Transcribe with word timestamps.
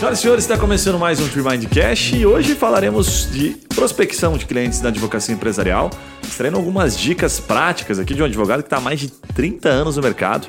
Senhoras 0.00 0.18
e 0.18 0.22
senhores, 0.22 0.44
está 0.44 0.56
começando 0.56 0.98
mais 0.98 1.20
um 1.20 1.28
Trimind 1.28 1.62
Cash 1.66 2.14
e 2.14 2.24
hoje 2.24 2.54
falaremos 2.54 3.30
de 3.30 3.50
prospecção 3.68 4.34
de 4.38 4.46
clientes 4.46 4.80
da 4.80 4.88
advocacia 4.88 5.34
empresarial, 5.34 5.90
extraindo 6.22 6.56
algumas 6.56 6.98
dicas 6.98 7.38
práticas 7.38 7.98
aqui 7.98 8.14
de 8.14 8.22
um 8.22 8.24
advogado 8.24 8.62
que 8.62 8.66
está 8.66 8.78
há 8.78 8.80
mais 8.80 8.98
de 8.98 9.10
30 9.10 9.68
anos 9.68 9.96
no 9.96 10.02
mercado. 10.02 10.48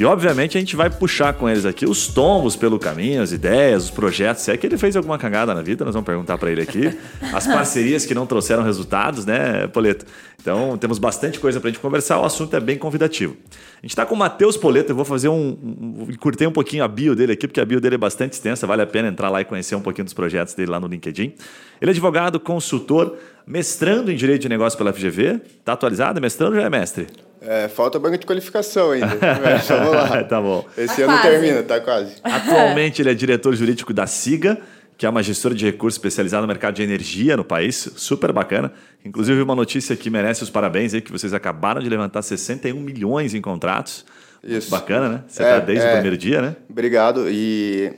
E 0.00 0.04
obviamente 0.06 0.56
a 0.56 0.60
gente 0.60 0.74
vai 0.76 0.88
puxar 0.88 1.34
com 1.34 1.46
eles 1.46 1.66
aqui 1.66 1.84
os 1.84 2.06
tombos 2.06 2.56
pelo 2.56 2.78
caminho, 2.78 3.20
as 3.20 3.32
ideias, 3.32 3.84
os 3.84 3.90
projetos. 3.90 4.42
Se 4.42 4.50
é 4.50 4.56
que 4.56 4.66
ele 4.66 4.78
fez 4.78 4.96
alguma 4.96 5.18
cagada 5.18 5.52
na 5.54 5.60
vida, 5.60 5.84
nós 5.84 5.92
vamos 5.92 6.06
perguntar 6.06 6.38
para 6.38 6.50
ele 6.50 6.62
aqui. 6.62 6.98
As 7.34 7.46
parcerias 7.46 8.06
que 8.06 8.14
não 8.14 8.24
trouxeram 8.24 8.62
resultados, 8.62 9.26
né, 9.26 9.66
Poleto? 9.66 10.06
Então 10.40 10.78
temos 10.78 10.98
bastante 10.98 11.38
coisa 11.38 11.60
para 11.60 11.68
a 11.68 11.72
gente 11.72 11.82
conversar. 11.82 12.18
O 12.18 12.24
assunto 12.24 12.56
é 12.56 12.60
bem 12.60 12.78
convidativo. 12.78 13.36
A 13.52 13.82
gente 13.82 13.90
está 13.90 14.06
com 14.06 14.14
o 14.14 14.18
Matheus 14.18 14.56
Poleto. 14.56 14.90
Eu 14.90 14.96
vou 14.96 15.04
fazer 15.04 15.28
um, 15.28 15.58
um. 15.62 16.06
Curtei 16.18 16.46
um 16.46 16.52
pouquinho 16.52 16.82
a 16.82 16.88
bio 16.88 17.14
dele 17.14 17.32
aqui, 17.32 17.46
porque 17.46 17.60
a 17.60 17.64
bio 17.66 17.78
dele 17.78 17.96
é 17.96 17.98
bastante 17.98 18.32
extensa. 18.32 18.66
Vale 18.66 18.80
a 18.80 18.86
pena 18.86 19.08
entrar 19.08 19.28
lá 19.28 19.42
e 19.42 19.44
conhecer 19.44 19.74
um 19.74 19.82
pouquinho 19.82 20.06
dos 20.06 20.14
projetos 20.14 20.54
dele 20.54 20.70
lá 20.70 20.80
no 20.80 20.86
LinkedIn. 20.86 21.34
Ele 21.78 21.90
é 21.90 21.92
advogado, 21.92 22.40
consultor, 22.40 23.18
mestrando 23.50 24.12
em 24.12 24.14
Direito 24.14 24.42
de 24.42 24.48
Negócio 24.48 24.78
pela 24.78 24.92
FGV. 24.92 25.40
Está 25.58 25.72
atualizado? 25.72 26.20
Mestrando 26.20 26.54
já 26.54 26.62
é 26.62 26.70
mestre? 26.70 27.08
É, 27.42 27.66
falta 27.68 27.98
banco 27.98 28.16
de 28.16 28.24
qualificação 28.24 28.92
ainda. 28.92 29.18
Mas 29.42 29.66
vamos 29.66 29.92
lá. 29.92 30.22
tá 30.24 30.40
bom. 30.40 30.64
Esse 30.78 30.96
tá 30.96 31.02
ano 31.02 31.20
quase. 31.20 31.28
termina, 31.28 31.62
tá 31.64 31.80
quase. 31.80 32.14
Atualmente 32.22 33.02
ele 33.02 33.10
é 33.10 33.14
diretor 33.14 33.54
jurídico 33.56 33.92
da 33.92 34.06
SIGA, 34.06 34.58
que 34.96 35.04
é 35.04 35.08
uma 35.08 35.22
gestora 35.22 35.54
de 35.54 35.64
recursos 35.64 35.98
especializada 35.98 36.42
no 36.42 36.46
mercado 36.46 36.74
de 36.74 36.82
energia 36.82 37.36
no 37.36 37.44
país, 37.44 37.90
super 37.96 38.32
bacana. 38.32 38.72
Inclusive 39.04 39.42
uma 39.42 39.56
notícia 39.56 39.96
que 39.96 40.10
merece 40.10 40.44
os 40.44 40.50
parabéns 40.50 40.94
aí, 40.94 41.00
que 41.00 41.10
vocês 41.10 41.34
acabaram 41.34 41.82
de 41.82 41.88
levantar 41.88 42.22
61 42.22 42.78
milhões 42.78 43.34
em 43.34 43.40
contratos. 43.40 44.06
Isso. 44.44 44.70
Bacana, 44.70 45.08
né? 45.08 45.24
Você 45.26 45.42
está 45.42 45.56
é, 45.56 45.60
desde 45.60 45.84
é, 45.84 45.88
o 45.88 45.92
primeiro 45.94 46.16
dia, 46.16 46.40
né? 46.40 46.56
Obrigado. 46.68 47.28
E 47.28 47.92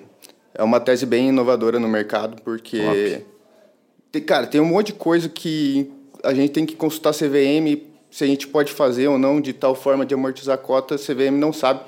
é 0.54 0.62
uma 0.62 0.80
tese 0.80 1.04
bem 1.04 1.28
inovadora 1.28 1.78
no 1.78 1.88
mercado, 1.88 2.40
porque... 2.42 2.78
Tem, 2.78 3.31
cara, 4.20 4.46
tem 4.46 4.60
um 4.60 4.64
monte 4.66 4.88
de 4.88 4.92
coisa 4.94 5.28
que 5.28 5.90
a 6.22 6.32
gente 6.34 6.50
tem 6.50 6.66
que 6.66 6.76
consultar 6.76 7.12
CVM 7.12 7.82
se 8.10 8.22
a 8.24 8.26
gente 8.26 8.46
pode 8.46 8.72
fazer 8.72 9.08
ou 9.08 9.18
não 9.18 9.40
de 9.40 9.52
tal 9.52 9.74
forma 9.74 10.04
de 10.04 10.14
amortizar 10.14 10.54
a 10.54 10.58
cota, 10.58 10.96
a 10.96 10.98
CVM 10.98 11.32
não 11.38 11.52
sabe. 11.52 11.80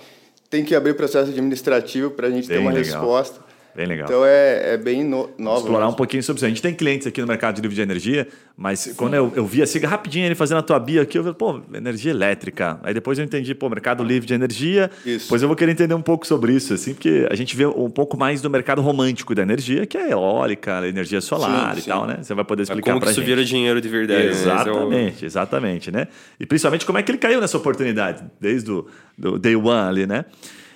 Tem 0.49 0.65
que 0.65 0.75
abrir 0.75 0.95
processo 0.95 1.31
administrativo 1.31 2.11
para 2.11 2.29
a 2.29 2.31
gente 2.31 2.49
Bem 2.49 2.57
ter 2.57 2.63
uma 2.63 2.73
legal. 2.73 3.01
resposta. 3.01 3.41
Bem 3.75 3.87
legal. 3.87 4.07
Então 4.07 4.25
é, 4.25 4.75
é 4.75 4.77
bem 4.77 5.03
no, 5.03 5.31
nova. 5.37 5.59
Explorar 5.59 5.87
mesmo. 5.87 5.93
um 5.93 5.97
pouquinho 5.97 6.23
sobre 6.23 6.39
isso. 6.39 6.47
A 6.47 6.49
gente 6.49 6.63
tem 6.63 6.73
clientes 6.73 7.07
aqui 7.07 7.21
no 7.21 7.27
mercado 7.27 7.57
de 7.57 7.61
livre 7.61 7.75
de 7.75 7.83
energia, 7.83 8.29
mas 8.57 8.81
Sim. 8.81 8.95
quando 8.95 9.15
eu, 9.15 9.33
eu 9.35 9.45
vi 9.45 9.63
assim, 9.63 9.81
rapidinho 9.81 10.25
ele 10.27 10.37
fazendo 10.37 10.59
a 10.59 10.63
tua 10.63 10.79
bio 10.79 11.03
aqui, 11.03 11.19
eu 11.19 11.25
falei, 11.25 11.37
pô, 11.37 11.61
energia 11.77 12.13
elétrica. 12.13 12.79
Aí 12.85 12.95
depois 12.95 13.19
eu 13.19 13.25
entendi, 13.25 13.53
pô, 13.53 13.69
mercado 13.69 14.05
livre 14.05 14.27
de 14.29 14.35
energia. 14.35 14.91
Isso. 15.05 15.27
Pois 15.29 15.43
eu 15.43 15.49
vou 15.49 15.57
querer 15.57 15.73
entender 15.73 15.95
um 15.95 16.03
pouco 16.03 16.25
sobre 16.25 16.53
isso, 16.53 16.73
assim, 16.73 16.95
porque 16.95 17.27
a 17.29 17.35
gente 17.35 17.57
vê 17.57 17.67
um 17.67 17.91
pouco 17.91 18.17
mais 18.17 18.41
do 18.41 18.49
mercado 18.49 18.81
romântico 18.81 19.35
da 19.35 19.43
energia, 19.43 19.87
que 19.87 19.99
é 19.99 20.13
eólica, 20.13 20.87
energia 20.87 21.21
solar 21.21 21.75
sim, 21.75 21.81
e 21.81 21.83
sim. 21.83 21.91
tal, 21.91 22.07
né? 22.07 22.19
Você 22.23 22.33
vai 22.33 22.45
poder 22.45 22.63
explicar 22.63 22.91
é 22.91 22.93
como 22.93 23.01
pra 23.01 23.11
gente. 23.11 23.19
isso 23.19 23.27
vira 23.27 23.45
dinheiro 23.45 23.81
de 23.81 23.89
verdade. 23.89 24.25
Né? 24.25 24.31
Exatamente, 24.31 25.23
né? 25.23 25.27
exatamente, 25.27 25.91
né? 25.91 26.09
E 26.39 26.47
principalmente 26.47 26.87
como 26.87 26.99
é 26.99 27.03
que 27.03 27.11
ele 27.11 27.19
caiu 27.19 27.41
nessa 27.41 27.57
oportunidade, 27.57 28.23
desde 28.41 28.71
o 28.71 28.87
do 29.19 29.39
day 29.39 29.57
one 29.57 29.89
ali, 29.89 30.07
né? 30.07 30.25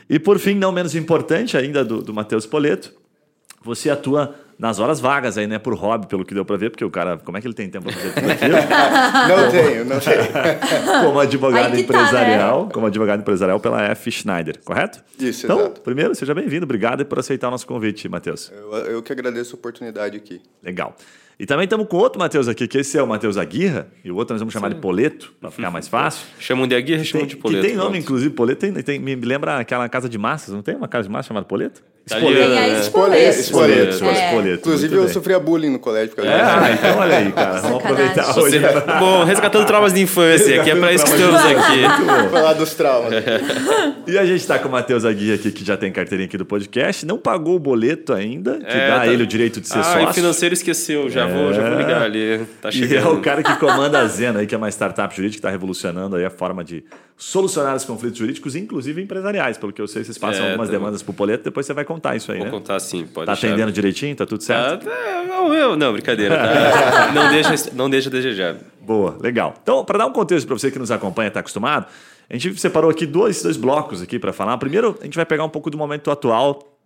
E 0.08 0.18
por 0.18 0.38
fim, 0.38 0.54
não 0.54 0.72
menos 0.72 0.94
importante 0.94 1.56
ainda 1.56 1.84
do, 1.84 2.02
do 2.02 2.14
Matheus 2.14 2.46
Poleto, 2.46 2.92
você 3.62 3.90
atua 3.90 4.34
nas 4.58 4.80
horas 4.80 4.98
vagas 4.98 5.38
aí, 5.38 5.46
né? 5.46 5.58
Por 5.58 5.74
hobby, 5.74 6.06
pelo 6.08 6.24
que 6.24 6.34
deu 6.34 6.44
para 6.44 6.56
ver, 6.56 6.70
porque 6.70 6.84
o 6.84 6.90
cara, 6.90 7.18
como 7.18 7.38
é 7.38 7.40
que 7.40 7.46
ele 7.46 7.54
tem 7.54 7.70
tempo 7.70 7.84
para 7.86 7.94
fazer 7.94 8.14
tudo 8.14 8.30
aquilo? 8.30 8.56
não 9.28 9.50
tenho, 9.50 9.84
não 9.84 10.00
tenho. 10.00 11.04
como 11.04 11.20
advogado 11.20 11.78
empresarial, 11.78 12.60
tá, 12.60 12.66
né? 12.66 12.72
como 12.72 12.86
advogado 12.86 13.20
empresarial 13.20 13.60
pela 13.60 13.82
F. 13.82 14.10
Schneider, 14.10 14.58
correto? 14.64 15.04
Isso, 15.18 15.46
então, 15.46 15.60
exato. 15.60 15.80
primeiro, 15.82 16.14
seja 16.14 16.34
bem-vindo, 16.34 16.64
obrigado 16.64 17.04
por 17.06 17.18
aceitar 17.20 17.48
o 17.48 17.50
nosso 17.52 17.66
convite, 17.66 18.08
Matheus. 18.08 18.50
Eu, 18.52 18.74
eu 18.86 19.02
que 19.02 19.12
agradeço 19.12 19.54
a 19.54 19.58
oportunidade 19.58 20.16
aqui. 20.16 20.40
Legal. 20.62 20.96
E 21.38 21.46
também 21.46 21.64
estamos 21.64 21.86
com 21.86 21.96
outro 21.98 22.18
Matheus 22.18 22.48
aqui, 22.48 22.66
que 22.66 22.78
esse 22.78 22.98
é 22.98 23.02
o 23.02 23.06
Matheus 23.06 23.36
Aguirra, 23.36 23.86
e 24.04 24.10
o 24.10 24.16
outro 24.16 24.34
nós 24.34 24.40
vamos 24.40 24.52
chamar 24.52 24.70
Sim. 24.70 24.74
de 24.74 24.80
Poleto, 24.80 25.32
para 25.40 25.52
ficar 25.52 25.70
mais 25.70 25.86
fácil. 25.86 26.26
Chamam 26.40 26.66
de 26.66 26.74
Aguirra, 26.74 27.04
chamam 27.04 27.26
de 27.26 27.36
Poleto. 27.36 27.62
Que 27.62 27.68
tem 27.68 27.76
nome, 27.76 27.90
pronto. 27.90 28.02
inclusive, 28.02 28.34
Poleto. 28.34 28.60
Tem, 28.60 28.72
tem, 28.72 28.98
me 28.98 29.14
lembra 29.14 29.58
aquela 29.58 29.88
casa 29.88 30.08
de 30.08 30.18
massas, 30.18 30.52
não 30.52 30.62
tem 30.62 30.74
uma 30.74 30.88
casa 30.88 31.04
de 31.06 31.12
massas 31.12 31.28
chamada 31.28 31.46
Poleto? 31.46 31.82
Espoleto. 32.16 33.40
Espoleto. 33.40 34.04
Espoleto. 34.04 34.68
Inclusive, 34.68 34.94
eu 34.94 35.08
sofria 35.08 35.38
bullying 35.38 35.70
no 35.70 35.78
colégio. 35.78 36.14
Por 36.14 36.24
é, 36.24 36.40
ah, 36.40 36.70
então 36.72 36.98
olha 36.98 37.18
aí, 37.18 37.32
cara. 37.32 37.60
Vamos 37.60 37.78
aproveitar 37.78 38.38
hoje. 38.38 38.60
Bom, 38.98 39.24
resgatando 39.24 39.66
traumas 39.66 39.92
de 39.92 40.00
infância, 40.00 40.62
que 40.62 40.70
é 40.70 40.76
para 40.76 40.92
isso 40.92 41.04
que 41.04 41.12
estamos 41.12 41.40
aqui. 41.40 42.30
Falar 42.30 42.52
dos 42.54 42.74
traumas. 42.74 43.12
e 44.06 44.18
a 44.18 44.24
gente 44.24 44.40
está 44.40 44.58
com 44.58 44.68
o 44.68 44.72
Matheus 44.72 45.04
Aguirra 45.04 45.34
aqui, 45.34 45.52
que 45.52 45.64
já 45.64 45.76
tem 45.76 45.92
carteirinha 45.92 46.26
aqui 46.26 46.38
do 46.38 46.46
podcast. 46.46 47.04
Não 47.04 47.18
pagou 47.18 47.56
o 47.56 47.58
boleto 47.58 48.12
ainda, 48.12 48.58
que 48.58 48.66
é, 48.66 48.88
dá 48.88 49.00
tá... 49.00 49.06
ele 49.06 49.22
o 49.22 49.26
direito 49.26 49.60
de 49.60 49.68
ser 49.68 49.78
ah, 49.78 49.82
sócio. 49.82 50.06
Ah, 50.06 50.10
o 50.10 50.14
financeiro 50.14 50.54
esqueceu. 50.54 51.10
Já, 51.10 51.28
é... 51.28 51.32
vou, 51.32 51.52
já 51.52 51.68
vou 51.68 51.78
ligar 51.78 52.02
ali. 52.02 52.40
Tá 52.60 52.70
chegando. 52.70 52.92
E 52.92 52.96
é 52.96 53.06
o 53.06 53.20
cara 53.20 53.42
que 53.42 53.56
comanda 53.56 53.98
a 53.98 54.06
Zena, 54.06 54.40
aí, 54.40 54.46
que 54.46 54.54
é 54.54 54.58
uma 54.58 54.68
startup 54.68 55.14
jurídica 55.14 55.34
que 55.34 55.38
está 55.38 55.50
revolucionando 55.50 56.16
aí 56.16 56.24
a 56.24 56.30
forma 56.30 56.64
de 56.64 56.84
solucionar 57.18 57.74
os 57.74 57.84
conflitos 57.84 58.16
jurídicos, 58.16 58.54
inclusive 58.54 59.02
empresariais. 59.02 59.58
Pelo 59.58 59.72
que 59.72 59.82
eu 59.82 59.88
sei, 59.88 60.04
vocês 60.04 60.16
passam 60.16 60.44
é, 60.44 60.46
algumas 60.50 60.68
tá... 60.68 60.72
demandas 60.72 61.02
para 61.02 61.10
o 61.10 61.14
boleto, 61.14 61.44
depois 61.44 61.66
você 61.66 61.74
vai 61.74 61.84
contar 61.84 61.97
isso 62.16 62.30
aí, 62.32 62.38
vou 62.38 62.44
né? 62.46 62.50
Vou 62.50 62.60
contar 62.60 62.78
sim, 62.80 63.06
pode 63.06 63.26
Tá 63.26 63.32
deixar. 63.32 63.48
atendendo 63.48 63.72
direitinho? 63.72 64.14
Tá 64.16 64.26
tudo 64.26 64.42
certo? 64.42 64.88
Ah, 64.88 65.24
não, 65.26 65.54
eu, 65.54 65.76
não, 65.76 65.92
brincadeira. 65.92 66.36
Tá? 66.36 67.12
não, 67.14 67.30
deixa, 67.30 67.70
não 67.74 67.90
deixa 67.90 68.10
desejar. 68.10 68.56
Boa, 68.80 69.16
legal. 69.20 69.54
Então, 69.62 69.84
para 69.84 69.98
dar 69.98 70.06
um 70.06 70.12
contexto 70.12 70.46
para 70.46 70.56
você 70.58 70.70
que 70.70 70.78
nos 70.78 70.90
acompanha, 70.90 71.28
está 71.28 71.40
acostumado, 71.40 71.86
a 72.28 72.34
gente 72.36 72.58
separou 72.60 72.90
aqui 72.90 73.06
dois, 73.06 73.42
dois 73.42 73.56
blocos 73.56 74.02
aqui 74.02 74.18
para 74.18 74.32
falar. 74.32 74.56
Primeiro, 74.58 74.96
a 75.00 75.04
gente 75.04 75.16
vai 75.16 75.26
pegar 75.26 75.44
um 75.44 75.48
pouco 75.48 75.70
do 75.70 75.76
momento 75.78 76.10
atual 76.10 76.77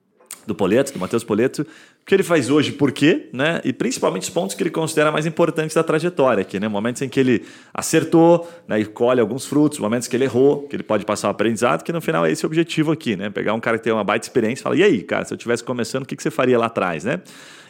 do 0.47 0.55
Poleto, 0.55 0.93
do 0.93 0.99
Matheus 0.99 1.25
Poleto, 1.25 1.63
o 1.63 2.05
que 2.05 2.15
ele 2.15 2.23
faz 2.23 2.51
hoje, 2.51 2.73
por 2.73 2.91
quê, 2.91 3.29
né? 3.33 3.61
E 3.65 3.73
principalmente 3.73 4.23
os 4.23 4.31
pontos 4.31 4.57
que 4.57 4.63
ele 4.63 4.71
considera 4.71 5.13
mais 5.13 5.25
importantes 5.25 5.75
da 5.75 5.85
trajetória 5.85 6.43
aqui, 6.43 6.59
né? 6.59 6.67
Momentos 6.67 7.01
em 7.01 7.09
que 7.09 7.21
ele 7.21 7.45
acertou, 7.73 8.51
né? 8.67 8.81
E 8.81 8.85
colhe 8.85 9.21
alguns 9.21 9.47
frutos, 9.47 9.79
momentos 9.79 10.09
que 10.09 10.17
ele 10.17 10.25
errou, 10.25 10.67
que 10.67 10.75
ele 10.75 10.83
pode 10.83 11.05
passar 11.05 11.29
o 11.29 11.31
um 11.31 11.33
aprendizado, 11.33 11.85
que 11.85 11.93
no 11.93 12.01
final 12.01 12.27
é 12.27 12.33
esse 12.33 12.45
o 12.45 12.49
objetivo 12.49 12.91
aqui, 12.91 13.15
né? 13.15 13.31
Pegar 13.31 13.55
um 13.55 13.61
cara 13.61 13.79
que 13.79 13.85
tem 13.85 13.93
uma 13.93 14.03
baita 14.03 14.27
experiência 14.27 14.63
e 14.63 14.65
falar, 14.65 14.77
e 14.77 14.83
aí, 14.83 15.03
cara, 15.03 15.25
se 15.25 15.33
eu 15.33 15.37
estivesse 15.37 15.63
começando, 15.63 16.03
o 16.03 16.07
que, 16.07 16.17
que 16.17 16.23
você 16.23 16.31
faria 16.31 16.59
lá 16.59 16.67
atrás, 16.67 17.05
né? 17.05 17.21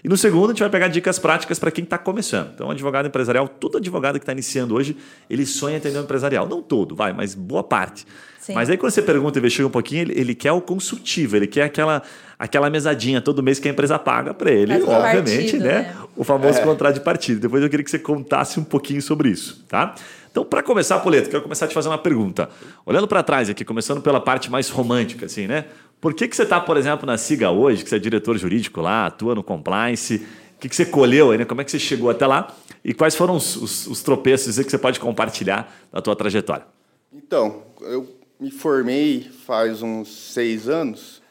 E 0.04 0.08
no 0.08 0.16
segundo, 0.16 0.46
a 0.46 0.48
gente 0.48 0.60
vai 0.60 0.70
pegar 0.70 0.88
dicas 0.88 1.18
práticas 1.18 1.58
para 1.58 1.70
quem 1.70 1.84
está 1.84 1.96
começando. 1.96 2.50
Então, 2.54 2.70
advogado 2.70 3.06
empresarial, 3.06 3.46
todo 3.46 3.78
advogado 3.78 4.14
que 4.14 4.22
está 4.22 4.32
iniciando 4.32 4.74
hoje, 4.74 4.96
ele 5.30 5.46
sonha 5.46 5.76
atender 5.76 5.98
um 5.98 6.02
empresarial. 6.02 6.48
Não 6.48 6.60
todo, 6.60 6.96
vai, 6.96 7.12
mas 7.12 7.34
boa 7.34 7.62
parte. 7.62 8.04
Sim. 8.42 8.54
Mas 8.54 8.68
aí 8.68 8.76
quando 8.76 8.90
você 8.90 9.00
pergunta 9.00 9.38
e 9.38 9.40
investiga 9.40 9.68
um 9.68 9.70
pouquinho, 9.70 10.02
ele, 10.02 10.18
ele, 10.18 10.34
quer 10.34 10.50
o 10.50 10.60
consultivo, 10.60 11.36
ele 11.36 11.46
quer 11.46 11.62
aquela, 11.62 12.02
aquela 12.36 12.68
mesadinha 12.68 13.20
todo 13.20 13.40
mês 13.40 13.60
que 13.60 13.68
a 13.68 13.70
empresa 13.70 14.00
paga 14.00 14.34
para 14.34 14.50
ele, 14.50 14.80
Faz 14.80 14.88
obviamente, 14.88 15.42
partido, 15.42 15.64
né? 15.64 15.72
né? 15.72 15.96
O 16.16 16.24
famoso 16.24 16.58
é. 16.58 16.64
contrato 16.64 16.94
de 16.94 17.00
partido. 17.02 17.38
Depois 17.38 17.62
eu 17.62 17.70
queria 17.70 17.84
que 17.84 17.90
você 17.90 18.00
contasse 18.00 18.58
um 18.58 18.64
pouquinho 18.64 19.00
sobre 19.00 19.28
isso, 19.28 19.64
tá? 19.68 19.94
Então, 20.28 20.44
para 20.44 20.60
começar, 20.60 20.98
Poleto, 20.98 21.30
quero 21.30 21.40
começar 21.40 21.66
a 21.66 21.68
te 21.68 21.74
fazer 21.74 21.88
uma 21.88 21.98
pergunta. 21.98 22.50
Olhando 22.84 23.06
para 23.06 23.22
trás 23.22 23.48
aqui, 23.48 23.64
começando 23.64 24.02
pela 24.02 24.20
parte 24.20 24.50
mais 24.50 24.68
romântica, 24.68 25.26
assim, 25.26 25.46
né? 25.46 25.66
Por 26.00 26.12
que, 26.12 26.26
que 26.26 26.34
você 26.34 26.42
está, 26.42 26.60
por 26.60 26.76
exemplo, 26.76 27.06
na 27.06 27.16
SIGA 27.16 27.48
hoje, 27.52 27.84
que 27.84 27.90
você 27.90 27.94
é 27.94 27.98
diretor 28.00 28.36
jurídico 28.36 28.80
lá, 28.80 29.06
atua 29.06 29.36
no 29.36 29.44
compliance? 29.44 30.16
O 30.56 30.58
que, 30.58 30.68
que 30.68 30.74
você 30.74 30.84
colheu 30.84 31.30
aí, 31.30 31.38
né? 31.38 31.44
Como 31.44 31.60
é 31.60 31.64
que 31.64 31.70
você 31.70 31.78
chegou 31.78 32.10
até 32.10 32.26
lá? 32.26 32.52
E 32.84 32.92
quais 32.92 33.14
foram 33.14 33.36
os, 33.36 33.54
os, 33.54 33.86
os 33.86 34.02
tropeços 34.02 34.58
que 34.58 34.68
você 34.68 34.78
pode 34.78 34.98
compartilhar 34.98 35.72
da 35.92 36.02
tua 36.02 36.16
trajetória? 36.16 36.64
Então, 37.12 37.62
eu 37.82 38.21
me 38.42 38.50
formei 38.50 39.30
faz 39.46 39.82
uns 39.82 40.32
seis 40.32 40.68
anos. 40.68 41.22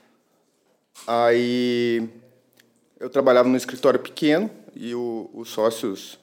Aí 1.06 2.08
eu 2.98 3.10
trabalhava 3.10 3.50
num 3.50 3.58
escritório 3.58 4.00
pequeno 4.00 4.50
e 4.74 4.96
o, 4.96 5.30
os 5.34 5.50
sócios 5.50 6.18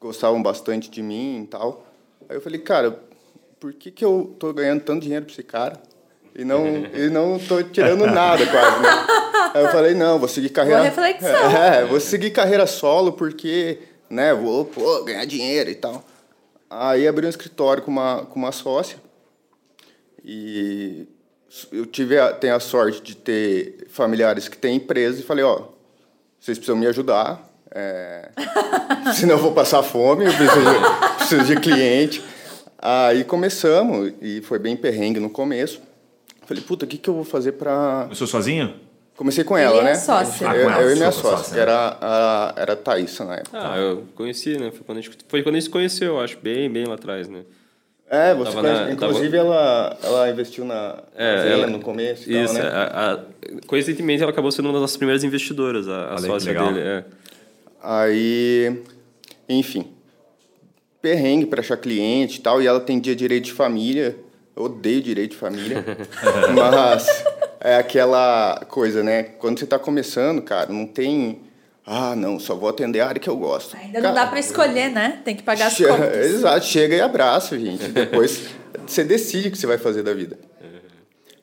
gostavam 0.00 0.42
bastante 0.42 0.90
de 0.90 1.02
mim 1.02 1.42
e 1.42 1.46
tal. 1.48 1.86
Aí 2.30 2.36
eu 2.36 2.40
falei, 2.40 2.58
cara, 2.58 2.98
por 3.60 3.74
que, 3.74 3.90
que 3.90 4.02
eu 4.02 4.34
tô 4.38 4.54
ganhando 4.54 4.80
tanto 4.80 5.02
dinheiro 5.02 5.26
para 5.26 5.32
esse 5.34 5.42
cara? 5.42 5.78
E 6.34 6.46
não, 6.46 6.66
e 6.66 7.10
não 7.10 7.38
tô 7.38 7.62
tirando 7.62 8.06
nada 8.06 8.46
quase, 8.46 8.82
né? 8.82 8.88
Aí 9.52 9.64
eu 9.64 9.70
falei, 9.70 9.92
não, 9.92 10.18
vou 10.18 10.28
seguir 10.28 10.48
carreira... 10.48 10.78
Boa 10.78 10.88
reflexão. 10.88 11.50
É, 11.52 11.84
vou 11.84 12.00
seguir 12.00 12.30
carreira 12.30 12.66
solo 12.66 13.12
porque, 13.12 13.80
né, 14.08 14.32
vou 14.32 14.64
pô, 14.64 15.04
ganhar 15.04 15.26
dinheiro 15.26 15.68
e 15.68 15.74
tal. 15.74 16.02
Aí 16.70 17.06
abri 17.06 17.26
um 17.26 17.30
escritório 17.30 17.82
com 17.82 17.90
uma, 17.90 18.24
com 18.24 18.38
uma 18.38 18.52
sócia 18.52 19.04
e 20.26 21.06
eu 21.70 21.86
tive 21.86 22.18
a, 22.18 22.32
tenho 22.32 22.56
a 22.56 22.60
sorte 22.60 23.00
de 23.00 23.16
ter 23.16 23.86
familiares 23.88 24.48
que 24.48 24.58
têm 24.58 24.76
empresa 24.76 25.20
e 25.20 25.22
falei, 25.22 25.44
ó, 25.44 25.68
vocês 26.40 26.58
precisam 26.58 26.76
me 26.76 26.86
ajudar, 26.88 27.48
é, 27.70 28.30
senão 29.14 29.36
eu 29.36 29.40
vou 29.40 29.52
passar 29.52 29.84
fome, 29.84 30.24
eu 30.24 30.32
preciso 30.32 30.60
de, 30.60 31.16
preciso 31.16 31.44
de 31.44 31.60
cliente. 31.60 32.24
Aí 32.78 33.22
começamos, 33.22 34.12
e 34.20 34.42
foi 34.42 34.58
bem 34.58 34.76
perrengue 34.76 35.20
no 35.20 35.30
começo. 35.30 35.80
Falei, 36.44 36.62
puta, 36.62 36.84
o 36.84 36.88
que, 36.88 36.98
que 36.98 37.08
eu 37.08 37.14
vou 37.14 37.24
fazer 37.24 37.52
para. 37.52 38.02
Começou 38.04 38.26
sozinho? 38.26 38.74
Comecei 39.16 39.44
com 39.44 39.56
ela, 39.56 39.82
né? 39.82 39.94
Sócia. 39.94 40.50
Ah, 40.50 40.56
eu, 40.56 40.70
eu, 40.70 40.92
e 40.92 40.96
minha 40.96 41.10
sócia, 41.10 41.38
sócia, 41.38 41.54
que 41.54 41.60
era 41.60 41.96
a, 42.00 42.54
era 42.56 42.72
a 42.74 42.76
Thaísa 42.76 43.24
na 43.24 43.36
época. 43.36 43.58
Ah, 43.58 43.78
eu 43.78 44.04
conheci, 44.14 44.58
né? 44.58 44.70
Foi 44.70 44.82
quando, 44.84 44.98
a 44.98 45.00
gente, 45.00 45.18
foi 45.26 45.42
quando 45.42 45.54
a 45.54 45.58
gente 45.58 45.64
se 45.64 45.70
conheceu, 45.70 46.20
acho, 46.20 46.38
bem, 46.38 46.70
bem 46.70 46.84
lá 46.84 46.96
atrás, 46.96 47.26
né? 47.26 47.42
É, 48.08 48.34
você 48.34 48.50
Tava 48.52 48.60
conhece- 48.62 48.84
na- 48.84 48.92
inclusive 48.92 49.36
ela, 49.36 49.96
ela 50.02 50.30
investiu 50.30 50.64
na 50.64 50.96
É, 51.16 51.52
ela- 51.52 51.66
no 51.66 51.80
começo 51.80 52.30
e 52.30 52.40
Isso, 52.44 52.54
tal, 52.54 52.62
né? 52.62 52.68
a, 52.70 53.12
a, 53.14 53.18
coincidentemente 53.66 54.22
ela 54.22 54.30
acabou 54.30 54.52
sendo 54.52 54.66
uma 54.66 54.72
das 54.74 54.82
nossas 54.82 54.96
primeiras 54.96 55.24
investidoras, 55.24 55.88
a, 55.88 56.14
a 56.14 56.18
sócia 56.18 56.52
legal. 56.52 56.72
dele. 56.72 56.86
É. 56.86 57.04
Aí, 57.82 58.82
enfim, 59.48 59.88
perrengue 61.02 61.46
para 61.46 61.60
achar 61.60 61.76
cliente 61.76 62.38
e 62.38 62.42
tal, 62.42 62.60
e 62.62 62.66
ela 62.66 62.80
tem 62.80 62.98
dia 63.00 63.14
direito 63.14 63.44
de 63.46 63.52
família. 63.52 64.16
Eu 64.56 64.64
odeio 64.64 65.02
direito 65.02 65.32
de 65.32 65.36
família, 65.36 65.84
mas 66.54 67.06
é 67.60 67.76
aquela 67.76 68.64
coisa, 68.68 69.02
né? 69.02 69.22
Quando 69.22 69.58
você 69.58 69.66
tá 69.66 69.78
começando, 69.78 70.40
cara, 70.42 70.72
não 70.72 70.86
tem. 70.86 71.40
Ah, 71.86 72.16
não, 72.16 72.40
só 72.40 72.56
vou 72.56 72.68
atender 72.68 72.98
a 72.98 73.06
área 73.06 73.20
que 73.20 73.30
eu 73.30 73.36
gosto. 73.36 73.76
Ainda 73.76 74.00
não 74.00 74.12
Cara, 74.12 74.24
dá 74.24 74.26
pra 74.26 74.40
escolher, 74.40 74.90
né? 74.90 75.22
Tem 75.24 75.36
que 75.36 75.44
pagar 75.44 75.68
as 75.68 75.78
contas. 75.78 76.16
Exato, 76.34 76.66
chega 76.66 76.96
e 76.96 77.00
abraça, 77.00 77.56
gente. 77.56 77.86
Depois 77.86 78.48
você 78.84 79.04
decide 79.04 79.48
o 79.48 79.50
que 79.52 79.58
você 79.58 79.68
vai 79.68 79.78
fazer 79.78 80.02
da 80.02 80.12
vida. 80.12 80.36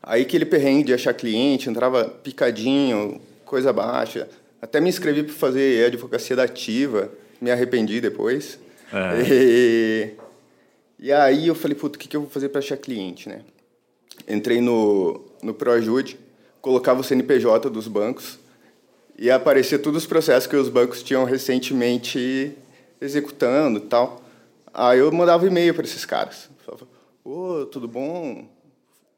Aí 0.06 0.24
aquele 0.24 0.46
perrengue 0.46 0.84
de 0.84 0.94
achar 0.94 1.14
cliente, 1.14 1.70
entrava 1.70 2.04
picadinho, 2.04 3.22
coisa 3.46 3.72
baixa. 3.72 4.28
Até 4.62 4.82
me 4.82 4.90
inscrevi 4.90 5.24
para 5.24 5.34
fazer 5.34 5.86
advocacia 5.86 6.36
da 6.36 6.44
ativa, 6.44 7.10
me 7.40 7.50
arrependi 7.50 8.02
depois. 8.02 8.60
É. 8.92 9.24
E, 9.26 10.12
e 11.00 11.14
aí 11.14 11.48
eu 11.48 11.56
falei, 11.56 11.76
puta, 11.78 11.96
o 11.96 12.00
que, 12.00 12.10
que 12.10 12.18
eu 12.18 12.22
vou 12.22 12.30
fazer 12.30 12.50
para 12.50 12.60
achar 12.60 12.76
cliente, 12.76 13.30
né? 13.30 13.44
Entrei 14.28 14.60
no, 14.60 15.24
no 15.42 15.54
ProAjude, 15.54 16.20
colocava 16.60 17.00
o 17.00 17.04
CNPJ 17.04 17.70
dos 17.70 17.88
bancos 17.88 18.43
e 19.18 19.30
aparecia 19.30 19.80
todos 19.80 20.04
os 20.04 20.08
processos 20.08 20.48
que 20.48 20.56
os 20.56 20.70
bancos 20.70 21.04
tinham 21.04 21.24
recentemente 21.24 22.56
executando 23.00 23.80
e 23.80 23.82
tal. 23.82 24.22
Aí 24.74 25.00
eu 25.00 25.12
mandava 25.12 25.46
e-mail 25.46 25.74
para 25.74 25.84
esses 25.84 26.06
caras. 26.06 26.50
Falava, 26.66 26.88
ô, 27.24 27.66
tudo 27.66 27.88
bom? 27.88 28.48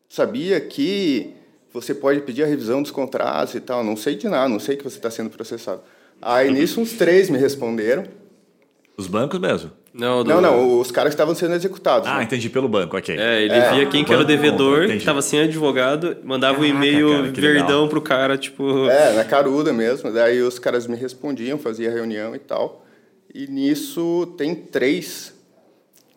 Sabia 0.10 0.60
que 0.60 1.34
você 1.72 1.94
pode 1.94 2.22
pedir 2.22 2.44
a 2.44 2.48
revisão 2.48 2.82
dos 2.82 2.92
contratos 2.92 3.56
e 3.56 3.60
tal? 3.60 3.84
Não 3.84 3.96
sei 3.96 4.16
de 4.16 4.28
nada, 4.28 4.50
não 4.50 4.60
sei 4.60 4.76
que 4.76 4.84
você 4.84 4.98
está 4.98 5.10
sendo 5.10 5.30
processado. 5.30 5.82
Aí 6.22 6.52
nisso 6.52 6.80
uns 6.80 6.94
três 6.94 7.30
me 7.30 7.38
responderam. 7.38 8.06
Os 8.98 9.08
bancos 9.08 9.40
mesmo. 9.40 9.72
Não, 9.98 10.24
do- 10.24 10.30
Não, 10.30 10.42
não, 10.42 10.80
os 10.80 10.92
caras 10.92 11.12
que 11.12 11.14
estavam 11.14 11.34
sendo 11.34 11.56
executados. 11.56 12.08
Ah, 12.10 12.18
né? 12.18 12.24
entendi 12.24 12.50
pelo 12.50 12.68
banco, 12.68 12.98
ok. 12.98 13.16
É, 13.18 13.44
ele 13.44 13.60
via 13.74 13.86
quem 13.86 14.04
que 14.04 14.12
era 14.12 14.22
o 14.24 14.26
devedor, 14.26 14.84
entendi. 14.84 15.00
que 15.00 15.06
tava 15.06 15.22
sem 15.22 15.40
advogado, 15.40 16.18
mandava 16.24 16.60
um 16.60 16.62
Caraca, 16.68 16.76
e-mail 16.86 17.10
cara, 17.10 17.32
que 17.32 17.42
verdão 17.42 17.66
legal. 17.68 17.88
pro 17.88 18.02
cara, 18.02 18.38
tipo. 18.38 18.90
É, 18.90 19.14
na 19.14 19.24
caruda 19.24 19.72
mesmo. 19.72 20.12
Daí 20.12 20.42
os 20.42 20.60
caras 20.60 20.86
me 20.86 20.98
respondiam, 20.98 21.58
fazia 21.58 21.90
reunião 21.90 22.36
e 22.36 22.40
tal. 22.40 22.86
E 23.34 23.48
nisso 23.48 24.34
tem 24.38 24.54
três 24.54 25.34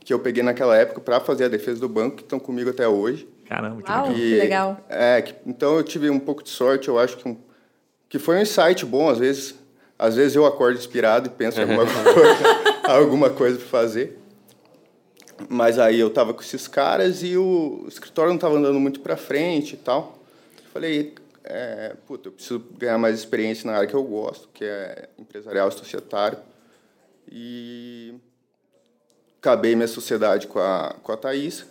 que 0.04 0.12
eu 0.12 0.19
peguei 0.19 0.42
naquela 0.42 0.76
época 0.76 1.00
para 1.00 1.20
fazer 1.20 1.44
a 1.44 1.48
defesa 1.48 1.80
do 1.80 1.88
banco, 1.88 2.16
que 2.16 2.22
estão 2.22 2.38
comigo 2.40 2.70
até 2.70 2.88
hoje. 2.88 3.28
Caramba, 3.48 3.80
que 3.82 3.90
Uau. 3.90 4.02
legal. 4.08 4.14
que 4.16 4.34
legal. 4.38 4.86
É, 4.88 5.22
que- 5.22 5.34
então 5.46 5.76
eu 5.76 5.82
tive 5.84 6.10
um 6.10 6.19
pouco 6.19 6.42
de 6.42 6.50
sorte, 6.50 6.88
eu 6.88 6.98
acho 6.98 7.16
que, 7.16 7.28
um, 7.28 7.36
que 8.08 8.19
foi 8.19 8.36
um 8.36 8.42
insight 8.42 8.84
bom, 8.84 9.08
às 9.08 9.19
vezes. 9.19 9.54
Às 9.98 10.14
vezes 10.16 10.36
eu 10.36 10.46
acordo 10.46 10.78
inspirado 10.78 11.26
e 11.26 11.30
penso 11.30 11.58
em 11.58 11.62
alguma 11.62 11.84
coisa, 12.14 12.67
alguma 12.96 13.31
coisa 13.31 13.58
para 13.58 13.67
fazer. 13.67 14.19
Mas 15.49 15.79
aí 15.79 16.00
eu 16.00 16.11
tava 16.11 16.35
com 16.35 16.40
esses 16.40 16.67
caras 16.67 17.23
e 17.23 17.37
o 17.37 17.85
escritório 17.87 18.32
não 18.32 18.38
tava 18.38 18.56
andando 18.56 18.81
muito 18.81 19.00
para 19.00 19.17
frente 19.17 19.75
e 19.75 19.76
tal. 19.76 20.19
Falei, 20.73 21.14
é, 21.44 21.94
puta, 22.06 22.29
eu 22.29 22.32
preciso 22.32 22.58
ganhar 22.76 22.99
mais 22.99 23.19
experiência 23.19 23.70
na 23.70 23.76
área 23.76 23.88
que 23.88 23.94
eu 23.94 24.02
gosto, 24.02 24.49
que 24.52 24.64
é 24.64 25.08
empresarial 25.19 25.69
e 25.69 25.73
societário. 25.73 26.38
E 27.31 28.14
acabei 29.38 29.76
minha 29.76 29.87
sociedade 29.87 30.46
com 30.46 30.58
a, 30.58 30.96
com 31.02 31.12
a 31.12 31.17
Thaís 31.17 31.64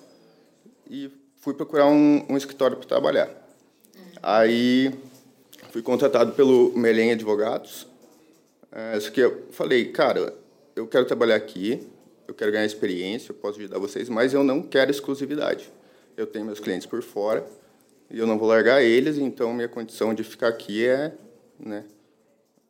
e 0.89 1.11
fui 1.35 1.53
procurar 1.53 1.87
um, 1.87 2.25
um 2.29 2.37
escritório 2.37 2.77
para 2.77 2.87
trabalhar. 2.87 3.29
Aí 4.23 4.93
fui 5.71 5.81
contratado 5.81 6.31
pelo 6.33 6.71
Melém 6.77 7.11
Advogados. 7.11 7.85
É, 8.71 8.97
que 9.09 9.19
eu 9.19 9.47
falei, 9.51 9.91
cara, 9.91 10.33
eu 10.77 10.87
quero 10.87 11.05
trabalhar 11.05 11.35
aqui, 11.35 11.87
eu 12.27 12.33
quero 12.33 12.51
ganhar 12.51 12.65
experiência, 12.65 13.31
eu 13.31 13.35
posso 13.35 13.59
ajudar 13.59 13.79
vocês, 13.79 14.09
mas 14.09 14.33
eu 14.33 14.43
não 14.43 14.61
quero 14.61 14.91
exclusividade. 14.91 15.71
Eu 16.15 16.27
tenho 16.27 16.45
meus 16.45 16.59
clientes 16.59 16.85
por 16.85 17.01
fora 17.01 17.45
e 18.09 18.19
eu 18.19 18.27
não 18.27 18.37
vou 18.37 18.47
largar 18.47 18.81
eles, 18.83 19.17
então 19.17 19.53
minha 19.53 19.67
condição 19.67 20.13
de 20.13 20.23
ficar 20.23 20.49
aqui 20.49 20.85
é, 20.85 21.13
né, 21.59 21.83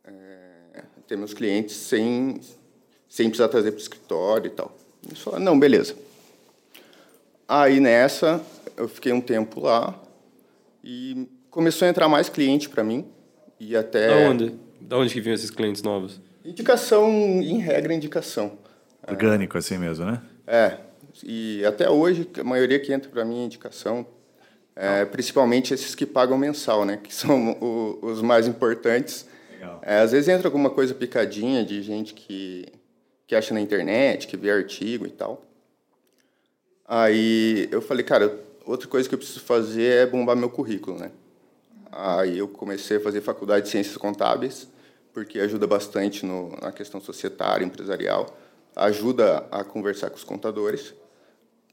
é, 0.05 0.83
ter 1.07 1.17
meus 1.17 1.33
clientes 1.33 1.75
sem, 1.75 2.39
sem 3.09 3.27
precisar 3.29 3.49
trazer 3.49 3.71
para 3.71 3.79
o 3.79 3.81
escritório 3.81 4.47
e 4.47 4.51
tal. 4.51 4.75
Eles 5.05 5.19
falaram, 5.19 5.43
não, 5.43 5.59
beleza. 5.59 5.95
Aí 7.47 7.79
nessa, 7.79 8.43
eu 8.75 8.87
fiquei 8.87 9.11
um 9.11 9.21
tempo 9.21 9.61
lá 9.61 10.01
e 10.83 11.27
começou 11.49 11.85
a 11.85 11.89
entrar 11.89 12.07
mais 12.07 12.29
cliente 12.29 12.69
para 12.69 12.83
mim. 12.83 13.05
E 13.59 13.75
até. 13.75 14.07
Da 14.07 14.29
onde? 14.29 14.55
Da 14.79 14.97
onde 14.97 15.13
que 15.13 15.19
vinham 15.19 15.33
esses 15.33 15.49
clientes 15.49 15.81
novos? 15.81 16.21
Indicação, 16.51 17.09
em 17.41 17.59
regra, 17.59 17.93
indicação. 17.93 18.57
Orgânico 19.07 19.57
assim 19.57 19.77
mesmo, 19.77 20.05
né? 20.05 20.21
É. 20.47 20.77
E 21.23 21.63
até 21.65 21.89
hoje, 21.89 22.29
a 22.39 22.43
maioria 22.43 22.79
que 22.79 22.93
entra 22.93 23.09
para 23.09 23.25
mim 23.25 23.41
é 23.41 23.45
indicação. 23.45 24.05
É, 24.75 25.03
principalmente 25.05 25.73
esses 25.73 25.93
que 25.95 26.05
pagam 26.05 26.37
mensal, 26.37 26.85
né? 26.85 26.97
Que 27.03 27.13
são 27.13 27.51
o- 27.59 27.99
os 28.05 28.21
mais 28.21 28.47
importantes. 28.47 29.27
É, 29.81 29.99
às 29.99 30.11
vezes 30.11 30.29
entra 30.29 30.47
alguma 30.47 30.69
coisa 30.69 30.93
picadinha 30.93 31.65
de 31.65 31.81
gente 31.81 32.13
que, 32.13 32.65
que 33.25 33.35
acha 33.35 33.53
na 33.53 33.59
internet, 33.59 34.27
que 34.27 34.37
vê 34.37 34.51
artigo 34.51 35.05
e 35.05 35.09
tal. 35.09 35.43
Aí 36.87 37.67
eu 37.71 37.81
falei, 37.81 38.03
cara, 38.05 38.39
outra 38.65 38.87
coisa 38.87 39.09
que 39.09 39.15
eu 39.15 39.19
preciso 39.19 39.41
fazer 39.41 40.03
é 40.03 40.05
bombar 40.05 40.35
meu 40.37 40.49
currículo, 40.49 40.97
né? 40.97 41.11
Aí 41.91 42.37
eu 42.37 42.47
comecei 42.47 42.97
a 42.97 42.99
fazer 43.01 43.21
faculdade 43.21 43.65
de 43.65 43.71
Ciências 43.71 43.97
Contábeis, 43.97 44.67
porque 45.17 45.39
ajuda 45.39 45.65
bastante 45.65 46.23
no, 46.23 46.55
na 46.61 46.71
questão 46.71 47.01
societária, 47.01 47.65
empresarial, 47.65 48.37
ajuda 48.75 49.47
a 49.49 49.63
conversar 49.63 50.11
com 50.11 50.15
os 50.15 50.23
contadores. 50.23 50.93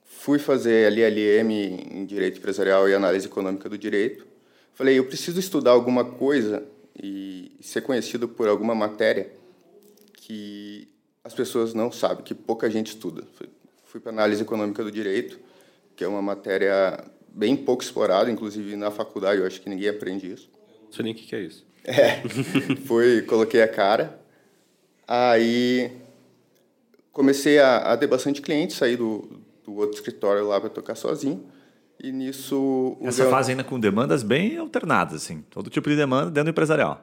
Fui 0.03 0.39
fazer 0.39 0.91
LLM 0.91 1.53
em 1.93 2.07
Direito 2.07 2.39
Empresarial 2.39 2.89
e 2.89 2.95
Análise 2.95 3.27
Econômica 3.27 3.69
do 3.69 3.77
Direito. 3.77 4.27
Falei, 4.73 4.99
eu 4.99 5.05
preciso 5.05 5.39
estudar 5.39 5.73
alguma 5.73 6.07
coisa 6.07 6.67
e 6.97 7.55
ser 7.61 7.83
conhecido 7.83 8.27
por 8.27 8.49
alguma 8.49 8.75
matéria 8.75 9.31
que 10.15 10.89
as 11.23 11.35
pessoas 11.35 11.75
não 11.75 11.93
sabem, 11.93 12.25
que 12.25 12.35
pouca 12.35 12.71
gente 12.71 12.95
estuda. 12.95 13.25
Fui, 13.85 14.01
para 14.01 14.11
Análise 14.11 14.41
Econômica 14.41 14.83
do 14.83 14.91
Direito, 14.91 15.39
que 15.95 16.03
é 16.03 16.09
uma 16.09 16.23
matéria 16.23 16.99
bem 17.29 17.55
pouco 17.55 17.83
explorada, 17.83 18.31
inclusive 18.31 18.75
na 18.75 18.91
faculdade 18.91 19.43
eu 19.43 19.47
acho 19.47 19.61
que 19.61 19.69
ninguém 19.69 19.91
aprende 19.91 20.33
isso. 20.33 20.49
Não 20.85 20.93
sei 20.93 21.03
nem 21.05 21.13
o 21.13 21.15
que 21.15 21.37
é 21.37 21.43
isso. 21.43 21.74
É, 21.85 22.23
fui, 22.87 23.23
coloquei 23.23 23.63
a 23.63 23.69
cara. 23.69 24.19
Aí 25.07 25.93
comecei 27.13 27.59
a, 27.59 27.77
a 27.79 27.97
ter 27.97 28.07
bastante 28.07 28.41
cliente, 28.41 28.73
saí 28.73 28.97
do, 28.97 29.41
do 29.65 29.75
outro 29.77 29.95
escritório 29.95 30.47
lá 30.47 30.61
para 30.61 30.71
tocar 30.71 30.95
sozinho. 30.95 31.45
E 32.03 32.11
nisso. 32.11 32.97
o 33.01 33.07
Essa 33.07 33.23
Leon- 33.23 33.31
fase 33.31 33.51
ainda 33.53 33.65
com 33.65 33.79
demandas 33.79 34.23
bem 34.23 34.57
alternadas, 34.59 35.15
assim. 35.23 35.45
Todo 35.51 35.71
tipo 35.71 35.89
de 35.89 35.97
demanda 35.97 36.27
dentro 36.31 36.45
do 36.45 36.51
empresarial. 36.51 37.03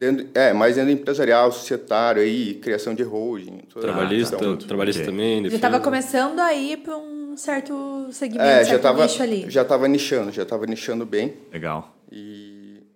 dentro- 0.00 0.26
é, 0.34 0.52
mais 0.52 0.74
dentro 0.74 0.92
do 0.94 1.00
empresarial, 1.00 1.52
societário, 1.52 2.20
aí, 2.20 2.54
criação 2.54 2.92
de 2.94 3.02
holding. 3.02 3.58
Trabalhista, 3.80 4.34
então, 4.36 4.56
trabalhista 4.56 5.02
Ok. 5.02 5.12
também. 5.12 5.36
Já 5.36 5.42
defesa. 5.42 5.56
estava 5.56 5.80
começando 5.80 6.40
a 6.40 6.52
ir 6.52 6.78
para 6.78 6.96
um 6.98 7.36
certo 7.36 8.08
segmento, 8.10 8.42
É, 8.44 8.58
já 8.58 8.64
certo 8.64 8.76
estava 8.76 9.02
nicho 9.04 9.22
ali. 9.22 9.44
já 9.50 9.64
tava 9.64 9.88
nichando, 9.88 10.32
já 10.32 10.42
estava 10.42 10.66
nichando 10.66 11.06
bem. 11.06 11.34
Legal. 11.52 11.96
E, 12.10 12.51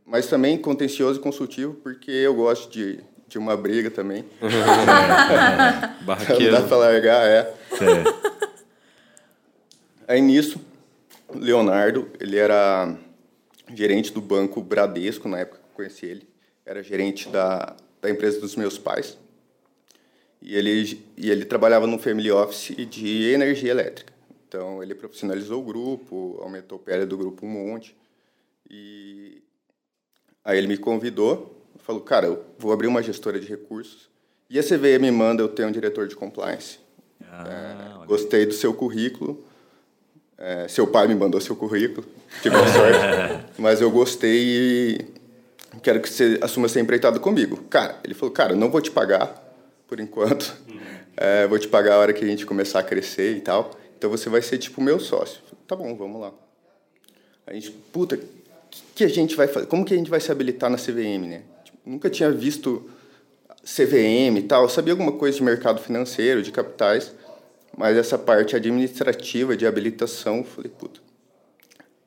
mas 0.07 0.27
também 0.29 0.57
contencioso 0.57 1.19
e 1.19 1.23
consultivo, 1.23 1.75
porque 1.75 2.11
eu 2.11 2.35
gosto 2.35 2.71
de, 2.71 3.01
de 3.29 3.37
uma 3.39 3.57
briga 3.57 3.91
também. 3.91 4.25
Não 6.01 6.07
Barraqueiro. 6.07 6.53
dá 6.53 6.63
para 6.63 6.77
largar, 6.77 7.27
é. 7.27 7.55
Cê- 7.77 8.27
Aí 10.09 10.21
nisso, 10.21 10.61
Leonardo, 11.35 12.09
ele 12.21 12.37
era 12.37 12.97
gerente 13.75 14.13
do 14.13 14.21
banco 14.21 14.61
Bradesco, 14.63 15.29
na 15.29 15.41
época 15.41 15.59
que 15.59 15.65
eu 15.65 15.75
conheci 15.75 16.07
ele. 16.07 16.29
Era 16.65 16.83
gerente 16.83 17.29
da, 17.29 17.77
da 18.01 18.09
empresa 18.11 18.41
dos 18.41 18.55
meus 18.55 18.79
pais. 18.79 19.19
E 20.41 20.55
ele, 20.55 21.03
e 21.17 21.29
ele 21.31 21.45
trabalhava 21.45 21.87
no 21.89 21.99
family 21.99 22.31
office 22.31 22.77
de 22.89 23.33
energia 23.33 23.71
elétrica. 23.73 24.13
Então, 24.47 24.81
ele 24.81 24.95
profissionalizou 24.95 25.61
o 25.61 25.65
grupo, 25.65 26.39
aumentou 26.41 26.79
o 26.79 26.81
PL 26.81 27.05
do 27.05 27.19
grupo 27.19 27.45
um 27.45 27.49
monte. 27.49 27.97
E 28.71 29.43
aí 30.47 30.57
ele 30.57 30.69
me 30.69 30.79
convidou, 30.79 31.61
falou, 31.81 32.01
cara, 32.01 32.27
eu 32.27 32.45
vou 32.57 32.73
abrir 32.73 32.87
uma 32.87 33.03
gestora 33.03 33.41
de 33.41 33.49
recursos. 33.49 34.09
E 34.49 34.59
a 34.61 34.63
CVM 34.63 35.01
me 35.01 35.11
manda 35.11 35.43
eu 35.43 35.49
ter 35.49 35.67
um 35.67 35.73
diretor 35.73 36.07
de 36.07 36.15
compliance. 36.15 36.79
Ah, 37.29 37.97
olha. 37.99 38.07
Gostei 38.07 38.47
do 38.47 38.55
seu 38.55 38.73
currículo. 38.73 39.45
É, 40.39 40.69
seu 40.69 40.87
pai 40.87 41.09
me 41.09 41.15
mandou 41.15 41.41
seu 41.41 41.57
currículo, 41.57 42.07
tive 42.43 42.57
sorte. 42.57 43.47
mas 43.59 43.81
eu 43.81 43.91
gostei 43.91 44.37
e 44.37 45.07
quero 45.83 45.99
que 45.99 46.11
você 46.11 46.39
assuma 46.43 46.67
essa 46.67 46.79
empreitada 46.79 47.19
comigo. 47.19 47.57
Cara, 47.71 47.99
ele 48.05 48.15
falou, 48.15 48.33
cara, 48.33 48.55
não 48.55 48.71
vou 48.71 48.81
te 48.81 48.91
pagar 48.91 49.43
por 49.89 49.99
enquanto. 49.99 50.55
É, 51.17 51.47
vou 51.47 51.59
te 51.59 51.67
pagar 51.67 51.95
a 51.95 51.99
hora 51.99 52.13
que 52.13 52.23
a 52.23 52.29
gente 52.29 52.45
começar 52.45 52.81
a 52.81 52.83
crescer 52.83 53.35
e 53.37 53.41
tal. 53.41 53.71
Então 53.97 54.11
você 54.11 54.29
vai 54.29 54.43
ser 54.43 54.59
tipo 54.59 54.81
meu 54.83 55.01
sócio. 55.01 55.41
Tá 55.67 55.75
bom, 55.75 55.97
vamos 55.97 56.21
lá. 56.21 56.33
A 57.47 57.55
gente, 57.55 57.71
puta, 57.71 58.21
que, 58.95 59.05
a 59.05 59.09
gente 59.09 59.37
vai 59.37 59.47
fazer? 59.47 59.67
Como 59.67 59.85
que 59.85 59.95
a 59.95 59.97
gente 59.97 60.11
vai 60.11 60.21
se 60.21 60.31
habilitar 60.31 60.71
na 60.71 60.77
CVM, 60.77 61.27
né? 61.27 61.43
Tipo, 61.65 61.79
nunca 61.85 62.11
tinha 62.11 62.31
visto 62.31 62.89
CVM 63.63 64.39
e 64.39 64.43
tal. 64.43 64.63
Eu 64.63 64.69
sabia 64.69 64.93
alguma 64.93 65.13
coisa 65.13 65.37
de 65.37 65.43
mercado 65.43 65.81
financeiro, 65.81 66.43
de 66.43 66.53
capitais, 66.53 67.13
mas 67.77 67.97
essa 67.97 68.17
parte 68.17 68.57
administrativa 68.57 69.57
de 69.57 69.67
habilitação, 69.67 70.39
eu 70.39 70.45
falei, 70.45 70.71
puta. 70.71 71.01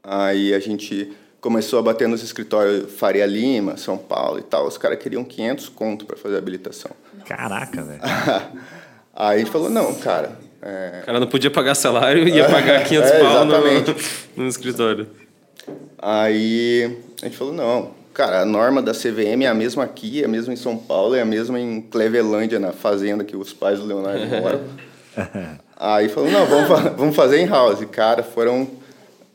Aí 0.04 0.54
a 0.54 0.60
gente 0.60 1.12
começou 1.42 1.80
a 1.80 1.82
bater 1.82 2.08
nos 2.08 2.24
escritórios 2.24 2.92
Faria 2.94 3.26
Lima, 3.26 3.78
São 3.78 3.98
Paulo 3.98 4.40
e 4.40 4.44
tal. 4.44 4.68
Os 4.68 4.78
caras 4.78 5.00
queriam 5.00 5.24
500 5.24 5.70
conto 5.70 6.06
para 6.06 6.18
fazer 6.18 6.36
a 6.36 6.38
habilitação. 6.40 6.92
Caraca, 7.26 7.84
velho. 7.84 8.02
Aí 9.14 9.36
a 9.36 9.38
gente 9.40 9.52
falou, 9.52 9.70
não, 9.70 9.94
cara, 9.96 10.38
é, 10.62 11.00
O 11.02 11.06
cara 11.06 11.20
não 11.20 11.28
podia 11.28 11.50
pagar 11.50 11.76
salário 11.76 12.28
e 12.28 12.32
ia 12.32 12.48
pagar 12.50 12.84
500 12.84 13.12
É, 13.12 13.20
pau 13.20 13.46
no, 13.46 13.54
no 14.44 14.48
escritório. 14.48 15.08
Aí 15.98 16.98
a 17.22 17.26
gente 17.26 17.38
falou, 17.38 17.54
não, 17.54 17.92
cara, 18.14 18.42
a 18.42 18.46
norma 18.46 18.82
da 18.82 18.94
CVM 18.94 19.44
é 19.44 19.48
a 19.48 19.54
mesma 19.54 19.84
aqui, 19.84 20.22
é 20.22 20.26
a 20.26 20.28
mesma 20.30 20.54
em 20.54 20.58
São 20.58 20.78
Paulo, 20.78 21.16
é 21.16 21.22
a 21.22 21.26
mesma 21.26 21.60
em 21.60 21.82
Clevelândia, 21.82 22.60
na 22.60 22.72
fazenda 22.72 23.24
que 23.24 23.36
os 23.36 23.52
pais 23.54 23.80
do 23.80 23.86
Leonardo 23.86 24.26
moram. 24.42 24.62
Aí 25.76 26.10
falou, 26.10 26.30
não, 26.32 26.46
vamos, 26.46 26.68
fa- 26.68 26.90
vamos 26.90 27.16
fazer 27.16 27.40
em 27.40 27.46
house. 27.48 27.84
Cara, 27.92 28.24
foram 28.24 28.68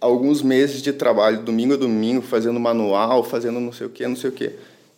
alguns 0.00 0.42
meses 0.42 0.82
de 0.82 0.92
trabalho, 0.92 1.38
domingo 1.42 1.74
a 1.74 1.76
domingo, 1.76 2.22
fazendo 2.22 2.58
manual, 2.60 3.24
fazendo 3.24 3.58
não 3.60 3.72
sei 3.72 3.86
o 3.86 3.90
que, 3.90 4.06
não 4.06 4.16
sei 4.16 4.30
o 4.30 4.32
que. 4.32 4.50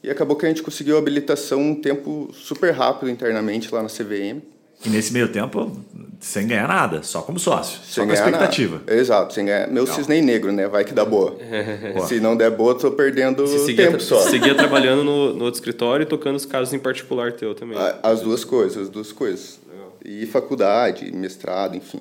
E 0.02 0.10
acabou 0.10 0.36
que 0.36 0.44
a 0.46 0.48
gente 0.48 0.62
conseguiu 0.62 0.96
a 0.96 0.98
habilitação 0.98 1.60
um 1.60 1.74
tempo 1.74 2.30
super 2.32 2.72
rápido 2.72 3.10
internamente 3.10 3.72
lá 3.74 3.82
na 3.82 3.88
CVM. 3.88 4.40
E 4.84 4.88
nesse 4.88 5.12
meio 5.12 5.28
tempo, 5.28 5.72
sem 6.20 6.46
ganhar 6.46 6.68
nada, 6.68 7.02
só 7.02 7.20
como 7.22 7.38
sócio. 7.38 7.80
só 7.82 8.04
com 8.06 8.12
expectativa. 8.12 8.76
nada. 8.86 8.94
Exato, 8.94 9.34
sem 9.34 9.44
ganhar. 9.46 9.66
Meu 9.68 9.82
Legal. 9.84 9.96
cisne 9.96 10.20
negro, 10.20 10.52
né? 10.52 10.68
Vai 10.68 10.84
que 10.84 10.92
dá 10.94 11.04
boa. 11.04 11.36
Se 12.06 12.20
não 12.20 12.36
der 12.36 12.50
boa, 12.50 12.74
tô 12.74 12.90
perdendo 12.92 13.46
Se 13.46 13.58
seguia, 13.60 13.86
tempo 13.90 14.00
só. 14.02 14.20
seguia 14.20 14.54
trabalhando 14.56 15.02
no, 15.02 15.32
no 15.32 15.44
outro 15.44 15.58
escritório 15.58 16.04
e 16.04 16.06
tocando 16.06 16.36
os 16.36 16.44
casos 16.46 16.72
em 16.74 16.78
particular 16.78 17.32
teu 17.32 17.54
também. 17.54 17.76
A- 17.78 17.98
As 18.02 18.20
duas 18.20 18.44
coisas, 18.44 18.82
as 18.84 18.88
duas 18.88 19.10
coisas. 19.12 19.58
E 20.04 20.24
faculdade, 20.26 21.10
mestrado, 21.12 21.74
enfim. 21.76 22.00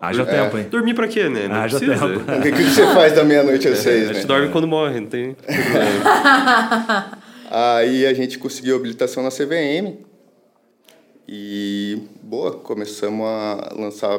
Haja 0.00 0.24
tempo, 0.24 0.56
hein? 0.58 0.66
Dormir 0.70 0.94
pra 0.94 1.06
quê, 1.06 1.28
né? 1.28 1.46
Não 1.48 1.56
Haja 1.56 1.78
precisa. 1.78 2.06
tempo. 2.08 2.20
O 2.32 2.42
que, 2.42 2.52
que 2.52 2.62
você 2.64 2.86
faz 2.94 3.12
da 3.14 3.22
meia-noite 3.24 3.68
às 3.68 3.78
seis, 3.78 4.04
A 4.10 4.12
gente 4.12 4.22
né? 4.22 4.26
dorme 4.28 4.48
quando 4.48 4.66
morre, 4.66 4.98
não 5.00 5.08
tem 5.08 5.34
problema. 5.34 7.18
Aí 7.50 8.06
a 8.06 8.14
gente 8.14 8.38
conseguiu 8.38 8.76
habilitação 8.76 9.22
na 9.22 9.30
CVM. 9.30 9.96
E, 11.28 11.98
boa, 12.22 12.52
começamos 12.52 13.26
a 13.26 13.74
lançar... 13.76 14.18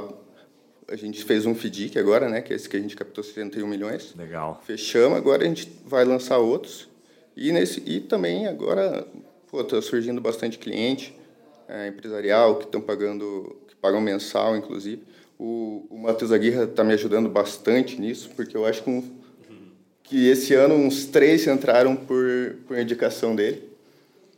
A 0.87 0.95
gente 0.95 1.23
fez 1.23 1.45
um 1.45 1.53
FDIC 1.53 1.97
agora, 1.99 2.29
né? 2.29 2.41
Que 2.41 2.53
é 2.53 2.55
esse 2.55 2.67
que 2.69 2.75
a 2.77 2.79
gente 2.79 2.95
captou 2.95 3.23
71 3.23 3.67
milhões. 3.67 4.13
Legal. 4.15 4.61
Fechamos, 4.65 5.17
agora 5.17 5.43
a 5.43 5.47
gente 5.47 5.71
vai 5.85 6.03
lançar 6.05 6.37
outros. 6.39 6.87
E, 7.35 7.51
nesse, 7.51 7.81
e 7.85 7.99
também 7.99 8.47
agora, 8.47 9.07
pô, 9.49 9.63
tá 9.63 9.81
surgindo 9.81 10.19
bastante 10.19 10.57
cliente 10.57 11.15
é, 11.67 11.87
empresarial 11.87 12.57
que 12.57 12.65
estão 12.65 12.81
pagando, 12.81 13.55
que 13.67 13.75
pagam 13.75 14.01
mensal, 14.01 14.57
inclusive. 14.57 15.03
O, 15.37 15.85
o 15.89 15.97
Matheus 15.99 16.31
Aguirre 16.31 16.63
está 16.63 16.83
me 16.83 16.93
ajudando 16.93 17.29
bastante 17.29 17.99
nisso, 18.01 18.31
porque 18.35 18.57
eu 18.57 18.65
acho 18.65 18.83
que, 18.83 18.89
um- 18.89 19.03
que 20.03 20.27
esse 20.27 20.53
ano 20.55 20.73
uns 20.73 21.05
três 21.05 21.45
entraram 21.47 21.95
por, 21.95 22.55
por 22.67 22.77
indicação 22.79 23.35
dele. 23.35 23.69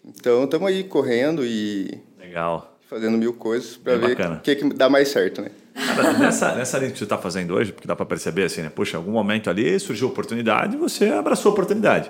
Então, 0.03 0.43
estamos 0.43 0.67
aí 0.67 0.83
correndo 0.83 1.45
e 1.45 1.97
Legal. 2.31 2.77
fazendo 2.89 3.17
mil 3.17 3.33
coisas 3.33 3.75
para 3.75 3.97
ver 3.97 4.17
o 4.17 4.39
que, 4.39 4.55
que 4.55 4.73
dá 4.73 4.89
mais 4.89 5.09
certo, 5.09 5.41
né? 5.41 5.51
Cara, 5.73 6.13
nessa, 6.13 6.55
nessa 6.55 6.77
linha 6.77 6.91
que 6.91 6.97
você 6.97 7.03
está 7.03 7.17
fazendo 7.17 7.53
hoje, 7.53 7.73
porque 7.73 7.85
dá 7.85 7.93
para 7.93 8.05
perceber 8.05 8.43
assim, 8.43 8.61
né? 8.61 8.71
Poxa, 8.73 8.95
em 8.95 8.99
algum 8.99 9.11
momento 9.11 9.49
ali 9.49 9.77
surgiu 9.81 10.07
oportunidade 10.07 10.75
e 10.75 10.79
você 10.79 11.09
abraçou 11.09 11.49
a 11.49 11.53
oportunidade. 11.53 12.09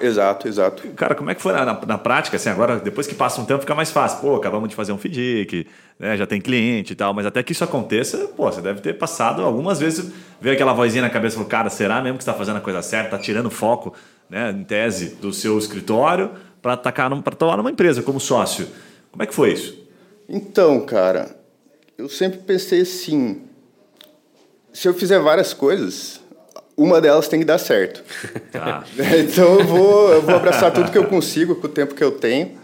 Exato, 0.00 0.48
exato. 0.48 0.88
Cara, 0.96 1.14
como 1.14 1.30
é 1.30 1.34
que 1.34 1.42
foi 1.42 1.52
na, 1.52 1.66
na, 1.66 1.80
na 1.86 1.98
prática? 1.98 2.36
Assim, 2.36 2.48
agora, 2.48 2.76
depois 2.78 3.06
que 3.06 3.14
passa 3.14 3.40
um 3.40 3.44
tempo, 3.44 3.60
fica 3.60 3.74
mais 3.74 3.90
fácil. 3.90 4.20
Pô, 4.20 4.36
acabamos 4.36 4.70
de 4.70 4.74
fazer 4.74 4.92
um 4.92 4.98
FDIC, 4.98 5.66
né? 5.98 6.16
já 6.16 6.26
tem 6.26 6.40
cliente 6.40 6.94
e 6.94 6.96
tal, 6.96 7.12
mas 7.12 7.26
até 7.26 7.42
que 7.42 7.52
isso 7.52 7.64
aconteça, 7.64 8.28
pô, 8.36 8.50
você 8.50 8.62
deve 8.62 8.80
ter 8.80 8.94
passado 8.94 9.42
algumas 9.42 9.78
vezes, 9.78 10.10
veio 10.40 10.54
aquela 10.54 10.72
vozinha 10.72 11.02
na 11.02 11.10
cabeça 11.10 11.34
e 11.34 11.36
falou, 11.36 11.48
cara, 11.48 11.68
será 11.68 12.02
mesmo 12.02 12.16
que 12.16 12.24
você 12.24 12.30
está 12.30 12.38
fazendo 12.38 12.56
a 12.56 12.60
coisa 12.60 12.80
certa, 12.80 13.16
está 13.16 13.18
tirando 13.18 13.50
foco, 13.50 13.94
né, 14.30 14.50
em 14.50 14.64
tese, 14.64 15.16
do 15.16 15.32
seu 15.32 15.58
escritório 15.58 16.30
para 16.60 16.74
atacar 16.74 17.10
para 17.22 17.34
atuar 17.34 17.56
numa 17.56 17.70
empresa 17.70 18.02
como 18.02 18.20
sócio? 18.20 18.66
Como 19.10 19.22
é 19.22 19.26
que 19.26 19.34
foi 19.34 19.52
isso? 19.52 19.78
Então, 20.28 20.80
cara, 20.84 21.36
eu 21.96 22.08
sempre 22.08 22.38
pensei 22.38 22.82
assim: 22.82 23.42
se 24.72 24.86
eu 24.86 24.94
fizer 24.94 25.18
várias 25.18 25.52
coisas, 25.52 26.20
uma 26.76 27.00
delas 27.00 27.26
tem 27.26 27.40
que 27.40 27.44
dar 27.44 27.58
certo. 27.58 28.04
Tá. 28.52 28.82
então 29.18 29.58
eu 29.58 29.64
vou, 29.66 30.12
eu 30.12 30.22
vou 30.22 30.34
abraçar 30.34 30.72
tudo 30.72 30.90
que 30.90 30.96
eu 30.96 31.06
consigo 31.06 31.56
com 31.56 31.66
o 31.66 31.70
tempo 31.70 31.94
que 31.94 32.02
eu 32.02 32.12
tenho 32.12 32.58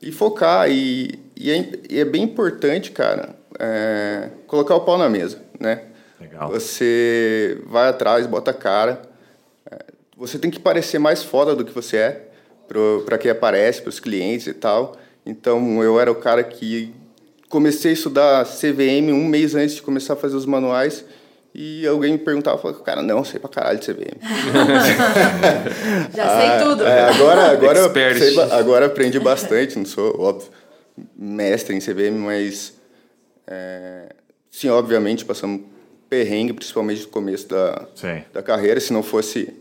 e 0.00 0.12
focar. 0.12 0.70
E, 0.70 1.18
e, 1.36 1.50
é, 1.50 1.72
e 1.90 1.98
é 1.98 2.04
bem 2.04 2.22
importante, 2.22 2.92
cara, 2.92 3.34
é, 3.58 4.30
colocar 4.46 4.76
o 4.76 4.80
pau 4.80 4.96
na 4.96 5.08
mesa, 5.08 5.42
né? 5.58 5.82
Legal. 6.20 6.48
Você 6.50 7.58
vai 7.66 7.88
atrás, 7.88 8.26
bota 8.26 8.52
a 8.52 8.54
cara. 8.54 9.02
É, 9.70 9.78
Você 10.16 10.38
tem 10.38 10.50
que 10.50 10.60
parecer 10.60 10.98
mais 10.98 11.22
foda 11.22 11.56
do 11.56 11.64
que 11.64 11.72
você 11.72 11.96
é 11.96 12.28
para 13.06 13.18
quem 13.18 13.30
aparece, 13.30 13.82
para 13.82 13.90
os 13.90 14.00
clientes 14.00 14.46
e 14.46 14.54
tal. 14.54 14.96
Então 15.24 15.82
eu 15.82 15.98
era 15.98 16.10
o 16.10 16.14
cara 16.14 16.42
que 16.42 16.92
comecei 17.48 17.92
a 17.92 17.94
estudar 17.94 18.44
CVM 18.44 19.12
um 19.12 19.26
mês 19.26 19.54
antes 19.54 19.76
de 19.76 19.82
começar 19.82 20.14
a 20.14 20.16
fazer 20.16 20.36
os 20.36 20.46
manuais. 20.46 21.04
E 21.56 21.86
alguém 21.86 22.12
me 22.12 22.18
perguntava, 22.18 22.58
falava, 22.58 22.80
cara, 22.82 23.00
não, 23.00 23.24
sei 23.24 23.38
pra 23.38 23.48
caralho 23.48 23.78
de 23.78 23.86
CVM. 23.86 24.18
Já 26.12 26.40
sei 26.40 26.64
tudo. 26.64 26.84
É, 26.84 27.02
agora, 27.10 27.52
agora, 27.52 28.14
sei 28.18 28.40
agora 28.50 28.86
aprendi 28.86 29.20
bastante, 29.20 29.78
não 29.78 29.84
sou, 29.84 30.20
óbvio, 30.20 30.48
mestre 31.16 31.76
em 31.76 31.78
CVM, 31.78 32.18
mas 32.18 32.74
é, 33.46 34.12
sim, 34.50 34.68
obviamente 34.68 35.24
passamos 35.24 35.60
perrengue, 36.08 36.52
principalmente 36.52 37.02
no 37.02 37.08
começo 37.08 37.48
da, 37.48 37.86
Sim. 37.94 38.22
da 38.32 38.42
carreira. 38.42 38.80
Se 38.80 38.92
não 38.92 39.02
fosse 39.02 39.52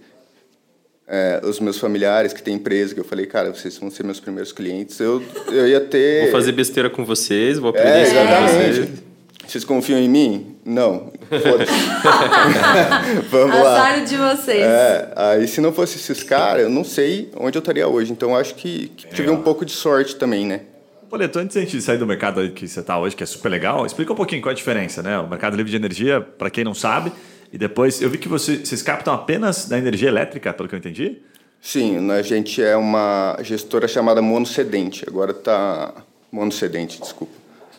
é, 1.15 1.39
os 1.45 1.59
meus 1.59 1.77
familiares 1.77 2.33
que 2.33 2.41
têm 2.41 2.55
empresa, 2.55 2.91
que 2.95 2.99
eu 2.99 3.03
falei, 3.03 3.27
cara, 3.27 3.53
vocês 3.53 3.77
vão 3.77 3.91
ser 3.91 4.03
meus 4.03 4.19
primeiros 4.19 4.51
clientes, 4.51 4.99
eu, 4.99 5.21
eu 5.51 5.67
ia 5.67 5.79
ter... 5.79 6.23
Vou 6.23 6.31
fazer 6.31 6.51
besteira 6.53 6.89
com 6.89 7.05
vocês, 7.05 7.59
vou 7.59 7.69
aprender 7.69 7.87
É, 7.89 8.01
isso 8.01 8.15
com 8.15 8.25
vocês. 8.47 8.77
exatamente. 8.77 9.03
Vocês 9.47 9.63
confiam 9.63 9.99
em 9.99 10.09
mim? 10.09 10.55
Não. 10.65 11.11
Foda-se. 11.29 11.71
Vamos 13.29 13.55
lá. 13.59 13.89
Azar 13.89 14.03
de 14.05 14.17
vocês. 14.17 14.63
É, 14.63 15.13
aí 15.15 15.47
se 15.47 15.61
não 15.61 15.71
fosse 15.71 15.97
esses 15.97 16.23
caras, 16.23 16.63
eu 16.63 16.69
não 16.69 16.83
sei 16.83 17.29
onde 17.37 17.57
eu 17.57 17.59
estaria 17.59 17.87
hoje. 17.87 18.11
Então 18.11 18.31
eu 18.31 18.35
acho 18.35 18.55
que, 18.55 18.87
que 18.97 19.07
tive 19.09 19.29
um 19.29 19.43
pouco 19.43 19.63
de 19.65 19.73
sorte 19.73 20.15
também, 20.15 20.47
né? 20.47 20.61
Boleto, 21.09 21.37
antes 21.37 21.55
da 21.55 21.61
gente 21.61 21.79
sair 21.79 21.99
do 21.99 22.07
mercado 22.07 22.49
que 22.51 22.67
você 22.67 22.79
está 22.79 22.97
hoje, 22.97 23.15
que 23.15 23.21
é 23.21 23.25
super 23.27 23.49
legal, 23.49 23.85
explica 23.85 24.11
um 24.11 24.15
pouquinho 24.15 24.41
qual 24.41 24.49
é 24.49 24.53
a 24.53 24.55
diferença, 24.55 25.03
né? 25.03 25.19
O 25.19 25.27
mercado 25.29 25.55
livre 25.55 25.69
de 25.69 25.75
energia, 25.77 26.19
para 26.21 26.49
quem 26.49 26.63
não 26.63 26.73
sabe, 26.73 27.11
e 27.53 27.57
depois 27.57 28.01
eu 28.01 28.09
vi 28.09 28.17
que 28.17 28.27
você, 28.27 28.57
vocês 28.57 28.81
captam 28.81 29.13
apenas 29.13 29.67
da 29.67 29.77
energia 29.77 30.09
elétrica, 30.09 30.51
pelo 30.51 30.67
que 30.67 30.73
eu 30.73 30.79
entendi. 30.79 31.21
Sim, 31.61 32.09
a 32.09 32.23
gente 32.23 32.61
é 32.61 32.75
uma 32.75 33.37
gestora 33.43 33.87
chamada 33.87 34.21
monocedente. 34.23 35.05
Agora 35.07 35.33
tá 35.33 35.93
monocedente, 36.31 36.99
desculpa. 36.99 37.33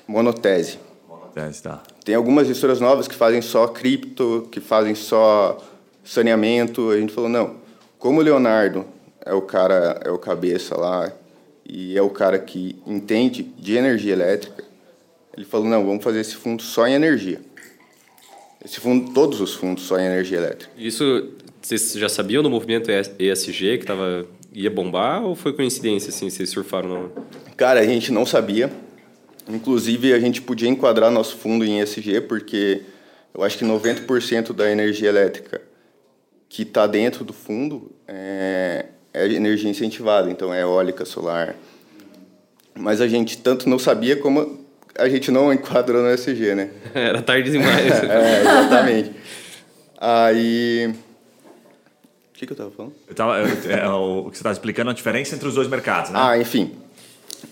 Monotese. 0.06 0.78
É, 1.34 1.48
tá. 1.60 1.82
Tem 2.04 2.14
algumas 2.14 2.46
gestoras 2.46 2.80
novas 2.80 3.08
que 3.08 3.16
fazem 3.16 3.42
só 3.42 3.66
cripto, 3.66 4.48
que 4.52 4.60
fazem 4.60 4.94
só 4.94 5.60
saneamento. 6.04 6.90
A 6.90 6.96
gente 6.96 7.12
falou, 7.12 7.28
não, 7.28 7.56
como 7.98 8.20
o 8.20 8.22
Leonardo 8.22 8.86
é 9.26 9.34
o 9.34 9.42
cara, 9.42 10.00
é 10.04 10.10
o 10.10 10.18
cabeça 10.18 10.78
lá, 10.78 11.12
e 11.66 11.98
é 11.98 12.02
o 12.02 12.10
cara 12.10 12.38
que 12.38 12.76
entende 12.86 13.42
de 13.42 13.74
energia 13.74 14.12
elétrica, 14.12 14.62
ele 15.36 15.44
falou, 15.44 15.66
não, 15.66 15.84
vamos 15.84 16.04
fazer 16.04 16.20
esse 16.20 16.36
fundo 16.36 16.62
só 16.62 16.86
em 16.86 16.92
energia. 16.92 17.40
Esse 18.64 18.80
fundo, 18.80 19.12
todos 19.12 19.40
os 19.40 19.54
fundos 19.54 19.84
só 19.84 19.98
em 19.98 20.06
energia 20.06 20.38
elétrica. 20.38 20.72
Isso, 20.76 21.30
vocês 21.60 21.92
já 21.92 22.08
sabiam 22.08 22.42
do 22.42 22.48
movimento 22.48 22.90
ESG 22.90 23.78
que 23.78 23.84
tava, 23.84 24.26
ia 24.52 24.70
bombar 24.70 25.22
ou 25.22 25.34
foi 25.34 25.52
coincidência, 25.52 26.08
assim, 26.08 26.30
vocês 26.30 26.48
surfaram 26.48 26.88
no... 26.88 27.12
Cara, 27.56 27.80
a 27.80 27.84
gente 27.84 28.10
não 28.10 28.24
sabia. 28.24 28.72
Inclusive, 29.46 30.14
a 30.14 30.18
gente 30.18 30.40
podia 30.40 30.68
enquadrar 30.68 31.10
nosso 31.10 31.36
fundo 31.36 31.64
em 31.64 31.80
ESG, 31.80 32.22
porque 32.22 32.80
eu 33.34 33.42
acho 33.42 33.58
que 33.58 33.64
90% 33.64 34.54
da 34.54 34.70
energia 34.70 35.10
elétrica 35.10 35.60
que 36.48 36.62
está 36.62 36.86
dentro 36.86 37.24
do 37.24 37.32
fundo 37.32 37.90
é, 38.08 38.86
é 39.12 39.26
energia 39.26 39.68
incentivada, 39.68 40.30
então 40.30 40.54
é 40.54 40.62
eólica, 40.62 41.04
solar. 41.04 41.54
Mas 42.74 43.00
a 43.02 43.08
gente 43.08 43.38
tanto 43.38 43.68
não 43.68 43.78
sabia 43.78 44.16
como 44.16 44.63
a 44.98 45.08
gente 45.08 45.30
não 45.30 45.52
enquadrou 45.52 46.02
no 46.02 46.10
ESG, 46.12 46.54
né? 46.54 46.70
Era 46.94 47.22
tarde 47.22 47.50
demais. 47.50 47.92
É, 48.04 48.40
exatamente. 48.40 49.12
Aí. 50.00 50.94
O 52.30 52.36
que, 52.36 52.46
que 52.46 52.52
eu 52.52 52.56
tava 52.56 52.70
falando? 52.70 52.92
Eu 53.08 53.14
tava, 53.14 53.38
eu- 53.38 53.70
é, 53.70 53.88
o 53.88 54.24
que 54.24 54.36
você 54.36 54.40
estava 54.40 54.52
explicando 54.52 54.90
a 54.90 54.92
diferença 54.94 55.34
entre 55.34 55.46
os 55.48 55.54
dois 55.54 55.68
mercados, 55.68 56.10
né? 56.10 56.18
Ah, 56.20 56.38
enfim. 56.38 56.72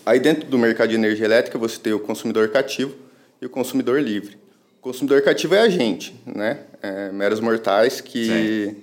Aí 0.05 0.19
dentro 0.19 0.45
do 0.49 0.57
mercado 0.57 0.89
de 0.89 0.95
energia 0.95 1.25
elétrica 1.25 1.57
você 1.57 1.79
tem 1.79 1.93
o 1.93 1.99
consumidor 1.99 2.49
cativo 2.49 2.93
e 3.41 3.45
o 3.45 3.49
consumidor 3.49 4.01
livre. 4.01 4.37
consumidor 4.81 5.21
cativo 5.21 5.55
é 5.55 5.61
a 5.61 5.69
gente, 5.69 6.13
né? 6.25 6.59
É, 6.81 7.11
meros 7.11 7.39
mortais 7.39 8.01
que 8.01 8.75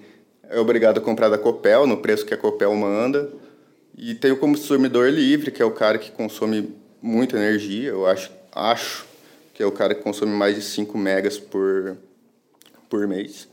é 0.49 0.59
obrigado 0.59 0.99
a 0.99 1.01
comprar 1.01 1.29
da 1.29 1.37
Copel 1.37 1.87
no 1.87 1.99
preço 1.99 2.25
que 2.25 2.33
a 2.33 2.37
Copel 2.37 2.75
manda. 2.75 3.29
E 3.97 4.15
tem 4.15 4.31
o 4.33 4.37
consumidor 4.37 5.11
livre, 5.11 5.51
que 5.51 5.61
é 5.61 5.65
o 5.65 5.71
cara 5.73 5.99
que 5.99 6.11
consome 6.11 6.75
muita 7.03 7.37
energia, 7.37 7.91
eu 7.91 8.07
acho, 8.07 8.31
acho 8.53 9.05
que 9.55 9.63
é 9.63 9.67
o 9.67 9.73
cara 9.73 9.95
que 9.95 10.03
consome 10.03 10.33
mais 10.33 10.55
de 10.55 10.63
5 10.63 10.97
megas 10.97 11.39
por, 11.39 11.97
por 12.89 13.07
mês. 13.07 13.49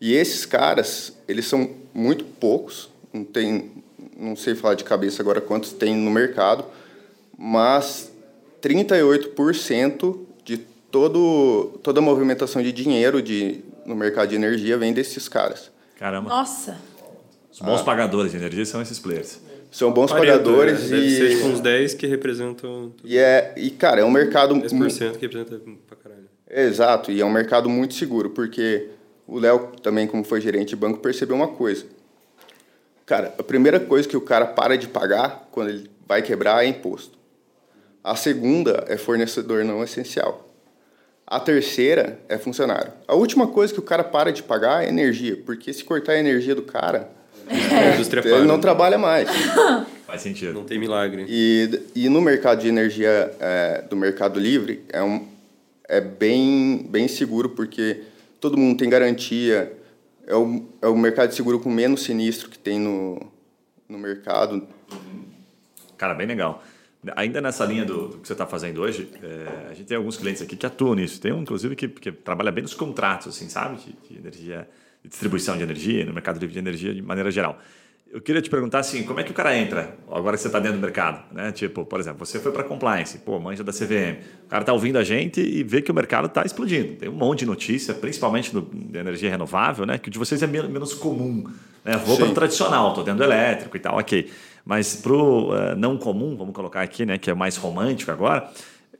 E 0.00 0.14
esses 0.14 0.46
caras, 0.46 1.12
eles 1.28 1.46
são 1.46 1.70
muito 1.94 2.24
poucos, 2.24 2.90
não 3.12 3.24
tem, 3.24 3.70
não 4.16 4.34
sei 4.34 4.54
falar 4.54 4.74
de 4.74 4.84
cabeça 4.84 5.22
agora 5.22 5.40
quantos 5.40 5.72
tem 5.72 5.94
no 5.94 6.10
mercado, 6.10 6.64
mas 7.38 8.10
38% 8.62 10.18
de 10.44 10.58
todo, 10.90 11.78
toda 11.82 12.00
a 12.00 12.02
movimentação 12.02 12.62
de 12.62 12.72
dinheiro 12.72 13.20
de, 13.20 13.60
no 13.84 13.94
mercado 13.94 14.28
de 14.30 14.34
energia 14.34 14.76
vem 14.78 14.92
desses 14.92 15.28
caras. 15.28 15.70
Caramba. 15.98 16.30
Nossa. 16.30 16.78
Os 17.52 17.60
bons 17.60 17.82
pagadores 17.82 18.32
de 18.32 18.38
energia 18.38 18.64
são 18.64 18.80
esses 18.80 18.98
players. 18.98 19.38
São 19.72 19.90
bons 19.90 20.12
Parenta, 20.12 20.32
pagadores 20.32 20.90
né? 20.90 20.96
Deve 20.96 21.10
ser 21.10 21.28
tipo 21.30 21.48
e, 21.48 21.50
uns 21.50 21.60
10 21.60 21.94
que 21.94 22.06
representam 22.06 22.92
e, 23.02 23.16
é, 23.16 23.54
e, 23.56 23.70
cara, 23.70 24.02
é 24.02 24.04
um 24.04 24.10
mercado... 24.10 24.54
10% 24.54 25.16
que 25.16 25.22
representa 25.26 25.58
pra 25.86 25.96
caralho. 25.96 26.28
Exato, 26.48 27.10
e 27.10 27.22
é 27.22 27.24
um 27.24 27.30
mercado 27.30 27.70
muito 27.70 27.94
seguro, 27.94 28.28
porque 28.30 28.90
o 29.26 29.38
Léo 29.38 29.72
também, 29.82 30.06
como 30.06 30.22
foi 30.22 30.42
gerente 30.42 30.68
de 30.68 30.76
banco, 30.76 31.00
percebeu 31.00 31.34
uma 31.34 31.48
coisa. 31.48 31.86
Cara, 33.06 33.34
a 33.38 33.42
primeira 33.42 33.80
coisa 33.80 34.06
que 34.06 34.16
o 34.16 34.20
cara 34.20 34.44
para 34.44 34.76
de 34.76 34.86
pagar 34.86 35.48
quando 35.50 35.70
ele 35.70 35.90
vai 36.06 36.20
quebrar 36.20 36.62
é 36.62 36.68
imposto. 36.68 37.18
A 38.04 38.14
segunda 38.14 38.84
é 38.88 38.98
fornecedor 38.98 39.64
não 39.64 39.82
essencial. 39.82 40.52
A 41.26 41.40
terceira 41.40 42.20
é 42.28 42.36
funcionário. 42.36 42.92
A 43.08 43.14
última 43.14 43.46
coisa 43.46 43.72
que 43.72 43.80
o 43.80 43.82
cara 43.82 44.04
para 44.04 44.30
de 44.30 44.42
pagar 44.42 44.84
é 44.84 44.88
energia, 44.88 45.40
porque 45.46 45.72
se 45.72 45.82
cortar 45.82 46.12
a 46.12 46.18
energia 46.18 46.54
do 46.54 46.62
cara, 46.62 47.10
A 47.48 47.94
indústria 47.94 48.20
ele 48.20 48.30
para. 48.30 48.44
não 48.44 48.60
trabalha 48.60 48.98
mais. 48.98 49.28
Faz 50.06 50.20
sentido. 50.20 50.52
Não 50.52 50.64
tem 50.64 50.78
milagre. 50.78 51.24
E, 51.28 51.80
e 51.94 52.08
no 52.08 52.20
mercado 52.20 52.60
de 52.60 52.68
energia 52.68 53.34
é, 53.40 53.82
do 53.88 53.96
Mercado 53.96 54.38
Livre 54.38 54.84
é, 54.90 55.02
um, 55.02 55.26
é 55.88 56.00
bem, 56.00 56.86
bem 56.88 57.08
seguro 57.08 57.48
porque 57.50 58.02
todo 58.40 58.56
mundo 58.58 58.78
tem 58.78 58.90
garantia. 58.90 59.72
É 60.26 60.36
o, 60.36 60.64
é 60.82 60.86
o 60.86 60.96
mercado 60.96 61.30
de 61.30 61.34
seguro 61.34 61.58
com 61.58 61.70
menos 61.70 62.02
sinistro 62.02 62.50
que 62.50 62.58
tem 62.58 62.78
no, 62.78 63.20
no 63.88 63.98
mercado. 63.98 64.66
Cara, 65.96 66.14
bem 66.14 66.26
legal. 66.26 66.62
Ainda 67.16 67.40
nessa 67.40 67.64
linha 67.64 67.84
do, 67.84 68.08
do 68.08 68.18
que 68.18 68.28
você 68.28 68.32
está 68.32 68.46
fazendo 68.46 68.80
hoje, 68.80 69.08
é, 69.22 69.70
a 69.70 69.74
gente 69.74 69.86
tem 69.86 69.96
alguns 69.96 70.16
clientes 70.16 70.40
aqui 70.40 70.56
que 70.56 70.64
atuam 70.64 70.94
nisso. 70.94 71.20
Tem 71.20 71.32
um, 71.32 71.42
inclusive, 71.42 71.74
que, 71.74 71.88
que 71.88 72.12
trabalha 72.12 72.52
bem 72.52 72.62
nos 72.62 72.74
contratos, 72.74 73.28
assim, 73.28 73.48
sabe? 73.48 73.76
De, 73.76 73.92
de 74.08 74.18
energia, 74.20 74.68
distribuição 75.04 75.56
de 75.56 75.62
energia, 75.62 76.04
no 76.04 76.12
mercado 76.12 76.38
livre 76.38 76.52
de 76.52 76.58
energia 76.58 76.94
de 76.94 77.02
maneira 77.02 77.30
geral. 77.30 77.58
Eu 78.12 78.20
queria 78.20 78.42
te 78.42 78.50
perguntar 78.50 78.80
assim, 78.80 79.04
como 79.04 79.20
é 79.20 79.22
que 79.22 79.30
o 79.30 79.34
cara 79.34 79.56
entra 79.56 79.96
agora 80.10 80.36
que 80.36 80.42
você 80.42 80.48
está 80.48 80.60
dentro 80.60 80.76
do 80.76 80.82
mercado, 80.82 81.24
né? 81.32 81.50
Tipo, 81.50 81.82
por 81.82 81.98
exemplo, 81.98 82.26
você 82.26 82.38
foi 82.38 82.52
para 82.52 82.62
compliance, 82.62 83.16
pô, 83.16 83.40
manja 83.40 83.64
da 83.64 83.72
CVM. 83.72 84.20
O 84.44 84.48
cara 84.48 84.62
está 84.62 84.72
ouvindo 84.74 84.98
a 84.98 85.02
gente 85.02 85.40
e 85.40 85.62
vê 85.62 85.80
que 85.80 85.90
o 85.90 85.94
mercado 85.94 86.26
está 86.26 86.44
explodindo. 86.44 86.96
Tem 86.96 87.08
um 87.08 87.14
monte 87.14 87.38
de 87.38 87.46
notícia, 87.46 87.94
principalmente 87.94 88.52
de 88.52 88.98
energia 88.98 89.30
renovável, 89.30 89.86
né? 89.86 89.96
Que 89.96 90.08
o 90.08 90.10
de 90.12 90.18
vocês 90.18 90.42
é 90.42 90.46
menos, 90.46 90.70
menos 90.70 90.92
comum. 90.92 91.50
Né? 91.82 91.96
Vou 92.04 92.18
para 92.18 92.26
o 92.26 92.34
tradicional, 92.34 92.90
estou 92.90 93.02
dentro 93.02 93.20
do 93.20 93.24
elétrico 93.24 93.74
e 93.78 93.80
tal, 93.80 93.98
ok. 93.98 94.30
Mas 94.62 94.94
para 94.94 95.12
o 95.14 95.74
não 95.76 95.96
comum, 95.96 96.36
vamos 96.36 96.54
colocar 96.54 96.82
aqui, 96.82 97.06
né? 97.06 97.16
Que 97.16 97.30
é 97.30 97.34
mais 97.34 97.56
romântico 97.56 98.12
agora. 98.12 98.46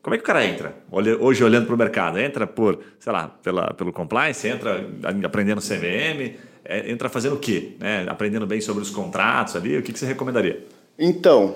Como 0.02 0.14
é 0.14 0.18
que 0.18 0.25
o 0.25 0.26
cara 0.26 0.44
entra? 0.44 0.75
Olha- 0.90 1.16
Hoje, 1.18 1.44
olhando 1.44 1.66
para 1.66 1.75
o 1.75 1.78
mercado, 1.78 2.18
entra 2.18 2.47
por, 2.47 2.80
sei 2.99 3.12
lá, 3.12 3.28
pela, 3.28 3.73
pelo 3.75 3.92
compliance, 3.92 4.47
entra 4.49 4.85
aprendendo 5.25 5.61
CVM, 5.61 6.37
é, 6.64 6.90
entra 6.90 7.09
fazendo 7.09 7.37
o 7.37 7.38
quê? 7.38 7.75
Né? 7.78 8.04
Aprendendo 8.09 8.47
bem 8.47 8.61
sobre 8.61 8.82
os 8.82 8.90
contratos 8.90 9.54
ali, 9.54 9.76
o 9.78 9.82
que, 9.82 9.92
que 9.92 9.99
você 9.99 10.06
recomendaria? 10.06 10.66
Então, 10.99 11.54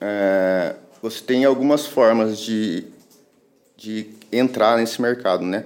é, 0.00 0.76
você 1.02 1.20
tem 1.22 1.44
algumas 1.44 1.86
formas 1.86 2.38
de, 2.38 2.84
de 3.76 4.06
entrar 4.30 4.76
nesse 4.78 5.02
mercado, 5.02 5.44
né? 5.44 5.64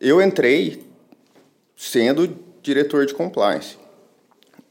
Eu 0.00 0.20
entrei 0.20 0.82
sendo 1.76 2.36
diretor 2.62 3.06
de 3.06 3.14
compliance 3.14 3.76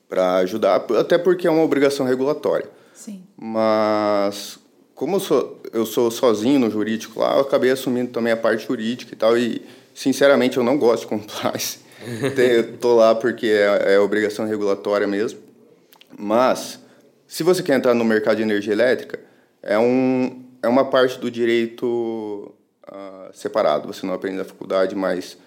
para 0.08 0.38
ajudar, 0.38 0.86
até 1.00 1.18
porque 1.18 1.48
é 1.48 1.52
uma 1.52 1.64
obrigação 1.64 2.06
regulatória. 2.06 2.70
Sim. 2.94 3.24
Mas 3.38 4.60
como 4.96 5.16
eu 5.16 5.20
sou, 5.20 5.59
eu 5.74 5.86
sou 5.86 6.10
sozinho 6.10 6.60
no 6.60 6.70
jurídico 6.70 7.20
lá, 7.20 7.36
eu 7.36 7.42
acabei 7.42 7.72
assumindo 7.72 8.12
também 8.12 8.34
a 8.34 8.38
parte 8.38 8.66
jurídica 8.66 9.14
e 9.14 9.18
tal. 9.18 9.38
E 9.38 9.62
sinceramente 9.94 10.58
eu 10.58 10.64
não 10.64 10.78
gosto 10.78 11.02
de 11.02 11.08
compliance. 11.08 11.80
Eu 12.38 12.78
tô 12.78 12.96
lá 12.96 13.14
porque 13.14 13.48
é, 13.48 13.96
é 13.96 14.00
obrigação 14.00 14.48
regulatória 14.48 15.06
mesmo. 15.06 15.38
Mas 16.18 16.80
se 17.28 17.44
você 17.44 17.62
quer 17.62 17.76
entrar 17.76 17.94
no 17.94 18.06
mercado 18.06 18.38
de 18.38 18.44
energia 18.44 18.72
elétrica, 18.72 19.20
é 19.62 19.78
um 19.78 20.46
é 20.64 20.68
uma 20.68 20.86
parte 20.86 21.20
do 21.20 21.30
direito 21.30 22.54
ah, 22.88 23.30
separado. 23.34 23.88
Você 23.88 24.06
não 24.06 24.14
aprende 24.14 24.38
na 24.38 24.46
faculdade, 24.46 24.96
mas 24.96 25.38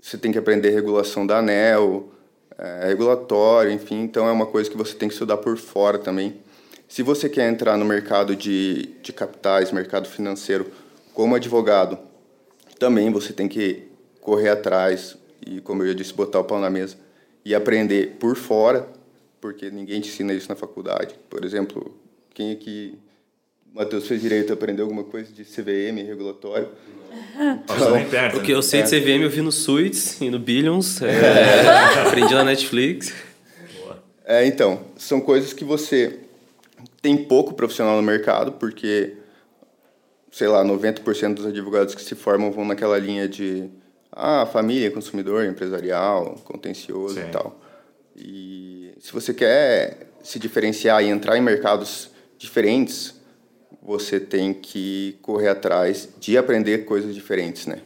você 0.00 0.18
tem 0.18 0.32
que 0.32 0.38
aprender 0.38 0.70
regulação 0.70 1.26
da 1.26 1.38
ANEL, 1.38 2.12
é, 2.58 2.88
regulatório, 2.88 3.72
enfim. 3.72 4.02
Então, 4.02 4.28
é 4.28 4.32
uma 4.32 4.46
coisa 4.46 4.70
que 4.70 4.76
você 4.76 4.94
tem 4.94 5.08
que 5.08 5.14
estudar 5.14 5.38
por 5.38 5.56
fora 5.56 5.98
também. 5.98 6.40
Se 6.88 7.02
você 7.02 7.28
quer 7.28 7.50
entrar 7.50 7.76
no 7.76 7.84
mercado 7.84 8.36
de, 8.36 8.90
de 9.02 9.12
capitais, 9.12 9.72
mercado 9.72 10.08
financeiro, 10.08 10.70
como 11.12 11.34
advogado, 11.34 11.98
também 12.78 13.10
você 13.10 13.32
tem 13.32 13.48
que 13.48 13.84
correr 14.20 14.50
atrás 14.50 15.16
e, 15.46 15.60
como 15.60 15.82
eu 15.82 15.88
já 15.88 15.94
disse, 15.94 16.12
botar 16.12 16.40
o 16.40 16.44
pau 16.44 16.58
na 16.58 16.70
mesa 16.70 16.96
e 17.44 17.54
aprender 17.54 18.16
por 18.18 18.36
fora, 18.36 18.88
porque 19.40 19.70
ninguém 19.70 20.00
te 20.00 20.08
ensina 20.08 20.32
isso 20.32 20.48
na 20.48 20.56
faculdade. 20.56 21.14
Por 21.28 21.44
exemplo, 21.44 21.94
quem 22.32 22.52
aqui, 22.52 22.98
Matheus, 23.72 24.06
fez 24.06 24.20
direito, 24.20 24.52
aprendeu 24.52 24.86
alguma 24.86 25.04
coisa 25.04 25.32
de 25.32 25.44
CVM, 25.44 26.06
regulatório? 26.06 26.68
Perto. 28.10 28.36
O 28.36 28.40
né? 28.40 28.46
que 28.46 28.52
eu 28.52 28.62
sei 28.62 28.82
de 28.82 28.90
CVM 28.90 29.22
eu 29.22 29.30
vi 29.30 29.40
no 29.40 29.52
Suits 29.52 30.20
e 30.20 30.30
no 30.30 30.38
Billions. 30.38 31.00
é, 31.02 32.00
aprendi 32.06 32.34
na 32.34 32.44
Netflix. 32.44 33.12
É, 34.24 34.46
então, 34.46 34.80
são 34.96 35.20
coisas 35.20 35.52
que 35.52 35.64
você 35.64 36.20
tem 37.04 37.18
pouco 37.18 37.52
profissional 37.52 37.96
no 37.96 38.02
mercado, 38.02 38.52
porque, 38.52 39.12
sei 40.32 40.48
lá, 40.48 40.64
90% 40.64 41.34
dos 41.34 41.44
advogados 41.44 41.94
que 41.94 42.00
se 42.00 42.14
formam 42.14 42.50
vão 42.50 42.64
naquela 42.64 42.96
linha 42.96 43.28
de 43.28 43.68
ah, 44.10 44.46
família, 44.46 44.90
consumidor, 44.90 45.44
empresarial, 45.44 46.40
contencioso 46.44 47.16
Sim. 47.16 47.20
e 47.20 47.30
tal. 47.30 47.60
E 48.16 48.94
se 48.98 49.12
você 49.12 49.34
quer 49.34 50.06
se 50.22 50.38
diferenciar 50.38 51.04
e 51.04 51.08
entrar 51.08 51.36
em 51.36 51.42
mercados 51.42 52.10
diferentes, 52.38 53.20
você 53.82 54.18
tem 54.18 54.54
que 54.54 55.18
correr 55.20 55.48
atrás 55.48 56.08
de 56.18 56.38
aprender 56.38 56.86
coisas 56.86 57.14
diferentes, 57.14 57.66
né? 57.66 57.80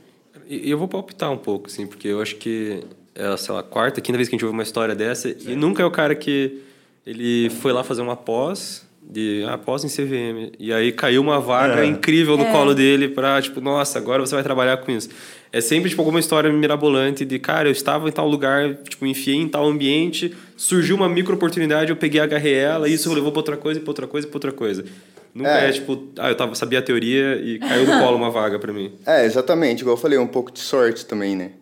E 0.46 0.70
eu 0.70 0.78
vou 0.78 0.86
palpitar 0.86 1.32
um 1.32 1.38
pouco, 1.38 1.66
assim, 1.66 1.88
porque 1.88 2.06
eu 2.06 2.22
acho 2.22 2.36
que 2.36 2.84
é, 3.16 3.36
sei 3.36 3.52
lá, 3.52 3.60
a 3.60 3.64
quarta, 3.64 4.00
quinta 4.00 4.16
vez 4.16 4.28
que 4.28 4.36
a 4.36 4.38
gente 4.38 4.44
ouve 4.44 4.56
uma 4.56 4.62
história 4.62 4.94
dessa, 4.94 5.28
e 5.28 5.56
nunca 5.56 5.82
é 5.82 5.84
o 5.84 5.90
cara 5.90 6.14
que 6.14 6.62
ele 7.04 7.50
foi 7.50 7.72
lá 7.72 7.82
fazer 7.82 8.00
uma 8.00 8.16
pós, 8.16 8.86
de 9.10 9.42
ah, 9.48 9.56
pós 9.56 9.82
em 9.84 9.88
CVM, 9.88 10.52
e 10.58 10.70
aí 10.72 10.92
caiu 10.92 11.22
uma 11.22 11.40
vaga 11.40 11.82
É. 11.82 11.86
incrível 11.86 12.36
no 12.36 12.44
É. 12.44 12.52
colo 12.52 12.74
dele 12.74 13.08
pra, 13.08 13.40
tipo, 13.40 13.58
nossa, 13.60 13.98
agora 13.98 14.20
você 14.24 14.34
vai 14.34 14.44
trabalhar 14.44 14.76
com 14.78 14.92
isso. 14.92 15.08
É 15.50 15.62
sempre, 15.62 15.88
tipo, 15.88 16.02
alguma 16.02 16.20
história 16.20 16.52
mirabolante 16.52 17.24
de, 17.24 17.38
cara, 17.38 17.68
eu 17.68 17.72
estava 17.72 18.06
em 18.08 18.12
tal 18.12 18.28
lugar, 18.28 18.74
tipo, 18.88 19.06
enfiei 19.06 19.36
em 19.36 19.48
tal 19.48 19.66
ambiente, 19.66 20.34
surgiu 20.58 20.94
uma 20.94 21.08
micro 21.08 21.34
oportunidade, 21.34 21.88
eu 21.90 21.96
peguei, 21.96 22.20
agarrei 22.20 22.52
ela, 22.54 22.86
e 22.86 22.92
isso 22.92 23.10
levou 23.14 23.32
pra 23.32 23.38
outra 23.38 23.56
coisa, 23.56 23.80
pra 23.80 23.88
outra 23.90 24.06
coisa, 24.06 24.26
pra 24.28 24.36
outra 24.36 24.52
coisa. 24.52 24.84
Nunca 25.34 25.50
é, 25.58 25.68
É. 25.68 25.72
tipo, 25.72 26.04
ah, 26.18 26.28
eu 26.28 26.34
tava, 26.34 26.54
sabia 26.54 26.80
a 26.80 26.82
teoria 26.82 27.36
e 27.42 27.58
caiu 27.58 27.86
no 27.86 27.98
colo 28.02 28.16
uma 28.16 28.30
vaga 28.30 28.58
pra 28.58 28.72
mim. 28.74 28.92
É, 29.06 29.24
exatamente. 29.24 29.80
Igual 29.80 29.96
eu 29.96 30.00
falei, 30.00 30.18
um 30.18 30.26
pouco 30.26 30.52
de 30.52 30.58
sorte 30.60 31.06
também, 31.06 31.34
né? 31.34 31.52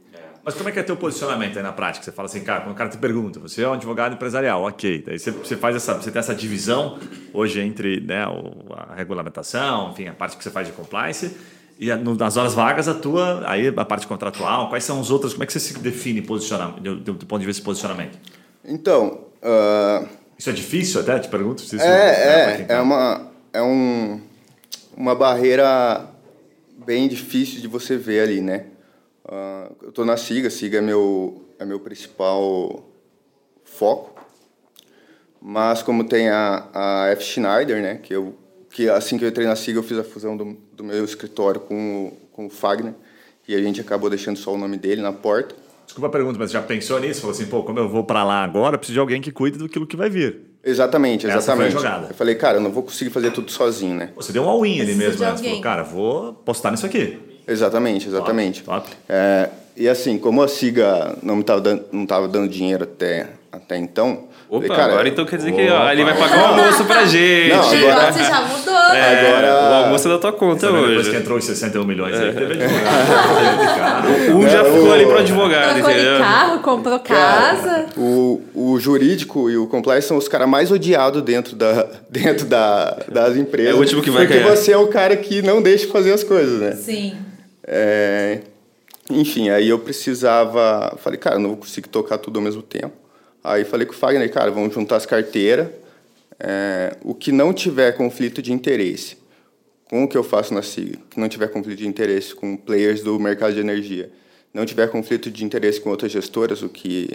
Mas 0.47 0.55
como 0.55 0.69
é 0.69 0.73
que 0.73 0.79
é 0.79 0.83
teu 0.85 0.97
posicionamento 0.97 1.57
aí 1.57 1.63
na 1.63 1.73
prática? 1.73 2.05
Você 2.05 2.13
fala 2.13 2.27
assim, 2.27 2.41
cara, 2.45 2.61
quando 2.61 2.73
o 2.73 2.79
cara 2.79 2.89
te 2.89 2.97
pergunta, 2.99 3.41
você 3.41 3.63
é 3.63 3.69
um 3.69 3.73
advogado 3.73 4.13
empresarial, 4.15 4.63
ok. 4.63 5.03
Daí 5.05 5.19
você, 5.19 5.33
você 5.33 5.57
faz 5.57 5.75
essa, 5.75 5.95
você 5.95 6.09
tem 6.09 6.21
essa 6.21 6.33
divisão 6.33 7.01
hoje 7.35 7.61
entre 7.61 7.99
né, 8.01 8.23
a 8.71 8.95
regulamentação, 8.95 9.91
enfim, 9.91 10.07
a 10.07 10.13
parte 10.13 10.37
que 10.37 10.45
você 10.45 10.51
faz 10.51 10.69
de 10.69 10.73
compliance 10.73 11.37
e 11.81 11.93
nas 11.93 12.37
horas 12.37 12.55
vagas 12.55 12.87
a 12.87 12.95
tua, 12.95 13.43
aí 13.45 13.67
a 13.77 13.85
parte 13.85 14.07
contratual. 14.07 14.69
Quais 14.69 14.85
são 14.85 15.01
os 15.01 15.11
outros? 15.11 15.33
Como 15.33 15.43
é 15.43 15.47
que 15.47 15.53
você 15.53 15.59
se 15.59 15.77
define 15.81 16.23
posicionamento, 16.23 16.81
do, 16.81 16.97
do- 16.97 17.13
do 17.15 17.27
ponto 17.27 17.41
de 17.41 17.47
vista 17.47 17.61
de 17.61 17.65
posicionamento? 17.65 18.17
Então, 18.65 19.23
ah, 19.43 20.05
Isso 20.39 20.49
é 20.49 20.53
difícil 20.53 21.01
até? 21.01 21.19
Te 21.19 21.29
pergunto 21.29 21.61
se 21.63 21.75
isso 21.75 21.85
É, 21.85 22.65
pra 22.65 22.75
é, 22.75 22.79
é 22.79 22.81
uma, 22.81 23.31
é 23.53 23.63
um, 23.63 24.21
uma 24.97 25.15
barreira 25.17 26.07
bem 26.87 27.09
difícil 27.09 27.61
de 27.61 27.67
você 27.67 27.97
ver 27.97 28.21
ali, 28.21 28.41
né? 28.41 28.67
Ah, 29.29 29.71
eu 29.83 29.91
tô 29.93 30.05
na 30.05 30.17
SIGA, 30.17 30.51
SIGA 30.51 30.79
é 30.79 30.81
meu, 30.81 31.45
é 31.59 31.65
meu 31.65 31.81
principal 31.81 32.85
foco, 33.65 34.21
mas 35.41 35.83
como 35.83 36.05
tem 36.05 36.29
a, 36.29 36.69
a 36.73 37.09
F. 37.09 37.25
Schneider, 37.25 37.83
né? 37.83 37.97
Que, 37.97 38.15
eu, 38.15 38.35
que 38.71 38.89
assim 38.89 39.19
que 39.19 39.25
eu 39.25 39.29
entrei 39.29 39.47
na 39.47 39.57
SIGA, 39.57 39.79
eu 39.79 39.83
fiz 39.83 39.99
a 39.99 40.05
fusão 40.05 40.37
do, 40.37 40.57
do 40.73 40.85
meu 40.85 41.05
escritório 41.05 41.61
com 41.61 42.07
o, 42.07 42.13
com 42.33 42.47
o 42.47 42.51
Fagner, 42.51 42.95
E 43.49 43.55
a 43.55 43.63
gente 43.63 43.81
acabou 43.81 44.09
deixando 44.09 44.37
só 44.37 44.53
o 44.53 44.59
nome 44.59 44.77
dele 44.77 45.03
na 45.03 45.13
porta. 45.13 45.55
Desculpa 45.85 46.09
a 46.09 46.11
pergunta, 46.11 46.39
mas 46.39 46.51
já 46.51 46.61
pensou 46.61 46.99
nisso? 46.99 47.21
Falou 47.21 47.35
assim, 47.35 47.47
pô, 47.47 47.63
como 47.63 47.79
eu 47.79 47.89
vou 47.89 48.05
pra 48.05 48.25
lá 48.25 48.43
agora, 48.43 48.75
eu 48.75 48.79
preciso 48.79 48.95
de 48.95 49.01
alguém 49.01 49.21
que 49.21 49.31
cuide 49.31 49.57
daquilo 49.59 49.87
que 49.87 49.97
vai 49.97 50.11
vir. 50.11 50.41
Exatamente, 50.65 51.27
Essa 51.29 51.41
foi 51.55 51.65
a 51.65 51.69
exatamente. 51.69 51.73
jogada. 51.73 52.09
Eu 52.11 52.15
falei, 52.15 52.35
cara, 52.35 52.59
eu 52.59 52.61
não 52.61 52.73
vou 52.73 52.83
conseguir 52.83 53.11
fazer 53.11 53.31
tudo 53.31 53.53
sozinho, 53.53 53.95
né? 53.95 54.11
Você 54.17 54.33
deu 54.33 54.43
um 54.43 54.49
all-in 54.49 54.81
ali 54.81 54.97
mesmo, 54.97 55.21
né? 55.21 55.31
Você 55.31 55.45
falou, 55.45 55.61
cara, 55.61 55.85
vou 55.85 56.33
postar 56.33 56.73
nisso 56.73 56.85
aqui. 56.85 57.17
Exatamente, 57.47 58.09
exatamente. 58.09 58.63
Top. 58.63 58.89
É, 59.09 59.49
e 59.77 59.89
assim, 59.89 60.19
como 60.19 60.43
a 60.43 60.49
SIGA 60.49 61.17
não 61.23 61.41
estava 61.41 61.61
dando, 61.61 61.85
não 61.93 62.07
tava 62.07 62.27
dando 62.29 62.49
dinheiro 62.49 62.85
até, 62.85 63.27
até 63.53 63.77
então. 63.77 64.25
Opa, 64.49 64.63
falei, 64.63 64.77
cara, 64.81 64.93
agora 64.93 65.09
então 65.09 65.25
quer 65.27 65.37
dizer 65.39 65.51
que 65.53 65.69
ó, 65.69 65.75
Opa. 65.77 65.93
ele 65.93 66.05
vai 66.05 66.17
pagar 66.17 66.39
o 66.41 66.45
almoço 66.61 66.85
pra 66.85 67.05
gente. 67.05 67.49
Não, 67.49 67.61
agora- 67.69 68.11
negócio 68.13 68.25
já 68.25 68.41
mudou. 68.43 68.75
É, 68.95 69.29
Agora- 69.29 69.57
O 69.57 69.85
almoço 69.87 70.07
é 70.07 70.11
da 70.13 70.19
tua 70.19 70.33
conta 70.33 70.61
Sabe, 70.61 70.79
depois 70.79 70.99
hoje. 70.99 71.11
que 71.11 71.17
entrou 71.17 71.37
os 71.39 71.45
61 71.45 71.85
milhões 71.85 72.15
É. 72.15 72.29
aí, 72.29 72.33
teve 72.33 72.53
advogado, 72.53 73.37
teve 73.57 73.75
cara. 73.75 74.07
Um 74.37 74.49
já 74.49 74.65
ficou 74.65 74.87
o- 74.89 74.93
ali 74.93 75.05
pro 75.07 75.19
advogado, 75.19 75.75
Trocou 75.75 75.91
entendeu? 75.91 76.19
carro, 76.19 76.59
comprou 76.61 76.99
casa. 77.01 77.87
O, 77.97 78.41
o 78.55 78.79
jurídico 78.79 79.51
e 79.51 79.57
o 79.57 79.67
compliance 79.67 80.07
são 80.07 80.17
os 80.17 80.29
caras 80.29 80.49
mais 80.49 80.71
odiados 80.71 81.21
dentro, 81.23 81.57
da, 81.57 81.87
dentro 82.09 82.47
da, 82.47 82.97
das 83.11 83.37
empresas. 83.37 83.73
É 83.73 83.75
o 83.75 83.79
último 83.81 84.01
que 84.01 84.11
vai 84.11 84.27
Porque 84.27 84.39
ganhar. 84.41 84.55
você 84.57 84.71
é 84.73 84.79
o 84.79 84.87
cara 84.87 85.17
que 85.17 85.43
não 85.43 85.61
deixa 85.61 85.89
fazer 85.89 86.13
as 86.13 86.23
coisas, 86.23 86.61
né? 86.61 86.73
Sim. 86.73 87.17
É, 87.67 88.43
enfim, 89.11 89.51
aí 89.51 89.69
eu 89.69 89.79
precisava. 89.79 90.97
Falei, 90.99 91.19
cara, 91.19 91.39
não 91.39 91.51
vou 91.51 91.59
conseguir 91.59 91.89
tocar 91.89 92.19
tudo 92.19 92.39
ao 92.39 92.43
mesmo 92.43 92.63
tempo. 92.63 92.95
Aí 93.43 93.65
falei 93.65 93.87
com 93.87 93.93
o 93.93 93.97
Fagner, 93.97 94.31
cara, 94.33 94.51
vamos 94.51 94.75
juntar 94.75 94.97
as 94.97 95.07
carteiras. 95.07 95.69
é, 96.39 96.97
o 97.03 97.15
que 97.15 97.33
não 97.33 97.53
tiver 97.53 97.93
conflito 97.93 98.43
de 98.43 98.53
interesse 98.53 99.17
com 99.89 100.05
o 100.05 100.09
que 100.09 100.17
eu 100.17 100.25
faço 100.25 100.53
na 100.53 100.63
SIG, 100.63 100.99
que 101.11 101.21
não 101.21 101.29
tiver 101.29 101.49
conflito 101.49 101.79
de 101.79 101.87
interesse 101.87 102.35
com 102.35 102.57
players 102.57 103.03
do 103.03 103.19
mercado 103.19 103.55
de 103.55 103.61
energia, 103.61 104.11
não 104.53 104.67
tiver 104.67 104.89
conflito 104.91 105.31
de 105.31 105.45
interesse 105.45 105.81
com 105.81 105.91
outras 105.91 106.11
gestoras, 106.11 106.63
o 106.63 106.69
que 106.69 107.09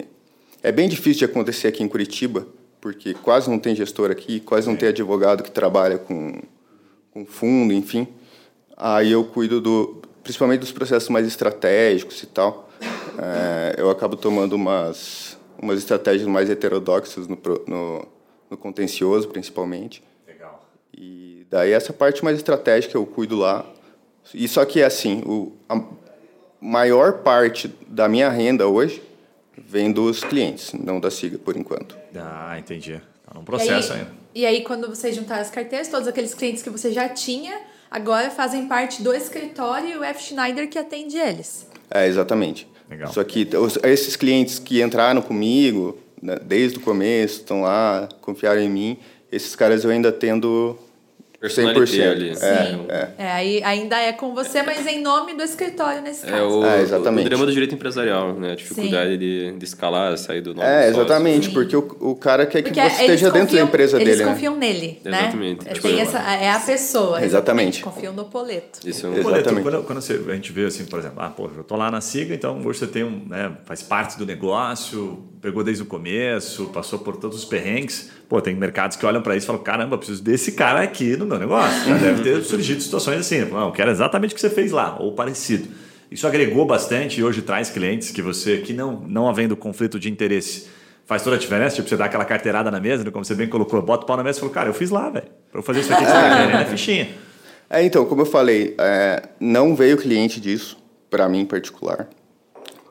é 0.64 0.72
bem 0.72 0.88
difícil 0.88 1.20
de 1.20 1.26
acontecer 1.26 1.68
aqui 1.68 1.84
em 1.84 1.88
Curitiba, 1.88 2.48
porque 2.80 3.14
quase 3.14 3.50
não 3.50 3.60
tem 3.60 3.76
gestor 3.76 4.10
aqui, 4.10 4.40
quase 4.40 4.68
não 4.68 4.76
tem 4.76 4.90
advogado 4.90 5.44
que 5.44 5.52
trabalha 5.52 5.98
com, 5.98 6.40
com 7.12 7.26
fundo, 7.26 7.74
enfim. 7.74 8.08
Aí 8.78 9.12
eu 9.12 9.24
cuido 9.26 9.60
do, 9.60 10.01
principalmente 10.24 10.60
dos 10.62 10.72
processos 10.72 11.10
mais 11.10 11.26
estratégicos 11.28 12.22
e 12.24 12.28
tal. 12.28 12.70
É, 13.20 13.76
eu 13.78 13.90
acabo 13.90 14.16
tomando 14.16 14.54
umas, 14.54 15.38
umas 15.62 15.78
estratégias 15.78 16.28
mais 16.28 16.50
heterodoxas 16.50 17.28
no, 17.28 17.38
no, 17.68 18.08
no 18.50 18.58
contencioso, 18.58 19.28
principalmente. 19.28 20.04
Legal. 20.28 20.64
E 20.96 21.46
daí 21.50 21.72
essa 21.72 21.94
parte 21.94 22.24
mais 22.24 22.38
estratégica 22.38 22.98
eu 22.98 23.06
cuido 23.06 23.36
lá. 23.36 23.66
E 24.34 24.48
só 24.48 24.64
que 24.66 24.82
é 24.82 24.86
assim, 24.86 25.22
o, 25.26 25.52
a 25.68 25.82
maior 26.60 27.20
parte 27.20 27.68
da 27.88 28.08
minha 28.08 28.30
renda 28.30 28.68
hoje 28.68 29.02
vem 29.58 29.92
dos 29.92 30.24
clientes, 30.24 30.74
não 30.74 31.00
da 31.00 31.10
SIGA 31.12 31.38
por 31.38 31.58
enquanto. 31.58 31.98
Ah, 32.16 32.58
entendi. 32.58 33.02
Tá 33.26 33.34
num 33.36 33.42
E 33.42 33.46
processo 33.46 33.94
aí, 33.94 34.00
ainda. 34.00 34.12
e 34.36 34.46
aí, 34.46 34.64
quando 34.64 34.88
vocês 34.88 35.16
juntaram 35.16 35.42
as 35.42 35.50
carteiras, 35.52 35.88
todos 35.88 36.08
aqueles 36.08 36.34
clientes 36.34 36.62
que 36.64 36.70
você 36.70 36.92
já 36.92 37.10
tinha, 37.10 37.60
agora 37.92 38.32
fazem 38.32 38.66
parte 38.68 39.04
do 39.04 39.14
escritório 39.14 39.90
e 39.90 39.98
o 39.98 40.04
F. 40.04 40.24
Schneider 40.24 40.68
que 40.70 40.80
atende 40.80 41.18
eles. 41.18 41.68
É, 41.90 42.08
exatamente. 42.08 42.68
Legal. 42.90 43.12
Só 43.14 43.24
que 43.24 43.48
os- 43.56 43.78
esses 43.84 44.16
clientes 44.16 44.58
que 44.58 44.82
entraram 44.82 45.22
comigo 45.22 45.98
né, 46.22 46.38
desde 46.42 46.78
o 46.78 46.82
começo, 46.82 47.40
estão 47.42 47.62
lá, 47.64 48.08
confiaram 48.22 48.62
em 48.62 48.70
mim, 48.70 48.98
esses 49.32 49.56
caras 49.56 49.84
eu 49.84 49.90
ainda 49.90 50.12
tendo 50.12 50.78
100%. 51.42 51.74
Personalité 51.74 52.08
ali. 52.08 52.30
É, 52.30 52.36
Sim. 52.36 52.86
é. 52.88 53.08
É, 53.18 53.32
aí 53.32 53.64
ainda 53.64 54.00
é 54.00 54.12
com 54.14 54.34
você, 54.36 54.62
mas 54.62 54.86
em 54.86 55.02
nome 55.02 55.34
do 55.34 55.42
escritório 55.42 56.02
nesse 56.02 56.26
É 56.28 56.30
caso. 56.32 56.60
o, 56.60 56.66
É, 56.66 56.82
exatamente. 56.82 57.26
o 57.26 57.30
drama 57.30 57.46
do 57.48 57.52
direito 57.52 57.74
empresarial, 57.74 58.34
né? 58.34 58.52
A 58.52 58.56
dificuldade 58.56 59.18
de, 59.18 59.52
de 59.54 59.66
escalar, 59.66 60.16
sair 60.18 60.42
do 60.42 60.54
nome 60.54 60.68
É, 60.68 60.84
sócio. 60.88 61.02
exatamente, 61.02 61.48
Sim. 61.48 61.54
porque 61.54 61.76
o, 61.76 61.98
o 62.00 62.16
cara 62.16 62.46
quer 62.46 62.62
que 62.62 62.70
Porque 62.70 62.80
você 62.82 62.86
eles 62.88 63.00
esteja 63.02 63.26
dentro 63.32 63.40
da 63.40 63.42
confiam- 63.48 63.68
empresa 63.68 63.98
eles 64.02 64.18
dele, 64.18 64.26
né? 64.30 64.34
confiam 64.34 64.56
nele, 64.56 65.02
né? 65.04 65.20
Exatamente. 65.20 65.68
É, 65.68 65.74
Tipo, 65.74 65.88
tem 65.88 66.00
essa, 66.00 66.18
é 66.20 66.50
a 66.52 66.60
pessoa. 66.60 67.24
Exatamente. 67.24 67.82
Confiam 67.82 68.14
no 68.14 68.26
poleto. 68.26 68.80
Isso 68.88 69.08
é 69.08 69.10
um... 69.10 69.14
Exatamente. 69.14 69.44
Boleto, 69.64 69.64
quando, 69.64 69.84
quando 69.86 70.02
você, 70.02 70.22
a 70.30 70.36
gente 70.36 70.52
vê 70.52 70.66
assim, 70.66 70.86
por 70.86 71.00
exemplo, 71.00 71.18
ah, 71.22 71.30
pô, 71.30 71.50
eu 71.58 71.64
tô 71.64 71.76
lá 71.76 71.90
na 71.90 72.02
SIGA, 72.02 72.36
então 72.36 72.62
hoje 72.64 72.80
você 72.80 72.88
tem 72.88 73.04
um, 73.04 73.26
né, 73.28 73.52
faz 73.66 73.82
parte 73.82 74.18
do 74.18 74.26
negócio, 74.26 75.24
pegou 75.42 75.64
desde 75.64 75.82
o 75.82 75.86
começo, 75.86 76.66
passou 76.66 77.00
por 77.00 77.18
todos 77.18 77.40
os 77.40 77.46
perrengues. 77.46 78.12
Pô, 78.30 78.40
tem 78.40 78.56
mercados 78.56 78.96
que 78.96 79.06
olham 79.06 79.22
para 79.22 79.36
isso 79.36 79.46
e 79.46 79.48
falam, 79.48 79.64
caramba, 79.64 79.96
eu 79.96 79.98
preciso 79.98 80.24
desse 80.24 80.52
cara 80.52 80.82
aqui 80.82 81.18
no 81.18 81.26
meu 81.26 81.40
negócio. 81.40 81.90
Já 81.90 81.98
deve 81.98 82.22
ter 82.22 82.44
surgido 82.44 82.82
situações 82.82 83.20
assim, 83.20 83.46
não, 83.46 83.68
eu 83.68 83.72
quero 83.72 83.90
exatamente 83.90 84.32
o 84.32 84.36
que 84.36 84.42
você 84.42 84.50
fez 84.50 84.72
lá, 84.72 84.98
ou 85.00 85.14
parecido. 85.14 85.68
Isso 86.12 86.28
agregou 86.28 86.66
bastante 86.66 87.20
e 87.20 87.24
hoje 87.24 87.42
traz 87.42 87.70
clientes 87.70 88.12
que 88.12 88.22
você, 88.22 88.58
que 88.58 88.74
não, 88.74 89.02
não 89.08 89.28
havendo 89.28 89.56
conflito 89.56 90.00
de 90.00 90.12
interesse, 90.12 90.68
faz 91.06 91.24
toda 91.24 91.38
a 91.38 91.40
diferença. 91.40 91.78
Tipo, 91.78 91.90
você 91.90 91.98
dá 91.98 92.06
aquela 92.06 92.26
carteirada 92.26 92.70
na 92.70 92.80
mesa, 92.80 93.10
como 93.10 93.26
você 93.26 93.34
bem 93.34 93.48
colocou, 93.48 93.82
bota 93.82 94.04
o 94.04 94.06
pau 94.06 94.18
na 94.18 94.24
mesa 94.24 94.38
e 94.38 94.42
falou, 94.42 94.54
cara, 94.54 94.70
eu 94.70 94.74
fiz 94.74 94.90
lá, 94.90 95.10
velho. 95.10 95.28
Para 95.50 95.60
eu 95.60 95.64
fazer 95.64 95.80
isso 95.80 95.92
aqui 95.92 96.04
que 96.04 96.12
você 96.12 96.18
tá 96.18 96.38
querendo, 96.38 96.62
é 96.62 96.66
fichinha. 96.66 97.10
É, 97.70 97.84
então, 97.84 98.06
como 98.06 98.22
eu 98.22 98.26
falei, 98.26 98.76
é, 98.78 99.24
não 99.40 99.74
veio 99.74 99.98
cliente 99.98 100.42
disso, 100.42 100.78
para 101.10 101.28
mim 101.30 101.40
em 101.40 101.46
particular. 101.46 102.10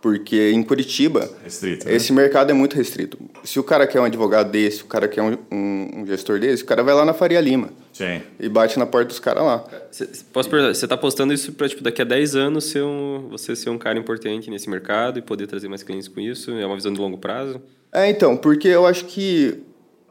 Porque 0.03 0.51
em 0.51 0.63
Curitiba, 0.63 1.31
Restrito, 1.45 1.87
né? 1.87 1.95
esse 1.95 2.11
mercado 2.11 2.51
é 2.51 2.55
muito 2.55 2.75
restrito. 2.75 3.19
Se 3.45 3.61
o 3.61 3.63
cara 3.63 3.87
quer 3.87 4.01
um 4.01 4.05
advogado 4.05 4.51
desse, 4.51 4.83
o 4.83 4.87
cara 4.87 5.07
quer 5.07 5.21
um, 5.23 5.37
um- 5.53 5.91
um 6.01 6.07
gestor 6.07 6.39
desse, 6.41 6.63
o 6.63 6.67
cara 6.67 6.83
vai 6.83 6.95
lá 6.95 7.05
na 7.05 7.13
Faria 7.13 7.39
Lima 7.39 7.69
Sim. 7.93 8.23
e 8.41 8.49
bate 8.49 8.79
na 8.79 8.87
porta 8.87 9.09
dos 9.09 9.19
caras 9.19 9.43
lá. 9.45 9.65
Cê- 9.91 10.09
Posso 10.33 10.49
perguntar, 10.49 10.73
você 10.75 10.87
está 10.87 10.97
postando 10.97 11.35
isso 11.35 11.53
para 11.53 11.69
tipo, 11.69 11.83
daqui 11.83 12.01
a 12.01 12.05
10 12.07 12.35
anos 12.35 12.65
ser 12.65 12.83
um, 12.83 13.29
você 13.31 13.55
ser 13.55 13.69
um 13.69 13.77
cara 13.77 13.99
importante 13.99 14.49
nesse 14.51 14.71
mercado 14.71 15.19
e 15.19 15.23
poder 15.23 15.47
trazer 15.47 15.69
mais 15.69 15.83
clientes 15.83 16.09
com 16.09 16.19
isso? 16.19 16.51
É 16.53 16.65
uma 16.65 16.77
visão 16.77 16.93
de 16.95 16.99
longo 16.99 17.19
prazo? 17.19 17.61
É, 17.93 18.09
então, 18.09 18.39
porque 18.39 18.69
eu 18.69 18.87
acho 18.87 19.05
que 19.05 19.59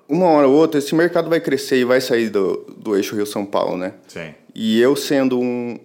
uma 0.07 0.27
hora 0.27 0.47
ou 0.47 0.53
outra 0.53 0.77
esse 0.77 0.93
mercado 0.93 1.29
vai 1.31 1.39
crescer 1.39 1.77
e 1.79 1.83
vai 1.83 1.99
sair 1.99 2.29
do, 2.29 2.57
do 2.77 2.95
eixo 2.95 3.15
Rio-São 3.15 3.43
Paulo, 3.43 3.75
né? 3.75 3.93
Sim. 4.07 4.35
E 4.53 4.79
eu 4.79 4.95
sendo 4.95 5.39
um. 5.39 5.79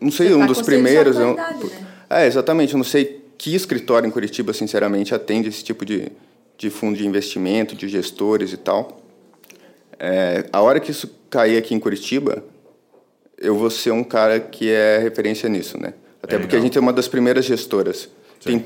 Não 0.00 0.10
sei, 0.10 0.28
Você 0.28 0.34
um 0.34 0.40
tá 0.40 0.46
dos 0.46 0.62
primeiros. 0.62 1.16
sua 1.16 1.24
eu- 1.24 1.34
né? 1.34 1.87
É, 2.08 2.26
exatamente. 2.26 2.72
Eu 2.72 2.78
não 2.78 2.84
sei 2.84 3.22
que 3.36 3.54
escritório 3.54 4.06
em 4.06 4.10
Curitiba, 4.10 4.52
sinceramente, 4.52 5.14
atende 5.14 5.48
esse 5.48 5.62
tipo 5.62 5.84
de, 5.84 6.10
de 6.56 6.70
fundo 6.70 6.96
de 6.96 7.06
investimento, 7.06 7.74
de 7.74 7.88
gestores 7.88 8.52
e 8.52 8.56
tal. 8.56 9.00
É, 9.98 10.46
a 10.52 10.60
hora 10.60 10.80
que 10.80 10.90
isso 10.90 11.10
cair 11.30 11.56
aqui 11.56 11.74
em 11.74 11.80
Curitiba, 11.80 12.42
eu 13.36 13.54
vou 13.56 13.70
ser 13.70 13.90
um 13.92 14.02
cara 14.02 14.40
que 14.40 14.70
é 14.70 14.98
referência 14.98 15.48
nisso, 15.48 15.78
né? 15.78 15.94
Até 16.22 16.36
É 16.36 16.38
porque 16.38 16.56
a 16.56 16.60
gente 16.60 16.76
é 16.76 16.80
uma 16.80 16.92
das 16.92 17.08
primeiras 17.08 17.44
gestoras. 17.44 18.08
Tem, 18.42 18.64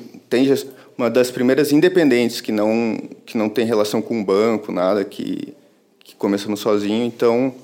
uma 0.97 1.11
das 1.11 1.31
primeiras 1.31 1.73
independentes 1.73 2.41
que 2.41 2.53
não, 2.53 2.99
que 3.25 3.37
não 3.37 3.49
tem 3.49 3.67
relação 3.67 4.03
com 4.03 4.23
banco, 4.23 4.71
nada, 4.71 5.05
que, 5.05 5.55
que 6.01 6.15
começamos 6.15 6.61
sozinho. 6.61 7.05
Então, 7.05 7.55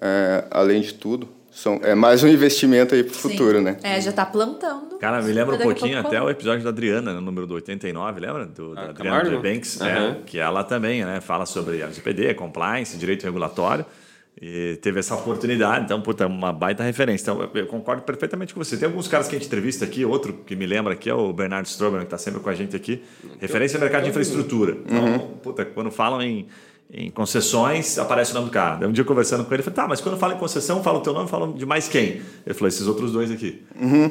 é, 0.00 0.44
além 0.50 0.80
de 0.80 0.94
tudo, 0.94 1.28
são, 1.56 1.80
é 1.82 1.94
mais 1.94 2.22
um 2.22 2.28
investimento 2.28 2.94
aí 2.94 3.02
para 3.02 3.12
o 3.12 3.14
Sim. 3.14 3.30
futuro, 3.30 3.60
né? 3.62 3.78
É, 3.82 3.98
já 4.00 4.12
tá 4.12 4.26
plantando. 4.26 4.98
Cara, 4.98 5.22
me 5.22 5.32
lembra 5.32 5.54
um 5.54 5.58
a 5.58 5.62
pouquinho 5.62 5.98
até 5.98 6.20
o 6.20 6.28
episódio 6.28 6.62
da 6.62 6.68
Adriana, 6.70 7.14
no 7.14 7.20
número 7.22 7.46
do 7.46 7.54
89, 7.54 8.20
lembra? 8.20 8.44
Do, 8.46 8.74
da 8.74 8.82
Ah, 8.82 8.90
Adriana 8.90 9.20
Camargo? 9.22 9.42
Banks, 9.42 9.80
Aham. 9.80 10.18
que 10.26 10.38
ela 10.38 10.62
também 10.62 11.04
né, 11.04 11.20
fala 11.20 11.46
sobre 11.46 11.80
LGPD, 11.80 12.34
compliance, 12.34 12.96
direito 12.98 13.24
regulatório, 13.24 13.86
e 14.38 14.76
teve 14.82 15.00
essa 15.00 15.14
oportunidade, 15.14 15.86
então, 15.86 15.98
puta, 16.02 16.26
uma 16.26 16.52
baita 16.52 16.82
referência. 16.82 17.22
Então, 17.30 17.40
eu- 17.42 17.50
eu 17.62 17.66
concordo 17.66 18.02
perfeitamente 18.02 18.52
com 18.52 18.62
você. 18.62 18.76
Tem 18.76 18.86
alguns 18.86 19.08
caras 19.08 19.26
que 19.26 19.34
a 19.34 19.38
gente 19.38 19.46
entrevista 19.48 19.86
aqui, 19.86 20.04
outro 20.04 20.34
que 20.46 20.54
me 20.54 20.66
lembra 20.66 20.92
aqui 20.92 21.08
é 21.08 21.14
o 21.14 21.32
Bernardo 21.32 21.66
Strober, 21.66 22.00
que 22.00 22.04
está 22.06 22.18
sempre 22.18 22.40
com 22.40 22.50
a 22.50 22.54
gente 22.54 22.76
aqui, 22.76 23.02
referência 23.40 23.78
ao 23.78 23.80
mercado 23.80 24.02
de 24.02 24.10
infraestrutura. 24.10 24.76
Então, 24.84 25.38
puta, 25.42 25.64
quando 25.64 25.90
falam 25.90 26.20
em, 26.20 26.46
em 26.92 27.10
concessões, 27.10 27.98
aparece 27.98 28.30
o 28.30 28.34
nome 28.34 28.46
do 28.46 28.52
cara. 28.52 28.76
Daí 28.76 28.88
Um 28.88 28.92
dia 28.92 29.04
conversando 29.04 29.44
com 29.44 29.52
ele, 29.52 29.60
eu 29.60 29.64
falei, 29.64 29.74
tá, 29.76 29.88
mas 29.88 30.00
quando 30.00 30.16
fala 30.16 30.34
em 30.34 30.38
concessão, 30.38 30.82
fala 30.82 30.98
o 30.98 31.00
teu 31.00 31.12
nome, 31.12 31.28
fala 31.28 31.52
de 31.52 31.66
mais 31.66 31.88
quem? 31.88 32.22
Ele 32.46 32.54
falou, 32.54 32.68
esses 32.68 32.86
outros 32.86 33.12
dois 33.12 33.30
aqui. 33.30 33.62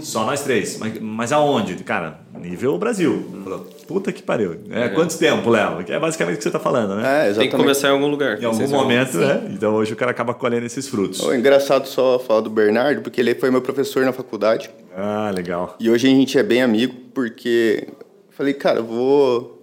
Só 0.01 0.25
nós 0.25 0.41
três. 0.41 0.77
Mas, 0.77 0.99
mas 0.99 1.31
aonde? 1.31 1.75
Cara, 1.83 2.19
nível 2.33 2.77
Brasil. 2.77 3.25
Falou, 3.43 3.59
puta 3.88 4.11
que 4.11 4.21
pariu. 4.21 4.57
É, 4.69 4.89
Quanto 4.89 5.17
tempo, 5.17 5.49
Léo? 5.49 5.83
Que 5.83 5.93
é 5.93 5.99
basicamente 5.99 6.35
o 6.35 6.38
que 6.38 6.43
você 6.43 6.49
está 6.49 6.59
falando, 6.59 6.95
né? 6.95 7.29
É, 7.29 7.33
Tem 7.33 7.49
que 7.49 7.55
começar 7.55 7.88
em 7.88 7.91
algum 7.91 8.07
lugar. 8.07 8.41
Em 8.41 8.45
algum 8.45 8.67
momento, 8.67 9.17
né? 9.17 9.47
Então 9.51 9.73
hoje 9.73 9.93
o 9.93 9.95
cara 9.95 10.11
acaba 10.11 10.33
colhendo 10.33 10.65
esses 10.65 10.88
frutos. 10.88 11.21
Oh, 11.21 11.33
engraçado 11.33 11.88
só 11.88 12.19
falar 12.19 12.41
do 12.41 12.49
Bernardo, 12.49 13.01
porque 13.01 13.21
ele 13.21 13.35
foi 13.35 13.49
meu 13.49 13.61
professor 13.61 14.03
na 14.05 14.11
faculdade. 14.11 14.69
Ah, 14.95 15.31
legal. 15.33 15.75
E 15.79 15.89
hoje 15.89 16.07
a 16.07 16.09
gente 16.09 16.38
é 16.38 16.43
bem 16.43 16.61
amigo, 16.61 16.93
porque 17.13 17.88
falei, 18.31 18.53
cara, 18.53 18.79
eu 18.79 18.85
vou, 18.85 19.55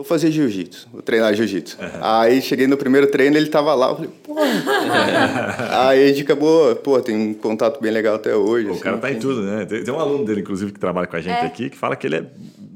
vou 0.00 0.04
fazer 0.04 0.30
jiu-jitsu, 0.30 0.88
vou 0.90 1.02
treinar 1.02 1.34
jiu-jitsu. 1.34 1.76
Aí 2.00 2.40
cheguei 2.40 2.66
no 2.66 2.76
primeiro 2.76 3.06
treino, 3.08 3.36
ele 3.36 3.48
tava 3.48 3.74
lá, 3.74 3.90
eu 3.90 3.96
falei, 3.96 4.10
pô. 4.22 4.34
Aí 5.70 6.04
a 6.04 6.08
gente 6.08 6.22
acabou, 6.22 6.74
pô, 6.76 6.98
tem 7.00 7.14
um 7.14 7.34
contato 7.34 7.80
bem 7.82 7.90
legal 7.92 8.14
até 8.14 8.34
hoje. 8.34 8.66
O 8.68 8.72
assim. 8.72 8.80
cara 8.80 8.96
tá 8.96 9.10
em 9.10 9.18
tudo, 9.18 9.42
né? 9.42 9.66
Tem, 9.66 9.84
tem 9.84 9.92
um 9.92 10.00
aluno 10.00 10.24
dele, 10.24 10.40
inclusive, 10.40 10.72
que 10.72 10.78
trabalha 10.80 11.06
com 11.06 11.16
a 11.16 11.20
gente 11.20 11.34
É. 11.36 11.44
aqui, 11.44 11.68
que 11.68 11.76
fala 11.76 11.94
que 11.96 12.06
ele 12.06 12.16
é 12.16 12.24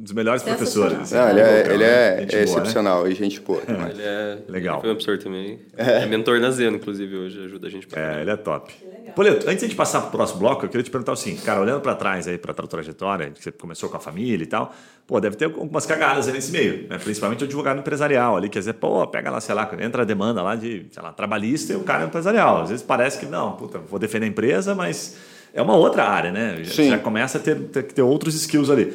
dos 0.05 0.12
melhores 0.12 0.43
professores. 0.43 0.99
assim. 0.99 1.14
Não, 1.14 1.31
ele 1.31 1.40
é, 1.40 1.55
Loucão, 1.55 1.73
ele 1.73 1.85
né? 1.85 1.90
é, 1.90 2.12
é 2.12 2.27
boa, 2.27 2.29
né? 2.29 2.43
excepcional 2.43 3.09
e 3.09 3.14
gente 3.14 3.40
boa. 3.40 3.62
Ele 3.67 4.03
é. 4.03 4.38
Legal. 4.49 4.75
ele 4.77 4.81
Foi 4.83 4.90
um 4.90 4.95
professor 4.95 5.19
também. 5.19 5.59
É. 5.77 6.05
mentor 6.07 6.40
na 6.40 6.51
Zeno, 6.51 6.77
inclusive, 6.77 7.17
hoje. 7.17 7.45
Ajuda 7.45 7.67
a 7.67 7.71
gente 7.71 7.87
pra 7.87 8.01
É, 8.01 8.21
ele 8.21 8.31
é 8.31 8.37
top. 8.37 8.73
Poleto, 9.14 9.47
antes 9.47 9.61
de 9.61 9.64
a 9.64 9.69
gente 9.69 9.77
passar 9.77 10.03
pro 10.03 10.11
próximo 10.11 10.40
bloco, 10.40 10.64
eu 10.64 10.69
queria 10.69 10.83
te 10.83 10.90
perguntar 10.90 11.12
assim, 11.12 11.37
cara, 11.37 11.61
olhando 11.61 11.81
para 11.81 11.95
trás 11.95 12.27
aí, 12.27 12.37
para 12.37 12.53
tua 12.53 12.67
trajetória, 12.67 13.31
que 13.31 13.43
você 13.43 13.53
começou 13.53 13.88
com 13.88 13.97
a 13.97 14.01
família 14.01 14.43
e 14.43 14.47
tal, 14.47 14.75
pô, 15.07 15.21
deve 15.21 15.37
ter 15.37 15.47
algumas 15.47 15.87
cagadas 15.87 16.27
aí 16.27 16.35
nesse 16.35 16.51
meio, 16.51 16.88
né? 16.88 16.99
Principalmente 16.99 17.43
o 17.43 17.47
advogado 17.47 17.79
empresarial 17.79 18.37
ali, 18.37 18.49
quer 18.49 18.59
dizer, 18.59 18.75
pô, 18.75 19.07
pega 19.07 19.31
lá, 19.31 19.40
sei 19.40 19.55
lá, 19.55 19.71
entra 19.81 20.03
a 20.03 20.05
demanda 20.05 20.43
lá 20.43 20.57
de, 20.57 20.87
sei 20.90 21.03
lá, 21.03 21.12
trabalhista 21.12 21.73
e 21.73 21.77
o 21.77 21.81
cara 21.81 22.03
é 22.03 22.07
empresarial. 22.07 22.62
Às 22.62 22.71
vezes 22.71 22.85
parece 22.85 23.19
que, 23.19 23.27
não, 23.27 23.53
puta, 23.53 23.79
vou 23.79 23.99
defender 23.99 24.27
a 24.27 24.29
empresa, 24.29 24.75
mas 24.75 25.17
é 25.55 25.62
uma 25.62 25.77
outra 25.77 26.05
área, 26.05 26.33
né? 26.33 26.59
Já, 26.64 26.83
já 26.83 26.99
começa 26.99 27.38
a 27.38 27.40
ter, 27.40 27.57
ter, 27.69 27.85
ter 27.85 28.03
outros 28.03 28.35
skills 28.35 28.69
ali. 28.69 28.93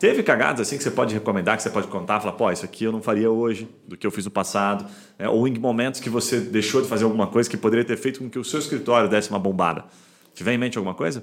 Teve 0.00 0.22
cagadas 0.22 0.62
assim 0.62 0.78
que 0.78 0.82
você 0.82 0.90
pode 0.90 1.12
recomendar, 1.12 1.58
que 1.58 1.62
você 1.62 1.68
pode 1.68 1.86
contar, 1.86 2.20
falar, 2.20 2.32
pô, 2.32 2.50
isso 2.50 2.64
aqui 2.64 2.84
eu 2.84 2.90
não 2.90 3.02
faria 3.02 3.30
hoje, 3.30 3.68
do 3.86 3.98
que 3.98 4.06
eu 4.06 4.10
fiz 4.10 4.24
no 4.24 4.30
passado, 4.30 4.86
né? 5.18 5.28
ou 5.28 5.46
em 5.46 5.58
momentos 5.58 6.00
que 6.00 6.08
você 6.08 6.40
deixou 6.40 6.80
de 6.80 6.88
fazer 6.88 7.04
alguma 7.04 7.26
coisa 7.26 7.50
que 7.50 7.56
poderia 7.56 7.84
ter 7.84 7.98
feito 7.98 8.18
com 8.18 8.30
que 8.30 8.38
o 8.38 8.42
seu 8.44 8.58
escritório 8.58 9.10
desse 9.10 9.28
uma 9.28 9.38
bombada. 9.38 9.84
Tiver 10.32 10.54
em 10.54 10.58
mente 10.58 10.78
alguma 10.78 10.94
coisa? 10.94 11.22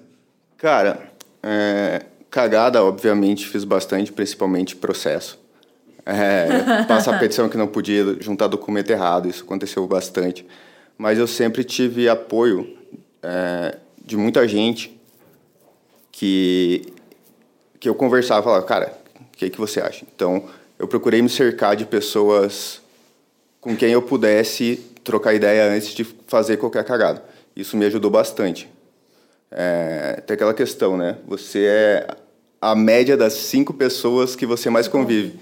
Cara, 0.57 1.11
é, 1.41 2.05
cagada, 2.29 2.83
obviamente, 2.83 3.47
fiz 3.47 3.63
bastante, 3.63 4.11
principalmente 4.11 4.75
processo. 4.75 5.39
É, 6.05 6.85
passar 6.87 7.17
petição 7.17 7.49
que 7.49 7.57
não 7.57 7.67
podia, 7.67 8.15
juntar 8.21 8.45
documento 8.45 8.91
errado, 8.91 9.27
isso 9.27 9.43
aconteceu 9.43 9.87
bastante. 9.87 10.45
Mas 10.99 11.17
eu 11.17 11.25
sempre 11.25 11.63
tive 11.63 12.07
apoio 12.07 12.77
é, 13.23 13.75
de 14.05 14.15
muita 14.15 14.47
gente 14.47 15.01
que, 16.11 16.93
que 17.87 17.89
eu 17.89 17.95
conversava 17.95 18.43
falava, 18.43 18.65
cara, 18.65 18.93
o 19.15 19.37
que, 19.37 19.49
que 19.49 19.57
você 19.57 19.79
acha? 19.79 20.05
Então, 20.13 20.43
eu 20.77 20.87
procurei 20.87 21.21
me 21.21 21.29
cercar 21.29 21.73
de 21.73 21.85
pessoas 21.85 22.81
com 23.61 23.75
quem 23.77 23.91
eu 23.91 24.01
pudesse 24.01 24.83
trocar 25.05 25.33
ideia 25.33 25.71
antes 25.71 25.93
de 25.93 26.03
fazer 26.27 26.57
qualquer 26.57 26.83
cagada. 26.83 27.23
Isso 27.55 27.77
me 27.77 27.85
ajudou 27.85 28.11
bastante. 28.11 28.69
É, 29.49 30.21
tem 30.27 30.35
aquela 30.35 30.53
questão, 30.53 30.97
né? 30.97 31.17
Você 31.27 31.65
é 31.65 32.07
a 32.59 32.75
média 32.75 33.15
das 33.15 33.33
cinco 33.33 33.73
pessoas 33.73 34.35
que 34.35 34.45
você 34.45 34.69
mais 34.69 34.89
convive. 34.89 35.39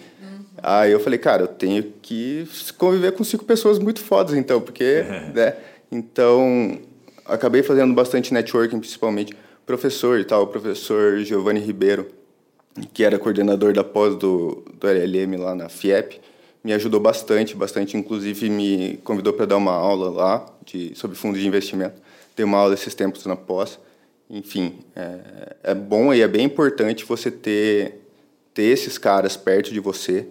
Aí 0.62 0.92
eu 0.92 1.00
falei, 1.00 1.18
cara, 1.18 1.44
eu 1.44 1.48
tenho 1.48 1.84
que 2.02 2.48
conviver 2.78 3.12
com 3.14 3.24
cinco 3.24 3.44
pessoas 3.44 3.80
muito 3.80 4.02
fodas, 4.02 4.36
então, 4.36 4.62
porque, 4.62 5.04
né? 5.34 5.56
Então, 5.92 6.80
acabei 7.26 7.64
fazendo 7.64 7.94
bastante 7.94 8.32
networking, 8.32 8.80
principalmente 8.80 9.36
professor 9.66 10.20
e 10.20 10.26
tal, 10.26 10.44
o 10.44 10.48
professor 10.48 11.18
Giovanni 11.20 11.60
Ribeiro, 11.60 12.08
que 12.94 13.04
era 13.04 13.18
coordenador 13.18 13.74
da 13.74 13.84
pós 13.84 14.16
do, 14.16 14.64
do 14.80 14.88
LLM 14.88 15.38
lá 15.38 15.56
na 15.56 15.70
FIEP, 15.70 16.20
me 16.64 16.74
ajudou 16.74 17.00
bastante, 17.00 17.56
bastante, 17.56 17.96
inclusive 17.96 18.50
me 18.50 18.98
convidou 19.04 19.34
para 19.34 19.46
dar 19.46 19.58
uma 19.58 19.74
aula 19.74 20.10
lá 20.10 20.46
de, 20.66 20.94
sobre 20.96 21.16
fundos 21.16 21.40
de 21.40 21.48
investimento. 21.48 22.02
Dei 22.36 22.44
uma 22.44 22.58
aula 22.58 22.74
esses 22.74 22.96
tempos 22.96 23.26
na 23.26 23.36
pós. 23.36 23.80
Enfim, 24.30 24.80
é, 24.96 25.56
é 25.64 25.74
bom 25.76 26.14
e 26.14 26.22
é 26.22 26.28
bem 26.28 26.46
importante 26.46 27.06
você 27.06 27.30
ter, 27.30 28.02
ter 28.54 28.64
esses 28.64 28.98
caras 28.98 29.38
perto 29.38 29.72
de 29.72 29.80
você 29.80 30.28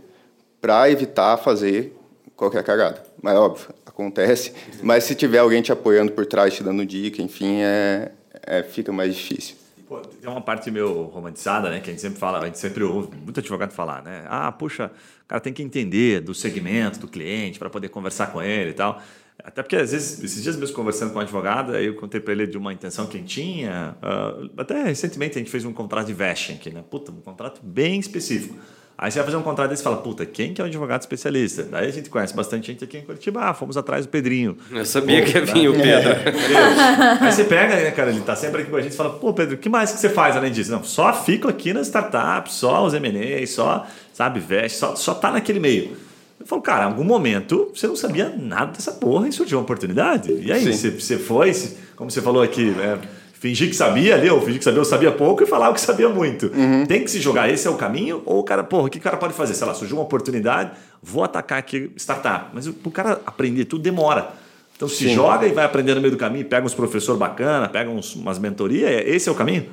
para 0.60 0.90
evitar 0.90 1.36
fazer 1.36 1.96
qualquer 2.34 2.64
cagada. 2.64 3.02
Mas, 3.22 3.36
óbvio, 3.36 3.68
acontece. 3.86 4.52
Mas 4.82 5.04
se 5.04 5.14
tiver 5.14 5.38
alguém 5.38 5.62
te 5.62 5.70
apoiando 5.70 6.12
por 6.12 6.26
trás, 6.26 6.52
te 6.52 6.62
dando 6.62 6.84
dica, 6.84 7.22
enfim, 7.22 7.60
é, 7.62 8.10
é, 8.42 8.62
fica 8.62 8.90
mais 8.90 9.14
difícil. 9.14 9.54
Pô, 9.86 10.00
tem 10.00 10.30
uma 10.30 10.40
parte 10.40 10.70
meio 10.70 11.04
romantizada, 11.04 11.68
né? 11.68 11.80
Que 11.80 11.90
a 11.90 11.92
gente 11.92 12.00
sempre 12.00 12.18
fala, 12.18 12.38
a 12.38 12.46
gente 12.46 12.58
sempre 12.58 12.82
ouve 12.84 13.14
muito 13.16 13.38
advogado 13.40 13.72
falar, 13.72 14.02
né? 14.02 14.24
Ah, 14.28 14.50
puxa, 14.50 14.90
o 15.24 15.28
cara 15.28 15.40
tem 15.40 15.52
que 15.52 15.62
entender 15.62 16.20
do 16.20 16.34
segmento 16.34 16.98
do 16.98 17.08
cliente 17.08 17.58
para 17.58 17.68
poder 17.68 17.88
conversar 17.88 18.28
com 18.28 18.42
ele 18.42 18.70
e 18.70 18.74
tal. 18.74 19.02
Até 19.42 19.62
porque, 19.62 19.76
às 19.76 19.92
vezes, 19.92 20.22
esses 20.22 20.42
dias 20.42 20.56
mesmo 20.56 20.74
conversando 20.74 21.12
com 21.12 21.18
um 21.18 21.22
advogado, 21.22 21.74
aí 21.74 21.86
eu 21.86 21.96
contei 21.96 22.20
para 22.20 22.32
ele 22.32 22.46
de 22.46 22.56
uma 22.56 22.72
intenção 22.72 23.06
que 23.06 23.16
a 23.16 23.20
gente 23.20 23.34
tinha. 23.34 23.96
ah, 24.00 24.34
até 24.56 24.84
recentemente 24.84 25.36
a 25.36 25.38
gente 25.38 25.50
fez 25.50 25.64
um 25.64 25.72
contrato 25.72 26.06
de 26.06 26.14
vesting 26.14 26.58
né? 26.72 26.82
Puta, 26.88 27.12
um 27.12 27.20
contrato 27.20 27.60
bem 27.62 28.00
específico. 28.00 28.56
Aí 28.96 29.10
você 29.10 29.18
vai 29.18 29.26
fazer 29.26 29.36
um 29.36 29.42
contrato 29.42 29.70
desse 29.70 29.82
e 29.82 29.84
fala, 29.84 29.96
puta, 29.96 30.24
quem 30.24 30.54
que 30.54 30.60
é 30.60 30.64
o 30.64 30.68
advogado 30.68 31.00
especialista? 31.00 31.64
Daí 31.64 31.88
a 31.88 31.92
gente 31.92 32.08
conhece 32.08 32.32
bastante 32.34 32.68
gente 32.68 32.84
aqui 32.84 32.98
em 32.98 33.02
Curitiba. 33.02 33.40
Ah, 33.40 33.52
fomos 33.52 33.76
atrás 33.76 34.06
do 34.06 34.08
Pedrinho. 34.08 34.56
Eu 34.70 34.86
sabia 34.86 35.20
Pô, 35.20 35.26
que 35.26 35.36
ia 35.36 35.44
né? 35.44 35.52
vir 35.52 35.68
o 35.68 35.72
Pedro. 35.72 36.12
Aí 37.20 37.32
você 37.32 37.42
pega, 37.42 37.74
né, 37.74 37.90
cara, 37.90 38.10
ele 38.10 38.20
tá 38.20 38.36
sempre 38.36 38.62
aqui 38.62 38.70
com 38.70 38.76
a 38.76 38.80
gente 38.80 38.92
e 38.92 38.96
fala, 38.96 39.10
pô, 39.10 39.34
Pedro, 39.34 39.56
o 39.56 39.58
que 39.58 39.68
mais 39.68 39.90
que 39.90 39.98
você 39.98 40.08
faz 40.08 40.36
além 40.36 40.52
disso? 40.52 40.70
Não, 40.70 40.84
só 40.84 41.12
fico 41.12 41.48
aqui 41.48 41.72
nas 41.72 41.88
startups, 41.88 42.54
só 42.54 42.84
os 42.84 42.94
M&A, 42.94 43.44
só, 43.48 43.84
sabe, 44.12 44.38
veste, 44.38 44.78
só, 44.78 44.94
só 44.94 45.12
tá 45.12 45.32
naquele 45.32 45.58
meio. 45.58 45.96
Eu 46.38 46.46
falo, 46.46 46.62
cara, 46.62 46.84
em 46.84 46.86
algum 46.86 47.04
momento 47.04 47.72
você 47.74 47.88
não 47.88 47.96
sabia 47.96 48.32
nada 48.38 48.72
dessa 48.72 48.92
porra 48.92 49.26
e 49.26 49.32
surgiu 49.32 49.58
uma 49.58 49.64
oportunidade. 49.64 50.32
E 50.32 50.52
aí, 50.52 50.72
você, 50.72 50.90
você 50.90 51.18
foi, 51.18 51.52
como 51.96 52.10
você 52.10 52.22
falou 52.22 52.42
aqui, 52.42 52.66
né, 52.66 53.00
fingir 53.44 53.68
que 53.68 53.76
sabia 53.76 54.14
ali, 54.14 54.30
ou 54.30 54.40
fingir 54.40 54.56
que 54.56 54.64
sabia, 54.64 54.80
eu 54.80 54.86
sabia 54.86 55.12
pouco 55.12 55.42
e 55.42 55.46
falava 55.46 55.74
que 55.74 55.80
sabia 55.82 56.08
muito. 56.08 56.50
Tem 56.88 57.04
que 57.04 57.10
se 57.10 57.20
jogar, 57.20 57.50
esse 57.50 57.66
é 57.68 57.70
o 57.70 57.74
caminho? 57.74 58.22
Ou 58.24 58.38
o 58.40 58.42
cara, 58.42 58.64
porra, 58.64 58.86
o 58.86 58.88
que 58.90 58.96
o 58.96 59.00
cara 59.02 59.18
pode 59.18 59.34
fazer? 59.34 59.52
Sei 59.52 59.66
lá, 59.66 59.74
surgiu 59.74 59.98
uma 59.98 60.02
oportunidade, 60.02 60.70
vou 61.02 61.22
atacar 61.22 61.58
aqui 61.58 61.90
startup. 61.94 62.46
Mas 62.54 62.66
o, 62.66 62.74
o 62.82 62.90
cara 62.90 63.20
aprender 63.26 63.66
tudo 63.66 63.82
demora. 63.82 64.28
Então 64.74 64.88
se 64.88 65.08
Sim. 65.08 65.14
joga 65.14 65.46
e 65.46 65.52
vai 65.52 65.62
aprendendo 65.62 65.96
no 65.96 66.00
meio 66.00 66.12
do 66.12 66.16
caminho, 66.16 66.46
pega 66.46 66.64
uns 66.64 66.72
professor 66.72 67.18
bacana, 67.18 67.68
pega 67.68 67.90
uns, 67.90 68.14
umas 68.14 68.38
mentorias, 68.38 69.02
esse 69.06 69.28
é 69.28 69.32
o 69.32 69.34
caminho? 69.34 69.66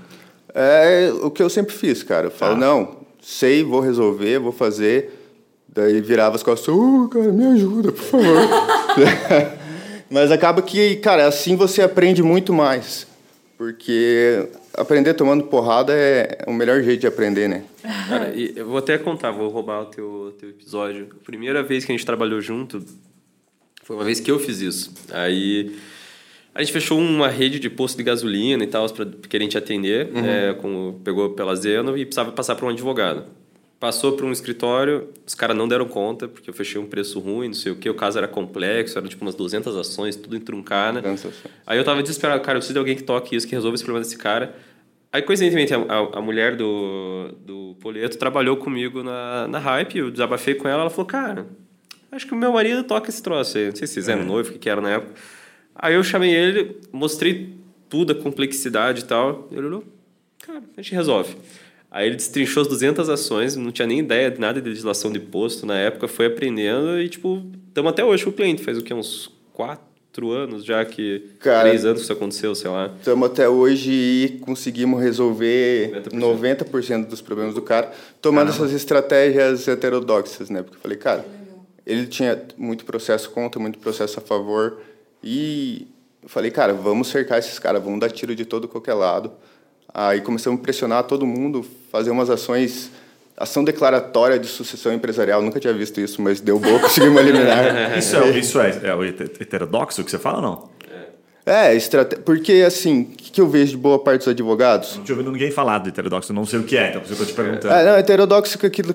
É 0.54 1.10
o 1.24 1.32
que 1.32 1.42
eu 1.42 1.50
sempre 1.50 1.74
fiz, 1.74 2.04
cara. 2.04 2.28
Eu 2.28 2.32
falo, 2.32 2.56
Tá. 2.56 2.60
não, 2.60 2.98
sei, 3.22 3.64
vou 3.64 3.80
resolver, 3.80 4.38
vou 4.38 4.52
fazer. 4.52 5.18
Daí 5.74 6.02
virava 6.02 6.36
as 6.36 6.44
costas, 6.44 6.68
ô, 6.68 7.08
cara, 7.08 7.32
me 7.32 7.46
ajuda, 7.46 7.94
por 7.94 8.04
favor. 8.04 8.50
Mas 10.12 10.30
acaba 10.30 10.62
que, 10.62 10.98
cara, 10.98 11.26
assim 11.26 11.56
você 11.56 11.82
aprende 11.82 12.22
muito 12.22 12.52
mais. 12.52 13.10
Porque 13.62 14.50
aprender 14.74 15.14
tomando 15.14 15.44
porrada 15.44 15.94
é 15.94 16.44
o 16.48 16.52
melhor 16.52 16.82
jeito 16.82 17.02
de 17.02 17.06
aprender, 17.06 17.48
né? 17.48 17.64
Cara, 18.10 18.34
e 18.34 18.54
eu 18.56 18.66
vou 18.66 18.80
até 18.80 18.98
contar, 18.98 19.30
vou 19.30 19.50
roubar 19.50 19.82
o 19.82 19.86
teu, 19.86 20.36
teu 20.40 20.50
episódio. 20.50 21.10
A 21.22 21.24
primeira 21.24 21.62
vez 21.62 21.86
que 21.86 21.92
a 21.92 21.96
gente 21.96 22.04
trabalhou 22.04 22.42
junto 22.42 22.84
foi 23.84 23.96
uma 23.96 24.04
vez 24.04 24.20
que 24.20 24.32
eu 24.32 24.40
fiz 24.40 24.62
isso. 24.62 24.92
Aí 25.12 25.80
a 26.56 26.64
gente 26.64 26.74
fechou 26.74 26.98
uma 26.98 27.28
rede 27.28 27.60
de 27.60 27.70
posto 27.70 27.98
de 27.98 28.04
gasolina 28.04 28.64
e 28.64 28.68
tal, 28.68 28.90
para 28.90 29.06
querem 29.30 29.48
te 29.48 29.60
atender. 29.60 30.10
é, 30.16 30.54
com, 30.56 31.00
pegou 31.04 31.30
pela 31.30 31.56
Zeno 31.56 31.96
e 31.96 32.04
precisava 32.04 32.32
passar 32.32 32.56
para 32.56 32.66
um 32.66 32.70
advogado. 32.70 33.26
Passou 33.82 34.12
para 34.12 34.28
um 34.28 34.32
escritório, 34.32 35.10
os 35.26 35.34
caras 35.34 35.58
não 35.58 35.68
deram 35.68 35.88
conta, 35.88 36.28
porque 36.28 36.48
eu 36.48 36.54
fechei 36.54 36.80
um 36.80 36.86
preço 36.86 37.20
ruim, 37.20 37.48
não 37.48 37.56
sei 37.56 37.72
o 37.72 37.76
que, 37.76 37.90
o 37.90 37.96
caso 37.96 38.16
era 38.16 38.28
complexo, 38.28 38.96
era 38.96 39.08
tipo 39.08 39.26
umas 39.26 39.34
200 39.34 39.76
ações, 39.76 40.16
tudo 40.16 40.36
entruncado. 40.36 41.02
Dança. 41.02 41.34
Aí 41.66 41.80
eu 41.80 41.84
tava 41.84 42.04
desesperado, 42.04 42.44
cara, 42.44 42.58
eu 42.58 42.60
preciso 42.60 42.76
de 42.76 42.78
alguém 42.78 42.96
que 42.96 43.02
toque 43.02 43.36
isso, 43.36 43.48
que 43.48 43.56
resolva 43.56 43.74
esse 43.74 43.84
problema 43.84 44.06
desse 44.06 44.20
cara. 44.20 44.56
Aí, 45.12 45.24
coincidentemente, 45.24 45.74
a, 45.74 45.80
a, 45.80 46.20
a 46.20 46.22
mulher 46.22 46.56
do, 46.56 47.32
do 47.44 47.76
Poleto 47.80 48.20
trabalhou 48.20 48.56
comigo 48.56 49.02
na, 49.02 49.48
na 49.48 49.58
Hype, 49.58 49.98
eu 49.98 50.12
desabafei 50.12 50.54
com 50.54 50.68
ela, 50.68 50.82
ela 50.82 50.90
falou, 50.92 51.08
cara, 51.08 51.48
acho 52.12 52.28
que 52.28 52.34
o 52.36 52.38
meu 52.38 52.54
marido 52.54 52.84
toca 52.84 53.10
esse 53.10 53.24
troço 53.24 53.58
aí, 53.58 53.70
não 53.70 53.76
sei 53.76 53.88
se 53.88 53.96
vocês 53.96 54.08
eram 54.08 54.24
noivo, 54.24 54.52
o 54.52 54.54
que 54.54 54.60
que 54.60 54.70
era 54.70 54.80
na 54.80 54.92
época. 54.92 55.16
Aí 55.74 55.96
eu 55.96 56.04
chamei 56.04 56.32
ele, 56.32 56.78
mostrei 56.92 57.58
tudo, 57.90 58.12
a 58.12 58.16
complexidade 58.16 59.02
e 59.02 59.06
tal, 59.06 59.50
ele 59.52 59.66
olhou, 59.66 59.84
cara, 60.46 60.62
a 60.78 60.82
gente 60.84 60.94
resolve. 60.94 61.36
Aí 61.92 62.08
ele 62.08 62.16
destrinchou 62.16 62.62
as 62.62 62.68
200 62.70 63.10
ações, 63.10 63.58
não 63.58 63.70
tinha 63.70 63.86
nem 63.86 64.00
ideia 64.00 64.32
de 64.32 64.40
nada 64.40 64.62
de 64.62 64.70
legislação 64.70 65.12
de 65.12 65.18
imposto 65.20 65.66
na 65.66 65.78
época, 65.78 66.08
foi 66.08 66.28
aprendendo 66.28 66.98
e, 67.02 67.10
tipo, 67.10 67.44
estamos 67.68 67.92
até 67.92 68.02
hoje 68.04 68.24
com 68.24 68.30
o 68.30 68.34
cliente. 68.34 68.64
Faz 68.64 68.78
o 68.78 68.82
quê? 68.82 68.94
Uns 68.94 69.30
quatro 69.52 70.32
anos 70.32 70.64
já 70.64 70.86
que... 70.86 71.32
Cara- 71.40 71.68
três 71.68 71.84
anos 71.84 72.00
que 72.00 72.04
isso 72.06 72.14
aconteceu, 72.14 72.56
sei 72.56 72.70
lá. 72.72 72.94
Estamos 72.98 73.30
até 73.30 73.50
hoje 73.50 73.92
e 73.92 74.40
conseguimos 74.40 75.02
resolver 75.02 76.02
90%. 76.14 76.66
90% 76.66 77.08
dos 77.08 77.20
problemas 77.20 77.54
do 77.56 77.62
cara, 77.62 77.92
tomando 78.22 78.52
essas 78.52 78.72
estratégias 78.72 79.68
heterodoxas, 79.68 80.50
né? 80.50 80.62
Porque 80.64 80.78
eu 80.78 80.82
falei, 80.82 80.98
cara, 80.98 81.26
ele 81.86 82.08
tinha 82.08 82.42
muito 82.58 82.86
processo 82.86 83.30
contra, 83.32 83.60
muito 83.60 83.80
processo 83.80 84.18
a 84.18 84.22
favor, 84.22 84.80
e 85.22 85.88
eu 86.24 86.30
falei, 86.30 86.52
cara, 86.52 86.74
vamos 86.74 87.10
cercar 87.10 87.38
esses 87.40 87.60
caras, 87.60 87.84
vamos 87.84 88.00
dar 88.00 88.10
tiro 88.10 88.34
de 88.34 88.46
todo 88.46 88.66
qualquer 88.68 88.94
lado. 88.94 89.32
Aí 89.94 90.22
começamos 90.22 90.60
a 90.60 90.64
pressionar 90.64 91.04
todo 91.04 91.26
mundo, 91.26 91.66
fazer 91.92 92.12
umas 92.12 92.30
ações, 92.30 92.92
ação 93.38 93.64
declaratória 93.64 94.40
de 94.40 94.48
sucessão 94.48 94.94
empresarial, 94.94 95.42
nunca 95.42 95.60
tinha 95.60 95.74
visto 95.74 96.00
isso, 96.00 96.22
mas 96.22 96.40
deu 96.40 96.58
boa, 96.60 96.80
conseguimos 96.82 97.20
eliminar. 97.22 97.98
Isso 98.00 98.16
é, 98.16 98.30
isso 98.38 98.60
é, 98.62 98.80
é 98.84 98.96
o 98.96 99.04
hete- 99.04 99.24
heterodoxo 99.42 100.04
que 100.04 100.12
você 100.12 100.18
fala 100.20 100.38
ou 100.38 100.42
não? 100.44 100.70
É, 101.44 101.74
estrate... 101.76 102.18
porque 102.18 102.64
assim, 102.66 103.02
o 103.02 103.06
que 103.06 103.32
que 103.32 103.42
eu 103.42 103.48
vejo 103.50 103.72
de 103.72 103.78
boa 103.78 103.98
parte 103.98 104.20
dos 104.20 104.28
advogados? 104.28 104.96
Não 104.98 105.04
tinha 105.04 105.18
ouvido 105.18 105.32
ninguém 105.32 105.50
falar 105.52 105.80
do 105.80 105.90
heterodoxo, 105.90 106.32
eu 106.32 106.36
não 106.36 106.46
sei 106.46 106.60
o 106.60 106.64
que 106.64 106.78
é, 106.78 106.90
então 106.90 107.02
por 107.02 107.08
isso 107.12 107.16
que 107.16 107.22
eu 107.24 107.26
tô 107.26 107.32
te 107.34 107.36
perguntando. 107.36 107.74
É, 107.74 107.84
não, 107.84 107.98
heterodoxo 107.98 108.60
é 108.62 108.68
aquilo 108.68 108.94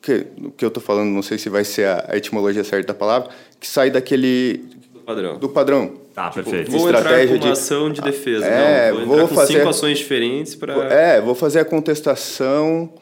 que, 0.00 0.26
que 0.56 0.64
eu 0.64 0.70
tô 0.70 0.80
falando, 0.80 1.08
não 1.10 1.22
sei 1.22 1.36
se 1.38 1.48
vai 1.48 1.64
ser 1.64 1.86
a, 1.88 2.04
a 2.10 2.16
etimologia 2.16 2.62
certa 2.62 2.86
da 2.92 2.94
palavra, 2.94 3.28
que 3.58 3.66
sai 3.66 3.90
daquele 3.90 4.64
Do 4.94 5.00
padrão. 5.00 5.38
do 5.38 5.48
padrão. 5.48 5.92
Tá, 6.18 6.30
perfeito. 6.30 6.68
Vou 6.72 6.88
entrar 6.88 6.98
estratégia 6.98 7.28
com 7.28 7.34
uma 7.44 7.52
de- 7.54 7.60
ação 7.60 7.92
de 7.92 8.00
defesa. 8.00 8.44
É, 8.44 8.90
não, 8.90 8.96
vou 8.98 9.06
vou 9.06 9.16
entrar 9.18 9.28
com 9.28 9.34
fazer- 9.36 9.58
cinco 9.58 9.68
ações 9.68 9.98
diferentes 9.98 10.54
para... 10.56 10.74
É, 10.92 11.20
vou 11.20 11.32
fazer 11.32 11.60
a 11.60 11.64
contestação 11.64 12.92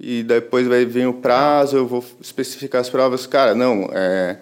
e 0.00 0.24
depois 0.24 0.66
vai 0.66 0.84
vir 0.84 1.06
o 1.06 1.12
prazo, 1.12 1.76
eu 1.76 1.86
vou 1.86 2.04
especificar 2.20 2.80
as 2.80 2.88
provas. 2.90 3.28
Cara, 3.28 3.54
não, 3.54 3.88
é, 3.92 4.38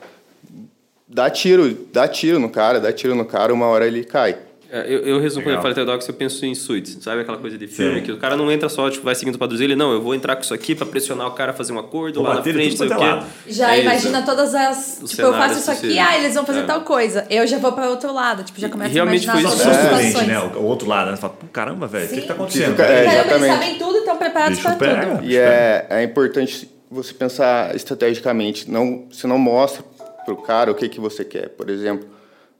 dá 1.06 1.28
tiro, 1.28 1.76
dá 1.92 2.08
tiro 2.08 2.38
no 2.38 2.48
cara, 2.48 2.80
dá 2.80 2.90
tiro 2.90 3.14
no 3.14 3.26
cara, 3.26 3.52
uma 3.52 3.66
hora 3.66 3.86
ele 3.86 4.02
cai. 4.02 4.38
É, 4.74 4.86
eu, 4.86 5.00
eu 5.00 5.20
resumo, 5.20 5.44
quando 5.44 5.56
eu 5.56 5.60
falei 5.60 5.74
Teodox, 5.74 6.08
eu 6.08 6.14
penso 6.14 6.46
em 6.46 6.54
suítes. 6.54 6.96
Sabe 7.02 7.20
aquela 7.20 7.36
coisa 7.36 7.58
de 7.58 7.66
filme? 7.66 7.96
Sim. 8.00 8.04
Que 8.06 8.12
o 8.12 8.16
cara 8.16 8.38
não 8.38 8.50
entra 8.50 8.70
só, 8.70 8.88
tipo, 8.88 9.04
vai 9.04 9.14
seguindo 9.14 9.36
para 9.36 9.52
ele. 9.52 9.76
Não, 9.76 9.92
eu 9.92 10.00
vou 10.00 10.14
entrar 10.14 10.34
com 10.34 10.40
isso 10.40 10.54
aqui 10.54 10.74
para 10.74 10.86
pressionar 10.86 11.26
o 11.28 11.32
cara 11.32 11.50
a 11.50 11.54
fazer 11.54 11.74
um 11.74 11.78
acordo 11.78 12.20
Vou 12.20 12.26
lá 12.28 12.36
na 12.36 12.42
frente, 12.42 12.78
sei 12.78 12.88
o 12.88 12.92
é 12.92 12.96
quê. 12.96 13.04
lado. 13.04 13.26
Já 13.46 13.70
É 13.70 13.74
isso. 13.80 13.82
imagina 13.86 14.22
todas 14.22 14.54
as. 14.54 15.00
Os 15.02 15.10
tipo, 15.10 15.20
eu 15.22 15.32
faço 15.34 15.58
isso 15.58 15.70
aqui, 15.70 15.98
ah, 15.98 16.18
eles 16.18 16.34
vão 16.34 16.46
fazer 16.46 16.60
É. 16.60 16.62
tal 16.62 16.80
coisa. 16.80 17.26
Eu 17.28 17.46
já 17.46 17.58
vou 17.58 17.72
para 17.72 17.90
outro 17.90 18.14
lado. 18.14 18.44
Tipo, 18.44 18.58
já 18.58 18.70
começo 18.70 18.90
a 18.90 18.94
realmente 18.94 19.24
imaginar 19.24 19.50
foi 19.52 19.66
as 19.66 19.74
isso. 19.76 19.86
o 19.86 19.96
cliente, 19.98 20.24
né? 20.26 20.38
O, 20.40 20.58
o 20.60 20.64
outro 20.64 20.88
lado, 20.88 21.10
né? 21.10 21.16
Você 21.16 21.20
fala, 21.20 21.34
"Pô, 21.38 21.46
caramba, 21.52 21.86
velho, 21.86 22.06
o 22.06 22.08
que, 22.08 22.20
que 22.22 22.26
tá 22.26 22.32
acontecendo? 22.32 22.72
É, 22.72 22.74
Caramba, 22.76 23.02
eles 23.02 23.14
Exatamente. 23.24 23.52
sabem 23.52 23.78
tudo 23.78 23.94
e 23.96 23.98
estão 23.98 24.16
preparados 24.16 24.56
Bicho 24.58 24.68
para 24.68 24.76
pega. 24.94 25.16
tudo. 25.16 25.24
E 25.30 25.36
é, 25.36 25.86
é 25.90 26.02
importante 26.02 26.70
você 26.90 27.12
pensar 27.12 27.76
estrategicamente. 27.76 28.70
Não, 28.70 29.04
você 29.12 29.26
não 29.26 29.36
mostra 29.38 29.84
pro 30.24 30.36
cara 30.36 30.70
o 30.70 30.74
que, 30.74 30.88
que 30.88 30.98
você 30.98 31.24
quer. 31.26 31.50
Por 31.50 31.68
exemplo, 31.68 32.08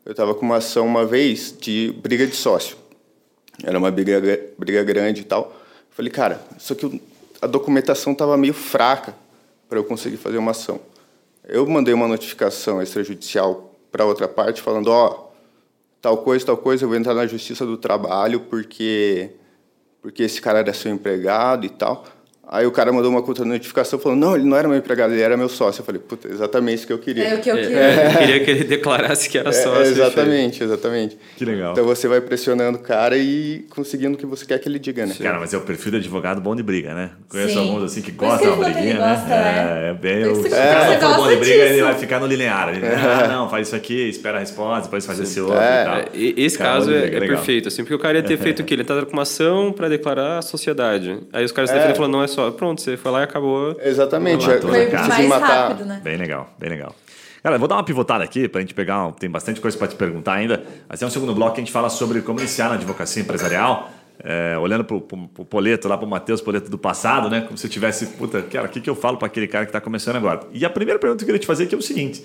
eu 0.05 0.13
estava 0.13 0.35
com 0.35 0.45
uma 0.45 0.57
ação 0.57 0.87
uma 0.87 1.07
vez 1.07 1.57
de 1.59 1.95
briga 2.03 2.27
de 2.27 2.35
sócio. 2.35 2.77
Era 3.63 3.79
uma 3.79 3.91
briga, 3.91 4.21
briga 4.59 4.83
grande 4.83 5.21
e 5.21 5.25
tal. 5.25 5.55
Falei, 5.91 6.11
cara, 6.11 6.41
só 6.59 6.75
que 6.75 7.01
a 7.41 7.47
documentação 7.47 8.13
estava 8.13 8.37
meio 8.37 8.55
fraca 8.55 9.15
para 9.69 9.79
eu 9.79 9.85
conseguir 9.85 10.17
fazer 10.17 10.39
uma 10.39 10.51
ação. 10.51 10.81
Eu 11.45 11.67
mandei 11.67 11.93
uma 11.93 12.09
notificação 12.09 12.83
extrajudicial 12.83 13.75
para 13.91 14.05
outra 14.05 14.27
parte 14.27 14.63
falando, 14.63 14.89
ó, 14.89 15.31
tal 16.01 16.19
coisa, 16.19 16.47
tal 16.47 16.57
coisa, 16.57 16.85
eu 16.85 16.89
vou 16.89 16.97
entrar 16.97 17.15
na 17.15 17.27
Justiça 17.27 17.67
do 17.67 17.77
Trabalho 17.77 18.41
porque 18.41 19.31
porque 20.01 20.25
esse 20.25 20.41
cara 20.41 20.59
era 20.59 20.73
seu 20.75 20.93
empregado 20.93 21.65
e 21.65 21.69
tal. 21.69 22.05
Aí 22.55 22.67
o 22.67 22.71
cara 22.71 22.93
mandou 22.93 23.11
uma 23.11 23.21
outra 23.27 23.45
notificação 23.47 23.99
falando, 23.99 24.21
não, 24.21 24.35
ele 24.37 24.45
não 24.45 24.57
era 24.57 24.69
meu 24.69 24.77
empregado, 24.77 25.13
ele 25.15 25.23
era 25.23 25.37
meu 25.39 25.49
sócio. 25.49 25.81
Eu 25.81 25.87
falei, 25.87 26.01
puta, 26.07 26.29
exatamente 26.29 26.75
isso 26.79 26.87
que 26.87 26.93
eu 26.93 26.99
queria. 26.99 27.25
É 27.29 27.35
o 27.37 27.41
que 27.41 27.49
eu 27.51 27.57
É, 27.57 27.61
queria. 27.63 27.79
é, 27.79 28.07
eu 28.07 28.19
queria 28.19 28.45
que 28.45 28.51
ele 28.51 28.65
declarasse 28.65 29.29
que 29.31 29.39
era 29.39 29.49
É, 29.49 29.53
sócio. 29.53 29.83
exatamente, 29.85 30.63
exatamente. 30.63 31.17
Que 31.37 31.45
legal. 31.47 31.73
Então 31.73 31.85
você 31.85 32.07
vai 32.07 32.21
pressionando 32.21 32.77
o 32.77 32.81
cara 32.83 33.17
e 33.17 33.65
conseguindo 33.71 34.15
o 34.15 34.19
que 34.19 34.27
você 34.27 34.45
quer 34.45 34.59
que 34.59 34.69
ele 34.69 34.79
diga, 34.79 35.07
né? 35.07 35.15
Cara, 35.21 35.41
mas 35.41 35.55
é 35.55 35.57
o 35.57 35.63
perfil 35.63 35.93
do 35.93 35.97
advogado 35.97 36.41
bom 36.43 36.55
de 36.55 36.63
briga, 36.63 36.95
né? 36.95 37.11
Conheço 37.29 37.55
Sim. 37.55 37.59
alguns 37.61 37.85
assim 37.85 38.03
que 38.03 38.13
gostam 38.13 38.51
da 38.59 38.65
briguinha, 38.69 38.95
né? 38.99 39.01
gosta, 39.15 39.29
né? 39.29 39.87
É, 39.87 39.91
é 39.91 39.95
bem. 39.95 40.27
O 40.27 40.35
se 40.37 40.49
o 40.49 40.51
cara 40.51 41.01
for 41.01 41.17
bom 41.17 41.29
de 41.29 41.37
briga, 41.37 41.55
ele 41.65 41.83
vai 41.83 41.95
ficar 41.95 42.21
no 42.21 42.27
linear. 42.27 42.69
Ele, 42.69 42.85
ah, 42.87 43.29
não, 43.29 43.49
faz 43.49 43.69
isso 43.69 43.77
aqui, 43.77 44.09
espera 44.11 44.37
a 44.37 44.41
resposta, 44.41 44.83
depois 44.85 45.07
faz 45.07 45.19
esse 45.21 45.41
outro 45.41 45.57
É. 45.59 45.83
e 45.83 45.85
tal. 45.85 45.97
É, 45.97 46.05
e- 46.13 46.35
esse 46.37 46.59
Cara, 46.59 46.73
caso 46.75 46.91
de 46.91 46.97
é, 46.97 47.01
briga, 47.01 47.17
é 47.17 47.21
legal. 47.21 47.37
perfeito, 47.37 47.69
assim, 47.69 47.83
porque 47.83 47.95
o 47.95 47.99
cara 47.99 48.19
ia 48.19 48.23
ter 48.23 48.37
feito 48.39 48.61
o 48.61 48.65
quê? 48.65 48.75
Ele 48.75 48.85
tá 48.85 49.01
com 49.07 49.13
uma 49.15 49.23
ação 49.23 49.73
para 49.73 49.89
declarar 49.89 50.39
a 50.39 50.43
sociedade. 50.43 51.19
Aí 51.33 51.45
os 51.45 51.53
caras 51.53 51.71
É. 51.71 51.75
defendem 51.75 51.95
e 51.95 51.97
falam, 51.97 52.11
não 52.13 52.23
é 52.23 52.27
só. 52.27 52.42
Pronto, 52.51 52.81
você 52.81 52.97
foi 52.97 53.13
lá 53.13 53.21
e 53.21 53.25
acabou. 53.25 53.77
Exatamente. 53.81 54.47
Matou, 54.47 54.71
é- 54.71 54.73
né, 54.73 54.83
Foi 54.83 54.91
cara? 54.91 55.09
mais 55.09 55.29
matar. 55.29 55.69
rápido, 55.69 55.85
né? 55.87 56.01
Bem 56.03 56.17
legal, 56.17 56.49
bem 56.59 56.71
legal. 56.71 56.95
Cara, 57.43 57.57
eu 57.57 57.59
vou 57.59 57.69
dar 57.69 57.77
uma 57.77 57.85
pivotada 57.85 58.23
aqui 58.25 58.49
pra 58.49 58.61
gente 58.61 58.73
pegar. 58.75 59.07
um- 59.07 59.13
tem 59.13 59.29
bastante 59.31 59.61
coisa 59.61 59.77
para 59.77 59.89
te 59.89 59.97
perguntar 59.97 60.35
ainda. 60.35 60.63
Mas 60.89 60.99
tem 60.99 61.07
um 61.07 61.11
segundo 61.11 61.35
bloco 61.35 61.55
que 61.55 61.61
a 61.61 61.65
gente 61.65 61.73
fala 61.73 61.89
sobre 61.91 62.21
como 62.23 62.39
iniciar 62.41 62.69
na 62.69 62.75
advocacia 62.75 63.23
empresarial. 63.23 63.91
É, 64.25 64.57
olhando 64.59 64.85
pro, 64.85 65.01
pro, 65.01 65.27
pro 65.29 65.45
Poleto, 65.45 65.89
lá 65.89 65.99
pro 65.99 66.07
Matheus 66.07 66.41
Poleto 66.41 66.71
do 66.71 66.79
passado, 66.79 67.29
né? 67.29 67.41
Como 67.41 67.59
se 67.59 67.67
eu 67.67 67.71
tivesse, 67.71 68.07
puta, 68.07 68.41
cara, 68.43 68.67
o 68.67 68.69
que, 68.69 68.81
que 68.81 68.89
eu 68.89 68.95
falo 68.95 69.17
para 69.17 69.27
aquele 69.27 69.49
cara 69.49 69.65
que 69.65 69.71
está 69.71 69.81
começando 69.81 70.15
agora? 70.17 70.41
E 70.53 70.65
a 70.65 70.71
primeira 70.71 71.01
pergunta 71.01 71.19
que 71.19 71.25
eu 71.25 71.27
queria 71.35 71.41
te 71.41 71.47
fazer 71.47 71.65
aqui 71.65 71.75
é 71.75 71.79
o 71.79 71.83
seguinte: 71.83 72.23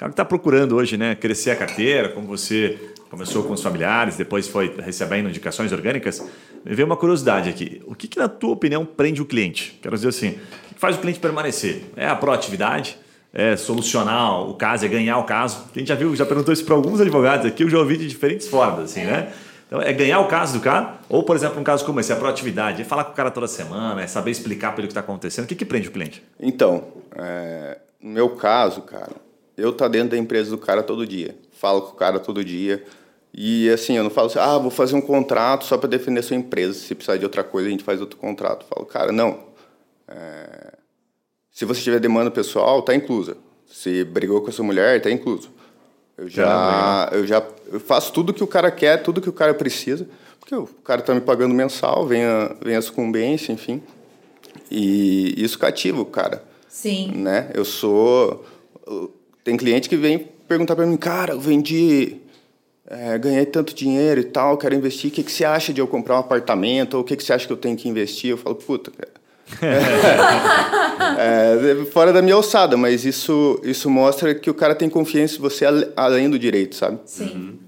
cara 0.00 0.10
que 0.10 0.14
está 0.14 0.24
procurando 0.24 0.76
hoje, 0.76 0.96
né, 0.96 1.14
crescer 1.14 1.50
a 1.50 1.56
carteira, 1.56 2.08
como 2.08 2.26
você 2.26 2.94
começou 3.10 3.44
com 3.44 3.52
os 3.52 3.62
familiares, 3.62 4.16
depois 4.16 4.48
foi 4.48 4.74
recebendo 4.78 5.28
indicações 5.28 5.72
orgânicas, 5.72 6.26
me 6.64 6.74
veio 6.74 6.86
uma 6.86 6.96
curiosidade 6.96 7.50
aqui. 7.50 7.82
O 7.84 7.94
que, 7.94 8.08
que 8.08 8.18
na 8.18 8.26
tua 8.26 8.52
opinião, 8.52 8.86
prende 8.86 9.20
o 9.20 9.26
cliente? 9.26 9.78
Quero 9.82 9.94
dizer 9.94 10.08
assim, 10.08 10.38
o 10.70 10.74
que 10.74 10.80
faz 10.80 10.96
o 10.96 11.00
cliente 11.00 11.20
permanecer? 11.20 11.82
É 11.96 12.06
a 12.06 12.16
proatividade? 12.16 12.96
É 13.30 13.56
solucionar 13.58 14.40
o 14.48 14.54
caso, 14.54 14.86
é 14.86 14.88
ganhar 14.88 15.18
o 15.18 15.24
caso? 15.24 15.66
A 15.74 15.78
gente 15.78 15.88
já 15.88 15.94
viu, 15.94 16.16
já 16.16 16.24
perguntou 16.24 16.54
isso 16.54 16.64
para 16.64 16.74
alguns 16.74 16.98
advogados 16.98 17.44
aqui, 17.44 17.62
eu 17.62 17.68
já 17.68 17.78
ouvi 17.78 17.98
de 17.98 18.08
diferentes 18.08 18.48
formas, 18.48 18.84
assim, 18.86 19.04
né? 19.04 19.30
Então, 19.66 19.82
é 19.82 19.92
ganhar 19.92 20.20
o 20.20 20.28
caso 20.28 20.54
do 20.54 20.60
cara, 20.60 20.94
ou, 21.10 21.22
por 21.22 21.36
exemplo, 21.36 21.60
um 21.60 21.62
caso 21.62 21.84
como 21.84 22.00
esse, 22.00 22.10
é 22.10 22.14
a 22.14 22.18
proatividade, 22.18 22.80
é 22.80 22.84
falar 22.86 23.04
com 23.04 23.12
o 23.12 23.14
cara 23.14 23.30
toda 23.30 23.46
semana, 23.46 24.00
é 24.00 24.06
saber 24.06 24.30
explicar 24.30 24.72
para 24.72 24.80
ele 24.80 24.86
o 24.86 24.88
que 24.88 24.92
está 24.92 25.00
acontecendo. 25.00 25.44
O 25.44 25.46
que, 25.46 25.54
que 25.54 25.66
prende 25.66 25.88
o 25.88 25.92
cliente? 25.92 26.24
Então, 26.40 26.84
é, 27.14 27.78
no 28.02 28.10
meu 28.10 28.30
caso, 28.30 28.80
cara, 28.80 29.12
eu 29.60 29.72
tá 29.72 29.88
dentro 29.88 30.10
da 30.10 30.18
empresa 30.18 30.50
do 30.50 30.58
cara 30.58 30.82
todo 30.82 31.06
dia. 31.06 31.36
Falo 31.52 31.82
com 31.82 31.92
o 31.92 31.96
cara 31.96 32.18
todo 32.18 32.44
dia. 32.44 32.82
E 33.32 33.68
assim, 33.70 33.96
eu 33.96 34.02
não 34.02 34.10
falo 34.10 34.26
assim, 34.26 34.38
ah, 34.38 34.58
vou 34.58 34.70
fazer 34.70 34.96
um 34.96 35.00
contrato 35.00 35.64
só 35.64 35.78
para 35.78 35.88
defender 35.88 36.22
sua 36.22 36.36
empresa. 36.36 36.74
Se 36.74 36.94
precisar 36.94 37.16
de 37.16 37.24
outra 37.24 37.44
coisa, 37.44 37.68
a 37.68 37.70
gente 37.70 37.84
faz 37.84 38.00
outro 38.00 38.18
contrato. 38.18 38.64
Eu 38.64 38.68
falo, 38.74 38.86
cara, 38.86 39.12
não. 39.12 39.38
É, 40.08 40.74
se 41.52 41.64
você 41.64 41.80
tiver 41.80 42.00
demanda 42.00 42.30
pessoal, 42.30 42.82
tá 42.82 42.94
inclusa. 42.94 43.36
Se 43.66 44.02
brigou 44.04 44.40
com 44.40 44.48
a 44.48 44.52
sua 44.52 44.64
mulher, 44.64 45.00
tá 45.00 45.10
incluso. 45.10 45.50
Eu 46.18 46.28
já, 46.28 46.44
Caramba, 46.44 47.16
eu 47.16 47.26
já 47.26 47.46
eu 47.72 47.80
faço 47.80 48.12
tudo 48.12 48.34
que 48.34 48.42
o 48.42 48.46
cara 48.46 48.70
quer, 48.70 49.02
tudo 49.02 49.20
que 49.20 49.28
o 49.28 49.32
cara 49.32 49.54
precisa, 49.54 50.08
porque 50.38 50.54
o 50.54 50.66
cara 50.66 51.00
tá 51.00 51.14
me 51.14 51.20
pagando 51.20 51.54
mensal, 51.54 52.06
vem 52.06 52.24
a, 52.24 52.56
vem 52.60 52.76
a 52.76 52.82
sucumbência, 52.82 53.52
enfim. 53.52 53.80
E 54.70 55.34
isso 55.42 55.58
cativa 55.58 56.00
o 56.00 56.04
cara 56.04 56.42
Sim. 56.70 57.12
né? 57.12 57.50
Eu 57.52 57.64
sou. 57.64 58.44
Tem 59.44 59.56
cliente 59.56 59.88
que 59.88 59.96
vem 59.96 60.28
perguntar 60.46 60.76
para 60.76 60.86
mim, 60.86 60.96
cara, 60.96 61.32
eu 61.34 61.40
vendi, 61.40 62.16
é, 62.86 63.16
ganhei 63.18 63.46
tanto 63.46 63.74
dinheiro 63.74 64.20
e 64.20 64.24
tal, 64.24 64.58
quero 64.58 64.74
investir. 64.74 65.10
O 65.10 65.14
que, 65.14 65.22
que 65.22 65.32
você 65.32 65.44
acha 65.44 65.72
de 65.72 65.80
eu 65.80 65.86
comprar 65.86 66.16
um 66.16 66.20
apartamento? 66.20 66.94
Ou 66.94 67.00
o 67.00 67.04
que, 67.04 67.16
que 67.16 67.22
você 67.22 67.32
acha 67.32 67.46
que 67.46 67.52
eu 67.52 67.56
tenho 67.56 67.76
que 67.76 67.88
investir? 67.88 68.30
Eu 68.30 68.36
falo, 68.36 68.56
puta, 68.56 68.90
cara. 68.90 69.10
é, 71.18 71.84
fora 71.86 72.12
da 72.12 72.20
minha 72.20 72.34
alçada, 72.34 72.76
mas 72.76 73.04
isso, 73.04 73.60
isso 73.64 73.88
mostra 73.90 74.34
que 74.34 74.50
o 74.50 74.54
cara 74.54 74.74
tem 74.74 74.88
confiança 74.88 75.36
em 75.36 75.40
você 75.40 75.64
além 75.96 76.28
do 76.28 76.38
direito, 76.38 76.76
sabe? 76.76 76.98
Sim. 77.04 77.58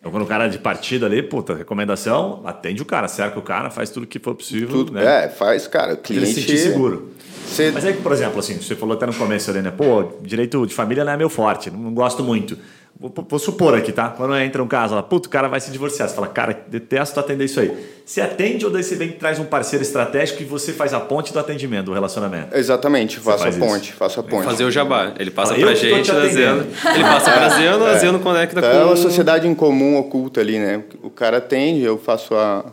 Então, 0.00 0.10
quando 0.10 0.22
o 0.22 0.26
cara 0.26 0.46
é 0.46 0.48
de 0.48 0.58
partida 0.58 1.04
ali, 1.04 1.22
puta, 1.22 1.54
recomendação, 1.54 2.40
atende 2.46 2.80
o 2.80 2.86
cara, 2.86 3.06
cerca 3.06 3.38
o 3.38 3.42
cara, 3.42 3.68
faz 3.68 3.90
tudo 3.90 4.06
que 4.06 4.18
for 4.18 4.34
possível. 4.34 4.68
Tudo, 4.68 4.92
né? 4.94 5.24
É, 5.24 5.28
faz, 5.28 5.66
cara. 5.66 5.94
Pra 5.94 6.14
ele 6.14 6.20
Cliente. 6.20 6.40
se 6.40 6.40
sentir 6.40 6.58
seguro. 6.58 7.10
Você, 7.50 7.70
Mas 7.72 7.84
é 7.84 7.92
que, 7.92 8.00
por 8.00 8.12
exemplo, 8.12 8.38
assim, 8.38 8.56
você 8.60 8.76
falou 8.76 8.96
até 8.96 9.06
no 9.06 9.14
começo 9.14 9.50
ali, 9.50 9.60
né? 9.60 9.70
Pô, 9.70 10.12
direito 10.22 10.66
de 10.66 10.74
família 10.74 11.04
não 11.04 11.12
é 11.12 11.16
meu 11.16 11.28
forte, 11.28 11.70
não 11.70 11.92
gosto 11.92 12.22
muito. 12.22 12.56
Vou, 12.98 13.10
vou 13.28 13.38
supor 13.38 13.74
aqui, 13.74 13.92
tá? 13.92 14.10
Quando 14.10 14.36
entra 14.36 14.62
um 14.62 14.68
caso, 14.68 14.92
ela, 14.92 15.02
puto, 15.02 15.26
o 15.26 15.32
cara 15.32 15.48
vai 15.48 15.58
se 15.58 15.70
divorciar. 15.70 16.06
Você 16.06 16.14
fala, 16.14 16.26
cara, 16.26 16.64
detesto 16.68 17.18
atender 17.18 17.46
isso 17.46 17.58
aí. 17.58 17.74
Você 18.04 18.20
atende 18.20 18.66
ou 18.66 18.70
daí 18.70 18.82
você 18.82 18.94
vem 18.94 19.08
e 19.08 19.12
traz 19.12 19.38
um 19.38 19.44
parceiro 19.44 19.82
estratégico 19.82 20.42
e 20.42 20.44
você 20.44 20.72
faz 20.74 20.92
a 20.92 21.00
ponte 21.00 21.32
do 21.32 21.38
atendimento, 21.38 21.86
do 21.86 21.94
relacionamento? 21.94 22.54
exatamente, 22.54 23.18
faço 23.18 23.44
a 23.44 23.48
isso. 23.48 23.58
ponte, 23.58 23.92
faço 23.94 24.20
a 24.20 24.22
ponte. 24.22 24.44
Fazer 24.44 24.64
o 24.64 24.70
jabá. 24.70 25.14
Ele 25.18 25.30
passa 25.30 25.54
Fala, 25.54 25.66
pra 25.66 25.74
gente, 25.74 26.02
te 26.02 26.10
a 26.10 26.26
Zeno. 26.26 26.66
Ele 26.94 27.04
passa 27.04 27.30
pra 27.30 27.48
Zeno, 27.56 27.84
a 27.86 27.94
Zeno 27.94 28.20
conecta 28.20 28.58
Então, 28.58 28.70
com... 28.70 28.78
é 28.78 28.84
uma 28.84 28.96
sociedade 28.96 29.48
em 29.48 29.54
comum 29.54 29.96
oculta 29.96 30.40
ali, 30.40 30.58
né? 30.58 30.84
O 31.02 31.08
cara 31.08 31.38
atende, 31.38 31.82
eu 31.82 31.96
faço, 31.96 32.34
a, 32.34 32.66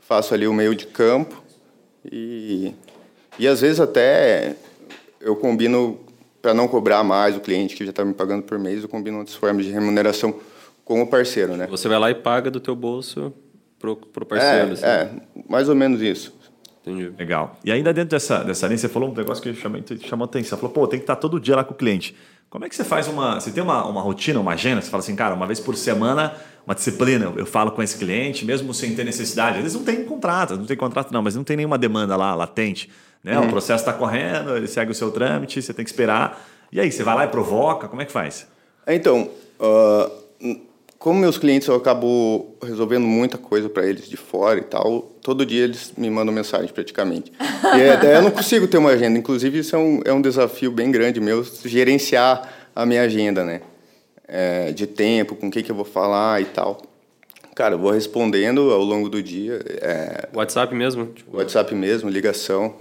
faço 0.00 0.32
ali 0.32 0.46
o 0.48 0.54
meio 0.54 0.74
de 0.74 0.86
campo 0.86 1.42
e, 2.10 2.72
e 3.38 3.46
às 3.46 3.60
vezes 3.60 3.80
até 3.80 4.56
eu 5.20 5.36
combino, 5.36 5.98
para 6.40 6.54
não 6.54 6.68
cobrar 6.68 7.02
mais 7.04 7.36
o 7.36 7.40
cliente 7.40 7.76
que 7.76 7.84
já 7.84 7.90
está 7.90 8.04
me 8.04 8.14
pagando 8.14 8.42
por 8.42 8.58
mês, 8.58 8.82
eu 8.82 8.88
combino 8.88 9.18
outras 9.18 9.36
formas 9.36 9.64
de 9.64 9.72
remuneração 9.72 10.34
com 10.84 11.02
o 11.02 11.06
parceiro, 11.06 11.56
né? 11.56 11.66
Você 11.66 11.88
vai 11.88 11.98
lá 11.98 12.10
e 12.10 12.14
paga 12.14 12.50
do 12.50 12.60
teu 12.60 12.74
bolso 12.74 13.32
pro, 13.78 13.96
pro 13.96 14.24
parceiro. 14.24 14.72
assim. 14.72 14.84
É, 14.84 14.88
é, 14.88 15.10
mais 15.48 15.68
ou 15.68 15.74
menos 15.74 16.00
isso. 16.00 16.34
Entendi. 16.80 17.12
Legal. 17.18 17.58
E 17.64 17.70
ainda 17.70 17.92
dentro 17.92 18.10
dessa, 18.10 18.42
dessa 18.42 18.66
linha, 18.66 18.78
você 18.78 18.88
falou 18.88 19.10
um 19.10 19.14
negócio 19.14 19.42
que 19.42 19.54
chamou, 19.54 19.80
chamou 20.00 20.24
atenção. 20.24 20.56
Você 20.56 20.60
falou, 20.60 20.70
pô, 20.70 20.88
tem 20.88 20.98
que 20.98 21.02
estar 21.02 21.16
todo 21.16 21.38
dia 21.38 21.56
lá 21.56 21.64
com 21.64 21.74
o 21.74 21.76
cliente. 21.76 22.16
Como 22.48 22.64
é 22.64 22.68
que 22.68 22.74
você 22.74 22.84
faz 22.84 23.06
uma. 23.08 23.38
Você 23.38 23.50
tem 23.50 23.62
uma, 23.62 23.84
uma 23.84 24.00
rotina, 24.00 24.40
uma 24.40 24.52
agenda? 24.52 24.80
Você 24.80 24.88
fala 24.88 25.02
assim, 25.02 25.14
cara, 25.14 25.34
uma 25.34 25.46
vez 25.46 25.60
por 25.60 25.76
semana, 25.76 26.34
uma 26.64 26.74
disciplina, 26.74 27.30
eu 27.36 27.44
falo 27.44 27.72
com 27.72 27.82
esse 27.82 27.98
cliente, 27.98 28.44
mesmo 28.46 28.72
sem 28.72 28.94
ter 28.94 29.04
necessidade. 29.04 29.58
Às 29.58 29.64
vezes 29.64 29.76
não 29.76 29.84
tem 29.84 30.02
contrato, 30.04 30.56
não 30.56 30.64
tem 30.64 30.76
contrato, 30.76 31.12
não, 31.12 31.20
mas 31.20 31.36
não 31.36 31.44
tem 31.44 31.58
nenhuma 31.58 31.76
demanda 31.76 32.16
lá 32.16 32.34
latente. 32.34 32.88
Né? 33.28 33.38
O 33.38 33.48
processo 33.48 33.82
está 33.82 33.92
correndo, 33.92 34.56
ele 34.56 34.66
segue 34.66 34.90
o 34.90 34.94
seu 34.94 35.10
trâmite, 35.10 35.60
você 35.60 35.74
tem 35.74 35.84
que 35.84 35.90
esperar. 35.90 36.42
E 36.72 36.80
aí, 36.80 36.90
você 36.90 37.02
vai 37.02 37.14
lá 37.14 37.24
e 37.24 37.28
provoca? 37.28 37.86
Como 37.88 38.00
é 38.00 38.04
que 38.04 38.12
faz? 38.12 38.46
Então, 38.86 39.28
ah, 39.60 40.10
n- 40.40 40.62
como 40.98 41.20
meus 41.20 41.36
clientes 41.38 41.68
eu 41.68 41.74
acabo 41.74 42.56
resolvendo 42.62 43.04
muita 43.06 43.36
coisa 43.38 43.68
para 43.68 43.86
eles 43.86 44.08
de 44.08 44.16
fora 44.16 44.58
e 44.58 44.62
tal, 44.62 45.02
todo 45.22 45.44
dia 45.46 45.64
eles 45.64 45.92
me 45.96 46.08
mandam 46.10 46.34
mensagem 46.34 46.68
praticamente. 46.72 47.30
E 47.76 47.80
é, 47.80 47.96
daí 47.98 48.14
eu 48.14 48.22
não 48.22 48.30
consigo 48.30 48.66
ter 48.66 48.78
uma 48.78 48.90
agenda. 48.90 49.18
Inclusive, 49.18 49.58
isso 49.58 49.76
é 49.76 49.78
um, 49.78 50.00
é 50.06 50.12
um 50.12 50.20
desafio 50.22 50.70
bem 50.72 50.90
grande 50.90 51.20
meu, 51.20 51.44
gerenciar 51.64 52.48
a 52.74 52.84
minha 52.86 53.02
agenda, 53.02 53.44
né? 53.44 53.60
É, 54.26 54.72
de 54.72 54.86
tempo, 54.86 55.34
com 55.36 55.50
quem 55.50 55.62
que 55.62 55.70
eu 55.70 55.76
vou 55.76 55.84
falar 55.84 56.40
e 56.42 56.46
tal. 56.46 56.80
Cara, 57.54 57.74
eu 57.74 57.78
vou 57.78 57.90
respondendo 57.92 58.70
ao 58.72 58.82
longo 58.82 59.08
do 59.08 59.22
dia, 59.22 59.60
é, 59.80 60.28
WhatsApp 60.34 60.74
mesmo? 60.74 61.06
Tipo, 61.06 61.36
WhatsApp 61.38 61.74
mesmo, 61.74 62.08
ligação. 62.10 62.74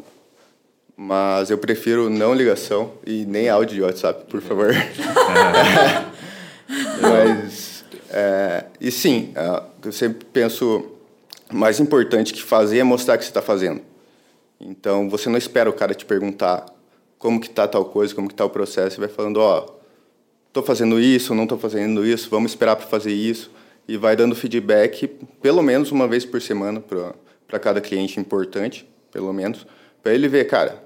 Mas 1.00 1.52
eu 1.52 1.60
prefiro 1.60 2.10
não 2.10 2.34
ligação 2.34 2.94
e 3.06 3.24
nem 3.26 3.48
áudio 3.50 3.76
de 3.76 3.82
WhatsApp, 3.84 4.26
por 4.26 4.42
favor. 4.42 4.74
Mas, 7.00 7.86
é, 8.10 8.66
e 8.82 8.92
sim, 8.92 9.32
é, 9.36 9.64
eu 9.86 9.92
sempre 9.92 10.26
penso, 10.34 10.86
mais 11.52 11.80
importante 11.80 12.34
que 12.34 12.42
fazer 12.42 12.80
é 12.80 12.84
mostrar 12.84 13.18
que 13.18 13.24
você 13.24 13.30
está 13.30 13.42
fazendo. 13.42 13.82
Então, 14.60 15.10
você 15.10 15.30
não 15.30 15.38
espera 15.38 15.70
o 15.70 15.74
cara 15.74 15.94
te 15.94 16.06
perguntar 16.06 16.66
como 17.18 17.40
que 17.40 17.50
tá 17.50 17.68
tal 17.68 17.86
coisa, 17.86 18.14
como 18.14 18.28
que 18.28 18.36
tá 18.36 18.46
o 18.46 18.50
processo, 18.50 18.98
e 18.98 19.00
vai 19.00 19.10
falando, 19.10 19.38
ó, 19.38 19.68
tô 20.52 20.62
fazendo 20.64 21.00
isso, 21.00 21.34
não 21.36 21.48
tô 21.48 21.58
fazendo 21.58 22.06
isso, 22.06 22.30
vamos 22.30 22.52
esperar 22.52 22.76
para 22.76 22.88
fazer 22.88 23.14
isso, 23.14 23.52
e 23.88 23.98
vai 23.98 24.16
dando 24.16 24.36
feedback 24.36 25.08
pelo 25.42 25.62
menos 25.62 25.92
uma 25.92 26.08
vez 26.08 26.26
por 26.26 26.42
semana 26.42 26.82
para 27.48 27.60
cada 27.60 27.80
cliente 27.80 28.20
importante, 28.20 28.88
pelo 29.12 29.32
menos, 29.32 29.66
para 30.04 30.14
ele 30.14 30.28
ver, 30.28 30.46
cara, 30.46 30.84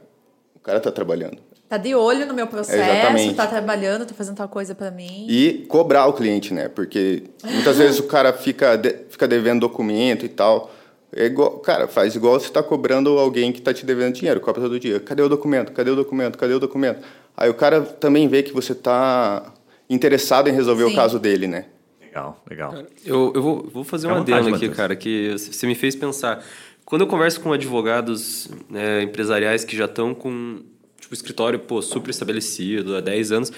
cara 0.64 0.80
tá 0.80 0.92
trabalhando. 0.92 1.38
Tá 1.68 1.78
de 1.78 1.96
olho 1.96 2.26
no 2.26 2.34
meu 2.34 2.48
processo, 2.48 2.78
Exatamente. 2.78 3.34
tá 3.34 3.48
trabalhando, 3.48 4.06
tá 4.06 4.14
fazendo 4.14 4.36
tal 4.36 4.50
coisa 4.50 4.76
para 4.76 4.92
mim. 4.92 5.26
E 5.30 5.66
cobrar 5.70 6.06
o 6.08 6.14
cliente, 6.14 6.54
né? 6.54 6.68
Porque 6.68 7.24
muitas 7.46 7.78
vezes 7.78 7.98
o 8.00 8.04
cara 8.04 8.34
fica, 8.34 8.76
de, 8.76 8.94
fica 9.10 9.26
devendo 9.26 9.62
documento 9.62 10.26
e 10.26 10.30
tal. 10.30 10.70
É 11.16 11.26
igual, 11.26 11.60
cara, 11.60 11.88
faz 11.88 12.14
igual 12.14 12.40
você 12.40 12.48
está 12.48 12.62
cobrando 12.62 13.18
alguém 13.18 13.54
que 13.54 13.60
está 13.60 13.74
te 13.74 13.86
devendo 13.86 14.16
dinheiro, 14.16 14.42
cobra 14.42 14.62
todo 14.62 14.80
dia. 14.80 15.00
Cadê 15.00 15.22
o 15.22 15.30
documento? 15.30 15.72
Cadê 15.72 15.92
o 15.92 15.96
documento? 15.96 16.38
Cadê 16.38 16.54
o 16.54 16.60
documento? 16.60 17.02
Aí 17.38 17.50
o 17.50 17.54
cara 17.54 17.82
também 17.82 18.28
vê 18.28 18.44
que 18.44 18.54
você 18.54 18.74
está 18.74 19.54
interessado 19.90 20.50
em 20.50 20.54
resolver 20.54 20.86
Sim. 20.86 20.92
o 20.92 20.96
caso 20.96 21.20
dele, 21.20 21.48
né? 21.48 21.66
Legal, 22.02 22.44
legal. 22.50 22.74
Eu, 23.06 23.32
eu 23.34 23.42
vou, 23.42 23.70
vou 23.74 23.84
fazer 23.86 24.08
Fica 24.08 24.20
um 24.20 24.22
adendo 24.22 24.40
aqui, 24.40 24.52
Matheus. 24.52 24.76
cara, 24.76 24.96
que 24.98 25.32
você 25.38 25.66
me 25.66 25.76
fez 25.76 25.96
pensar. 25.96 26.44
Quando 26.92 27.04
eu 27.04 27.08
converso 27.08 27.40
com 27.40 27.54
advogados 27.54 28.50
né, 28.70 29.04
empresariais 29.04 29.64
que 29.64 29.78
já 29.78 29.86
estão 29.86 30.14
com 30.14 30.60
tipo, 31.00 31.14
escritório 31.14 31.58
pô, 31.58 31.82
super 31.82 32.10
estabelecido 32.10 32.98
há 32.98 33.00
10 33.00 33.32
anos, 33.32 33.54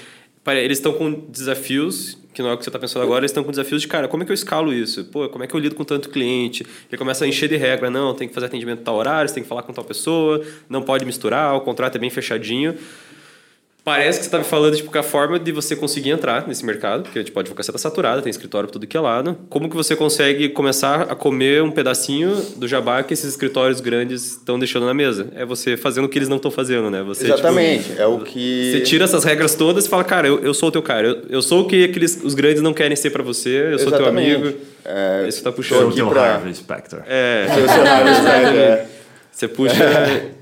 eles 0.50 0.78
estão 0.78 0.94
com 0.94 1.12
desafios, 1.12 2.16
que 2.32 2.44
não 2.44 2.52
é 2.52 2.54
o 2.54 2.58
que 2.60 2.64
você 2.64 2.70
está 2.70 2.78
pensando 2.78 3.02
agora, 3.02 3.22
eles 3.22 3.32
estão 3.32 3.44
com 3.44 3.50
desafios 3.50 3.82
de, 3.82 3.88
cara, 3.88 4.08
como 4.08 4.22
é 4.22 4.26
que 4.28 4.32
eu 4.32 4.36
escalo 4.36 4.72
isso? 4.72 5.06
Pô, 5.06 5.28
como 5.30 5.44
é 5.44 5.48
que 5.48 5.56
eu 5.56 5.60
lido 5.60 5.74
com 5.74 5.84
tanto 5.84 6.12
cliente? 6.12 6.64
Ele 6.88 6.96
começa 7.00 7.26
a 7.26 7.28
encher 7.28 7.50
de 7.50 7.56
regra, 7.56 7.90
não, 7.90 8.14
tem 8.14 8.28
que 8.28 8.36
fazer 8.36 8.46
atendimento 8.46 8.84
tal 8.84 8.98
horário, 8.98 9.28
você 9.28 9.34
tem 9.34 9.42
que 9.42 9.50
falar 9.50 9.64
com 9.64 9.74
tal 9.74 9.84
pessoa, 9.84 10.46
não 10.70 10.84
pode 10.84 11.04
misturar, 11.04 11.56
o 11.56 11.62
contrato 11.62 11.96
é 11.96 12.00
bem 12.00 12.12
fechadinho. 12.12 12.78
Parece 13.86 14.20
que 14.20 14.24
você 14.24 14.28
está 14.30 14.38
me 14.38 14.46
falando 14.46 14.78
tipo, 14.78 14.90
que 14.90 14.98
a 14.98 15.04
forma 15.04 15.38
de 15.38 15.52
você 15.52 15.76
conseguir 15.76 16.12
entrar 16.12 16.48
nesse 16.48 16.66
mercado, 16.66 17.04
porque 17.04 17.22
tipo, 17.22 17.38
a 17.38 17.42
advocacia 17.42 17.70
está 17.70 17.78
saturada, 17.78 18.22
tem 18.22 18.30
escritório 18.30 18.66
por 18.68 18.74
tudo 18.74 18.88
que 18.88 18.96
é 18.96 19.00
lado. 19.00 19.38
Como 19.50 19.70
que 19.70 19.76
você 19.76 19.94
consegue 19.94 20.48
começar 20.48 21.02
a 21.02 21.16
comer 21.16 21.62
um 21.62 21.70
pedacinho 21.70 22.34
do 22.56 22.66
jabá 22.66 23.04
que 23.04 23.14
esses 23.14 23.30
escritórios 23.30 23.82
grandes 23.82 24.24
estão 24.38 24.58
deixando 24.58 24.86
na 24.86 24.94
mesa? 24.94 25.28
É 25.36 25.44
você 25.46 25.76
fazendo 25.76 26.06
o 26.06 26.10
que 26.10 26.18
eles 26.18 26.30
não 26.30 26.38
estão 26.38 26.50
fazendo, 26.50 26.90
né? 26.90 27.04
Você, 27.04 27.26
tipo, 27.26 27.34
Exatamente. 27.38 27.92
é 27.98 28.06
o 28.08 28.20
que. 28.20 28.72
você 28.72 28.82
tira 28.86 29.04
essas 29.04 29.26
regras 29.26 29.54
todas 29.54 29.86
e 29.86 29.90
fala, 29.90 30.06
cara, 30.06 30.30
eu, 30.30 30.40
eu 30.40 30.54
sou 30.54 30.70
o 30.70 30.72
teu 30.72 30.82
cara. 30.82 31.06
Eu, 31.06 31.22
eu 31.30 31.42
sou 31.42 31.64
o 31.64 31.68
que 31.68 31.84
aqueles, 31.84 32.22
os 32.24 32.34
grandes 32.34 32.62
não 32.62 32.74
querem 32.74 32.96
ser 32.96 33.10
para 33.10 33.22
você, 33.22 33.74
eu 33.74 33.80
sou 33.80 33.92
teu 33.92 34.06
amigo. 34.06 34.54
É, 34.86 35.26
Isso 35.28 35.40
tá 35.44 35.50
Sou 35.50 35.54
puxando. 35.54 35.90
o 35.90 35.94
teu 35.94 36.08
pra- 36.10 36.36
Harvey 36.36 36.54
Specter. 36.56 37.04
É, 37.06 37.48
é, 38.56 38.86
você 39.30 39.48
puxa. 39.48 39.74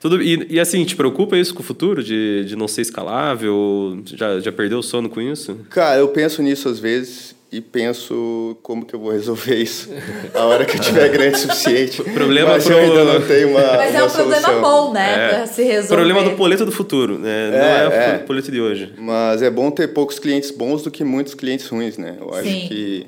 Tudo, 0.00 0.22
e, 0.22 0.46
e 0.50 0.60
assim, 0.60 0.84
te 0.84 0.94
preocupa 0.94 1.36
isso 1.36 1.52
com 1.54 1.60
o 1.60 1.64
futuro, 1.64 2.02
de, 2.04 2.44
de 2.44 2.54
não 2.56 2.68
ser 2.68 2.82
escalável? 2.82 3.98
Já, 4.06 4.38
já 4.40 4.52
perdeu 4.52 4.78
o 4.78 4.82
sono 4.82 5.08
com 5.08 5.20
isso? 5.20 5.58
Cara, 5.70 5.98
eu 5.98 6.08
penso 6.08 6.40
nisso 6.42 6.68
às 6.68 6.78
vezes 6.78 7.36
e 7.50 7.60
penso 7.60 8.56
como 8.62 8.84
que 8.84 8.94
eu 8.94 9.00
vou 9.00 9.10
resolver 9.10 9.56
isso 9.56 9.88
a 10.34 10.44
hora 10.44 10.64
que 10.66 10.76
eu 10.76 10.80
tiver 10.80 11.08
grande 11.10 11.36
o 11.36 11.38
suficiente. 11.38 12.02
Problema 12.02 12.50
Mas 12.52 12.64
pro- 12.64 12.74
eu 12.74 12.78
ainda 12.78 13.04
não 13.04 13.26
tenho 13.26 13.48
uma 13.50 13.60
Mas 13.60 13.94
é 13.94 13.98
uma 14.02 14.06
um 14.06 14.10
problema 14.14 14.40
solução. 14.48 14.60
bom, 14.60 14.92
né? 14.92 15.14
É. 15.14 15.28
Pra 15.30 15.46
se 15.46 15.62
resolver. 15.64 15.88
Problema 15.94 16.22
do 16.22 16.30
poleto 16.36 16.64
do 16.64 16.70
futuro, 16.72 17.18
né? 17.18 17.50
não 17.50 17.58
É, 17.58 18.06
é, 18.06 18.10
é. 18.12 18.16
o 18.22 18.26
poleto 18.26 18.52
de 18.52 18.60
hoje. 18.60 18.92
Mas 18.98 19.42
é 19.42 19.50
bom 19.50 19.70
ter 19.70 19.88
poucos 19.88 20.18
clientes 20.18 20.50
bons 20.50 20.82
do 20.82 20.90
que 20.90 21.02
muitos 21.02 21.34
clientes 21.34 21.66
ruins, 21.66 21.96
né? 21.98 22.16
Eu 22.20 22.32
acho 22.34 22.44
Sim. 22.48 22.66
que, 22.68 23.06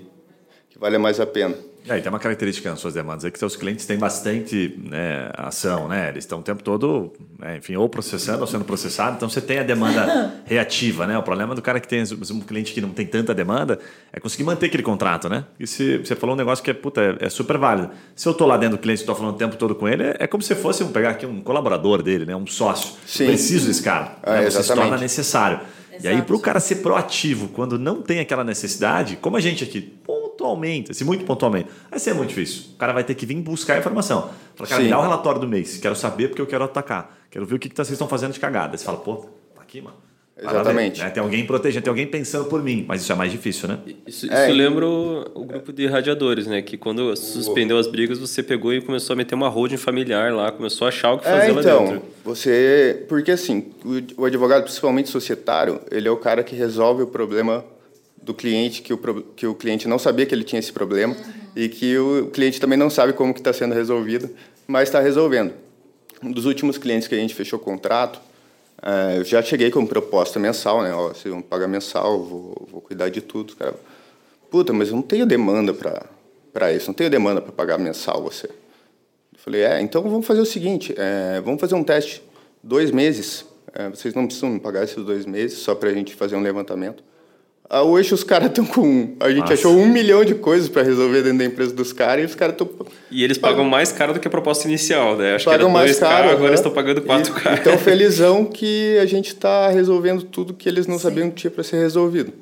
que 0.71 0.79
vale 0.79 0.97
mais 0.99 1.21
a 1.21 1.27
pena. 1.27 1.55
E 1.85 1.91
aí 1.91 2.01
tem 2.01 2.11
uma 2.11 2.19
característica 2.19 2.69
nas 2.71 2.79
suas 2.79 2.95
demandas 2.95 3.25
é 3.25 3.31
que 3.31 3.39
seus 3.39 3.57
clientes 3.57 3.87
têm 3.87 3.99
bastante 3.99 4.79
né, 4.89 5.31
ação, 5.35 5.89
né? 5.89 6.09
Eles 6.09 6.25
estão 6.25 6.41
o 6.41 6.43
tempo 6.43 6.63
todo, 6.63 7.13
né, 7.39 7.57
enfim, 7.57 7.77
ou 7.77 7.89
processando 7.89 8.41
ou 8.41 8.47
sendo 8.47 8.65
processado, 8.65 9.17
então 9.17 9.29
você 9.29 9.41
tem 9.41 9.59
a 9.59 9.63
demanda 9.63 10.35
reativa, 10.45 11.07
né? 11.07 11.17
O 11.17 11.23
problema 11.23 11.55
do 11.55 11.63
cara 11.63 11.81
que 11.81 11.89
tem 11.89 12.03
um 12.03 12.41
cliente 12.41 12.73
que 12.73 12.81
não 12.81 12.91
tem 12.91 13.07
tanta 13.07 13.35
demanda 13.35 13.79
é 14.13 14.21
conseguir 14.21 14.45
manter 14.45 14.67
aquele 14.67 14.83
contrato, 14.83 15.29
né? 15.29 15.45
E 15.59 15.67
se 15.67 15.99
você 15.99 16.15
falou 16.15 16.35
um 16.35 16.39
negócio 16.39 16.63
que 16.63 16.71
é, 16.71 16.75
puta, 16.75 17.01
é, 17.01 17.27
é 17.27 17.29
super 17.31 17.57
válido. 17.57 17.91
Se 18.15 18.29
eu 18.29 18.35
tô 18.35 18.47
lá 18.47 18.57
dentro 18.57 18.77
do 18.77 18.81
cliente 18.81 19.01
e 19.01 19.03
estou 19.03 19.15
falando 19.15 19.35
o 19.35 19.39
tempo 19.39 19.57
todo 19.57 19.75
com 19.75 19.89
ele, 19.89 20.03
é, 20.03 20.17
é 20.21 20.27
como 20.27 20.43
se 20.43 20.55
fosse 20.55 20.85
um, 20.85 20.93
pegar 20.93 21.11
aqui 21.11 21.25
um 21.25 21.41
colaborador 21.41 22.03
dele, 22.03 22.27
né? 22.27 22.37
Um 22.37 22.47
sócio. 22.47 22.95
Sim. 23.07 23.25
Eu 23.25 23.29
preciso 23.31 23.67
desse 23.67 23.83
cara. 23.83 24.17
Ah, 24.23 24.35
né? 24.35 24.43
Você 24.43 24.51
se 24.51 24.59
exatamente. 24.59 24.89
torna 24.89 25.03
necessário. 25.03 25.61
E 26.03 26.09
aí, 26.09 26.15
Exato. 26.15 26.27
para 26.27 26.37
o 26.37 26.41
cara 26.41 26.61
ser 26.61 26.77
proativo 26.77 27.49
quando 27.49 27.79
não 27.79 28.01
tem 28.01 28.21
aquela 28.21 28.43
necessidade, 28.43 29.17
como 29.17 29.37
a 29.37 29.41
gente 29.41 29.63
aqui, 29.65 29.93
pontualmente, 30.41 30.91
assim, 30.91 31.05
muito 31.05 31.25
pontualmente, 31.25 31.69
vai 31.91 31.99
ser 31.99 32.15
muito 32.15 32.31
difícil. 32.31 32.71
O 32.75 32.77
cara 32.79 32.93
vai 32.93 33.05
ter 33.05 33.15
que 33.15 33.27
vir 33.27 33.37
buscar 33.37 33.75
a 33.75 33.79
informação. 33.79 34.31
Fala, 34.57 34.69
cara, 34.69 34.81
Sim. 34.81 34.85
me 34.85 34.91
dá 34.91 34.99
o 34.99 35.03
relatório 35.03 35.41
do 35.41 35.47
mês, 35.47 35.77
quero 35.77 35.95
saber 35.95 36.29
porque 36.29 36.41
eu 36.41 36.47
quero 36.47 36.65
atacar. 36.65 37.19
Quero 37.31 37.45
ver 37.47 37.55
o 37.57 37.59
que, 37.59 37.69
que 37.69 37.77
vocês 37.77 37.91
estão 37.91 38.09
fazendo 38.09 38.33
de 38.33 38.41
cagada. 38.41 38.77
Você 38.77 38.85
fala, 38.85 38.99
pô, 38.99 39.17
tá 39.55 39.63
aqui, 39.63 39.81
mano. 39.81 39.97
Lá 40.43 40.53
Exatamente. 40.53 41.03
né? 41.03 41.11
Tem 41.11 41.23
alguém 41.23 41.45
protegendo, 41.47 41.85
tem 41.85 41.91
alguém 41.91 42.07
pensando 42.07 42.47
por 42.47 42.63
mim, 42.63 42.87
mas 42.89 43.03
isso 43.03 43.13
é 43.13 43.15
mais 43.15 43.31
difícil, 43.31 43.69
né? 43.69 43.79
Isso, 44.07 44.25
isso 44.25 44.35
É. 44.35 44.49
lembra 44.49 44.87
o, 44.87 45.21
o 45.35 45.45
grupo 45.45 45.71
de 45.71 45.87
radiadores, 45.87 46.47
né? 46.47 46.63
Que 46.63 46.79
quando 46.79 47.15
suspendeu 47.15 47.77
as 47.77 47.87
brigas, 47.87 48.19
você 48.19 48.43
pegou 48.43 48.73
e 48.73 48.81
começou 48.81 49.13
a 49.13 49.17
meter 49.19 49.35
uma 49.35 49.49
holding 49.49 49.77
familiar 49.77 50.33
lá, 50.33 50.51
começou 50.51 50.87
a 50.87 50.89
achar 50.89 51.13
o 51.13 51.19
que 51.19 51.25
fazer 51.25 51.51
É, 51.51 51.53
lá 51.53 51.61
então, 51.61 51.85
dentro. 51.85 52.03
você... 52.25 53.05
Porque, 53.07 53.31
assim, 53.33 53.67
o, 53.85 54.23
o 54.23 54.25
advogado, 54.25 54.63
principalmente 54.63 55.11
societário, 55.11 55.79
ele 55.91 56.09
é 56.09 56.11
o 56.11 56.17
cara 56.17 56.43
que 56.43 56.57
resolve 56.57 57.03
o 57.03 57.07
problema 57.07 57.63
do 58.23 58.35
cliente, 58.35 58.83
que 58.83 58.93
o, 58.93 58.99
que 59.35 59.47
o 59.47 59.55
cliente 59.55 59.89
não 59.89 59.99
sabia 59.99 60.27
que 60.27 60.35
ele 60.35 60.45
tinha 60.45 60.59
esse 60.59 60.73
problema 60.73 61.17
e 61.57 61.69
que 61.69 61.99
o 61.99 62.31
cliente 62.31 62.61
também 62.61 62.79
não 62.79 62.91
sabe 62.91 63.13
como 63.13 63.33
que 63.33 63.41
está 63.41 63.53
sendo 63.53 63.75
resolvido, 63.75 64.31
mas 64.67 64.89
está 64.89 65.01
resolvendo. 65.01 65.53
Um 66.23 66.31
dos 66.31 66.45
últimos 66.45 66.77
clientes 66.77 67.09
que 67.09 67.15
a 67.15 67.19
gente 67.19 67.35
fechou 67.35 67.59
contrato, 67.59 68.21
eh, 68.83 69.19
eu 69.19 69.25
já 69.25 69.43
cheguei 69.43 69.71
com 69.71 69.87
proposta 69.87 70.39
mensal, 70.39 70.83
né? 70.83 70.93
Ó, 70.93 71.09
vocês 71.09 71.33
vão 71.33 71.41
pagar 71.41 71.67
mensal, 71.67 72.23
vou, 72.23 72.69
vou 72.71 72.81
cuidar 72.81 73.09
de 73.09 73.21
tudo. 73.21 73.57
Cara, 73.57 73.75
puta, 74.51 74.73
mas 74.73 74.89
eu 74.89 74.97
não 74.97 75.03
tenho 75.03 75.25
demanda 75.25 75.73
para 76.53 76.73
isso, 76.73 76.89
não 76.89 76.95
tenho 76.95 77.09
demanda 77.09 77.41
para 77.41 77.53
pagar 77.53 77.79
mensal 77.79 78.23
você. 78.23 78.47
Eu 78.47 79.39
falei, 79.39 79.63
é, 79.63 79.81
então 79.81 80.03
vamos 80.03 80.27
fazer 80.27 80.41
o 80.41 80.47
seguinte, 80.47 80.95
é, 80.97 81.41
vamos 81.41 81.61
fazer 81.61 81.75
um 81.75 81.83
teste, 81.83 82.23
dois 82.63 82.91
meses, 82.91 83.47
é, 83.73 83.89
vocês 83.89 84.13
não 84.15 84.27
precisam 84.27 84.51
me 84.51 84.61
pagar 84.61 84.85
esses 84.85 85.03
dois 85.05 85.25
meses, 85.25 85.59
só 85.59 85.75
para 85.75 85.89
a 85.89 85.95
gente 85.95 86.15
fazer 86.15 86.37
um 86.37 86.43
levantamento. 86.43 87.03
Ah, 87.73 87.85
hoje 87.85 88.13
os 88.13 88.25
caras 88.25 88.49
estão 88.49 88.67
com, 88.67 89.15
a 89.21 89.29
gente 89.29 89.39
Nossa. 89.43 89.53
achou 89.55 89.77
um 89.77 89.87
milhão 89.87 90.25
de 90.25 90.35
coisas 90.35 90.69
para 90.69 90.83
resolver 90.83 91.23
dentro 91.23 91.39
da 91.39 91.45
empresa 91.45 91.73
dos 91.73 91.93
caras 91.93 92.25
e 92.25 92.27
os 92.27 92.35
caras 92.35 92.55
estão... 92.55 92.69
E 93.13 93.23
eles 93.23 93.39
pagam 93.39 93.65
mais 93.65 93.93
caro 93.93 94.13
do 94.13 94.19
que 94.19 94.27
a 94.27 94.31
proposta 94.31 94.67
inicial, 94.67 95.17
né? 95.17 95.37
Acho 95.37 95.45
que 95.45 95.51
Pagam 95.53 95.69
era 95.69 95.79
mais 95.79 95.93
2K, 95.97 96.01
caro. 96.01 96.31
agora 96.31 96.47
aham. 96.47 96.55
estão 96.55 96.73
pagando 96.73 97.01
4 97.03 97.33
E- 97.33 97.41
k 97.41 97.55
Então, 97.61 97.79
felizão 97.79 98.45
que 98.45 98.99
a 98.99 99.07
gente 99.07 99.29
está 99.29 99.69
resolvendo 99.71 100.25
tudo 100.25 100.53
que 100.53 100.69
eles 100.69 100.89
não 100.89 100.99
sabiam 100.99 101.31
que 101.31 101.37
tinha 101.37 101.51
para 101.53 101.63
ser 101.63 101.77
resolvido. 101.77 102.33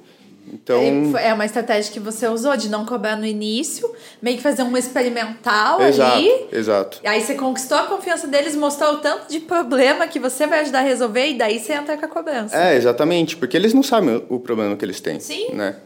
Então, 0.53 1.11
foi- 1.12 1.22
É 1.22 1.34
uma 1.34 1.44
estratégia 1.44 1.92
que 1.92 2.01
você 2.01 2.26
usou 2.28 2.57
de 2.57 2.68
não 2.68 2.84
cobrar 2.84 3.16
no 3.16 3.24
início, 3.26 3.90
meio 4.22 4.36
que 4.36 4.42
fazer 4.42 4.62
um 4.62 4.76
experimental 4.76 5.80
exato, 5.82 6.16
ali. 6.16 6.46
exato. 6.53 7.01
Aí 7.05 7.20
você 7.20 7.34
conquistou 7.34 7.76
a 7.78 7.84
confiança 7.84 8.26
deles, 8.26 8.55
mostrou 8.55 8.94
o 8.94 8.99
tanto 8.99 9.28
de 9.28 9.40
problema 9.40 10.07
que 10.07 10.18
você 10.18 10.46
vai 10.46 10.61
ajudar 10.61 10.80
a 10.80 10.82
resolver 10.82 11.26
e 11.28 11.34
daí 11.38 11.59
você 11.59 11.72
entra 11.72 11.96
com 11.96 12.05
a 12.05 12.09
cobrança. 12.09 12.57
É, 12.57 12.76
exatamente, 12.76 13.36
porque 13.36 13.57
eles 13.57 13.74
não 13.74 13.82
sabem 13.82 14.24
o 14.28 14.38
problema 14.40 14.76
que 14.76 14.84
eles 14.84 15.01
têm. 15.01 15.20
Sim. 15.20 15.53
Né? 15.55 15.76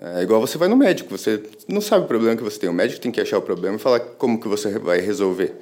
É 0.00 0.22
igual 0.22 0.40
você 0.40 0.56
vai 0.56 0.68
no 0.68 0.76
médico, 0.76 1.16
você 1.16 1.42
não 1.66 1.80
sabe 1.80 2.04
o 2.04 2.08
problema 2.08 2.36
que 2.36 2.42
você 2.42 2.58
tem. 2.58 2.68
O 2.68 2.72
médico 2.72 3.00
tem 3.00 3.10
que 3.10 3.20
achar 3.20 3.38
o 3.38 3.42
problema 3.42 3.76
e 3.76 3.78
falar 3.80 3.98
como 4.00 4.40
que 4.40 4.46
você 4.46 4.78
vai 4.78 5.00
resolver. 5.00 5.54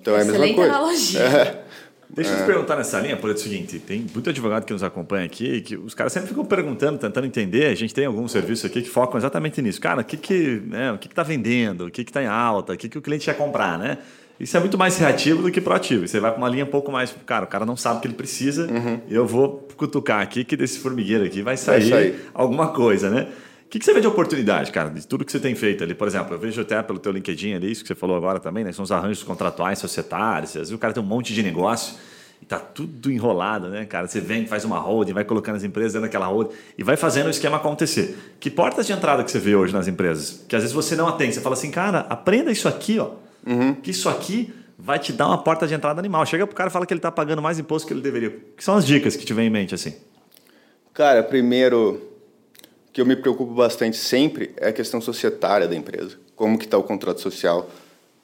Então 0.00 0.14
é 0.14 0.22
a 0.22 0.24
mesma 0.24 0.32
Excelente 0.46 0.56
coisa. 0.56 0.74
analogia. 0.74 1.20
É. 1.60 1.64
Deixa 2.10 2.32
eu 2.32 2.36
te 2.38 2.44
perguntar 2.44 2.76
nessa 2.76 3.00
linha, 3.00 3.16
por 3.16 3.30
é 3.30 3.32
o 3.32 3.36
seguinte: 3.36 3.78
tem 3.78 4.06
muito 4.12 4.30
advogado 4.30 4.64
que 4.64 4.72
nos 4.72 4.82
acompanha 4.82 5.24
aqui, 5.24 5.60
que 5.60 5.76
os 5.76 5.94
caras 5.94 6.12
sempre 6.12 6.28
ficam 6.28 6.44
perguntando, 6.44 6.98
tentando 6.98 7.26
entender. 7.26 7.66
A 7.66 7.74
gente 7.74 7.94
tem 7.94 8.06
alguns 8.06 8.32
serviços 8.32 8.64
aqui 8.64 8.82
que 8.82 8.88
focam 8.88 9.18
exatamente 9.18 9.60
nisso. 9.62 9.80
Cara, 9.80 10.00
o 10.00 10.04
que 10.04 10.16
que, 10.16 10.62
né, 10.66 10.92
o 10.92 10.98
que, 10.98 11.08
que 11.08 11.14
tá 11.14 11.22
vendendo? 11.22 11.86
O 11.86 11.90
que 11.90 12.04
que 12.04 12.12
tá 12.12 12.22
em 12.22 12.26
alta? 12.26 12.72
O 12.72 12.76
que, 12.76 12.88
que 12.88 12.98
o 12.98 13.02
cliente 13.02 13.24
quer 13.24 13.36
comprar, 13.36 13.78
né? 13.78 13.98
Isso 14.38 14.56
é 14.56 14.60
muito 14.60 14.76
mais 14.76 14.98
reativo 14.98 15.42
do 15.42 15.50
que 15.50 15.60
proativo. 15.60 16.08
Você 16.08 16.18
vai 16.18 16.30
para 16.30 16.38
uma 16.38 16.48
linha 16.48 16.64
um 16.64 16.68
pouco 16.68 16.90
mais. 16.90 17.14
Cara, 17.24 17.44
o 17.44 17.48
cara 17.48 17.64
não 17.64 17.76
sabe 17.76 17.98
o 17.98 18.00
que 18.00 18.08
ele 18.08 18.14
precisa. 18.14 18.68
Eu 19.08 19.26
vou 19.26 19.68
cutucar 19.76 20.20
aqui 20.20 20.44
que 20.44 20.56
desse 20.56 20.78
formigueiro 20.80 21.24
aqui 21.24 21.40
vai 21.40 21.56
sair, 21.56 21.88
sair. 21.88 22.14
alguma 22.34 22.68
coisa, 22.68 23.10
né? 23.10 23.28
O 23.74 23.76
que, 23.76 23.80
que 23.80 23.86
você 23.86 23.92
vê 23.92 24.00
de 24.00 24.06
oportunidade, 24.06 24.70
cara, 24.70 24.88
de 24.88 25.04
tudo 25.04 25.24
que 25.24 25.32
você 25.32 25.40
tem 25.40 25.52
feito 25.56 25.82
ali? 25.82 25.96
Por 25.96 26.06
exemplo, 26.06 26.32
eu 26.32 26.38
vejo 26.38 26.60
até 26.60 26.80
pelo 26.80 26.96
teu 26.96 27.10
LinkedIn 27.10 27.54
ali, 27.54 27.72
isso 27.72 27.82
que 27.82 27.88
você 27.88 27.94
falou 27.96 28.16
agora 28.16 28.38
também, 28.38 28.62
né? 28.62 28.70
São 28.70 28.84
os 28.84 28.92
arranjos 28.92 29.24
contratuais, 29.24 29.80
societários. 29.80 30.50
Às 30.50 30.54
vezes 30.54 30.72
o 30.72 30.78
cara 30.78 30.92
tem 30.92 31.02
um 31.02 31.06
monte 31.06 31.34
de 31.34 31.42
negócio 31.42 31.96
e 32.40 32.46
tá 32.46 32.60
tudo 32.60 33.10
enrolado, 33.10 33.68
né, 33.70 33.84
cara? 33.84 34.06
Você 34.06 34.20
vem, 34.20 34.46
faz 34.46 34.64
uma 34.64 34.78
holding, 34.78 35.12
vai 35.12 35.24
colocando 35.24 35.56
as 35.56 35.64
empresas 35.64 35.94
dentro 35.94 36.06
daquela 36.06 36.26
holding 36.26 36.54
e 36.78 36.84
vai 36.84 36.96
fazendo 36.96 37.26
o 37.26 37.30
esquema 37.30 37.56
acontecer. 37.56 38.16
Que 38.38 38.48
portas 38.48 38.86
de 38.86 38.92
entrada 38.92 39.24
que 39.24 39.30
você 39.32 39.40
vê 39.40 39.56
hoje 39.56 39.72
nas 39.72 39.88
empresas? 39.88 40.44
Que 40.48 40.54
às 40.54 40.62
vezes 40.62 40.72
você 40.72 40.94
não 40.94 41.08
atende. 41.08 41.34
Você 41.34 41.40
fala 41.40 41.54
assim, 41.54 41.72
cara, 41.72 42.06
aprenda 42.08 42.52
isso 42.52 42.68
aqui, 42.68 43.00
ó. 43.00 43.10
Que 43.82 43.90
isso 43.90 44.08
aqui 44.08 44.54
vai 44.78 45.00
te 45.00 45.12
dar 45.12 45.26
uma 45.26 45.38
porta 45.38 45.66
de 45.66 45.74
entrada 45.74 45.98
animal. 45.98 46.24
Chega 46.26 46.46
pro 46.46 46.54
cara 46.54 46.70
e 46.70 46.72
fala 46.72 46.86
que 46.86 46.94
ele 46.94 47.00
tá 47.00 47.10
pagando 47.10 47.42
mais 47.42 47.58
imposto 47.58 47.88
que 47.88 47.92
ele 47.92 48.02
deveria. 48.02 48.30
Que 48.56 48.62
são 48.62 48.76
as 48.76 48.86
dicas 48.86 49.16
que 49.16 49.24
te 49.24 49.34
vem 49.34 49.48
em 49.48 49.50
mente, 49.50 49.74
assim? 49.74 49.96
Cara, 50.92 51.24
primeiro, 51.24 52.13
que 52.94 53.00
eu 53.02 53.06
me 53.06 53.14
preocupo 53.14 53.52
bastante 53.52 53.98
sempre 53.98 54.54
é 54.56 54.68
a 54.68 54.72
questão 54.72 55.02
societária 55.02 55.68
da 55.68 55.76
empresa. 55.76 56.16
Como 56.34 56.58
que 56.58 56.64
está 56.64 56.78
o 56.78 56.82
contrato 56.82 57.20
social? 57.20 57.68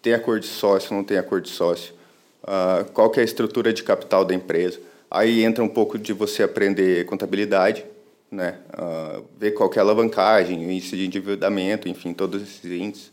Tem 0.00 0.14
acordo 0.14 0.40
de 0.40 0.48
sócio, 0.48 0.96
não 0.96 1.04
tem 1.04 1.18
acordo 1.18 1.44
de 1.44 1.50
sócio? 1.50 2.00
uh, 2.42 2.90
qual 2.92 3.10
que 3.10 3.20
é 3.20 3.22
a 3.22 3.24
estrutura 3.24 3.72
de 3.72 3.82
capital 3.82 4.24
da 4.24 4.34
empresa. 4.34 4.80
Aí 5.10 5.42
entra 5.42 5.62
um 5.62 5.68
pouco 5.68 5.98
de 5.98 6.12
você 6.12 6.42
aprender 6.42 7.04
contabilidade, 7.06 7.84
né? 8.30 8.58
Uh, 8.72 9.24
ver 9.38 9.52
qual 9.52 9.68
que 9.68 9.78
é 9.78 9.82
a 9.82 9.84
alavancagem, 9.84 10.66
o 10.66 10.70
índice 10.70 10.96
de 10.96 11.06
endividamento, 11.06 11.88
enfim, 11.88 12.12
todos 12.12 12.42
esses 12.42 12.64
índices, 12.64 13.10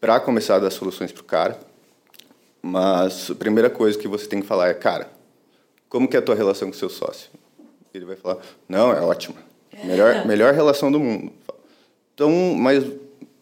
para 0.00 0.18
começar 0.20 0.56
a 0.56 0.60
dar 0.60 0.70
soluções 0.70 1.12
para 1.12 1.20
o 1.20 1.24
cara. 1.24 1.60
Mas 2.62 3.30
a 3.30 3.34
primeira 3.34 3.68
coisa 3.68 3.98
que 3.98 4.08
você 4.08 4.26
tem 4.26 4.40
que 4.40 4.46
falar 4.46 4.68
é, 4.68 4.74
cara, 4.74 5.10
como 5.88 6.08
que 6.08 6.16
é 6.16 6.18
a 6.18 6.22
tua 6.22 6.34
relação 6.34 6.68
com 6.68 6.74
o 6.74 6.78
seu 6.78 6.88
sócio? 6.88 7.30
Ele 7.92 8.06
vai 8.06 8.16
falar, 8.16 8.38
não, 8.68 8.90
é 8.90 9.00
ótima. 9.00 9.36
Melhor, 9.82 10.26
melhor 10.26 10.54
relação 10.54 10.92
do 10.92 11.00
mundo. 11.00 11.32
Então, 12.14 12.30
mas 12.56 12.84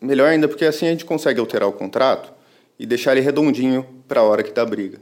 melhor 0.01 0.29
ainda 0.29 0.49
porque 0.49 0.65
assim 0.65 0.87
a 0.87 0.91
gente 0.91 1.05
consegue 1.05 1.39
alterar 1.39 1.69
o 1.69 1.73
contrato 1.73 2.33
e 2.79 2.87
deixar 2.87 3.13
ele 3.13 3.21
redondinho 3.21 3.87
para 4.09 4.21
a 4.21 4.25
hora 4.25 4.43
que 4.43 4.53
dá 4.53 4.65
briga. 4.65 4.99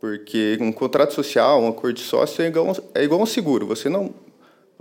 Porque 0.00 0.58
um 0.60 0.72
contrato 0.72 1.14
social, 1.14 1.62
um 1.62 1.68
acordo 1.68 1.94
de 1.94 2.02
sócio 2.02 2.42
é 2.42 2.48
igual, 2.48 2.76
é 2.94 3.04
igual 3.04 3.20
um 3.20 3.26
seguro. 3.26 3.66
Você 3.66 3.88
não 3.88 4.12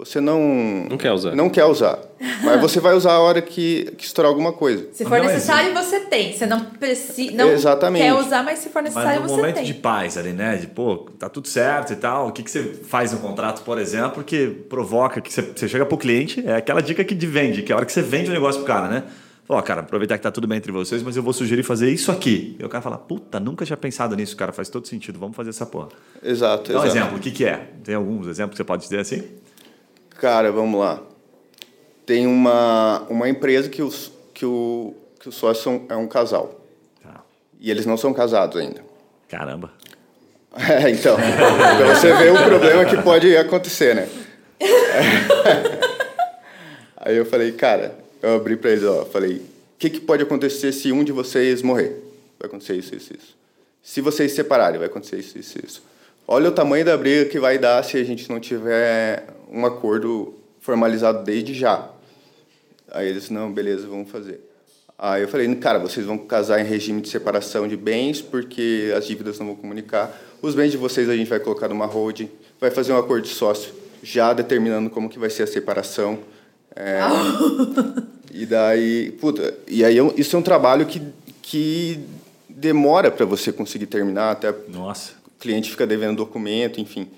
você 0.04 0.20
não 0.20 0.88
não 0.90 0.98
quer 0.98 1.12
usar. 1.12 1.36
Não 1.36 1.50
quer 1.50 1.66
usar. 1.66 2.00
mas 2.44 2.60
você 2.60 2.80
vai 2.80 2.96
usar 2.96 3.14
a 3.14 3.20
hora 3.20 3.42
que, 3.42 3.94
que 3.98 4.04
estourar 4.04 4.30
alguma 4.30 4.52
coisa. 4.52 4.88
Se 4.92 5.06
for 5.06 5.20
necessário, 5.20 5.74
você 5.74 6.00
tem. 6.02 6.34
Você 6.34 6.46
não 6.48 6.66
precisa 6.66 7.36
não 7.36 7.50
Exatamente. 7.52 8.04
quer 8.04 8.14
usar, 8.14 8.44
mas 8.44 8.60
se 8.60 8.70
for 8.70 8.82
necessário, 8.82 9.22
mas 9.22 9.30
no 9.30 9.30
você 9.30 9.42
momento 9.42 9.56
tem. 9.56 9.66
de 9.66 9.74
paz 9.76 10.18
ali, 10.18 10.34
né? 10.34 10.58
De, 10.58 10.68
pô, 10.68 11.10
tá 11.20 11.30
tudo 11.30 11.48
certo 11.48 11.94
e 11.94 11.96
tal. 11.96 12.30
O 12.30 12.32
que, 12.32 12.42
que 12.42 12.50
você 12.50 12.64
faz 12.64 13.12
no 13.12 13.20
contrato, 13.20 13.62
por 13.64 13.78
exemplo, 13.78 14.24
que 14.24 14.48
provoca 14.48 15.22
que 15.22 15.32
você, 15.32 15.42
você 15.42 15.70
chega 15.70 15.86
pro 15.86 15.98
cliente, 15.98 16.44
é 16.46 16.56
aquela 16.56 16.82
dica 16.82 17.04
que 17.04 17.14
de 17.14 17.28
vende, 17.28 17.62
que 17.62 17.72
é 17.72 17.76
a 17.76 17.78
hora 17.78 17.86
que 17.86 17.94
você 17.94 18.02
vende 18.02 18.32
o 18.32 18.34
negócio 18.34 18.62
pro 18.62 18.68
cara, 18.68 18.88
né? 18.88 19.04
Ó, 19.48 19.60
oh, 19.60 19.62
cara, 19.62 19.82
aproveitar 19.82 20.18
que 20.18 20.24
tá 20.24 20.32
tudo 20.32 20.48
bem 20.48 20.58
entre 20.58 20.72
vocês, 20.72 21.04
mas 21.04 21.18
eu 21.18 21.22
vou 21.22 21.34
sugerir 21.34 21.62
fazer 21.62 21.92
isso 21.92 22.10
aqui. 22.10 22.56
E 22.58 22.64
o 22.64 22.70
cara 22.70 22.82
fala, 22.82 22.98
puta, 22.98 23.38
nunca 23.40 23.66
tinha 23.66 23.76
pensado 23.76 24.16
nisso, 24.16 24.36
cara, 24.38 24.54
faz 24.54 24.70
todo 24.70 24.88
sentido, 24.88 25.20
vamos 25.20 25.36
fazer 25.36 25.50
essa 25.50 25.66
porra. 25.66 25.90
Exato, 26.24 26.72
Dá 26.72 26.80
um 26.80 26.86
exemplo, 26.86 27.18
o 27.18 27.20
que, 27.20 27.32
que 27.32 27.44
é? 27.44 27.70
Tem 27.84 27.94
alguns 27.94 28.28
exemplos 28.28 28.54
que 28.54 28.58
você 28.58 28.64
pode 28.64 28.84
dizer 28.84 29.00
assim? 29.00 29.24
Cara, 30.22 30.52
vamos 30.52 30.80
lá. 30.80 31.02
Tem 32.06 32.28
uma, 32.28 33.00
uma 33.10 33.28
empresa 33.28 33.68
que, 33.68 33.82
os, 33.82 34.12
que, 34.36 34.46
o, 34.46 34.94
que 35.20 35.30
os 35.30 35.34
sócios 35.34 35.64
são, 35.64 35.84
é 35.90 35.96
um 35.96 36.08
casal. 36.08 36.64
Tá. 37.02 37.24
E 37.60 37.72
eles 37.72 37.88
não 37.88 37.98
são 37.98 38.14
casados 38.14 38.62
ainda. 38.62 38.84
Caramba. 39.28 39.72
É, 40.56 40.92
então. 40.92 41.18
então 41.18 41.96
você 41.96 42.14
vê 42.14 42.30
o 42.30 42.36
problema 42.36 42.86
que 42.86 43.02
pode 43.02 43.36
acontecer, 43.36 43.96
né? 43.96 44.08
Aí 46.98 47.18
eu 47.18 47.26
falei, 47.26 47.52
cara, 47.54 47.98
eu 48.22 48.36
abri 48.36 48.56
para 48.56 48.70
eles, 48.70 48.84
ó, 48.84 49.06
falei, 49.06 49.38
o 49.38 49.42
que, 49.80 49.90
que 49.90 50.00
pode 50.00 50.22
acontecer 50.22 50.72
se 50.72 50.92
um 50.92 51.04
de 51.04 51.12
vocês 51.12 51.64
morrer? 51.64 52.00
Vai 52.40 52.48
acontecer 52.48 52.76
isso, 52.76 52.94
isso, 52.94 53.12
isso. 53.12 53.36
Se 53.82 54.02
vocês 54.02 54.30
se 54.30 54.36
separarem, 54.36 54.78
vai 54.78 54.88
acontecer 54.88 55.18
isso, 55.18 55.40
isso, 55.40 55.58
isso. 55.66 55.84
Olha 56.28 56.50
o 56.50 56.52
tamanho 56.52 56.86
da 56.86 56.96
briga 56.96 57.26
que 57.26 57.40
vai 57.40 57.58
dar 57.58 57.84
se 57.84 57.98
a 57.98 58.04
gente 58.04 58.30
não 58.30 58.40
tiver 58.40 59.26
um 59.52 59.66
acordo 59.66 60.34
formalizado 60.60 61.24
desde 61.24 61.54
já. 61.54 61.90
Aí 62.92 63.08
eles, 63.08 63.30
não, 63.30 63.52
beleza, 63.52 63.88
vamos 63.88 64.10
fazer. 64.10 64.40
Aí 64.98 65.24
eu 65.24 65.28
falei, 65.28 65.54
cara, 65.56 65.80
vocês 65.80 66.06
vão 66.06 66.18
casar 66.18 66.62
em 66.62 66.64
regime 66.64 67.02
de 67.02 67.10
separação 67.10 67.68
de 67.68 67.76
bens, 67.76 68.22
porque 68.22 68.94
as 68.96 69.08
dívidas 69.08 69.40
não 69.40 69.48
vão 69.48 69.56
comunicar. 69.56 70.16
Os 70.42 70.54
bens 70.54 70.72
de 70.72 70.78
vocês 70.78 71.10
a 71.10 71.16
gente 71.16 71.28
vai 71.28 71.40
colocar 71.40 71.68
numa 71.68 71.86
holding, 71.86 72.30
vai 72.60 72.70
fazer 72.70 72.94
um 72.94 72.98
acordo 72.98 73.24
de 73.24 73.34
sócio, 73.34 73.74
já 74.04 74.32
determinando 74.32 74.90
como 74.90 75.10
que 75.10 75.18
vai 75.18 75.30
ser 75.30 75.44
a 75.44 75.48
separação. 75.48 76.20
É, 76.76 77.00
e 78.32 78.46
daí, 78.46 79.12
puta, 79.20 79.56
e 79.68 79.84
aí 79.84 79.98
é 79.98 80.14
isso 80.16 80.36
é 80.36 80.40
um 80.40 80.44
trabalho 80.44 80.86
que, 80.86 81.02
que 81.42 82.00
demora 82.48 83.10
para 83.10 83.26
você 83.26 83.52
conseguir 83.52 83.88
terminar, 83.88 84.32
até 84.32 84.54
Nossa. 84.70 85.14
o 85.36 85.40
cliente 85.40 85.72
fica 85.72 85.88
devendo 85.88 86.18
documento, 86.18 86.80
enfim. 86.80 87.10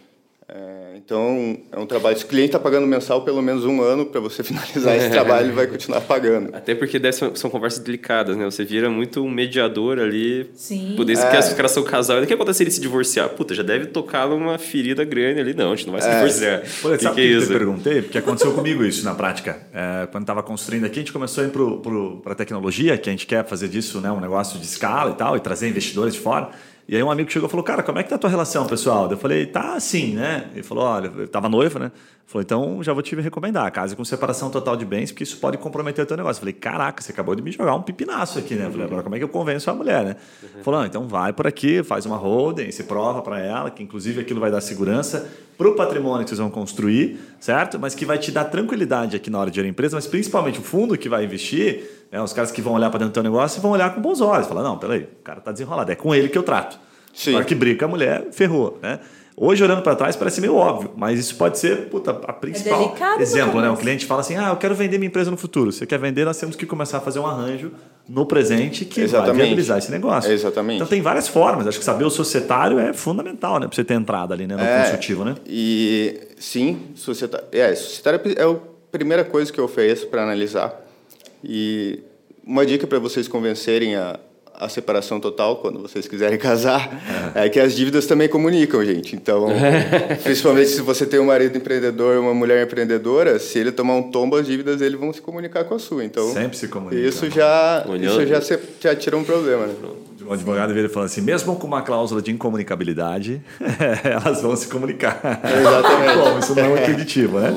É, 0.47 0.97
então, 0.97 1.57
é 1.71 1.79
um 1.79 1.85
trabalho. 1.85 2.17
Se 2.17 2.25
o 2.25 2.27
cliente 2.27 2.47
está 2.47 2.59
pagando 2.59 2.85
mensal 2.85 3.21
pelo 3.21 3.41
menos 3.41 3.65
um 3.65 3.81
ano 3.81 4.05
para 4.05 4.19
você 4.19 4.43
finalizar 4.43 4.95
esse 4.95 5.09
trabalho, 5.09 5.47
ele 5.47 5.53
vai 5.53 5.67
continuar 5.67 6.01
pagando. 6.01 6.55
Até 6.55 6.75
porque 6.75 6.99
dessas 6.99 7.39
são 7.39 7.49
conversas 7.49 7.79
delicadas, 7.79 8.35
né? 8.35 8.45
Você 8.45 8.65
vira 8.65 8.89
muito 8.89 9.23
um 9.23 9.29
mediador 9.29 9.99
ali. 9.99 10.49
Sim. 10.53 10.93
Por 10.95 11.09
isso 11.09 11.23
é. 11.25 11.31
que 11.31 11.37
os 11.37 11.53
caras 11.53 11.71
são 11.71 11.83
casal. 11.83 12.21
O 12.21 12.27
que 12.27 12.33
acontece 12.33 12.57
se 12.57 12.63
ele 12.63 12.71
se 12.71 12.81
divorciar? 12.81 13.29
Puta, 13.29 13.55
já 13.55 13.63
deve 13.63 13.87
tocar 13.87 14.27
numa 14.27 14.57
ferida 14.57 15.03
grande 15.03 15.39
ali. 15.39 15.53
Não, 15.53 15.71
a 15.71 15.75
gente 15.75 15.87
não 15.87 15.93
vai 15.93 16.01
se 16.01 16.09
é. 16.09 16.15
divorciar. 16.15 16.61
Pô, 16.81 16.89
que 16.89 17.03
sabe 17.03 17.15
que, 17.15 17.21
que, 17.21 17.21
é 17.21 17.37
isso? 17.37 17.51
eu 17.51 17.57
perguntei? 17.57 18.01
Porque 18.01 18.17
aconteceu 18.17 18.53
comigo 18.53 18.83
isso 18.83 19.05
na 19.05 19.15
prática. 19.15 19.59
É, 19.73 20.07
quando 20.07 20.23
estava 20.23 20.43
construindo 20.43 20.85
aqui, 20.85 20.99
a 20.99 21.01
gente 21.01 21.13
começou 21.13 21.43
a 21.43 21.47
ir 21.47 21.51
para 22.21 22.33
a 22.33 22.35
tecnologia, 22.35 22.97
que 22.97 23.09
a 23.09 23.11
gente 23.11 23.25
quer 23.25 23.45
fazer 23.45 23.67
disso 23.67 24.01
né, 24.01 24.11
um 24.11 24.19
negócio 24.19 24.59
de 24.59 24.65
escala 24.65 25.11
e 25.11 25.15
tal, 25.15 25.37
e 25.37 25.39
trazer 25.39 25.69
investidores 25.69 26.13
de 26.13 26.19
fora. 26.19 26.49
E 26.87 26.95
aí 26.95 27.03
um 27.03 27.09
amigo 27.09 27.31
chegou 27.31 27.47
e 27.47 27.49
falou, 27.49 27.63
cara, 27.63 27.81
como 27.81 27.99
é 27.99 28.03
que 28.03 28.09
tá 28.09 28.15
a 28.15 28.19
tua 28.19 28.29
relação, 28.29 28.65
pessoal? 28.67 29.09
Eu 29.09 29.17
falei, 29.17 29.45
tá 29.45 29.75
assim, 29.75 30.13
né? 30.15 30.49
Ele 30.53 30.63
falou, 30.63 30.83
olha, 30.83 31.11
eu 31.17 31.27
tava 31.27 31.47
noivo, 31.47 31.79
né? 31.79 31.91
Falou, 32.25 32.41
então 32.41 32.81
já 32.81 32.93
vou 32.93 33.03
te 33.03 33.15
recomendar, 33.15 33.69
case 33.71 33.95
com 33.95 34.03
separação 34.03 34.49
total 34.49 34.75
de 34.75 34.85
bens, 34.85 35.11
porque 35.11 35.23
isso 35.23 35.37
pode 35.37 35.57
comprometer 35.57 36.03
o 36.03 36.07
teu 36.07 36.17
negócio. 36.17 36.39
Falei, 36.39 36.53
caraca, 36.53 37.01
você 37.01 37.11
acabou 37.11 37.35
de 37.35 37.41
me 37.41 37.51
jogar 37.51 37.75
um 37.75 37.81
pipinaço 37.81 38.39
aqui, 38.39 38.55
né? 38.55 38.69
Falei, 38.71 38.85
agora 38.85 39.03
como 39.03 39.13
é 39.13 39.17
que 39.17 39.23
eu 39.23 39.29
convenço 39.29 39.69
a 39.69 39.73
mulher, 39.73 40.03
né? 40.03 40.15
Uhum. 40.41 40.63
Falou, 40.63 40.79
ah, 40.79 40.87
então 40.87 41.07
vai 41.07 41.33
por 41.33 41.45
aqui, 41.45 41.83
faz 41.83 42.05
uma 42.05 42.15
holding, 42.15 42.71
se 42.71 42.85
prova 42.85 43.21
para 43.21 43.39
ela, 43.39 43.69
que 43.69 43.83
inclusive 43.83 44.21
aquilo 44.21 44.39
vai 44.39 44.49
dar 44.49 44.61
segurança 44.61 45.29
para 45.57 45.67
o 45.67 45.75
patrimônio 45.75 46.23
que 46.23 46.29
vocês 46.29 46.39
vão 46.39 46.49
construir, 46.49 47.19
certo? 47.39 47.77
Mas 47.77 47.93
que 47.93 48.05
vai 48.05 48.17
te 48.17 48.31
dar 48.31 48.45
tranquilidade 48.45 49.15
aqui 49.15 49.29
na 49.29 49.37
hora 49.37 49.51
de 49.51 49.59
ir 49.59 49.65
à 49.65 49.67
empresa, 49.67 49.95
mas 49.95 50.07
principalmente 50.07 50.59
o 50.59 50.63
fundo 50.63 50.97
que 50.97 51.07
vai 51.07 51.25
investir, 51.25 52.07
né? 52.11 52.21
os 52.21 52.33
caras 52.33 52.51
que 52.51 52.61
vão 52.61 52.73
olhar 52.73 52.89
para 52.89 52.99
dentro 52.99 53.11
do 53.11 53.13
teu 53.13 53.23
negócio 53.23 53.61
vão 53.61 53.71
olhar 53.71 53.93
com 53.93 54.01
bons 54.01 54.21
olhos. 54.21 54.47
Falar, 54.47 54.63
não, 54.63 54.77
peraí, 54.77 55.01
o 55.01 55.23
cara 55.23 55.39
tá 55.39 55.51
desenrolado, 55.51 55.91
é 55.91 55.95
com 55.95 56.15
ele 56.15 56.29
que 56.29 56.37
eu 56.37 56.43
trato. 56.43 56.79
Sim. 57.13 57.31
Na 57.31 57.37
hora 57.37 57.45
que 57.45 57.53
briga 57.53 57.85
a 57.85 57.89
mulher, 57.89 58.27
ferrou, 58.31 58.79
né? 58.81 58.99
Hoje, 59.35 59.63
olhando 59.63 59.81
para 59.81 59.95
trás, 59.95 60.15
parece 60.15 60.39
meio 60.39 60.55
óbvio, 60.55 60.91
mas 60.95 61.19
isso 61.19 61.35
pode 61.35 61.57
ser 61.57 61.89
puta, 61.89 62.11
a 62.11 62.33
principal 62.33 62.95
é 63.17 63.21
exemplo, 63.21 63.59
né? 63.59 63.69
O 63.69 63.77
cliente 63.77 64.05
fala 64.05 64.21
assim: 64.21 64.35
ah, 64.35 64.49
eu 64.49 64.57
quero 64.57 64.75
vender 64.75 64.97
minha 64.97 65.07
empresa 65.07 65.31
no 65.31 65.37
futuro. 65.37 65.71
Você 65.71 65.85
quer 65.85 65.97
vender, 65.97 66.23
nós 66.23 66.37
temos 66.37 66.55
que 66.55 66.65
começar 66.65 66.99
a 66.99 67.01
fazer 67.01 67.19
um 67.19 67.25
arranjo 67.25 67.71
no 68.07 68.25
presente 68.25 68.85
que 68.85 69.01
Exatamente. 69.01 69.35
vai 69.35 69.45
viabilizar 69.45 69.77
esse 69.79 69.91
negócio. 69.91 70.31
Exatamente. 70.31 70.75
Então 70.75 70.87
tem 70.87 71.01
várias 71.01 71.27
formas. 71.27 71.65
Acho 71.65 71.79
que 71.79 71.85
saber 71.85 72.03
o 72.03 72.09
societário 72.09 72.77
é 72.77 72.93
fundamental, 72.93 73.59
né? 73.59 73.67
Para 73.67 73.75
você 73.75 73.83
ter 73.83 73.95
entrada 73.95 74.33
ali 74.33 74.45
né? 74.45 74.55
no 74.55 74.61
é, 74.61 74.83
consultivo, 74.83 75.25
né? 75.25 75.35
E 75.47 76.19
sim, 76.37 76.89
societário. 76.95 77.47
É, 77.51 77.73
societário 77.73 78.21
é 78.37 78.43
a 78.43 78.55
primeira 78.91 79.23
coisa 79.23 79.51
que 79.51 79.59
eu 79.59 79.65
ofereço 79.65 80.07
para 80.07 80.21
analisar. 80.21 80.79
E 81.43 81.99
uma 82.45 82.65
dica 82.65 82.85
para 82.85 82.99
vocês 82.99 83.27
convencerem 83.27 83.95
a 83.95 84.19
a 84.63 84.69
separação 84.69 85.19
total 85.19 85.57
quando 85.57 85.79
vocês 85.79 86.07
quiserem 86.07 86.37
casar, 86.39 87.33
é. 87.35 87.45
é, 87.45 87.49
que 87.49 87.59
as 87.59 87.75
dívidas 87.75 88.05
também 88.05 88.27
comunicam, 88.27 88.83
gente. 88.83 89.15
Então, 89.15 89.47
principalmente 90.23 90.69
se 90.69 90.81
você 90.81 91.05
tem 91.05 91.19
um 91.19 91.25
marido 91.25 91.57
empreendedor, 91.57 92.17
uma 92.19 92.33
mulher 92.33 92.65
empreendedora, 92.65 93.39
se 93.39 93.59
ele 93.59 93.71
tomar 93.71 93.95
um 93.95 94.11
tombo, 94.11 94.35
as 94.35 94.45
dívidas 94.45 94.81
ele 94.81 94.97
vão 94.97 95.11
se 95.13 95.21
comunicar 95.21 95.63
com 95.65 95.75
a 95.75 95.79
sua. 95.79 96.03
Então, 96.03 96.31
sempre 96.31 96.57
se 96.57 96.67
comunica. 96.67 97.01
Isso 97.01 97.29
já, 97.29 97.85
isso 98.01 98.25
já, 98.25 98.41
se, 98.41 98.59
já 98.79 98.95
tira 98.95 99.17
um 99.17 99.23
problema. 99.23 99.67
Né? 99.67 99.73
O 100.25 100.33
advogado 100.33 100.73
veio 100.73 100.89
falando 100.89 101.07
assim, 101.07 101.21
mesmo 101.21 101.55
com 101.55 101.67
uma 101.67 101.81
cláusula 101.81 102.21
de 102.21 102.31
incomunicabilidade, 102.31 103.41
elas 104.03 104.41
vão 104.41 104.55
se 104.55 104.67
comunicar. 104.67 105.19
Exatamente. 105.43 106.17
Bom, 106.17 106.39
isso 106.39 106.55
não 106.55 106.77
é 106.77 106.89
intuitivo, 106.89 107.39
né? 107.39 107.53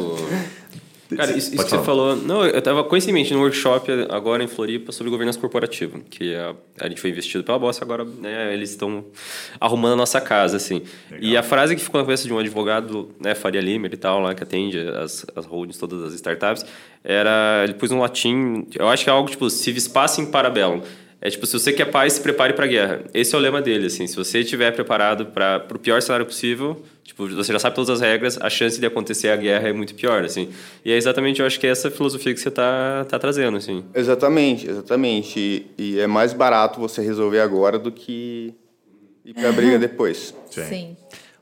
Cara, 1.15 1.31
isso, 1.37 1.55
isso 1.55 1.65
que 1.65 1.71
você 1.71 1.83
falou. 1.85 2.17
Não, 2.17 2.45
eu 2.45 2.59
estava 2.59 2.83
coincidentemente 2.83 3.33
no 3.33 3.41
workshop 3.41 3.91
agora 4.11 4.43
em 4.43 4.49
Floripa 4.49 4.91
sobre 4.91 5.11
governança 5.11 5.39
corporativa, 5.39 6.01
que 6.11 6.35
a, 6.35 6.55
a 6.81 6.89
gente 6.89 7.01
foi 7.01 7.11
investido 7.11 7.45
pela 7.45 7.59
Bossa, 7.59 7.85
agora 7.85 8.05
né, 8.05 8.53
eles 8.53 8.71
estão 8.71 9.05
arrumando 9.61 9.93
a 9.93 9.97
nossa 9.97 10.21
casa, 10.21 10.57
assim. 10.57 10.83
Legal. 11.11 11.31
E 11.31 11.37
a 11.37 11.43
frase 11.43 11.77
que 11.77 11.83
ficou 11.83 12.01
na 12.01 12.05
cabeça 12.05 12.27
de 12.27 12.33
um 12.33 12.39
advogado, 12.39 13.11
né, 13.21 13.35
Faria 13.35 13.61
Limer 13.61 13.93
e 13.93 13.97
tal, 13.97 14.21
lá, 14.21 14.35
que 14.35 14.43
atende 14.43 14.79
as, 14.79 15.25
as 15.37 15.47
holdings, 15.47 15.79
todas 15.79 16.03
as 16.03 16.15
startups, 16.15 16.65
era. 17.05 17.63
Ele 17.63 17.75
pôs 17.75 17.93
um 17.93 18.01
latim, 18.01 18.67
eu 18.75 18.89
acho 18.89 19.05
que 19.05 19.11
é 19.11 19.13
algo 19.13 19.31
tipo, 19.31 19.49
se 19.49 19.91
passem 19.91 20.27
para 20.27 20.51
bellum. 20.51 20.83
É 21.21 21.31
tipo, 21.31 21.47
se 21.47 21.59
você 21.59 21.73
quer 21.73 21.87
paz, 21.87 22.15
se 22.15 22.21
prepare 22.21 22.53
para 22.53 22.67
a 22.67 22.69
guerra. 22.69 23.05
Esse 23.15 23.35
é 23.35 23.39
o 23.39 23.41
lema 23.41 23.63
dele, 23.63 23.87
assim. 23.87 24.07
Se 24.07 24.15
você 24.15 24.41
estiver 24.41 24.71
preparado 24.73 25.27
para 25.27 25.67
o 25.75 25.79
pior 25.79 26.01
cenário 26.03 26.27
possível, 26.27 26.83
tipo, 27.07 27.29
você 27.29 27.53
já 27.53 27.59
sabe 27.59 27.77
todas 27.77 27.91
as 27.91 28.01
regras, 28.01 28.37
a 28.41 28.51
chance 28.51 28.81
de 28.81 28.87
acontecer 28.87 29.29
a 29.29 29.37
guerra 29.37 29.69
é 29.69 29.73
muito 29.73 29.95
pior, 29.95 30.25
assim. 30.25 30.51
E 30.85 30.93
é 30.93 30.97
exatamente, 30.97 31.41
eu 31.41 31.47
acho 31.47 31.59
que 31.59 31.67
é 31.67 31.71
essa 31.71 31.91
filosofia 31.91 32.35
que 32.35 32.41
você 32.41 32.49
está 32.49 33.05
tá 33.09 33.19
trazendo, 33.19 33.57
assim. 33.57 33.85
Exatamente, 33.95 34.69
exatamente. 34.69 35.39
E, 35.39 35.67
e, 35.79 36.01
é 36.01 36.07
mais 36.07 36.33
barato 36.33 36.81
você 36.81 37.01
resolver 37.01 37.41
agora 37.41 37.79
do 37.79 37.93
que 37.93 38.55
ir 39.25 39.35
para 39.35 39.49
a 39.49 39.53
briga 39.53 39.79
depois. 39.79 40.35
Sim. 40.51 40.65
Sim. 40.65 40.97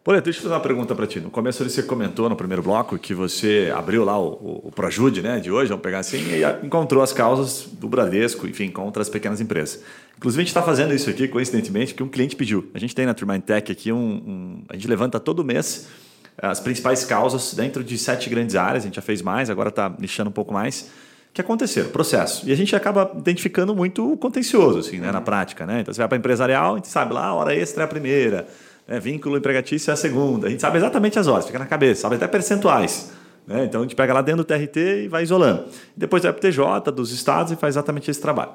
Boleto, 0.04 0.24
deixa 0.24 0.40
eu 0.40 0.42
fazer 0.42 0.54
uma 0.54 0.60
pergunta 0.60 0.94
para 0.94 1.06
ti. 1.06 1.18
No 1.18 1.30
começo 1.30 1.64
você 1.64 1.82
comentou 1.82 2.28
no 2.28 2.36
primeiro 2.36 2.62
bloco 2.62 2.98
que 2.98 3.14
você 3.14 3.72
abriu 3.74 4.04
lá 4.04 4.18
o, 4.18 4.32
o, 4.32 4.68
o 4.68 4.70
Projude 4.70 5.22
né, 5.22 5.40
de 5.40 5.50
hoje, 5.50 5.70
vamos 5.70 5.82
pegar 5.82 6.00
assim, 6.00 6.18
e 6.18 6.66
encontrou 6.66 7.02
as 7.02 7.10
causas 7.10 7.66
do 7.72 7.88
Bradesco, 7.88 8.46
enfim, 8.46 8.70
contra 8.70 9.00
as 9.00 9.08
pequenas 9.08 9.40
empresas. 9.40 9.82
Inclusive, 10.16 10.40
a 10.40 10.44
gente 10.44 10.50
está 10.50 10.62
fazendo 10.62 10.94
isso 10.94 11.10
aqui, 11.10 11.28
coincidentemente, 11.28 11.94
que 11.94 12.02
um 12.02 12.08
cliente 12.08 12.36
pediu. 12.36 12.70
A 12.72 12.78
gente 12.78 12.94
tem 12.94 13.04
na 13.04 13.14
Turmine 13.14 13.42
Tech 13.42 13.70
aqui 13.70 13.92
um, 13.92 13.98
um. 13.98 14.64
A 14.68 14.74
gente 14.74 14.88
levanta 14.88 15.18
todo 15.20 15.44
mês 15.44 15.88
as 16.36 16.60
principais 16.60 17.04
causas 17.04 17.54
dentro 17.54 17.84
de 17.84 17.96
sete 17.98 18.30
grandes 18.30 18.56
áreas. 18.56 18.84
A 18.84 18.86
gente 18.86 18.96
já 18.96 19.02
fez 19.02 19.22
mais, 19.22 19.50
agora 19.50 19.68
está 19.68 19.94
nichando 19.98 20.30
um 20.30 20.32
pouco 20.32 20.52
mais 20.52 20.90
que 21.34 21.40
aconteceram, 21.40 21.90
processo. 21.90 22.48
E 22.48 22.52
a 22.52 22.56
gente 22.56 22.76
acaba 22.76 23.12
identificando 23.18 23.74
muito 23.74 24.12
o 24.12 24.16
contencioso, 24.16 24.78
assim, 24.78 25.00
né, 25.00 25.10
na 25.10 25.20
prática, 25.20 25.66
né? 25.66 25.80
Então 25.80 25.92
você 25.92 25.98
vai 25.98 26.06
para 26.06 26.16
empresarial, 26.16 26.74
a 26.74 26.76
gente 26.76 26.86
sabe 26.86 27.12
lá, 27.12 27.26
a 27.26 27.34
hora 27.34 27.52
extra 27.52 27.82
é 27.82 27.84
a 27.84 27.88
primeira, 27.88 28.46
né, 28.86 29.00
vínculo 29.00 29.36
empregatício 29.36 29.90
é 29.90 29.94
a 29.94 29.96
segunda. 29.96 30.46
A 30.46 30.50
gente 30.50 30.60
sabe 30.60 30.78
exatamente 30.78 31.18
as 31.18 31.26
horas, 31.26 31.44
fica 31.44 31.58
na 31.58 31.66
cabeça, 31.66 32.02
sabe 32.02 32.14
até 32.14 32.28
percentuais. 32.28 33.10
Né? 33.48 33.64
Então 33.64 33.80
a 33.80 33.82
gente 33.82 33.96
pega 33.96 34.14
lá 34.14 34.22
dentro 34.22 34.44
do 34.44 34.46
TRT 34.46 35.04
e 35.04 35.08
vai 35.08 35.24
isolando. 35.24 35.64
Depois 35.96 36.22
vai 36.22 36.32
para 36.32 36.38
o 36.38 36.40
TJ 36.40 36.92
dos 36.92 37.10
estados 37.10 37.50
e 37.50 37.56
faz 37.56 37.74
exatamente 37.74 38.08
esse 38.08 38.20
trabalho. 38.20 38.52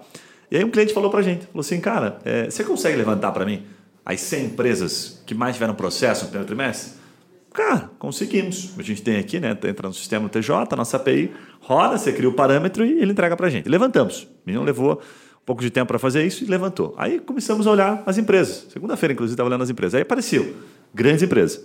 E 0.51 0.57
aí 0.57 0.63
um 0.63 0.69
cliente 0.69 0.93
falou 0.93 1.09
para 1.09 1.19
a 1.19 1.23
gente, 1.23 1.45
falou 1.45 1.61
assim, 1.61 1.79
cara, 1.79 2.19
é, 2.25 2.49
você 2.49 2.63
consegue 2.63 2.97
levantar 2.97 3.31
para 3.31 3.45
mim 3.45 3.63
as 4.05 4.19
100 4.21 4.45
empresas 4.45 5.21
que 5.25 5.35
mais 5.35 5.55
tiveram 5.55 5.75
processo 5.75 6.23
no 6.23 6.29
primeiro 6.29 6.47
trimestre? 6.47 6.99
Cara, 7.53 7.89
conseguimos. 7.99 8.73
A 8.77 8.83
gente 8.83 9.01
tem 9.01 9.17
aqui, 9.17 9.39
né? 9.39 9.57
Entra 9.63 9.87
no 9.87 9.93
sistema 9.93 10.29
TJ, 10.29 10.75
nossa 10.75 10.97
API, 10.97 11.31
roda, 11.61 11.97
você 11.97 12.11
cria 12.13 12.29
o 12.29 12.33
parâmetro 12.33 12.85
e 12.85 13.01
ele 13.01 13.11
entrega 13.11 13.35
para 13.35 13.47
a 13.47 13.49
gente. 13.49 13.67
Levantamos. 13.67 14.23
O 14.23 14.27
menino 14.45 14.63
levou 14.63 14.93
um 14.93 15.45
pouco 15.45 15.61
de 15.61 15.69
tempo 15.69 15.87
para 15.87 15.99
fazer 15.99 16.25
isso 16.25 16.43
e 16.43 16.47
levantou. 16.47 16.93
Aí 16.97 17.19
começamos 17.19 17.65
a 17.67 17.71
olhar 17.71 18.03
as 18.05 18.17
empresas. 18.17 18.67
Segunda-feira, 18.71 19.13
inclusive, 19.13 19.33
estava 19.33 19.49
olhando 19.49 19.63
as 19.63 19.69
empresas. 19.69 19.95
Aí 19.95 20.01
apareceu 20.01 20.55
grandes 20.93 21.23
empresas. 21.23 21.63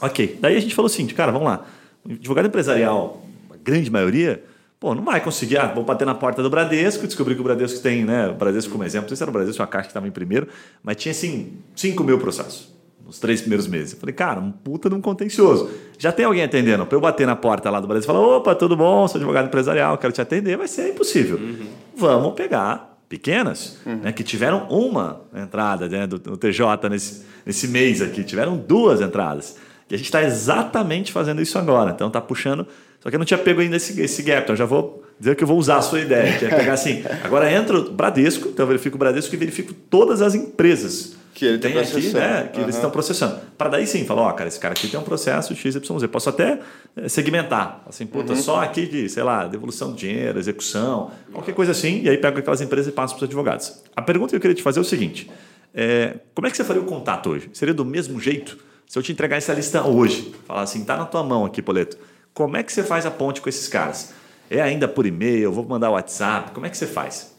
Ok. 0.00 0.38
Daí 0.40 0.56
a 0.56 0.60
gente 0.60 0.74
falou 0.74 0.86
assim, 0.86 1.06
cara, 1.08 1.30
vamos 1.30 1.46
lá. 1.46 1.66
advogado 2.08 2.46
empresarial, 2.46 3.22
a 3.52 3.56
grande 3.62 3.90
maioria, 3.90 4.42
pô, 4.80 4.94
não 4.94 5.04
vai 5.04 5.20
conseguir. 5.20 5.58
Ah, 5.58 5.66
vou 5.66 5.84
bater 5.84 6.06
na 6.06 6.14
porta 6.14 6.42
do 6.42 6.48
Bradesco, 6.48 7.06
descobri 7.06 7.34
que 7.34 7.40
o 7.42 7.44
Bradesco 7.44 7.80
tem, 7.80 8.04
né? 8.04 8.28
O 8.28 8.34
Bradesco 8.34 8.72
como 8.72 8.82
exemplo, 8.82 9.02
não 9.02 9.08
sei 9.08 9.16
se 9.18 9.22
era 9.22 9.30
o 9.30 9.32
Bradesco 9.32 9.62
a 9.62 9.66
Caixa 9.66 9.84
que 9.84 9.90
estava 9.90 10.08
em 10.08 10.10
primeiro, 10.10 10.48
mas 10.82 10.96
tinha 10.96 11.12
assim 11.12 11.58
5 11.76 12.02
mil 12.02 12.18
processos 12.18 12.72
nos 13.04 13.18
três 13.18 13.40
primeiros 13.40 13.66
meses. 13.66 13.92
Eu 13.92 13.98
falei, 13.98 14.14
cara, 14.14 14.40
um 14.40 14.50
puta 14.50 14.88
de 14.88 14.94
um 14.94 15.00
contencioso. 15.00 15.68
Já 15.98 16.12
tem 16.12 16.24
alguém 16.24 16.44
atendendo. 16.44 16.86
Para 16.86 16.96
eu 16.96 17.00
bater 17.00 17.26
na 17.26 17.34
porta 17.34 17.68
lá 17.68 17.80
do 17.80 17.86
Brasil 17.88 18.04
e 18.04 18.06
falar, 18.06 18.20
opa, 18.20 18.54
tudo 18.54 18.76
bom, 18.76 19.06
sou 19.08 19.18
advogado 19.18 19.46
empresarial, 19.46 19.98
quero 19.98 20.12
te 20.12 20.20
atender, 20.20 20.56
vai 20.56 20.68
ser 20.68 20.90
impossível. 20.90 21.36
Uhum. 21.36 21.66
Vamos 21.96 22.34
pegar 22.34 22.98
pequenas, 23.08 23.78
uhum. 23.84 23.96
né, 23.96 24.12
que 24.12 24.22
tiveram 24.22 24.68
uma 24.70 25.22
entrada 25.34 25.88
né, 25.88 26.06
do, 26.06 26.20
do 26.20 26.36
TJ 26.36 26.88
nesse, 26.88 27.24
nesse 27.44 27.66
mês 27.66 28.00
aqui, 28.00 28.22
tiveram 28.22 28.56
duas 28.56 29.00
entradas. 29.00 29.56
E 29.90 29.94
a 29.94 29.98
gente 29.98 30.06
está 30.06 30.22
exatamente 30.22 31.10
fazendo 31.10 31.42
isso 31.42 31.58
agora. 31.58 31.90
Então 31.90 32.06
está 32.06 32.20
puxando. 32.20 32.64
Só 33.00 33.08
que 33.08 33.16
eu 33.16 33.18
não 33.18 33.24
tinha 33.24 33.38
pego 33.38 33.60
ainda 33.60 33.76
esse, 33.76 33.98
esse 34.00 34.22
gap, 34.22 34.44
então 34.44 34.54
já 34.54 34.66
vou 34.66 35.02
dizer 35.18 35.34
que 35.34 35.42
eu 35.42 35.48
vou 35.48 35.58
usar 35.58 35.78
a 35.78 35.82
sua 35.82 36.00
ideia, 36.00 36.38
que 36.38 36.44
é 36.44 36.48
pegar 36.48 36.74
assim. 36.74 37.02
Agora 37.24 37.50
entra 37.50 37.78
o 37.78 37.90
Bradesco, 37.90 38.48
então 38.48 38.64
eu 38.64 38.68
verifico 38.68 38.96
o 38.96 38.98
Bradesco 38.98 39.34
e 39.34 39.38
verifico 39.38 39.72
todas 39.72 40.20
as 40.20 40.34
empresas 40.34 41.16
que 41.32 41.46
ele 41.46 41.58
tem 41.58 41.78
aqui, 41.78 42.12
né, 42.12 42.50
que 42.52 42.58
uhum. 42.58 42.64
eles 42.64 42.74
estão 42.74 42.90
processando. 42.90 43.38
Para 43.56 43.70
daí 43.70 43.86
sim, 43.86 44.04
falar, 44.04 44.22
ó, 44.22 44.32
cara, 44.32 44.48
esse 44.48 44.58
cara 44.58 44.74
aqui 44.74 44.88
tem 44.88 45.00
um 45.00 45.02
processo 45.02 45.54
XYZ. 45.54 45.78
Posso 46.10 46.28
até 46.28 46.58
eh, 46.94 47.08
segmentar, 47.08 47.82
assim, 47.88 48.04
puta, 48.04 48.34
uhum. 48.34 48.38
só 48.38 48.60
aqui 48.60 48.86
de, 48.86 49.08
sei 49.08 49.22
lá, 49.22 49.46
devolução 49.46 49.92
de 49.92 50.00
dinheiro, 50.00 50.38
execução, 50.38 51.10
qualquer 51.32 51.54
coisa 51.54 51.72
assim, 51.72 52.02
e 52.02 52.10
aí 52.10 52.18
pego 52.18 52.38
aquelas 52.38 52.60
empresas 52.60 52.88
e 52.88 52.92
passo 52.92 53.14
para 53.14 53.24
os 53.24 53.28
advogados. 53.28 53.80
A 53.96 54.02
pergunta 54.02 54.30
que 54.30 54.36
eu 54.36 54.40
queria 54.40 54.54
te 54.54 54.62
fazer 54.62 54.80
é 54.80 54.82
o 54.82 54.84
seguinte: 54.84 55.30
é, 55.74 56.16
como 56.34 56.46
é 56.46 56.50
que 56.50 56.56
você 56.56 56.64
faria 56.64 56.82
o 56.82 56.84
contato 56.84 57.30
hoje? 57.30 57.48
Seria 57.54 57.72
do 57.72 57.86
mesmo 57.86 58.20
jeito? 58.20 58.58
Se 58.86 58.98
eu 58.98 59.02
te 59.02 59.12
entregar 59.12 59.36
essa 59.36 59.54
lista 59.54 59.86
hoje, 59.86 60.34
falar 60.46 60.62
assim, 60.62 60.84
tá 60.84 60.96
na 60.96 61.06
tua 61.06 61.22
mão 61.22 61.46
aqui, 61.46 61.62
Poleto, 61.62 61.96
como 62.34 62.56
é 62.56 62.62
que 62.62 62.72
você 62.72 62.82
faz 62.82 63.06
a 63.06 63.10
ponte 63.10 63.40
com 63.40 63.48
esses 63.48 63.68
caras? 63.68 64.12
É 64.48 64.60
ainda 64.60 64.88
por 64.88 65.06
e-mail? 65.06 65.52
Vou 65.52 65.64
mandar 65.64 65.90
WhatsApp? 65.90 66.52
Como 66.52 66.66
é 66.66 66.70
que 66.70 66.76
você 66.76 66.86
faz? 66.86 67.34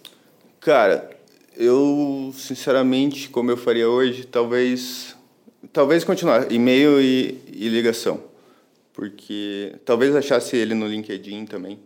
Cara, 0.60 1.10
eu, 1.58 2.32
sinceramente, 2.36 3.30
como 3.30 3.52
eu 3.52 3.58
faria 3.58 3.89
hoje, 3.89 4.26
talvez 4.26 5.16
talvez 5.72 6.04
continuar 6.04 6.52
e-mail 6.52 7.00
e, 7.00 7.39
e, 7.48 7.70
ligação, 7.70 8.24
porque 8.94 9.76
talvez 9.86 10.16
achasse 10.16 10.56
ele 10.56 10.74
no 10.74 10.88
LinkedIn 10.88 11.46
também, 11.46 11.80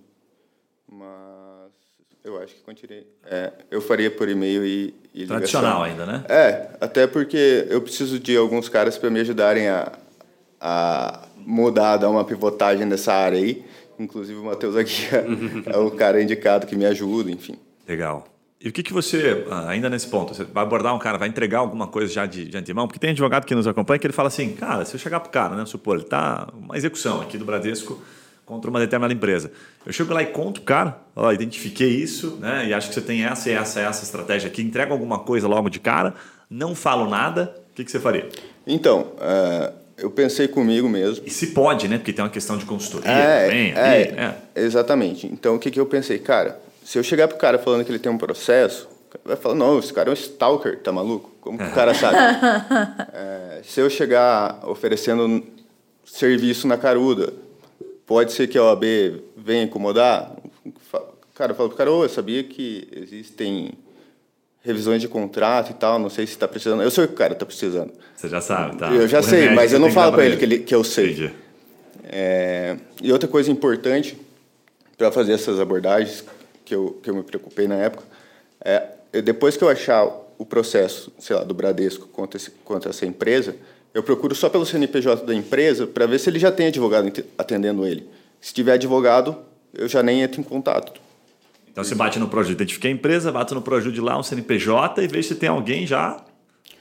mas 0.88 1.72
eu 2.24 2.42
acho 2.42 2.56
que 2.56 2.62
continuei. 2.62 3.06
É, 3.26 3.52
eu 3.70 3.82
faria 3.82 4.10
por 4.10 4.30
e-mail 4.30 4.66
e, 4.66 4.94
e 5.14 5.22
ligação. 5.22 5.38
Tradicional 5.38 5.84
ainda, 5.84 6.06
né? 6.06 6.26
É, 6.30 6.70
até 6.80 7.06
porque 7.06 7.68
eu 7.70 7.82
preciso 7.82 8.20
de 8.20 8.36
alguns 8.38 8.70
caras 8.70 8.98
para 8.98 9.10
me 9.10 9.20
ajudarem 9.20 9.68
a, 9.68 9.92
a 10.60 11.28
mudar, 11.46 11.98
dar 11.98 12.10
uma 12.10 12.24
pivotagem 12.24 12.86
nessa 12.86 13.14
área 13.14 13.38
aí. 13.38 13.64
Inclusive 14.00 14.40
o 14.40 14.44
Matheus 14.44 14.76
aqui 14.76 15.08
é, 15.14 15.72
é 15.74 15.78
o 15.78 15.92
cara 15.92 16.22
indicado 16.22 16.68
que 16.68 16.76
me 16.76 16.86
ajuda, 16.86 17.32
enfim. 17.32 17.56
Legal. 17.88 18.28
E 18.60 18.70
o 18.70 18.72
que, 18.72 18.82
que 18.82 18.92
você, 18.92 19.46
ah, 19.52 19.70
ainda 19.70 19.90
nesse 19.90 20.08
ponto, 20.08 20.34
você 20.34 20.44
vai 20.44 20.64
abordar 20.64 20.96
um 20.96 20.98
cara, 21.00 21.18
vai 21.18 21.28
entregar 21.28 21.60
alguma 21.60 21.88
coisa 21.88 22.12
já 22.12 22.26
de, 22.26 22.46
de 22.46 22.58
antemão? 22.58 22.88
Porque 22.88 23.00
tem 23.00 23.12
advogado 23.12 23.46
que 23.46 23.54
nos 23.54 23.68
acompanha 23.68 24.00
que 24.00 24.08
ele 24.08 24.14
fala 24.14 24.28
assim, 24.28 24.54
cara, 24.54 24.84
se 24.86 24.96
eu 24.96 25.00
chegar 25.00 25.20
para 25.20 25.30
o 25.30 25.32
cara, 25.32 25.56
né, 25.56 25.66
supor, 25.66 25.98
ele 25.98 26.06
está 26.06 26.48
uma 26.54 26.76
execução 26.76 27.22
aqui 27.22 27.38
do 27.38 27.46
Bradesco 27.46 28.02
contra 28.44 28.70
uma 28.70 28.80
determinada 28.80 29.14
empresa. 29.14 29.52
Eu 29.86 29.94
chego 29.94 30.14
lá 30.14 30.24
e 30.24 30.28
conto, 30.28 30.62
cara, 30.62 31.00
ó, 31.16 31.32
identifiquei 31.32 31.90
isso, 31.90 32.38
né, 32.40 32.68
e 32.68 32.74
acho 32.74 32.88
que 32.88 32.96
você 32.96 33.02
tem 33.02 33.24
essa 33.24 33.50
e 33.50 33.54
essa 33.54 33.82
essa 33.82 34.04
estratégia 34.04 34.48
aqui, 34.48 34.62
entrega 34.62 34.92
alguma 34.92 35.20
coisa 35.20 35.48
logo 35.48 35.70
de 35.70 35.80
cara, 35.80 36.16
não 36.50 36.74
falo 36.74 37.08
nada, 37.10 37.56
o 37.72 37.76
que, 37.76 37.84
que 37.84 37.92
você 37.92 38.00
faria? 38.00 38.30
Então, 38.66 39.12
uh, 39.18 39.85
eu 39.98 40.10
pensei 40.10 40.48
comigo 40.48 40.90
mesmo. 40.90 41.26
E 41.26 41.30
se 41.30 41.48
pode, 41.48 41.88
né, 41.88 41.98
porque 41.98 42.14
tem 42.14 42.24
uma 42.24 42.32
questão 42.32 42.58
de 42.58 42.66
consultoria 42.66 43.12
é, 43.12 43.46
também. 43.46 43.74
É, 43.74 44.38
é, 44.56 44.62
exatamente. 44.62 45.28
Então, 45.28 45.56
o 45.56 45.60
que, 45.60 45.72
que 45.72 45.80
eu 45.80 45.86
pensei? 45.86 46.20
Cara, 46.20 46.60
se 46.84 46.98
eu 46.98 47.04
chegar 47.04 47.28
pro 47.28 47.38
cara 47.38 47.58
falando 47.58 47.86
que 47.86 47.92
ele 47.92 48.00
tem 48.00 48.12
um 48.12 48.18
processo, 48.18 48.88
vai 49.24 49.36
falar, 49.36 49.56
não, 49.56 49.80
esse 49.80 49.94
cara 49.94 50.10
é 50.10 50.12
um 50.12 50.14
stalker, 50.14 50.80
tá 50.80 50.92
maluco? 50.92 51.32
Como 51.40 51.58
que 51.58 51.64
o 51.64 51.72
cara 51.72 51.94
sabe? 51.94 52.18
é, 53.14 53.62
se 53.64 53.80
eu 53.80 53.90
chegar 53.90 54.60
oferecendo 54.68 55.44
serviço 56.06 56.68
na 56.68 56.78
caruda, 56.78 57.34
pode 58.06 58.34
ser 58.34 58.48
que 58.48 58.58
a 58.58 58.64
OAB 58.64 58.84
venha 59.38 59.64
incomodar? 59.64 60.36
Cara, 61.34 61.52
eu 61.52 61.56
falo 61.56 61.70
pro 61.70 61.78
cara, 61.78 61.92
oh, 61.92 62.04
eu 62.04 62.10
sabia 62.10 62.44
que 62.44 62.88
existem 62.92 63.74
revisões 64.66 65.00
de 65.00 65.08
contrato 65.08 65.70
e 65.70 65.76
tal, 65.76 66.00
não 66.00 66.10
sei 66.10 66.26
se 66.26 66.34
está 66.34 66.48
precisando. 66.48 66.82
Eu 66.82 66.90
sei 66.90 67.06
que 67.06 67.14
o 67.14 67.16
cara 67.16 67.34
está 67.34 67.46
precisando. 67.46 67.94
Você 68.16 68.28
já 68.28 68.42
sabe, 68.42 68.78
tá? 68.78 68.92
Eu 68.92 69.08
já 69.08 69.20
o 69.20 69.24
sei, 69.24 69.52
mas 69.52 69.72
eu 69.72 69.80
não 69.80 69.92
falo 69.92 70.14
para 70.14 70.26
ele 70.26 70.38
que, 70.38 70.44
ele 70.44 70.60
que 70.60 70.74
eu 70.74 70.84
sei. 70.84 71.32
É, 72.04 72.76
e 73.02 73.12
outra 73.12 73.30
coisa 73.30 73.52
importante 73.52 74.18
para 74.98 75.12
fazer 75.12 75.34
essas 75.34 75.60
abordagens 75.60 76.26
que 76.66 76.74
eu, 76.74 77.00
que 77.04 77.10
eu 77.10 77.16
me 77.16 77.22
preocupei 77.22 77.68
na 77.68 77.76
época, 77.76 78.04
é 78.62 79.22
depois 79.22 79.56
que 79.56 79.64
eu 79.64 79.70
achar 79.70 80.04
o 80.38 80.46
processo, 80.46 81.14
sei 81.20 81.36
lá, 81.36 81.44
do 81.44 81.54
Bradesco 81.54 82.08
contra, 82.08 82.38
esse, 82.38 82.50
contra 82.50 82.90
essa 82.90 83.06
empresa, 83.06 83.56
eu 83.94 84.02
procuro 84.02 84.34
só 84.34 84.50
pelo 84.50 84.66
CNPJ 84.66 85.26
da 85.26 85.34
empresa 85.34 85.86
para 85.86 86.08
ver 86.08 86.20
se 86.20 86.30
ele 86.30 86.40
já 86.40 86.52
tem 86.52 86.68
advogado 86.68 87.10
atendendo 87.38 87.86
ele. 87.86 88.10
Se 88.42 88.54
tiver 88.54 88.74
advogado, 88.74 89.38
eu 89.74 89.88
já 89.88 90.02
nem 90.02 90.22
entro 90.22 90.42
em 90.42 90.44
contato. 90.44 91.05
Então 91.76 91.84
você 91.84 91.94
bate 91.94 92.18
no 92.18 92.30
Proju, 92.30 92.54
identifica 92.54 92.88
a 92.88 92.92
empresa, 92.92 93.34
bate 93.34 93.54
no 93.54 93.62
Proju 93.62 93.92
de 93.92 94.00
lá, 94.00 94.18
um 94.18 94.24
CNPJ 94.24 95.04
e 95.04 95.08
vê 95.10 95.22
se 95.22 95.36
tem 95.36 95.50
alguém 95.50 95.86
já 95.86 96.24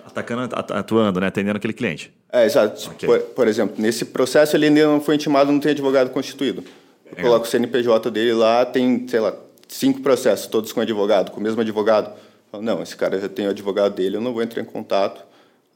atacando, 0.06 0.54
atuando, 0.54 1.18
né, 1.18 1.26
atendendo 1.26 1.56
aquele 1.56 1.72
cliente. 1.72 2.14
É, 2.32 2.46
exato. 2.46 2.90
Okay. 2.92 3.08
Por, 3.08 3.18
por, 3.30 3.48
exemplo, 3.48 3.74
nesse 3.76 4.04
processo 4.04 4.56
ele 4.56 4.66
ainda 4.66 4.86
não 4.86 5.00
foi 5.00 5.16
intimado, 5.16 5.50
não 5.50 5.58
tem 5.58 5.72
advogado 5.72 6.10
constituído. 6.10 6.62
Eu 7.10 7.24
coloco 7.24 7.44
o 7.44 7.48
CNPJ 7.48 8.08
dele 8.12 8.34
lá, 8.34 8.64
tem, 8.64 9.04
sei 9.08 9.18
lá, 9.18 9.34
cinco 9.66 10.00
processos, 10.00 10.46
todos 10.46 10.70
com 10.70 10.80
advogado, 10.80 11.32
com 11.32 11.40
o 11.40 11.42
mesmo 11.42 11.60
advogado. 11.60 12.12
não, 12.52 12.80
esse 12.80 12.94
cara 12.96 13.20
já 13.20 13.28
tem 13.28 13.48
o 13.48 13.50
advogado 13.50 13.96
dele, 13.96 14.18
eu 14.18 14.20
não 14.20 14.32
vou 14.32 14.44
entrar 14.44 14.62
em 14.62 14.64
contato, 14.64 15.24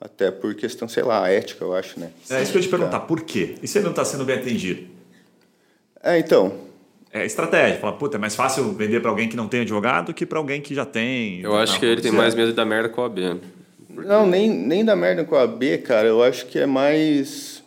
até 0.01 0.31
por 0.31 0.55
questão, 0.55 0.87
sei 0.87 1.03
lá, 1.03 1.29
ética, 1.29 1.65
eu 1.65 1.75
acho, 1.75 1.99
né? 1.99 2.13
É 2.31 2.41
isso 2.41 2.53
que 2.53 2.59
eu 2.59 2.63
ia 2.63 2.69
te 2.69 2.71
perguntar, 2.71 3.01
por 3.01 3.23
quê? 3.23 3.57
E 3.61 3.67
se 3.67 3.79
ele 3.79 3.87
não 3.87 3.91
está 3.91 4.05
sendo 4.05 4.25
bem 4.25 4.39
atendido? 4.39 4.87
É, 6.01 6.21
então... 6.21 6.68
É 7.23 7.27
estratégia, 7.27 7.79
fala, 7.79 7.93
puta, 7.95 8.17
é 8.17 8.21
mais 8.21 8.35
fácil 8.35 8.73
vender 8.73 9.01
para 9.01 9.11
alguém 9.11 9.29
que 9.29 9.37
não 9.37 9.49
tem 9.49 9.61
advogado 9.61 10.15
que 10.15 10.25
para 10.25 10.39
alguém 10.39 10.61
que 10.61 10.75
já 10.75 10.85
tem. 10.85 11.41
Eu 11.41 11.57
acho 11.57 11.79
que 11.79 11.87
ele 11.87 12.01
tem 12.01 12.13
mais 12.13 12.35
medo 12.35 12.53
da 12.53 12.65
merda 12.65 12.89
com 12.89 13.03
a 13.03 13.07
AB. 13.07 13.41
Porque... 13.95 14.09
Não, 14.09 14.27
nem, 14.27 14.49
nem 14.49 14.85
da 14.85 14.95
merda 14.95 15.25
com 15.25 15.35
a 15.35 15.43
AB, 15.43 15.79
cara, 15.79 16.09
eu 16.09 16.23
acho 16.23 16.47
que 16.47 16.59
é 16.59 16.67
mais 16.67 17.59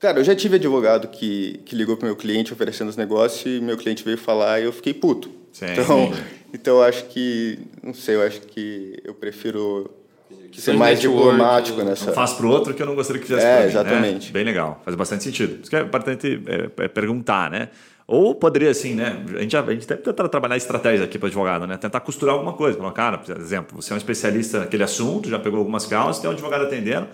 Cara, 0.00 0.20
eu 0.20 0.24
já 0.24 0.34
tive 0.34 0.56
advogado 0.56 1.08
que, 1.08 1.60
que 1.64 1.74
ligou 1.74 1.96
para 1.96 2.06
meu 2.06 2.16
cliente 2.16 2.52
oferecendo 2.52 2.88
os 2.88 2.96
negócios 2.96 3.44
e 3.44 3.60
meu 3.60 3.76
cliente 3.76 4.04
veio 4.04 4.16
falar 4.16 4.60
e 4.60 4.64
eu 4.64 4.72
fiquei 4.72 4.94
puto. 4.94 5.28
Sim. 5.52 5.66
Então, 5.72 6.12
então 6.54 6.76
eu 6.76 6.82
acho 6.84 7.06
que, 7.06 7.58
não 7.82 7.92
sei, 7.92 8.14
eu 8.14 8.22
acho 8.22 8.40
que 8.42 8.96
eu 9.04 9.12
prefiro 9.12 9.90
que 10.50 10.60
ser 10.60 10.74
mais 10.74 11.00
diplomático 11.00 11.82
nessa. 11.82 12.06
Não 12.06 12.12
faço 12.12 12.36
para 12.36 12.46
o 12.46 12.50
outro 12.50 12.74
que 12.74 12.82
eu 12.82 12.86
não 12.86 12.94
gostaria 12.94 13.20
que 13.20 13.28
fizesse 13.28 13.46
é, 13.46 13.54
para 13.54 13.62
mim. 13.62 13.68
Exatamente. 13.68 14.26
Né? 14.26 14.32
Bem 14.32 14.44
legal, 14.44 14.80
faz 14.84 14.96
bastante 14.96 15.24
sentido. 15.24 15.60
Isso 15.60 15.70
que 15.70 15.76
é 15.76 15.80
importante 15.80 16.42
é, 16.46 16.84
é 16.84 16.88
perguntar, 16.88 17.50
né? 17.50 17.68
Ou 18.06 18.34
poderia, 18.34 18.70
assim, 18.70 18.94
né? 18.94 19.22
A 19.36 19.40
gente, 19.42 19.56
a 19.56 19.70
gente 19.70 19.86
tenta 19.86 20.28
trabalhar 20.28 20.56
estratégias 20.56 21.02
aqui 21.02 21.18
para 21.18 21.28
advogado, 21.28 21.66
né? 21.66 21.76
Tentar 21.76 22.00
costurar 22.00 22.34
alguma 22.34 22.54
coisa. 22.54 22.78
Falar, 22.78 22.92
cara, 22.92 23.18
por 23.18 23.36
exemplo, 23.36 23.80
você 23.80 23.92
é 23.92 23.94
um 23.94 23.98
especialista 23.98 24.60
naquele 24.60 24.82
assunto, 24.82 25.28
já 25.28 25.38
pegou 25.38 25.58
algumas 25.58 25.84
causas, 25.84 26.18
tem 26.18 26.30
um 26.30 26.32
advogado 26.32 26.64
atendendo 26.64 27.08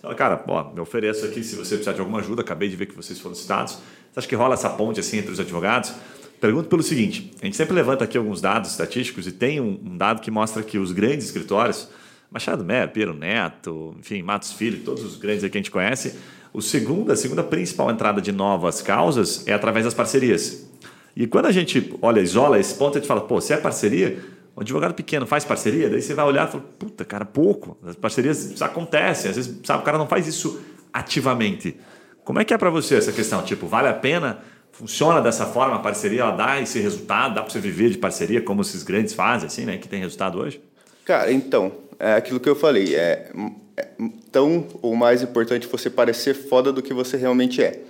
fala, 0.00 0.14
cara, 0.14 0.44
ó, 0.48 0.72
me 0.72 0.80
ofereço 0.80 1.24
aqui 1.26 1.42
se 1.42 1.54
você 1.54 1.74
precisar 1.74 1.92
de 1.92 2.00
alguma 2.00 2.20
ajuda, 2.20 2.42
acabei 2.42 2.68
de 2.68 2.76
ver 2.76 2.86
que 2.86 2.96
vocês 2.96 3.20
foram 3.20 3.34
citados. 3.34 3.74
Você 3.74 4.18
acha 4.18 4.28
que 4.28 4.34
rola 4.34 4.54
essa 4.54 4.70
ponte 4.70 4.98
assim 4.98 5.18
entre 5.18 5.30
os 5.30 5.38
advogados? 5.38 5.92
Pergunto 6.40 6.68
pelo 6.68 6.82
seguinte: 6.82 7.32
a 7.40 7.44
gente 7.44 7.56
sempre 7.56 7.74
levanta 7.74 8.04
aqui 8.04 8.16
alguns 8.16 8.40
dados 8.40 8.70
estatísticos 8.70 9.26
e 9.26 9.32
tem 9.32 9.60
um, 9.60 9.78
um 9.84 9.96
dado 9.96 10.20
que 10.20 10.30
mostra 10.30 10.62
que 10.62 10.78
os 10.78 10.92
grandes 10.92 11.26
escritórios, 11.26 11.88
Machado 12.30 12.64
Mero, 12.64 12.90
Piero 12.90 13.14
Neto, 13.14 13.94
enfim, 13.98 14.22
Matos 14.22 14.52
Filho, 14.52 14.84
todos 14.84 15.04
os 15.04 15.16
grandes 15.16 15.42
que 15.42 15.56
a 15.56 15.60
gente 15.60 15.70
conhece, 15.70 16.14
o 16.52 16.62
segundo, 16.62 17.12
a 17.12 17.16
segunda 17.16 17.42
principal 17.42 17.90
entrada 17.90 18.20
de 18.20 18.32
novas 18.32 18.80
causas 18.80 19.46
é 19.46 19.52
através 19.52 19.84
das 19.84 19.94
parcerias. 19.94 20.68
E 21.14 21.26
quando 21.26 21.46
a 21.46 21.52
gente 21.52 21.92
olha, 22.00 22.20
isola 22.20 22.58
esse 22.58 22.74
ponto, 22.74 22.96
a 22.96 23.00
gente 23.00 23.08
fala, 23.08 23.20
pô, 23.20 23.40
se 23.40 23.52
é 23.52 23.56
parceria, 23.56 24.18
o 24.54 24.60
advogado 24.60 24.94
pequeno 24.94 25.26
faz 25.26 25.44
parceria, 25.44 25.88
daí 25.88 26.02
você 26.02 26.14
vai 26.14 26.24
olhar 26.24 26.48
e 26.48 26.52
fala, 26.52 26.64
puta, 26.78 27.04
cara, 27.04 27.24
pouco. 27.24 27.76
As 27.84 27.96
parcerias 27.96 28.60
acontecem, 28.62 29.30
às 29.30 29.36
vezes, 29.36 29.60
sabe, 29.64 29.82
o 29.82 29.84
cara 29.84 29.98
não 29.98 30.06
faz 30.06 30.26
isso 30.26 30.60
ativamente. 30.92 31.76
Como 32.24 32.38
é 32.38 32.44
que 32.44 32.54
é 32.54 32.58
para 32.58 32.70
você 32.70 32.96
essa 32.96 33.12
questão? 33.12 33.42
Tipo, 33.42 33.66
vale 33.66 33.88
a 33.88 33.94
pena? 33.94 34.38
Funciona 34.72 35.20
dessa 35.20 35.46
forma 35.46 35.76
a 35.76 35.78
parceria? 35.80 36.20
Ela 36.20 36.30
dá 36.30 36.60
esse 36.60 36.78
resultado? 36.78 37.34
Dá 37.34 37.42
para 37.42 37.50
você 37.50 37.58
viver 37.58 37.90
de 37.90 37.98
parceria 37.98 38.40
como 38.40 38.62
esses 38.62 38.82
grandes 38.82 39.14
fazem, 39.14 39.46
assim, 39.46 39.64
né? 39.64 39.78
Que 39.78 39.88
tem 39.88 40.00
resultado 40.00 40.38
hoje? 40.38 40.62
Cara, 41.04 41.32
então, 41.32 41.72
é 42.00 42.14
aquilo 42.14 42.40
que 42.40 42.48
eu 42.48 42.56
falei. 42.56 42.96
É, 42.96 43.30
é 43.76 43.88
tão 44.32 44.66
ou 44.80 44.96
mais 44.96 45.22
importante 45.22 45.66
você 45.66 45.90
parecer 45.90 46.34
foda 46.34 46.72
do 46.72 46.82
que 46.82 46.94
você 46.94 47.18
realmente 47.18 47.62
é. 47.62 47.82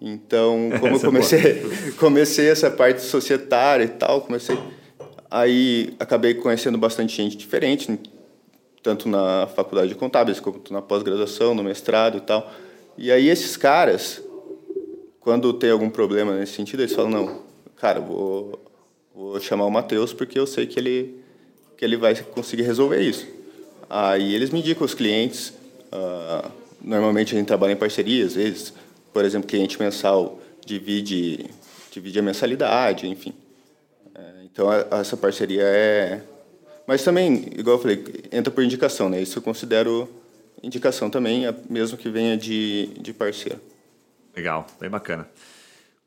Então, 0.00 0.70
como 0.78 0.96
eu 0.96 1.00
comecei, 1.00 1.62
comecei 1.98 2.48
essa 2.48 2.70
parte 2.70 3.00
societária 3.00 3.84
e 3.84 3.88
tal, 3.88 4.20
comecei. 4.20 4.58
Aí 5.30 5.94
acabei 5.98 6.34
conhecendo 6.34 6.76
bastante 6.76 7.16
gente 7.16 7.36
diferente, 7.36 7.98
tanto 8.82 9.08
na 9.08 9.46
faculdade 9.46 9.88
de 9.88 9.94
contábeis 9.94 10.38
quanto 10.38 10.72
na 10.72 10.82
pós-graduação, 10.82 11.54
no 11.54 11.64
mestrado 11.64 12.18
e 12.18 12.20
tal. 12.20 12.50
E 12.96 13.10
aí 13.10 13.28
esses 13.28 13.56
caras, 13.56 14.22
quando 15.20 15.52
tem 15.54 15.70
algum 15.70 15.88
problema 15.88 16.34
nesse 16.34 16.52
sentido, 16.52 16.80
eles 16.80 16.94
falam, 16.94 17.10
não, 17.10 17.42
cara, 17.76 18.00
vou, 18.00 18.58
vou 19.14 19.40
chamar 19.40 19.64
o 19.66 19.70
Matheus 19.70 20.12
porque 20.12 20.38
eu 20.38 20.46
sei 20.46 20.66
que 20.66 20.78
ele, 20.78 21.22
que 21.76 21.84
ele 21.84 21.96
vai 21.96 22.14
conseguir 22.14 22.62
resolver 22.62 23.00
isso. 23.00 23.37
Aí 23.88 24.34
eles 24.34 24.50
me 24.50 24.60
indicam 24.60 24.84
os 24.84 24.94
clientes, 24.94 25.52
uh, 25.92 26.50
normalmente 26.80 27.34
a 27.34 27.38
gente 27.38 27.46
trabalha 27.46 27.72
em 27.72 27.76
parceria, 27.76 28.24
às 28.24 28.34
vezes 28.34 28.74
por 29.12 29.24
exemplo, 29.24 29.48
cliente 29.48 29.80
mensal 29.80 30.40
divide, 30.64 31.50
divide 31.90 32.20
a 32.20 32.22
mensalidade, 32.22 33.08
enfim. 33.08 33.32
É, 34.14 34.20
então, 34.44 34.68
essa 34.72 35.16
parceria 35.16 35.64
é... 35.64 36.22
Mas 36.86 37.02
também, 37.02 37.46
igual 37.56 37.76
eu 37.76 37.82
falei, 37.82 38.04
entra 38.30 38.52
por 38.52 38.62
indicação, 38.62 39.08
né? 39.08 39.20
Isso 39.20 39.38
eu 39.38 39.42
considero 39.42 40.08
indicação 40.62 41.10
também, 41.10 41.42
mesmo 41.68 41.98
que 41.98 42.08
venha 42.08 42.36
de, 42.36 42.86
de 43.00 43.12
parceiro. 43.12 43.60
Legal, 44.36 44.66
bem 44.80 44.88
bacana. 44.88 45.28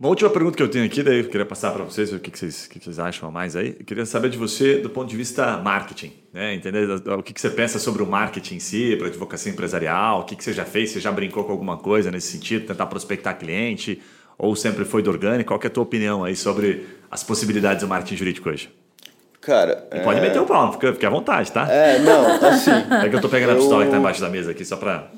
Uma 0.02 0.10
última 0.10 0.32
pergunta 0.32 0.58
que 0.58 0.64
eu 0.64 0.68
tenho 0.68 0.84
aqui, 0.84 1.04
daí 1.04 1.20
eu 1.20 1.26
queria 1.26 1.46
passar 1.46 1.70
para 1.72 1.84
vocês 1.84 2.12
o 2.12 2.18
que, 2.18 2.36
vocês, 2.36 2.66
o 2.66 2.70
que 2.72 2.84
vocês 2.84 2.98
acham 2.98 3.30
a 3.30 3.32
mais 3.32 3.56
aí. 3.56 3.76
Eu 3.80 3.86
queria 3.86 4.04
saber 4.04 4.32
de 4.32 4.38
você 4.40 4.78
do 4.78 4.90
ponto 4.90 5.08
de 5.08 5.16
vista 5.16 5.58
marketing, 5.58 6.12
né? 6.34 6.56
Entender 6.56 6.90
o 6.90 7.22
que, 7.22 7.40
você 7.40 7.52
pensa 7.52 7.78
sobre 7.78 8.02
o 8.02 8.08
marketing 8.08 8.56
em 8.56 8.60
si, 8.60 8.96
para 8.98 9.10
advocacia 9.10 9.52
empresarial, 9.52 10.22
o 10.22 10.24
que, 10.24 10.36
que 10.36 10.44
você 10.44 10.54
já 10.54 10.66
fez, 10.66 10.90
você 10.90 11.00
já 11.00 11.12
brincou 11.12 11.44
com 11.44 11.52
alguma 11.52 11.78
coisa 11.78 12.10
nesse 12.10 12.32
sentido, 12.32 12.66
tentar 12.66 12.88
prospectar 12.88 13.38
cliente, 13.38 14.02
ou 14.40 14.56
sempre 14.56 14.86
foi 14.86 15.04
do 15.04 15.12
orgânico? 15.12 15.50
Qual 15.50 15.62
é 15.64 15.68
a 15.68 15.70
tua 15.70 15.84
opinião 15.84 16.24
aí 16.24 16.36
sobre 16.36 16.84
as 17.12 17.24
possibilidades 17.24 17.84
do 17.84 17.88
marketing 17.88 18.18
jurídico 18.18 18.50
hoje? 18.50 18.72
Cara. 19.40 19.88
E 19.94 20.00
pode 20.00 20.18
é... 20.18 20.22
meter 20.24 20.42
o 20.42 20.48
pau, 20.48 20.74
fica, 20.74 20.94
fica 20.94 21.06
à 21.06 21.12
vontade, 21.12 21.52
tá? 21.52 21.72
É, 21.72 22.00
não, 22.00 22.50
assim. 22.50 22.72
É 23.06 23.08
que 23.08 23.16
eu 23.16 23.22
tô 23.22 23.30
pegando 23.30 23.52
eu... 23.52 23.58
a 23.58 23.60
pistola 23.60 23.86
que 23.86 23.92
tá 23.92 23.98
embaixo 23.98 24.20
da 24.20 24.30
mesa 24.30 24.50
aqui, 24.50 24.66
só 24.66 24.78
para. 24.78 25.12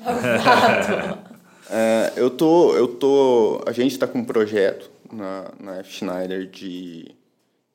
É, 1.70 2.12
eu 2.16 2.30
tô, 2.30 2.74
eu 2.76 2.88
tô, 2.88 3.62
a 3.66 3.72
gente 3.72 3.92
está 3.92 4.06
com 4.06 4.18
um 4.18 4.24
projeto 4.24 4.90
na, 5.12 5.50
na 5.58 5.76
F. 5.78 5.92
Schneider 5.92 6.46
de, 6.46 7.14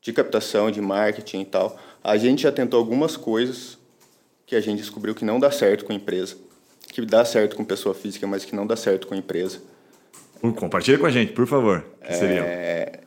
de 0.01 0.13
captação, 0.13 0.69
de 0.69 0.81
marketing 0.81 1.41
e 1.41 1.45
tal. 1.45 1.77
A 2.03 2.17
gente 2.17 2.43
já 2.43 2.51
tentou 2.51 2.79
algumas 2.79 3.17
coisas 3.17 3.77
que 4.45 4.55
a 4.55 4.61
gente 4.61 4.79
descobriu 4.79 5.13
que 5.13 5.25
não 5.25 5.39
dá 5.39 5.51
certo 5.51 5.85
com 5.85 5.91
a 5.91 5.95
empresa, 5.95 6.35
que 6.91 7.05
dá 7.05 7.23
certo 7.25 7.55
com 7.55 7.63
pessoa 7.63 7.93
física, 7.93 8.25
mas 8.25 8.45
que 8.45 8.55
não 8.55 8.65
dá 8.65 8.75
certo 8.75 9.07
com 9.07 9.13
a 9.13 9.17
empresa. 9.17 9.61
Compartilha 10.55 10.97
com 10.97 11.05
a 11.05 11.11
gente, 11.11 11.33
por 11.33 11.45
favor. 11.45 11.85
Que 12.01 12.13
seriam? 12.13 12.45
É, 12.45 13.01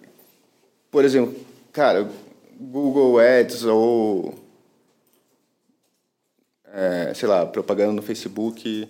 por 0.91 1.05
exemplo, 1.05 1.35
cara, 1.73 2.09
Google 2.61 3.19
Ads 3.19 3.65
ou 3.65 4.35
é, 6.73 7.13
sei 7.15 7.29
lá, 7.29 7.45
propaganda 7.47 7.93
no 7.93 8.03
Facebook 8.03 8.89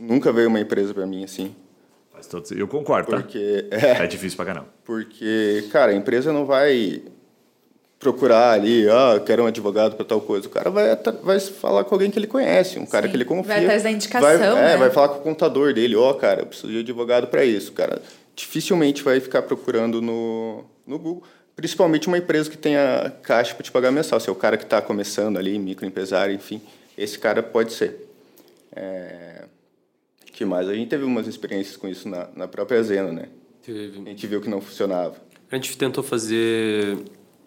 Nunca 0.00 0.32
veio 0.32 0.48
uma 0.48 0.60
empresa 0.60 0.94
para 0.94 1.06
mim 1.06 1.22
assim. 1.22 1.54
Faz 2.10 2.26
todo... 2.26 2.52
Eu 2.54 2.66
concordo, 2.66 3.10
tá? 3.10 3.18
porque, 3.18 3.66
tá? 3.70 3.76
É, 3.76 4.04
é 4.04 4.06
difícil 4.06 4.36
pra 4.36 4.46
caramba. 4.46 4.68
Porque, 4.84 5.68
cara, 5.70 5.92
a 5.92 5.94
empresa 5.94 6.32
não 6.32 6.46
vai 6.46 7.02
procurar 7.98 8.52
ali, 8.52 8.88
ah, 8.88 9.20
quero 9.24 9.42
um 9.42 9.46
advogado 9.46 9.94
para 9.94 10.06
tal 10.06 10.22
coisa. 10.22 10.46
O 10.46 10.50
cara 10.50 10.70
vai, 10.70 10.96
vai 11.22 11.38
falar 11.38 11.84
com 11.84 11.94
alguém 11.94 12.10
que 12.10 12.18
ele 12.18 12.26
conhece, 12.26 12.78
um 12.78 12.86
cara 12.86 13.04
Sim. 13.04 13.10
que 13.10 13.16
ele 13.18 13.26
confia. 13.26 13.54
Vai 13.54 13.64
atrás 13.64 13.82
da 13.82 13.90
indicação, 13.90 14.26
vai, 14.26 14.38
né? 14.38 14.72
É, 14.72 14.76
vai 14.78 14.88
falar 14.88 15.10
com 15.10 15.18
o 15.18 15.22
contador 15.22 15.74
dele, 15.74 15.94
ó, 15.94 16.10
oh, 16.10 16.14
cara, 16.14 16.40
eu 16.40 16.46
preciso 16.46 16.72
de 16.72 16.78
advogado 16.78 17.26
para 17.26 17.44
isso. 17.44 17.72
cara 17.72 18.00
dificilmente 18.34 19.02
vai 19.02 19.20
ficar 19.20 19.42
procurando 19.42 20.00
no, 20.00 20.64
no 20.86 20.98
Google. 20.98 21.22
Principalmente 21.54 22.08
uma 22.08 22.16
empresa 22.16 22.48
que 22.48 22.56
tenha 22.56 23.12
caixa 23.22 23.54
para 23.54 23.62
te 23.62 23.70
pagar 23.70 23.90
mensal. 23.90 24.18
Se 24.18 24.30
é 24.30 24.32
o 24.32 24.36
cara 24.36 24.56
que 24.56 24.64
está 24.64 24.80
começando 24.80 25.36
ali, 25.36 25.58
microempresário, 25.58 26.34
enfim, 26.34 26.62
esse 26.96 27.18
cara 27.18 27.42
pode 27.42 27.74
ser. 27.74 28.08
É 28.74 29.44
que 30.26 30.44
mais? 30.44 30.68
A 30.68 30.74
gente 30.74 30.88
teve 30.88 31.04
umas 31.04 31.26
experiências 31.26 31.76
com 31.76 31.86
isso 31.86 32.08
na, 32.08 32.28
na 32.34 32.48
própria 32.48 32.82
Zena, 32.82 33.12
né? 33.12 33.28
Teve. 33.62 34.00
A 34.00 34.08
gente 34.08 34.26
viu 34.26 34.40
que 34.40 34.48
não 34.48 34.60
funcionava. 34.60 35.16
A 35.50 35.56
gente 35.56 35.76
tentou 35.76 36.02
fazer 36.02 36.96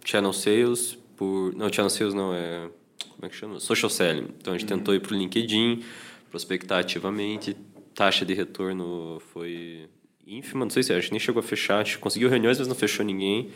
channel 0.06 0.32
sales 0.32 0.98
por... 1.16 1.56
Não, 1.56 1.72
channel 1.72 1.90
sales 1.90 2.14
não, 2.14 2.34
é... 2.36 2.70
Como 3.16 3.26
é 3.26 3.30
que 3.30 3.36
chama? 3.36 3.60
Social 3.60 3.90
selling. 3.90 4.28
Então, 4.38 4.54
a 4.54 4.58
gente 4.58 4.72
uhum. 4.72 4.78
tentou 4.78 4.94
ir 4.94 5.00
para 5.00 5.14
o 5.14 5.18
LinkedIn, 5.18 5.84
prospectar 6.30 6.80
ativamente. 6.80 7.56
Taxa 7.96 8.26
de 8.26 8.34
retorno 8.34 9.20
foi 9.34 9.88
ínfima. 10.28 10.66
Não 10.66 10.70
sei 10.70 10.84
se 10.84 10.94
a 10.94 11.00
gente 11.00 11.12
nem 11.12 11.20
chegou 11.20 11.40
a 11.40 11.44
fechar. 11.44 11.80
A 11.80 11.84
gente 11.84 11.98
conseguiu 11.98 12.30
reuniões, 12.30 12.60
mas 12.60 12.68
não 12.68 12.76
fechou 12.76 13.06
ninguém. 13.06 13.50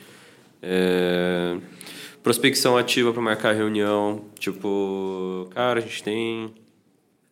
É... 0.62 1.58
Prospecção 2.24 2.78
ativa 2.78 3.14
para 3.14 3.22
marcar 3.22 3.54
reunião. 3.54 4.26
Tipo, 4.40 5.48
cara, 5.54 5.80
a 5.80 5.82
gente 5.82 6.02
tem 6.02 6.54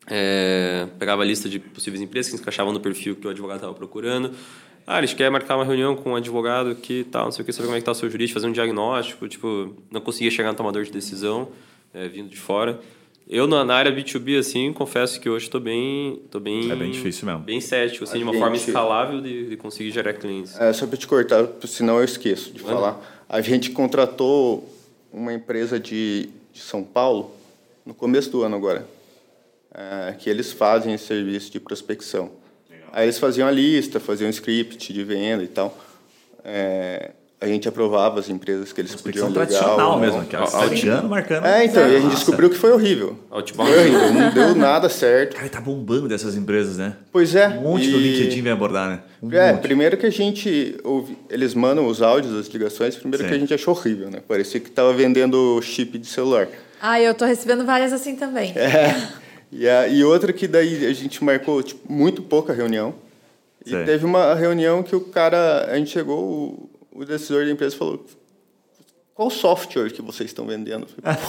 é, 0.08 0.88
pegava 0.99 1.24
a 1.24 1.26
lista 1.26 1.49
de 1.49 1.60
possíveis 1.60 2.01
empresas 2.01 2.32
que 2.32 2.38
se 2.38 2.41
encaixavam 2.41 2.72
no 2.72 2.80
perfil 2.80 3.16
que 3.16 3.28
o 3.28 3.30
advogado 3.30 3.58
estava 3.58 3.74
procurando. 3.74 4.32
Ah, 4.86 4.99
eles 4.99 5.14
querem 5.14 5.32
marcar 5.32 5.56
uma 5.56 5.66
reunião 5.66 5.95
com 5.95 6.12
um 6.12 6.16
advogado 6.16 6.76
que 6.76 7.06
tal, 7.06 7.26
não 7.26 7.32
sei 7.32 7.41
o 7.41 7.45
que, 7.45 7.51
saber 7.51 7.66
como 7.66 7.76
é 7.76 7.80
que 7.80 7.82
está 7.82 7.91
o 7.91 7.95
seu 7.95 8.10
jurídico, 8.10 8.36
fazer 8.39 8.47
um 8.47 8.51
diagnóstico, 8.51 9.28
tipo, 9.28 9.76
não 9.89 9.99
conseguia 9.99 10.30
chegar 10.30 10.51
no 10.51 10.58
tomador 10.58 10.84
de 10.84 10.91
decisão, 10.91 11.49
é, 11.91 12.08
vindo 12.08 12.30
de 12.30 12.38
fora. 12.38 12.80
Eu, 13.28 13.47
na 13.47 13.74
área 13.74 13.91
B2B, 13.91 14.38
assim, 14.38 14.72
confesso 14.72 15.20
que 15.20 15.28
hoje 15.28 15.45
estou 15.45 15.60
bem, 15.60 16.22
tô 16.30 16.39
bem... 16.39 16.72
É 16.72 16.76
bem 16.76 16.91
difícil 16.91 17.26
mesmo. 17.26 17.41
Bem 17.41 17.60
cético, 17.60 18.03
assim, 18.03 18.14
a 18.14 18.18
de 18.20 18.24
uma 18.24 18.34
gente... 18.34 18.41
forma 18.41 18.56
escalável 18.56 19.20
de, 19.20 19.49
de 19.49 19.58
conseguir 19.58 19.89
gerar 19.89 20.14
clientes. 20.14 20.56
É, 20.62 20.72
só 20.72 20.86
para 20.86 20.95
te 20.95 21.08
cortar, 21.08 21.47
senão 21.66 21.97
eu 21.97 22.03
esqueço 22.03 22.53
de 22.53 22.62
Mano. 22.62 22.76
falar. 22.76 23.26
A 23.28 23.41
gente 23.41 23.72
contratou 23.72 24.72
uma 25.12 25.34
empresa 25.34 25.80
de, 25.80 26.30
de 26.53 26.60
São 26.60 26.84
Paulo 26.84 27.32
no 27.84 27.95
começo 27.95 28.30
do 28.30 28.43
ano 28.43 28.56
agora 28.56 28.95
é, 29.76 30.13
que 30.13 30.30
eles 30.30 30.51
fazem 30.51 30.93
esse 30.93 31.05
serviço 31.05 31.51
de 31.51 31.59
prospecção. 31.59 32.32
Legal. 32.69 32.89
Aí 32.93 33.05
eles 33.05 33.19
faziam 33.19 33.47
a 33.47 33.51
lista, 33.51 33.99
faziam 33.99 34.28
um 34.28 34.32
script 34.32 34.93
de 34.93 35.03
venda 35.03 35.43
e 35.43 35.47
tal. 35.47 35.78
É, 36.43 37.11
a 37.41 37.47
gente 37.47 37.67
aprovava 37.67 38.19
as 38.19 38.30
empresas 38.30 38.71
que 38.71 38.80
eles 38.80 38.91
Prospecção 38.91 39.28
podiam 39.28 39.45
legal. 39.45 39.59
tradicional 39.59 39.99
mesmo, 39.99 40.26
que 40.26 40.36
era 40.36 40.47
sete 40.47 40.88
anos 40.88 41.09
marcando. 41.09 41.45
É, 41.45 41.65
então, 41.65 41.86
e 41.88 41.95
a 41.95 41.99
gente 41.99 42.15
descobriu 42.15 42.49
que 42.49 42.55
foi 42.55 42.71
horrível. 42.71 43.19
Outbound. 43.30 43.71
Foi 43.71 43.82
horrível, 43.82 44.13
não 44.13 44.34
deu 44.34 44.55
nada 44.55 44.88
certo. 44.88 45.36
Cara, 45.36 45.49
tá 45.49 45.59
bombando 45.59 46.07
dessas 46.07 46.38
empresas, 46.38 46.78
né? 46.78 46.95
Pois 47.11 47.36
é. 47.36 47.49
Um 47.49 47.61
monte 47.61 47.89
e... 47.89 47.91
do 47.91 47.97
LinkedIn 47.97 48.41
vem 48.41 48.51
abordar, 48.53 48.89
né? 48.89 48.99
Um 49.21 49.32
é, 49.32 49.51
monte. 49.51 49.61
primeiro 49.61 49.97
que 49.97 50.05
a 50.05 50.09
gente 50.09 50.78
ouve, 50.84 51.17
eles 51.30 51.53
mandam 51.53 51.86
os 51.88 52.01
áudios 52.01 52.34
das 52.34 52.47
ligações, 52.47 52.95
primeiro 52.95 53.23
Sim. 53.23 53.30
que 53.30 53.36
a 53.36 53.39
gente 53.39 53.53
achou 53.53 53.76
horrível, 53.76 54.09
né? 54.09 54.21
Parecia 54.26 54.59
que 54.59 54.71
tava 54.71 54.93
vendendo 54.93 55.61
chip 55.61 55.97
de 55.97 56.07
celular. 56.07 56.47
Ah, 56.82 57.01
eu 57.01 57.13
tô 57.13 57.26
recebendo 57.26 57.65
várias 57.65 57.91
assim 57.91 58.15
também. 58.15 58.53
É. 58.55 58.95
E, 59.58 59.70
a, 59.70 59.88
e 59.88 60.03
outra 60.03 60.34
que 60.34 60.49
daí 60.49 60.86
a 60.86 60.91
gente 60.91 61.24
marcou 61.24 61.64
tipo, 61.64 61.91
muito 61.91 62.22
pouca 62.22 62.51
reunião. 62.51 62.93
E 63.66 63.70
Sei. 63.70 63.86
teve 63.86 64.06
uma 64.06 64.36
reunião 64.36 64.84
que 64.84 64.95
o 64.95 64.99
cara, 64.99 65.68
a 65.72 65.78
gente 65.78 65.91
chegou, 65.91 66.70
o, 66.91 66.99
o 67.01 67.06
decisor 67.06 67.45
da 67.45 67.51
empresa 67.51 67.76
falou: 67.78 68.06
qual 69.14 69.30
software 69.30 69.91
que 69.91 70.01
vocês 70.01 70.30
estão 70.30 70.45
vendendo? 70.45 70.88
Falei, 71.01 71.20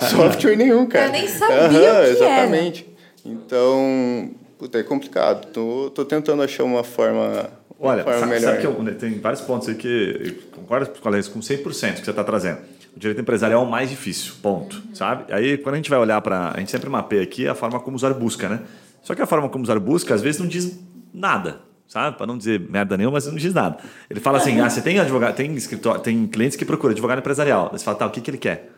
software 0.10 0.56
nenhum, 0.56 0.86
cara. 0.86 1.06
Eu 1.06 1.12
nem 1.12 1.28
sabia 1.28 1.62
uhum, 1.64 1.68
o 1.68 2.04
que 2.04 2.10
Exatamente. 2.10 2.86
Era. 2.88 3.34
Então, 3.34 4.30
puta, 4.58 4.78
é 4.78 4.82
complicado. 4.82 5.46
Tô, 5.52 5.90
tô 5.90 6.06
tentando 6.06 6.42
achar 6.42 6.64
uma 6.64 6.82
forma, 6.82 7.50
uma 7.78 7.90
Olha, 7.90 8.02
forma 8.02 8.18
sabe, 8.18 8.32
melhor. 8.32 8.50
Sabe 8.52 8.60
que 8.62 8.66
eu, 8.66 8.94
tem 8.94 9.18
vários 9.20 9.42
pontos 9.42 9.68
aí 9.68 9.74
que 9.74 10.20
eu 10.24 10.58
concordo 10.58 10.88
com 10.88 11.00
com 11.00 11.40
100% 11.40 11.94
que 11.96 12.04
você 12.04 12.10
está 12.10 12.24
trazendo. 12.24 12.60
O 12.94 12.98
direito 12.98 13.20
empresarial 13.20 13.62
é 13.62 13.66
o 13.66 13.70
mais 13.70 13.88
difícil, 13.88 14.34
ponto, 14.42 14.82
sabe? 14.92 15.32
Aí, 15.32 15.56
quando 15.58 15.74
a 15.74 15.78
gente 15.78 15.88
vai 15.88 15.98
olhar 15.98 16.20
para... 16.20 16.52
A 16.54 16.58
gente 16.58 16.70
sempre 16.70 16.88
mapeia 16.90 17.22
aqui 17.22 17.48
a 17.48 17.54
forma 17.54 17.80
como 17.80 17.94
o 17.94 17.96
usuário 17.96 18.18
busca, 18.18 18.48
né? 18.48 18.60
Só 19.02 19.14
que 19.14 19.22
a 19.22 19.26
forma 19.26 19.48
como 19.48 19.62
o 19.62 19.64
usuário 19.64 19.82
busca, 19.82 20.14
às 20.14 20.20
vezes, 20.20 20.40
não 20.40 20.46
diz 20.46 20.78
nada, 21.12 21.60
sabe? 21.88 22.16
Para 22.16 22.26
não 22.26 22.36
dizer 22.36 22.60
merda 22.60 22.96
nenhuma, 22.96 23.14
mas 23.14 23.26
não 23.26 23.34
diz 23.34 23.54
nada. 23.54 23.78
Ele 24.10 24.20
fala 24.20 24.38
assim, 24.38 24.60
ah, 24.60 24.68
você 24.68 24.80
tem 24.80 24.98
advogado, 24.98 25.34
tem 25.34 25.52
escritório, 25.54 26.00
tem 26.00 26.26
clientes 26.26 26.56
que 26.56 26.64
procuram 26.64 26.92
advogado 26.92 27.18
empresarial. 27.18 27.70
Aí 27.72 27.78
você 27.78 27.84
fala, 27.84 27.96
tá, 27.96 28.06
o 28.06 28.10
que, 28.10 28.20
que 28.20 28.30
ele 28.30 28.38
quer? 28.38 28.70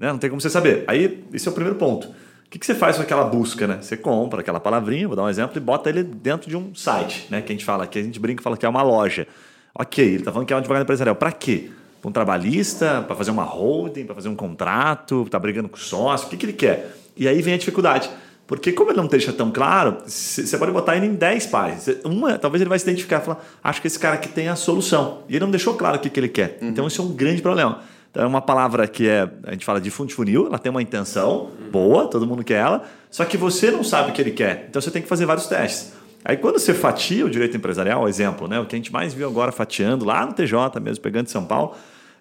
Né? 0.00 0.08
Não 0.08 0.18
tem 0.18 0.30
como 0.30 0.40
você 0.40 0.50
saber. 0.50 0.84
Aí, 0.86 1.24
esse 1.32 1.46
é 1.46 1.50
o 1.50 1.54
primeiro 1.54 1.78
ponto. 1.78 2.08
O 2.08 2.50
que, 2.50 2.58
que 2.58 2.66
você 2.66 2.74
faz 2.74 2.96
com 2.96 3.02
aquela 3.02 3.24
busca, 3.24 3.66
né? 3.66 3.78
Você 3.80 3.96
compra 3.96 4.40
aquela 4.40 4.60
palavrinha, 4.60 5.06
vou 5.06 5.16
dar 5.16 5.24
um 5.24 5.28
exemplo, 5.28 5.56
e 5.56 5.60
bota 5.60 5.88
ele 5.88 6.02
dentro 6.02 6.48
de 6.48 6.56
um 6.56 6.74
site, 6.74 7.26
né? 7.30 7.42
Que 7.42 7.52
a 7.52 7.54
gente 7.54 7.64
fala, 7.64 7.86
que 7.86 7.98
a 7.98 8.02
gente 8.02 8.18
brinca 8.18 8.40
e 8.40 8.44
fala 8.44 8.56
que 8.56 8.64
é 8.64 8.68
uma 8.68 8.82
loja. 8.82 9.26
Ok, 9.74 10.04
ele 10.04 10.16
está 10.16 10.30
falando 10.30 10.46
que 10.46 10.52
é 10.52 10.56
um 10.56 10.60
advogado 10.60 10.82
empresarial. 10.82 11.16
Para 11.16 11.32
quê? 11.32 11.70
Um 12.04 12.12
trabalhista, 12.12 13.02
para 13.06 13.16
fazer 13.16 13.30
uma 13.30 13.44
holding, 13.44 14.04
para 14.04 14.14
fazer 14.14 14.28
um 14.28 14.36
contrato, 14.36 15.22
está 15.22 15.38
brigando 15.38 15.68
com 15.68 15.76
o 15.76 15.80
sócio, 15.80 16.26
o 16.26 16.30
que, 16.30 16.36
que 16.36 16.46
ele 16.46 16.52
quer? 16.52 16.94
E 17.16 17.26
aí 17.26 17.40
vem 17.40 17.54
a 17.54 17.58
dificuldade. 17.58 18.10
Porque 18.46 18.72
como 18.72 18.90
ele 18.90 18.98
não 18.98 19.06
deixa 19.06 19.32
tão 19.32 19.50
claro, 19.50 19.98
você 20.06 20.58
pode 20.58 20.70
botar 20.70 20.96
ele 20.96 21.06
em 21.06 21.14
10 21.14 21.46
páginas. 21.46 21.98
Uma, 22.04 22.38
talvez 22.38 22.60
ele 22.60 22.68
vai 22.68 22.78
se 22.78 22.84
identificar 22.84 23.22
e 23.22 23.24
falar, 23.24 23.44
acho 23.62 23.80
que 23.80 23.86
esse 23.86 23.98
cara 23.98 24.16
aqui 24.16 24.28
tem 24.28 24.48
a 24.48 24.56
solução. 24.56 25.22
E 25.28 25.36
ele 25.36 25.44
não 25.44 25.50
deixou 25.50 25.74
claro 25.74 25.96
o 25.96 25.98
que, 25.98 26.10
que 26.10 26.20
ele 26.20 26.28
quer. 26.28 26.58
Uhum. 26.60 26.68
Então 26.68 26.86
isso 26.86 27.00
é 27.00 27.04
um 27.04 27.12
grande 27.12 27.40
problema. 27.40 27.80
Então 28.10 28.22
é 28.22 28.26
uma 28.26 28.42
palavra 28.42 28.86
que 28.86 29.08
é, 29.08 29.28
a 29.44 29.52
gente 29.52 29.64
fala 29.64 29.80
de 29.80 29.90
fundo 29.90 30.08
de 30.08 30.14
funil, 30.14 30.46
ela 30.46 30.58
tem 30.58 30.70
uma 30.70 30.82
intenção 30.82 31.50
boa, 31.72 32.06
todo 32.06 32.26
mundo 32.26 32.44
quer 32.44 32.60
ela, 32.60 32.84
só 33.10 33.24
que 33.24 33.36
você 33.36 33.70
não 33.72 33.82
sabe 33.82 34.10
o 34.10 34.12
que 34.12 34.20
ele 34.20 34.30
quer. 34.30 34.66
Então 34.68 34.80
você 34.80 34.90
tem 34.90 35.02
que 35.02 35.08
fazer 35.08 35.24
vários 35.26 35.46
testes. 35.46 35.94
Aí 36.24 36.36
quando 36.36 36.58
você 36.58 36.72
fatia 36.72 37.26
o 37.26 37.30
direito 37.30 37.56
empresarial, 37.56 38.08
exemplo, 38.08 38.46
né, 38.46 38.60
o 38.60 38.66
que 38.66 38.76
a 38.76 38.78
gente 38.78 38.92
mais 38.92 39.12
viu 39.12 39.26
agora 39.26 39.50
fatiando 39.50 40.04
lá 40.04 40.24
no 40.24 40.32
TJ 40.32 40.78
mesmo, 40.80 41.02
pegando 41.02 41.24
de 41.24 41.32
São 41.32 41.44
Paulo, 41.44 41.74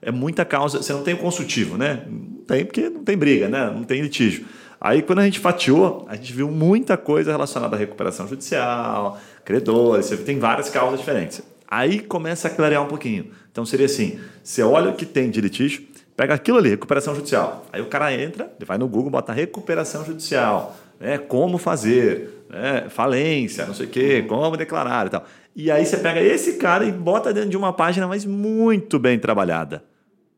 é 0.06 0.12
muita 0.12 0.46
causa. 0.46 0.82
Você 0.82 0.94
não 0.94 1.04
tem 1.04 1.14
o 1.14 1.18
consultivo, 1.18 1.78
né? 1.78 2.04
Não 2.08 2.44
tem 2.46 2.66
porque 2.66 2.90
não 2.90 3.04
tem 3.04 3.18
briga, 3.18 3.48
né? 3.48 3.72
Não 3.74 3.84
tem 3.84 4.02
litígio. 4.02 4.46
Aí, 4.80 5.02
quando 5.02 5.20
a 5.20 5.24
gente 5.24 5.40
fatiou, 5.40 6.06
a 6.10 6.16
gente 6.16 6.34
viu 6.34 6.52
muita 6.52 6.98
coisa 6.98 7.32
relacionada 7.32 7.76
à 7.76 7.80
recuperação 7.80 8.28
judicial, 8.28 9.18
credores, 9.46 10.10
tem 10.26 10.40
várias 10.40 10.70
causas 10.70 11.00
diferentes. 11.00 11.42
Aí 11.66 12.00
começa 12.00 12.50
a 12.50 12.52
clarear 12.52 12.84
um 12.84 12.88
pouquinho. 12.88 13.32
Então, 13.50 13.66
seria 13.66 13.86
assim: 13.86 14.20
você 14.44 14.62
olha 14.62 14.90
o 14.90 14.94
que 14.94 15.06
tem 15.06 15.30
de 15.30 15.40
litígio, 15.40 15.84
pega 16.18 16.34
aquilo 16.34 16.58
ali, 16.58 16.70
recuperação 16.70 17.16
judicial. 17.16 17.66
Aí 17.72 17.82
o 17.82 17.86
cara 17.86 18.14
entra, 18.14 18.52
ele 18.58 18.66
vai 18.66 18.78
no 18.78 18.88
Google, 18.88 19.10
bota 19.10 19.32
recuperação 19.32 20.06
judicial, 20.06 20.76
né, 21.00 21.18
como 21.18 21.58
fazer, 21.58 22.46
né, 22.50 22.86
falência, 22.90 23.66
não 23.66 23.74
sei 23.74 23.86
o 23.86 23.90
quê, 23.90 24.26
como 24.28 24.58
declarar 24.58 25.08
e 25.08 25.10
tal. 25.10 25.26
E 25.56 25.72
aí 25.72 25.86
você 25.86 25.98
pega 25.98 26.22
esse 26.22 26.54
cara 26.54 26.84
e 26.84 26.92
bota 26.92 27.34
dentro 27.34 27.50
de 27.50 27.58
uma 27.58 27.72
página, 27.72 28.08
mas 28.08 28.26
muito 28.26 29.00
bem 29.00 29.18
trabalhada. 29.18 29.84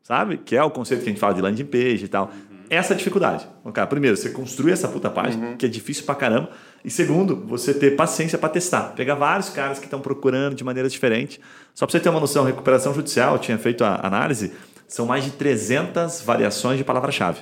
Sabe? 0.05 0.37
Que 0.37 0.55
é 0.55 0.63
o 0.63 0.71
conceito 0.71 1.01
que 1.01 1.09
a 1.09 1.11
gente 1.11 1.19
fala 1.19 1.33
de 1.33 1.41
landing 1.41 1.65
page 1.65 2.05
e 2.05 2.07
tal 2.07 2.31
essa 2.69 2.93
é 2.93 2.95
a 2.95 2.97
dificuldade. 2.97 3.47
Cara, 3.73 3.87
primeiro, 3.87 4.17
você 4.17 4.29
construir 4.29 4.71
essa 4.71 4.87
puta 4.87 5.09
página, 5.09 5.47
uhum. 5.47 5.57
que 5.57 5.65
é 5.65 5.69
difícil 5.69 6.03
pra 6.03 6.15
caramba. 6.15 6.49
E 6.83 6.89
segundo, 6.89 7.35
você 7.35 7.73
ter 7.73 7.95
paciência 7.95 8.37
para 8.37 8.49
testar. 8.49 8.93
Pegar 8.95 9.15
vários 9.15 9.49
caras 9.49 9.79
que 9.79 9.85
estão 9.85 9.99
procurando 9.99 10.55
de 10.55 10.63
maneiras 10.63 10.91
diferentes. 10.91 11.39
Só 11.73 11.85
para 11.85 11.91
você 11.91 11.99
ter 11.99 12.09
uma 12.09 12.19
noção, 12.19 12.43
recuperação 12.43 12.93
judicial, 12.93 13.33
eu 13.33 13.39
tinha 13.39 13.57
feito 13.57 13.83
a 13.83 14.05
análise, 14.05 14.53
são 14.87 15.05
mais 15.05 15.23
de 15.23 15.31
300 15.31 16.21
variações 16.21 16.77
de 16.77 16.83
palavra-chave. 16.83 17.41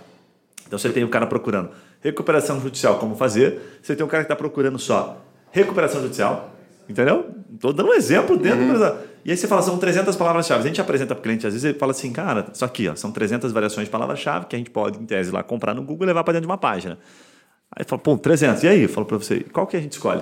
Então 0.66 0.78
você 0.78 0.89
tem 0.89 1.03
o 1.03 1.09
cara 1.09 1.26
procurando 1.28 1.70
recuperação 2.01 2.59
judicial, 2.59 2.97
como 2.99 3.16
fazer. 3.16 3.80
Você 3.82 3.95
tem 3.95 4.05
um 4.05 4.09
cara 4.09 4.24
que 4.24 4.26
está 4.26 4.36
procurando 4.36 4.78
só 4.78 5.22
recuperação 5.51 6.01
judicial, 6.01 6.53
entendeu? 6.89 7.30
Estou 7.53 7.72
dando 7.72 7.89
um 7.89 7.93
exemplo 7.93 8.38
dentro 8.38 8.59
uhum. 8.61 8.74
do 8.74 9.12
e 9.26 9.32
aí 9.32 9.38
você 9.38 9.47
fala, 9.47 9.61
são 9.61 9.78
300 9.78 10.15
palavras-chave. 10.15 10.63
A 10.63 10.67
gente 10.67 10.82
apresenta 10.82 11.15
para 11.15 11.21
o 11.21 11.24
cliente, 11.24 11.47
às 11.47 11.53
vezes 11.53 11.63
ele 11.63 11.78
fala 11.78 11.91
assim, 11.91 12.11
cara, 12.11 12.47
isso 12.53 12.65
aqui 12.65 12.89
ó, 12.89 12.95
são 12.95 13.11
300 13.11 13.51
variações 13.51 13.88
de 13.88 13.91
palavra-chave 13.91 14.47
que 14.47 14.55
a 14.55 14.59
gente 14.59 14.69
pode, 14.69 14.99
em 14.99 15.05
tese, 15.05 15.32
lá 15.32 15.41
comprar 15.43 15.74
no 15.74 15.82
Google 15.82 16.05
e 16.05 16.07
levar 16.07 16.24
para 16.24 16.34
dentro 16.34 16.47
de 16.47 16.51
uma 16.51 16.57
página. 16.57 16.97
Aí 17.76 17.86
fala, 17.86 18.01
pô, 18.01 18.17
300. 18.17 18.63
E 18.63 18.67
aí? 18.67 18.84
Eu 18.84 18.89
falo 18.89 19.05
para 19.05 19.17
você, 19.17 19.39
qual 19.51 19.65
que 19.65 19.78
a 19.78 19.82
gente 19.82 19.93
escolhe? 19.93 20.21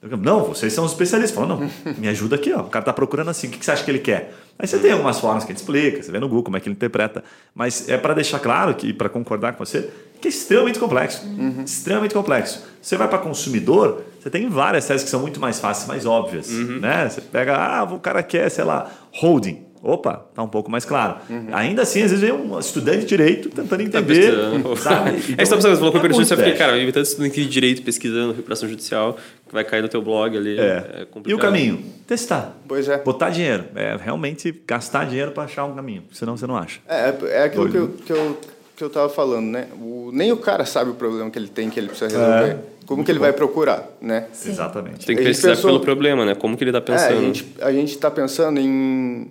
Eu, 0.00 0.16
não, 0.16 0.44
vocês 0.44 0.72
são 0.72 0.84
os 0.84 0.92
especialistas. 0.92 1.34
Falo, 1.34 1.48
não, 1.48 1.70
me 1.98 2.08
ajuda 2.08 2.36
aqui, 2.36 2.52
ó. 2.52 2.60
O 2.60 2.68
cara 2.68 2.82
está 2.82 2.92
procurando 2.92 3.30
assim, 3.30 3.48
o 3.48 3.50
que 3.50 3.64
você 3.64 3.70
acha 3.70 3.84
que 3.84 3.90
ele 3.90 3.98
quer? 3.98 4.32
Aí 4.58 4.66
você 4.66 4.78
tem 4.78 4.92
algumas 4.92 5.18
formas 5.18 5.44
que 5.44 5.50
a 5.50 5.54
gente 5.54 5.60
explica, 5.60 6.02
você 6.02 6.10
vê 6.12 6.20
no 6.20 6.28
Google 6.28 6.44
como 6.44 6.56
é 6.56 6.60
que 6.60 6.68
ele 6.68 6.74
interpreta. 6.74 7.24
Mas 7.54 7.88
é 7.88 7.96
para 7.96 8.14
deixar 8.14 8.38
claro 8.38 8.74
que, 8.74 8.92
para 8.92 9.08
concordar 9.08 9.54
com 9.54 9.64
você, 9.64 9.90
que 10.20 10.28
é 10.28 10.30
extremamente 10.30 10.78
complexo. 10.78 11.26
Uhum. 11.26 11.62
Extremamente 11.64 12.14
complexo. 12.14 12.64
Você 12.80 12.96
vai 12.96 13.08
para 13.08 13.18
consumidor, 13.18 14.04
você 14.28 14.30
tem 14.30 14.48
várias 14.48 14.86
teses 14.86 15.04
que 15.04 15.10
são 15.10 15.20
muito 15.20 15.40
mais 15.40 15.58
fáceis, 15.58 15.88
mais 15.88 16.04
óbvias. 16.04 16.50
Uhum. 16.50 16.80
Né? 16.80 17.08
Você 17.08 17.20
pega, 17.20 17.56
ah, 17.56 17.84
o 17.84 17.98
cara 17.98 18.22
quer, 18.22 18.50
sei 18.50 18.64
lá, 18.64 18.90
holding. 19.12 19.66
Opa, 19.80 20.26
tá 20.34 20.42
um 20.42 20.48
pouco 20.48 20.68
mais 20.68 20.84
claro. 20.84 21.18
Uhum. 21.30 21.46
Ainda 21.52 21.82
assim, 21.82 22.02
às 22.02 22.10
vezes 22.10 22.20
vem 22.20 22.32
um 22.32 22.58
estudante 22.58 23.00
de 23.00 23.06
direito 23.06 23.48
tentando 23.48 23.78
tá 23.78 24.00
entender. 24.00 24.32
Tá 24.32 24.76
sabe? 24.76 25.10
Então, 25.10 25.34
é 25.38 25.42
isso 25.42 25.56
que 25.56 25.62
você 25.62 25.76
falou 25.76 25.92
com 25.92 25.98
a 25.98 26.08
você 26.08 26.36
fica, 26.36 26.52
cara, 26.56 26.82
inventando 26.82 27.04
estudante 27.04 27.40
de 27.40 27.48
direito 27.48 27.82
pesquisando 27.82 28.32
recuperação 28.32 28.68
judicial, 28.68 29.16
que 29.46 29.54
vai 29.54 29.62
cair 29.62 29.82
no 29.82 29.88
teu 29.88 30.02
blog 30.02 30.36
ali. 30.36 30.58
É. 30.58 30.62
é 30.62 31.06
e 31.26 31.32
o 31.32 31.38
caminho? 31.38 31.82
Testar. 32.06 32.56
Pois 32.66 32.88
é. 32.88 32.98
Botar 32.98 33.30
dinheiro. 33.30 33.66
É 33.76 33.96
realmente 33.96 34.52
gastar 34.66 35.06
dinheiro 35.06 35.30
para 35.30 35.44
achar 35.44 35.64
um 35.64 35.74
caminho. 35.74 36.02
Senão 36.12 36.36
você 36.36 36.46
não 36.46 36.56
acha. 36.56 36.80
É, 36.88 37.14
é 37.28 37.42
aquilo 37.44 37.70
que 37.70 37.76
eu, 37.76 37.88
que 37.88 38.12
eu, 38.12 38.40
que 38.78 38.84
eu 38.84 38.88
tava 38.88 39.08
falando, 39.08 39.46
né? 39.46 39.66
O, 39.80 40.10
nem 40.12 40.30
o 40.30 40.36
cara 40.36 40.64
sabe 40.64 40.92
o 40.92 40.94
problema 40.94 41.28
que 41.30 41.38
ele 41.38 41.48
tem, 41.48 41.68
que 41.68 41.80
ele 41.80 41.88
precisa 41.88 42.16
resolver. 42.16 42.52
É. 42.52 42.78
Como 42.86 43.04
que 43.04 43.10
ele 43.10 43.18
vai 43.18 43.32
procurar, 43.32 43.86
né? 44.00 44.28
Sim. 44.32 44.50
Exatamente. 44.50 45.04
Tem 45.04 45.16
que 45.16 45.22
pesquisar 45.22 45.50
pensou, 45.50 45.70
pelo 45.70 45.80
problema, 45.80 46.24
né? 46.24 46.36
Como 46.36 46.56
que 46.56 46.62
ele 46.62 46.70
está 46.70 46.80
pensando. 46.80 47.44
É, 47.58 47.64
a 47.64 47.72
gente 47.72 47.90
está 47.90 48.10
pensando 48.10 48.60
em 48.60 49.30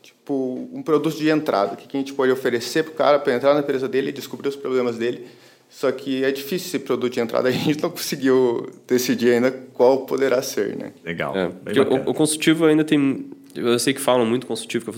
tipo 0.00 0.68
um 0.72 0.80
produto 0.80 1.16
de 1.16 1.28
entrada, 1.28 1.74
que 1.76 1.94
a 1.94 2.00
gente 2.00 2.14
pode 2.14 2.30
oferecer 2.30 2.84
para 2.84 2.92
o 2.92 2.94
cara 2.94 3.18
para 3.18 3.34
entrar 3.34 3.52
na 3.52 3.60
empresa 3.60 3.88
dele 3.88 4.10
e 4.10 4.12
descobrir 4.12 4.48
os 4.48 4.56
problemas 4.56 4.96
dele. 4.96 5.26
Só 5.68 5.90
que 5.90 6.24
é 6.24 6.30
difícil 6.30 6.68
esse 6.68 6.78
produto 6.78 7.12
de 7.12 7.20
entrada, 7.20 7.48
a 7.50 7.52
gente 7.52 7.82
não 7.82 7.90
conseguiu 7.90 8.70
decidir 8.86 9.32
ainda 9.32 9.50
qual 9.74 10.06
poderá 10.06 10.40
ser, 10.40 10.76
né? 10.76 10.92
Legal. 11.04 11.34
É, 11.36 11.48
o, 11.80 12.10
o, 12.10 12.14
consultivo 12.14 12.64
ainda 12.64 12.84
tem 12.84 13.28
eu 13.54 13.78
sei 13.78 13.94
que 13.94 14.00
falam 14.00 14.26
muito 14.26 14.46
consultivo, 14.46 14.92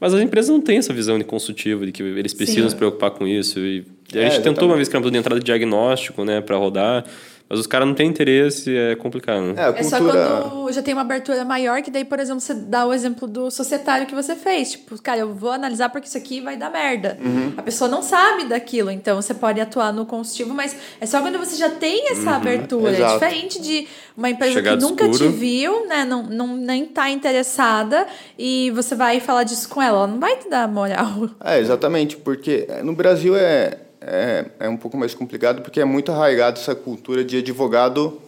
mas 0.00 0.14
as 0.14 0.20
empresas 0.20 0.50
não 0.50 0.60
têm 0.60 0.78
essa 0.78 0.92
visão 0.92 1.18
de 1.18 1.24
consultivo, 1.24 1.86
de 1.86 1.92
que 1.92 2.02
eles 2.02 2.34
precisam 2.34 2.64
Sim. 2.64 2.70
se 2.70 2.76
preocupar 2.76 3.10
com 3.10 3.26
isso. 3.26 3.58
E 3.58 3.84
a 4.14 4.22
gente 4.22 4.38
é, 4.38 4.40
tentou 4.40 4.68
uma 4.68 4.76
vez 4.76 4.88
que 4.88 4.96
era 4.96 5.10
de 5.10 5.16
entrada 5.16 5.38
de 5.40 5.46
diagnóstico, 5.46 6.24
né, 6.24 6.40
para 6.40 6.56
rodar, 6.56 7.04
mas 7.50 7.58
os 7.58 7.66
caras 7.66 7.88
não 7.88 7.96
têm 7.96 8.08
interesse, 8.08 8.76
é 8.76 8.94
complicado. 8.94 9.42
Né? 9.42 9.54
É, 9.56 9.72
cultura... 9.72 9.80
é 9.80 9.82
só 9.82 9.98
quando 9.98 10.72
já 10.72 10.82
tem 10.82 10.94
uma 10.94 11.00
abertura 11.00 11.44
maior, 11.44 11.82
que 11.82 11.90
daí, 11.90 12.04
por 12.04 12.20
exemplo, 12.20 12.40
você 12.40 12.54
dá 12.54 12.86
o 12.86 12.94
exemplo 12.94 13.26
do 13.26 13.50
societário 13.50 14.06
que 14.06 14.14
você 14.14 14.36
fez. 14.36 14.70
Tipo, 14.70 15.02
cara, 15.02 15.18
eu 15.18 15.34
vou 15.34 15.50
analisar 15.50 15.88
porque 15.88 16.06
isso 16.06 16.16
aqui 16.16 16.40
vai 16.40 16.56
dar 16.56 16.70
merda. 16.70 17.18
Uhum. 17.20 17.54
A 17.56 17.62
pessoa 17.62 17.90
não 17.90 18.02
sabe 18.02 18.44
daquilo, 18.44 18.88
então 18.88 19.20
você 19.20 19.34
pode 19.34 19.60
atuar 19.60 19.92
no 19.92 20.06
consultivo, 20.06 20.54
mas 20.54 20.76
é 21.00 21.06
só 21.06 21.20
quando 21.20 21.40
você 21.40 21.56
já 21.56 21.70
tem 21.70 22.12
essa 22.12 22.30
uhum. 22.30 22.36
abertura. 22.36 22.92
É 22.92 22.94
Exato. 22.94 23.24
É 23.24 23.28
diferente 23.28 23.60
de 23.60 23.88
uma 24.16 24.30
empresa 24.30 24.52
Chegar 24.52 24.76
que 24.76 24.84
nunca 24.84 25.06
escuro. 25.06 25.32
te 25.32 25.36
viu, 25.36 25.88
né? 25.88 26.04
Não, 26.04 26.22
não, 26.22 26.56
nem 26.56 26.86
tá 26.86 27.10
interessada, 27.10 28.06
e 28.38 28.70
você 28.70 28.94
vai 28.94 29.18
falar 29.18 29.42
disso 29.42 29.68
com 29.68 29.82
ela. 29.82 29.98
Ela 29.98 30.06
não 30.06 30.20
vai 30.20 30.36
te 30.36 30.48
dar 30.48 30.68
moral. 30.68 31.28
É, 31.42 31.58
exatamente, 31.58 32.16
porque 32.16 32.68
no 32.84 32.94
Brasil 32.94 33.34
é 33.34 33.89
é, 34.00 34.46
é 34.58 34.68
um 34.68 34.76
pouco 34.76 34.96
mais 34.96 35.14
complicado 35.14 35.62
porque 35.62 35.80
é 35.80 35.84
muito 35.84 36.10
arraigado 36.10 36.58
essa 36.58 36.74
cultura 36.74 37.24
de 37.24 37.38
advogado 37.38 38.20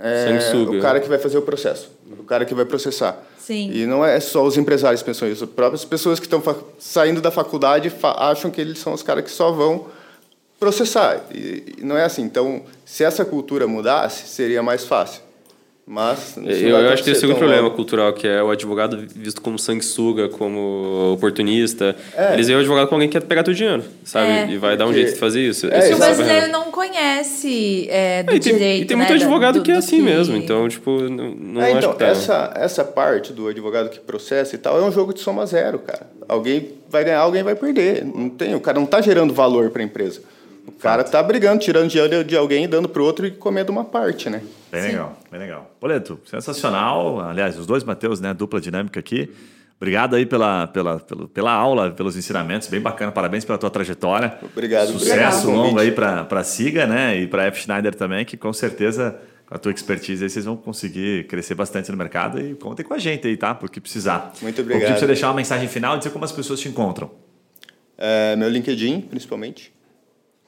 é, 0.00 0.38
o 0.54 0.80
cara 0.80 1.00
que 1.00 1.08
vai 1.08 1.18
fazer 1.18 1.38
o 1.38 1.42
processo, 1.42 1.90
o 2.08 2.22
cara 2.22 2.44
que 2.44 2.54
vai 2.54 2.64
processar. 2.64 3.20
Sim. 3.36 3.70
E 3.72 3.84
não 3.84 4.04
é 4.04 4.20
só 4.20 4.44
os 4.44 4.56
empresários 4.56 5.02
que 5.02 5.06
pensam 5.06 5.28
isso, 5.28 5.44
as 5.44 5.50
próprias 5.50 5.84
pessoas 5.84 6.20
que 6.20 6.26
estão 6.26 6.42
saindo 6.78 7.20
da 7.20 7.30
faculdade 7.32 7.92
acham 8.02 8.50
que 8.50 8.60
eles 8.60 8.78
são 8.78 8.92
os 8.92 9.02
caras 9.02 9.24
que 9.24 9.30
só 9.30 9.50
vão 9.50 9.86
processar. 10.60 11.20
E, 11.32 11.76
e 11.78 11.84
não 11.84 11.96
é 11.96 12.04
assim. 12.04 12.22
Então, 12.22 12.62
se 12.84 13.02
essa 13.02 13.24
cultura 13.24 13.66
mudasse, 13.66 14.28
seria 14.28 14.62
mais 14.62 14.84
fácil. 14.84 15.22
Mas 15.90 16.36
eu, 16.36 16.68
eu 16.68 16.90
acho 16.90 16.98
que 17.02 17.04
tem 17.04 17.14
o 17.14 17.16
segundo 17.16 17.38
problema 17.38 17.70
cultural, 17.70 18.12
que 18.12 18.28
é 18.28 18.42
o 18.42 18.50
advogado 18.50 19.06
visto 19.16 19.40
como 19.40 19.58
sanguessuga, 19.58 20.28
como 20.28 21.14
oportunista. 21.14 21.96
É. 22.14 22.34
Eles 22.34 22.46
veem 22.46 22.58
o 22.58 22.60
advogado 22.60 22.88
como 22.88 22.96
alguém 22.96 23.08
que 23.08 23.18
quer 23.18 23.26
pegar 23.26 23.42
teu 23.42 23.54
dinheiro, 23.54 23.82
sabe? 24.04 24.30
É. 24.30 24.50
E 24.50 24.58
vai 24.58 24.76
dar 24.76 24.86
um 24.86 24.92
jeito 24.92 25.14
de 25.14 25.18
fazer 25.18 25.40
isso. 25.40 25.66
É, 25.66 25.94
o 25.94 25.96
brasileiro 25.96 26.48
não 26.48 26.64
conhece 26.64 27.88
é, 27.88 28.22
do 28.22 28.32
é, 28.32 28.36
e 28.36 28.38
tem, 28.40 28.52
direito. 28.52 28.82
E 28.82 28.84
tem 28.84 28.96
muito 28.98 29.08
né, 29.08 29.16
advogado 29.16 29.60
do, 29.60 29.62
que 29.62 29.72
é 29.72 29.76
assim 29.76 29.96
que... 29.96 30.02
mesmo. 30.02 30.36
Então, 30.36 30.68
tipo, 30.68 30.90
não, 30.90 31.34
não 31.34 31.62
é, 31.62 31.70
então, 31.70 31.90
acho 31.90 31.92
que 31.92 32.04
tá. 32.04 32.06
essa, 32.06 32.52
essa 32.54 32.84
parte 32.84 33.32
do 33.32 33.48
advogado 33.48 33.88
que 33.88 33.98
processa 33.98 34.54
e 34.54 34.58
tal 34.58 34.78
é 34.78 34.82
um 34.82 34.92
jogo 34.92 35.14
de 35.14 35.20
soma 35.20 35.46
zero, 35.46 35.78
cara. 35.78 36.06
Alguém 36.28 36.72
vai 36.90 37.02
ganhar, 37.02 37.20
alguém 37.20 37.42
vai 37.42 37.54
perder. 37.54 38.04
Não 38.04 38.28
tem, 38.28 38.54
o 38.54 38.60
cara 38.60 38.76
não 38.76 38.84
está 38.84 39.00
gerando 39.00 39.32
valor 39.32 39.70
para 39.70 39.80
a 39.80 39.84
empresa. 39.86 40.20
O 40.68 40.72
cara 40.72 41.02
tá 41.02 41.22
brigando, 41.22 41.60
tirando 41.60 41.88
dinheiro 41.88 42.22
de 42.22 42.36
alguém 42.36 42.64
e 42.64 42.68
dando 42.68 42.88
pro 42.88 43.02
outro 43.02 43.26
e 43.26 43.30
comendo 43.30 43.72
uma 43.72 43.84
parte, 43.84 44.28
né? 44.28 44.42
Bem 44.70 44.82
Sim. 44.82 44.88
legal, 44.88 45.18
bem 45.30 45.40
legal. 45.40 45.70
Boleto, 45.80 46.20
sensacional. 46.26 47.20
Aliás, 47.20 47.58
os 47.58 47.66
dois 47.66 47.82
Matheus, 47.82 48.20
né? 48.20 48.34
Dupla 48.34 48.60
dinâmica 48.60 49.00
aqui. 49.00 49.30
Obrigado 49.76 50.14
aí 50.14 50.26
pela, 50.26 50.66
pela, 50.66 50.98
pela, 50.98 51.28
pela 51.28 51.52
aula, 51.52 51.90
pelos 51.90 52.16
ensinamentos, 52.16 52.68
bem 52.68 52.80
bacana. 52.80 53.10
Parabéns 53.10 53.44
pela 53.44 53.56
tua 53.56 53.70
trajetória. 53.70 54.36
Obrigado. 54.42 54.88
Sucesso 54.88 55.48
obrigado. 55.48 55.66
longo 55.66 55.78
aí 55.78 55.90
para 55.90 56.26
a 56.30 56.44
Siga, 56.44 56.86
né? 56.86 57.16
E 57.16 57.26
para 57.26 57.44
a 57.44 57.46
F. 57.46 57.62
Schneider 57.62 57.94
também, 57.94 58.24
que 58.24 58.36
com 58.36 58.52
certeza 58.52 59.18
com 59.46 59.54
a 59.54 59.58
tua 59.58 59.72
expertise 59.72 60.22
aí 60.22 60.28
vocês 60.28 60.44
vão 60.44 60.56
conseguir 60.56 61.26
crescer 61.28 61.54
bastante 61.54 61.90
no 61.90 61.96
mercado 61.96 62.38
e 62.38 62.54
contem 62.56 62.84
com 62.84 62.92
a 62.92 62.98
gente 62.98 63.26
aí, 63.26 63.36
tá? 63.36 63.54
Porque 63.54 63.80
precisar. 63.80 64.32
Muito 64.42 64.60
obrigado. 64.60 64.80
Vou 64.80 64.88
pedir 64.88 65.00
você 65.00 65.06
deixar 65.06 65.28
uma 65.28 65.34
mensagem 65.36 65.66
final 65.68 65.94
e 65.94 65.98
dizer 65.98 66.10
como 66.10 66.24
as 66.24 66.32
pessoas 66.32 66.60
te 66.60 66.68
encontram. 66.68 67.10
É, 67.96 68.36
meu 68.36 68.48
LinkedIn, 68.48 69.00
principalmente. 69.02 69.72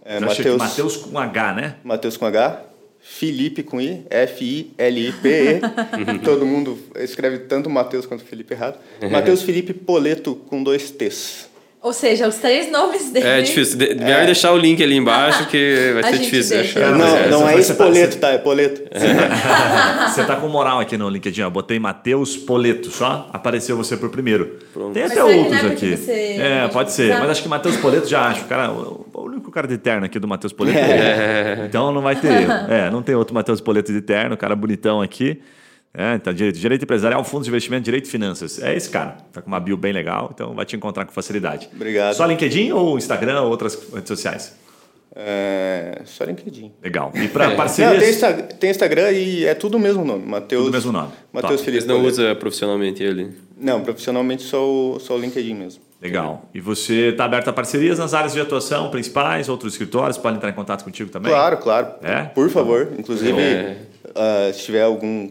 É, 0.05 0.21
Mateus 0.21 0.97
com 0.97 1.19
H, 1.19 1.55
né? 1.55 1.77
Mateus 1.85 2.17
com 2.17 2.27
H. 2.27 2.65
Felipe 3.03 3.63
com 3.63 3.81
I, 3.81 4.05
F-I-L-I-P-E. 4.11 5.61
Todo 6.23 6.45
mundo 6.45 6.79
escreve 6.97 7.39
tanto 7.41 7.71
Mateus 7.71 8.05
quanto 8.07 8.25
Felipe 8.25 8.53
errado. 8.53 8.79
Mateus 9.11 9.43
Felipe 9.43 9.73
Poleto 9.73 10.35
com 10.35 10.63
dois 10.63 10.91
T's. 10.91 11.50
Ou 11.83 11.95
seja, 11.95 12.29
os 12.29 12.37
três 12.37 12.71
nomes 12.71 13.11
dele. 13.11 13.27
É 13.27 13.41
difícil. 13.41 13.79
De, 13.79 13.95
melhor 13.95 14.27
deixar 14.27 14.53
o 14.53 14.59
link 14.59 14.83
ali 14.83 14.97
embaixo, 14.97 15.47
que 15.47 15.93
vai 16.01 16.03
A 16.05 16.15
ser 16.15 16.19
difícil 16.23 16.57
de 16.59 16.63
deixa. 16.63 16.79
achar. 16.81 16.93
não, 16.93 16.99
mas 17.11 17.31
não 17.31 17.49
é 17.49 17.53
você 17.53 17.75
tá- 17.75 17.85
espoleto, 17.85 18.17
tá? 18.19 18.29
É 18.33 18.39
poleto. 18.39 18.83
Você 20.11 20.25
tá 20.25 20.37
com 20.37 20.49
moral 20.49 20.81
aqui 20.81 20.97
no 20.97 21.09
LinkedIn, 21.09 21.43
ó. 21.43 21.51
Botei 21.51 21.79
Matheus 21.79 22.37
Poleto, 22.37 22.91
só 22.91 23.29
apareceu 23.33 23.77
você 23.77 23.97
por 23.97 24.11
primeiro. 24.11 24.59
Tem 24.93 25.03
Mas 25.05 25.13
até 25.13 25.25
outros 25.25 25.53
é 25.57 25.59
porque 25.61 25.87
aqui. 25.87 25.97
você 25.97 26.13
É, 26.39 26.69
pode 26.69 26.93
ser. 26.93 27.19
Mas 27.19 27.31
acho 27.31 27.43
que 27.43 27.49
Matheus 27.49 27.77
Poleto 27.77 28.07
já 28.09 28.27
acho. 28.29 28.43
O, 28.43 28.45
cara, 28.45 28.71
o, 28.71 29.07
o 29.15 29.23
único 29.23 29.51
cara 29.51 29.67
de 29.69 29.79
terno 29.79 30.05
aqui 30.05 30.19
do 30.19 30.27
Matheus 30.29 30.53
Poleto 30.53 30.77
é 30.79 31.53
ele. 31.59 31.67
Então 31.67 31.93
não 31.93 32.03
vai 32.03 32.17
ter 32.17 32.43
erro. 32.43 32.53
É, 32.69 32.91
não 32.91 33.03
tem 33.03 33.15
outro 33.15 33.35
Matheus 33.35 33.61
Poleto 33.61 33.93
de 33.93 34.01
terno, 34.01 34.37
cara 34.37 34.55
bonitão 34.57 35.01
aqui. 35.01 35.41
É, 35.93 36.15
então, 36.15 36.33
direito, 36.33 36.59
direito 36.59 36.83
empresarial, 36.85 37.25
fundos 37.25 37.47
de 37.47 37.51
investimento, 37.51 37.83
direito 37.85 38.07
e 38.07 38.09
finanças. 38.09 38.63
É 38.63 38.75
esse 38.77 38.89
cara. 38.89 39.17
Tá 39.33 39.43
com 39.43 39.49
uma 39.49 39.59
bio 39.59 39.77
bem 39.77 39.93
legal, 39.93 40.31
então 40.33 40.55
vai 40.55 40.65
te 40.65 40.77
encontrar 40.77 41.05
com 41.05 41.13
facilidade. 41.13 41.69
Obrigado. 41.75 42.15
Só 42.15 42.25
LinkedIn 42.27 42.71
ou 42.71 42.97
Instagram 42.97 43.43
ou 43.43 43.51
outras 43.51 43.77
redes 43.93 44.07
sociais? 44.09 44.55
É, 45.15 46.03
só 46.05 46.23
LinkedIn. 46.25 46.73
Legal. 46.83 47.11
E 47.15 47.27
para 47.29 47.49
Não, 47.49 47.57
parcerias? 47.57 47.99
tem, 48.03 48.11
Insta- 48.11 48.33
tem 48.55 48.71
Instagram 48.71 49.11
e 49.11 49.45
é 49.45 49.55
tudo 49.55 49.77
o 49.77 49.81
mesmo 49.81 50.05
nome. 50.05 50.25
Mateus, 50.25 50.63
Tudo 50.65 50.71
o 50.73 50.77
mesmo 50.77 50.93
nome. 50.93 51.11
Matheus. 51.33 51.61
Felipe. 51.63 51.85
Mas 51.85 51.97
não 51.97 52.05
usa 52.07 52.35
profissionalmente 52.37 53.03
ele. 53.03 53.33
Não, 53.59 53.83
profissionalmente 53.83 54.43
só 54.45 54.65
o, 54.65 55.01
só 55.01 55.17
o 55.17 55.19
LinkedIn 55.19 55.55
mesmo. 55.55 55.83
Legal. 56.01 56.49
E 56.55 56.61
você 56.61 57.09
está 57.09 57.25
aberto 57.25 57.49
a 57.49 57.53
parcerias 57.53 57.99
nas 57.99 58.15
áreas 58.15 58.33
de 58.33 58.41
atuação 58.41 58.89
principais, 58.91 59.49
outros 59.49 59.73
escritórios 59.75 60.17
podem 60.17 60.37
entrar 60.37 60.49
em 60.49 60.55
contato 60.55 60.85
contigo 60.85 61.11
também? 61.11 61.31
Claro, 61.31 61.57
claro. 61.59 61.89
É? 62.03 62.23
Por 62.23 62.49
favor. 62.49 62.91
Inclusive, 62.97 63.39
É. 63.39 63.77
ah, 64.15 64.51
se 64.53 64.61
tiver 64.65 64.83
algum 64.85 65.29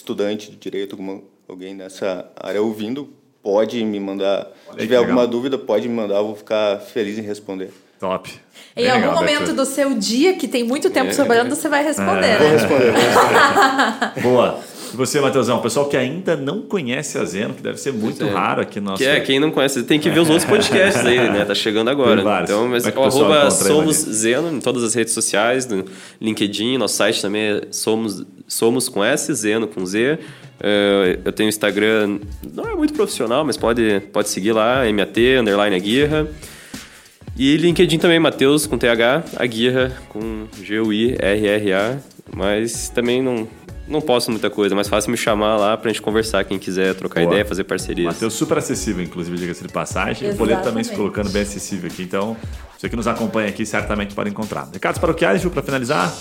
estudante 0.00 0.50
de 0.50 0.56
direito, 0.56 0.92
alguma, 0.94 1.20
alguém 1.48 1.74
nessa 1.74 2.26
área 2.36 2.60
ouvindo, 2.62 3.08
pode 3.42 3.82
me 3.84 4.00
mandar. 4.00 4.46
Se 4.70 4.76
tiver 4.78 4.98
legal. 4.98 5.04
alguma 5.04 5.26
dúvida, 5.26 5.58
pode 5.58 5.88
me 5.88 5.94
mandar, 5.94 6.16
eu 6.16 6.26
vou 6.26 6.36
ficar 6.36 6.80
feliz 6.80 7.18
em 7.18 7.22
responder. 7.22 7.70
Top. 7.98 8.30
Em 8.74 8.82
Bem 8.82 8.90
algum 8.90 9.00
legal, 9.08 9.14
momento 9.20 9.40
Beto. 9.40 9.52
do 9.54 9.66
seu 9.66 9.92
dia, 9.94 10.34
que 10.34 10.48
tem 10.48 10.64
muito 10.64 10.88
tempo 10.88 11.12
sobrando, 11.12 11.54
você 11.54 11.68
vai 11.68 11.84
responder, 11.84 12.38
Vou 12.38 12.48
né? 12.48 12.56
responder. 12.56 12.92
vou 12.92 13.00
responder. 13.02 14.22
Boa. 14.24 14.60
E 14.92 14.96
você, 14.96 15.20
Matheusão, 15.20 15.58
o 15.58 15.62
pessoal 15.62 15.88
que 15.88 15.96
ainda 15.96 16.36
não 16.36 16.62
conhece 16.62 17.18
a 17.18 17.24
Zeno, 17.24 17.54
que 17.54 17.62
deve 17.62 17.78
ser 17.78 17.92
muito 17.92 18.24
é. 18.24 18.30
raro 18.30 18.62
aqui 18.62 18.80
no 18.80 18.90
nosso... 18.90 19.02
Que 19.02 19.08
é, 19.08 19.20
quem 19.20 19.38
não 19.38 19.50
conhece, 19.50 19.82
tem 19.84 20.00
que 20.00 20.10
ver 20.10 20.20
os 20.20 20.28
outros 20.28 20.44
podcasts 20.48 21.04
aí, 21.04 21.30
né? 21.30 21.44
Tá 21.44 21.54
chegando 21.54 21.88
agora. 21.88 22.22
Vários. 22.22 22.50
Então, 22.50 22.68
mas 22.68 22.86
é 22.86 22.90
o 22.90 23.02
arroba 23.02 23.44
aí, 23.44 23.50
Somos 23.50 24.00
Maria? 24.00 24.14
Zeno 24.14 24.56
em 24.56 24.60
todas 24.60 24.82
as 24.82 24.94
redes 24.94 25.14
sociais, 25.14 25.66
no 25.66 25.84
LinkedIn, 26.20 26.76
nosso 26.78 26.96
site 26.96 27.22
também 27.22 27.42
é 27.42 27.62
Somos, 27.70 28.24
Somos 28.46 28.88
com 28.88 29.04
S, 29.04 29.32
Zeno 29.34 29.68
com 29.68 29.84
Z. 29.86 30.18
Eh, 30.62 31.18
eu 31.24 31.32
tenho 31.32 31.48
Instagram, 31.48 32.18
não 32.52 32.68
é 32.68 32.74
muito 32.74 32.92
profissional, 32.92 33.44
mas 33.44 33.56
pode, 33.56 34.00
pode 34.12 34.28
seguir 34.28 34.52
lá, 34.52 34.82
MAT, 34.92 35.16
underline 35.40 35.74
Aguirra. 35.74 36.28
E 37.36 37.56
LinkedIn 37.56 37.98
também, 37.98 38.18
Matheus 38.18 38.66
com 38.66 38.76
TH, 38.76 39.24
Aguirra 39.36 39.92
com 40.10 40.46
G-U-I-R-R-A. 40.62 41.98
Mas 42.36 42.90
também 42.90 43.22
não, 43.22 43.48
não 43.90 44.00
posto 44.00 44.30
muita 44.30 44.48
coisa, 44.48 44.74
mas 44.74 44.88
fácil 44.88 45.10
me 45.10 45.16
chamar 45.16 45.56
lá 45.56 45.76
pra 45.76 45.90
gente 45.90 46.00
conversar, 46.00 46.44
quem 46.44 46.58
quiser 46.58 46.94
trocar 46.94 47.20
Boa. 47.20 47.32
ideia, 47.32 47.44
fazer 47.44 47.64
parcerias. 47.64 48.14
Matheus 48.14 48.34
super 48.34 48.58
acessível, 48.58 49.02
inclusive, 49.02 49.36
diga-se 49.36 49.62
de 49.66 49.72
passagem. 49.72 50.28
E 50.28 50.32
o 50.32 50.36
Poleto 50.36 50.62
também 50.62 50.84
se 50.84 50.90
Exatamente. 50.90 50.96
colocando 50.96 51.30
bem 51.32 51.42
acessível 51.42 51.90
aqui. 51.90 52.02
Então, 52.02 52.36
você 52.78 52.88
que 52.88 52.96
nos 52.96 53.06
acompanha 53.08 53.48
aqui, 53.48 53.66
certamente 53.66 54.14
pode 54.14 54.30
encontrar. 54.30 54.68
Recados 54.72 55.00
paroquiais, 55.00 55.42
Ju, 55.42 55.50
para 55.50 55.62
finalizar? 55.62 56.14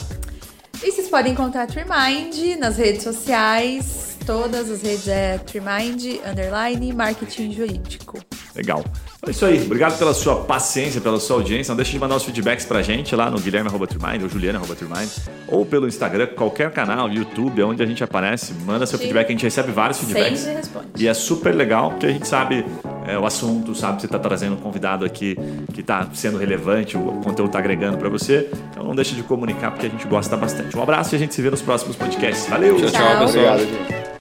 E 0.84 0.91
vocês 0.91 1.07
podem 1.09 1.34
encontrar 1.34 1.63
a 1.63 1.67
Trimind 1.67 2.57
nas 2.57 2.78
redes 2.78 3.03
sociais. 3.03 4.17
Todas 4.26 4.70
as 4.70 4.82
redes 4.82 5.07
é 5.07 5.38
Trimind, 5.38 6.20
underline, 6.30 6.93
marketing 6.93 7.51
jurídico. 7.51 8.20
Legal. 8.55 8.84
Então 9.20 9.28
é 9.28 9.32
isso 9.32 9.45
aí. 9.45 9.61
Obrigado 9.65 9.97
pela 9.99 10.13
sua 10.13 10.38
paciência, 10.38 11.01
pela 11.01 11.20
sua 11.20 11.36
audiência. 11.38 11.72
Não 11.72 11.76
deixe 11.76 11.91
de 11.91 11.99
mandar 11.99 12.15
os 12.15 12.24
feedbacks 12.24 12.65
pra 12.65 12.82
gente 12.82 13.13
lá 13.15 13.30
no 13.30 13.38
guilherme.turmind 13.38 14.24
ou 14.24 14.30
juliana.turmind 14.30 15.09
ou 15.47 15.65
pelo 15.65 15.88
Instagram, 15.88 16.28
qualquer 16.28 16.72
canal, 16.72 17.09
YouTube, 17.09 17.61
onde 17.63 17.84
a 17.84 17.86
gente 17.86 18.03
aparece. 18.03 18.53
Manda 18.65 18.86
seu 18.86 18.97
Sim. 18.97 19.05
feedback, 19.05 19.28
a 19.28 19.32
gente 19.32 19.43
recebe 19.43 19.72
vários 19.72 19.99
feedbacks. 19.99 20.39
Sempre 20.39 20.57
responde. 20.57 20.88
E 20.97 21.07
é 21.07 21.13
super 21.13 21.53
legal, 21.53 21.91
porque 21.91 22.05
a 22.05 22.11
gente 22.11 22.28
sabe 22.28 22.65
é, 23.05 23.17
o 23.17 23.26
assunto, 23.26 23.76
sabe 23.76 23.95
que 23.95 24.01
você 24.01 24.07
está 24.07 24.20
trazendo 24.20 24.53
um 24.53 24.59
convidado 24.59 25.03
aqui 25.03 25.38
que 25.74 25.82
está 25.82 26.07
sendo 26.13 26.38
relevante, 26.38 26.95
o 26.95 27.20
conteúdo 27.24 27.47
está 27.47 27.59
agregando 27.59 27.97
para 27.97 28.07
você. 28.07 28.49
Então 28.72 28.84
não 28.84 28.95
deixe 28.95 29.15
de 29.15 29.24
comunicar, 29.24 29.72
porque 29.72 29.88
a 29.88 29.89
gente 29.89 30.07
gosta 30.07 30.38
bastante. 30.38 30.78
Um 30.78 30.84
abraço 30.84 31.13
e 31.13 31.17
a 31.17 31.20
gente 31.20 31.36
se 31.36 31.41
vê 31.41 31.49
nos 31.49 31.61
próximos 31.61 31.95
podcasts. 31.95 32.47
Valeu! 32.47 32.78
Tchau, 32.78 32.89
Tchau. 32.89 33.20
pessoal. 33.20 33.28
Obrigado, 33.28 33.59
gente. 33.59 34.18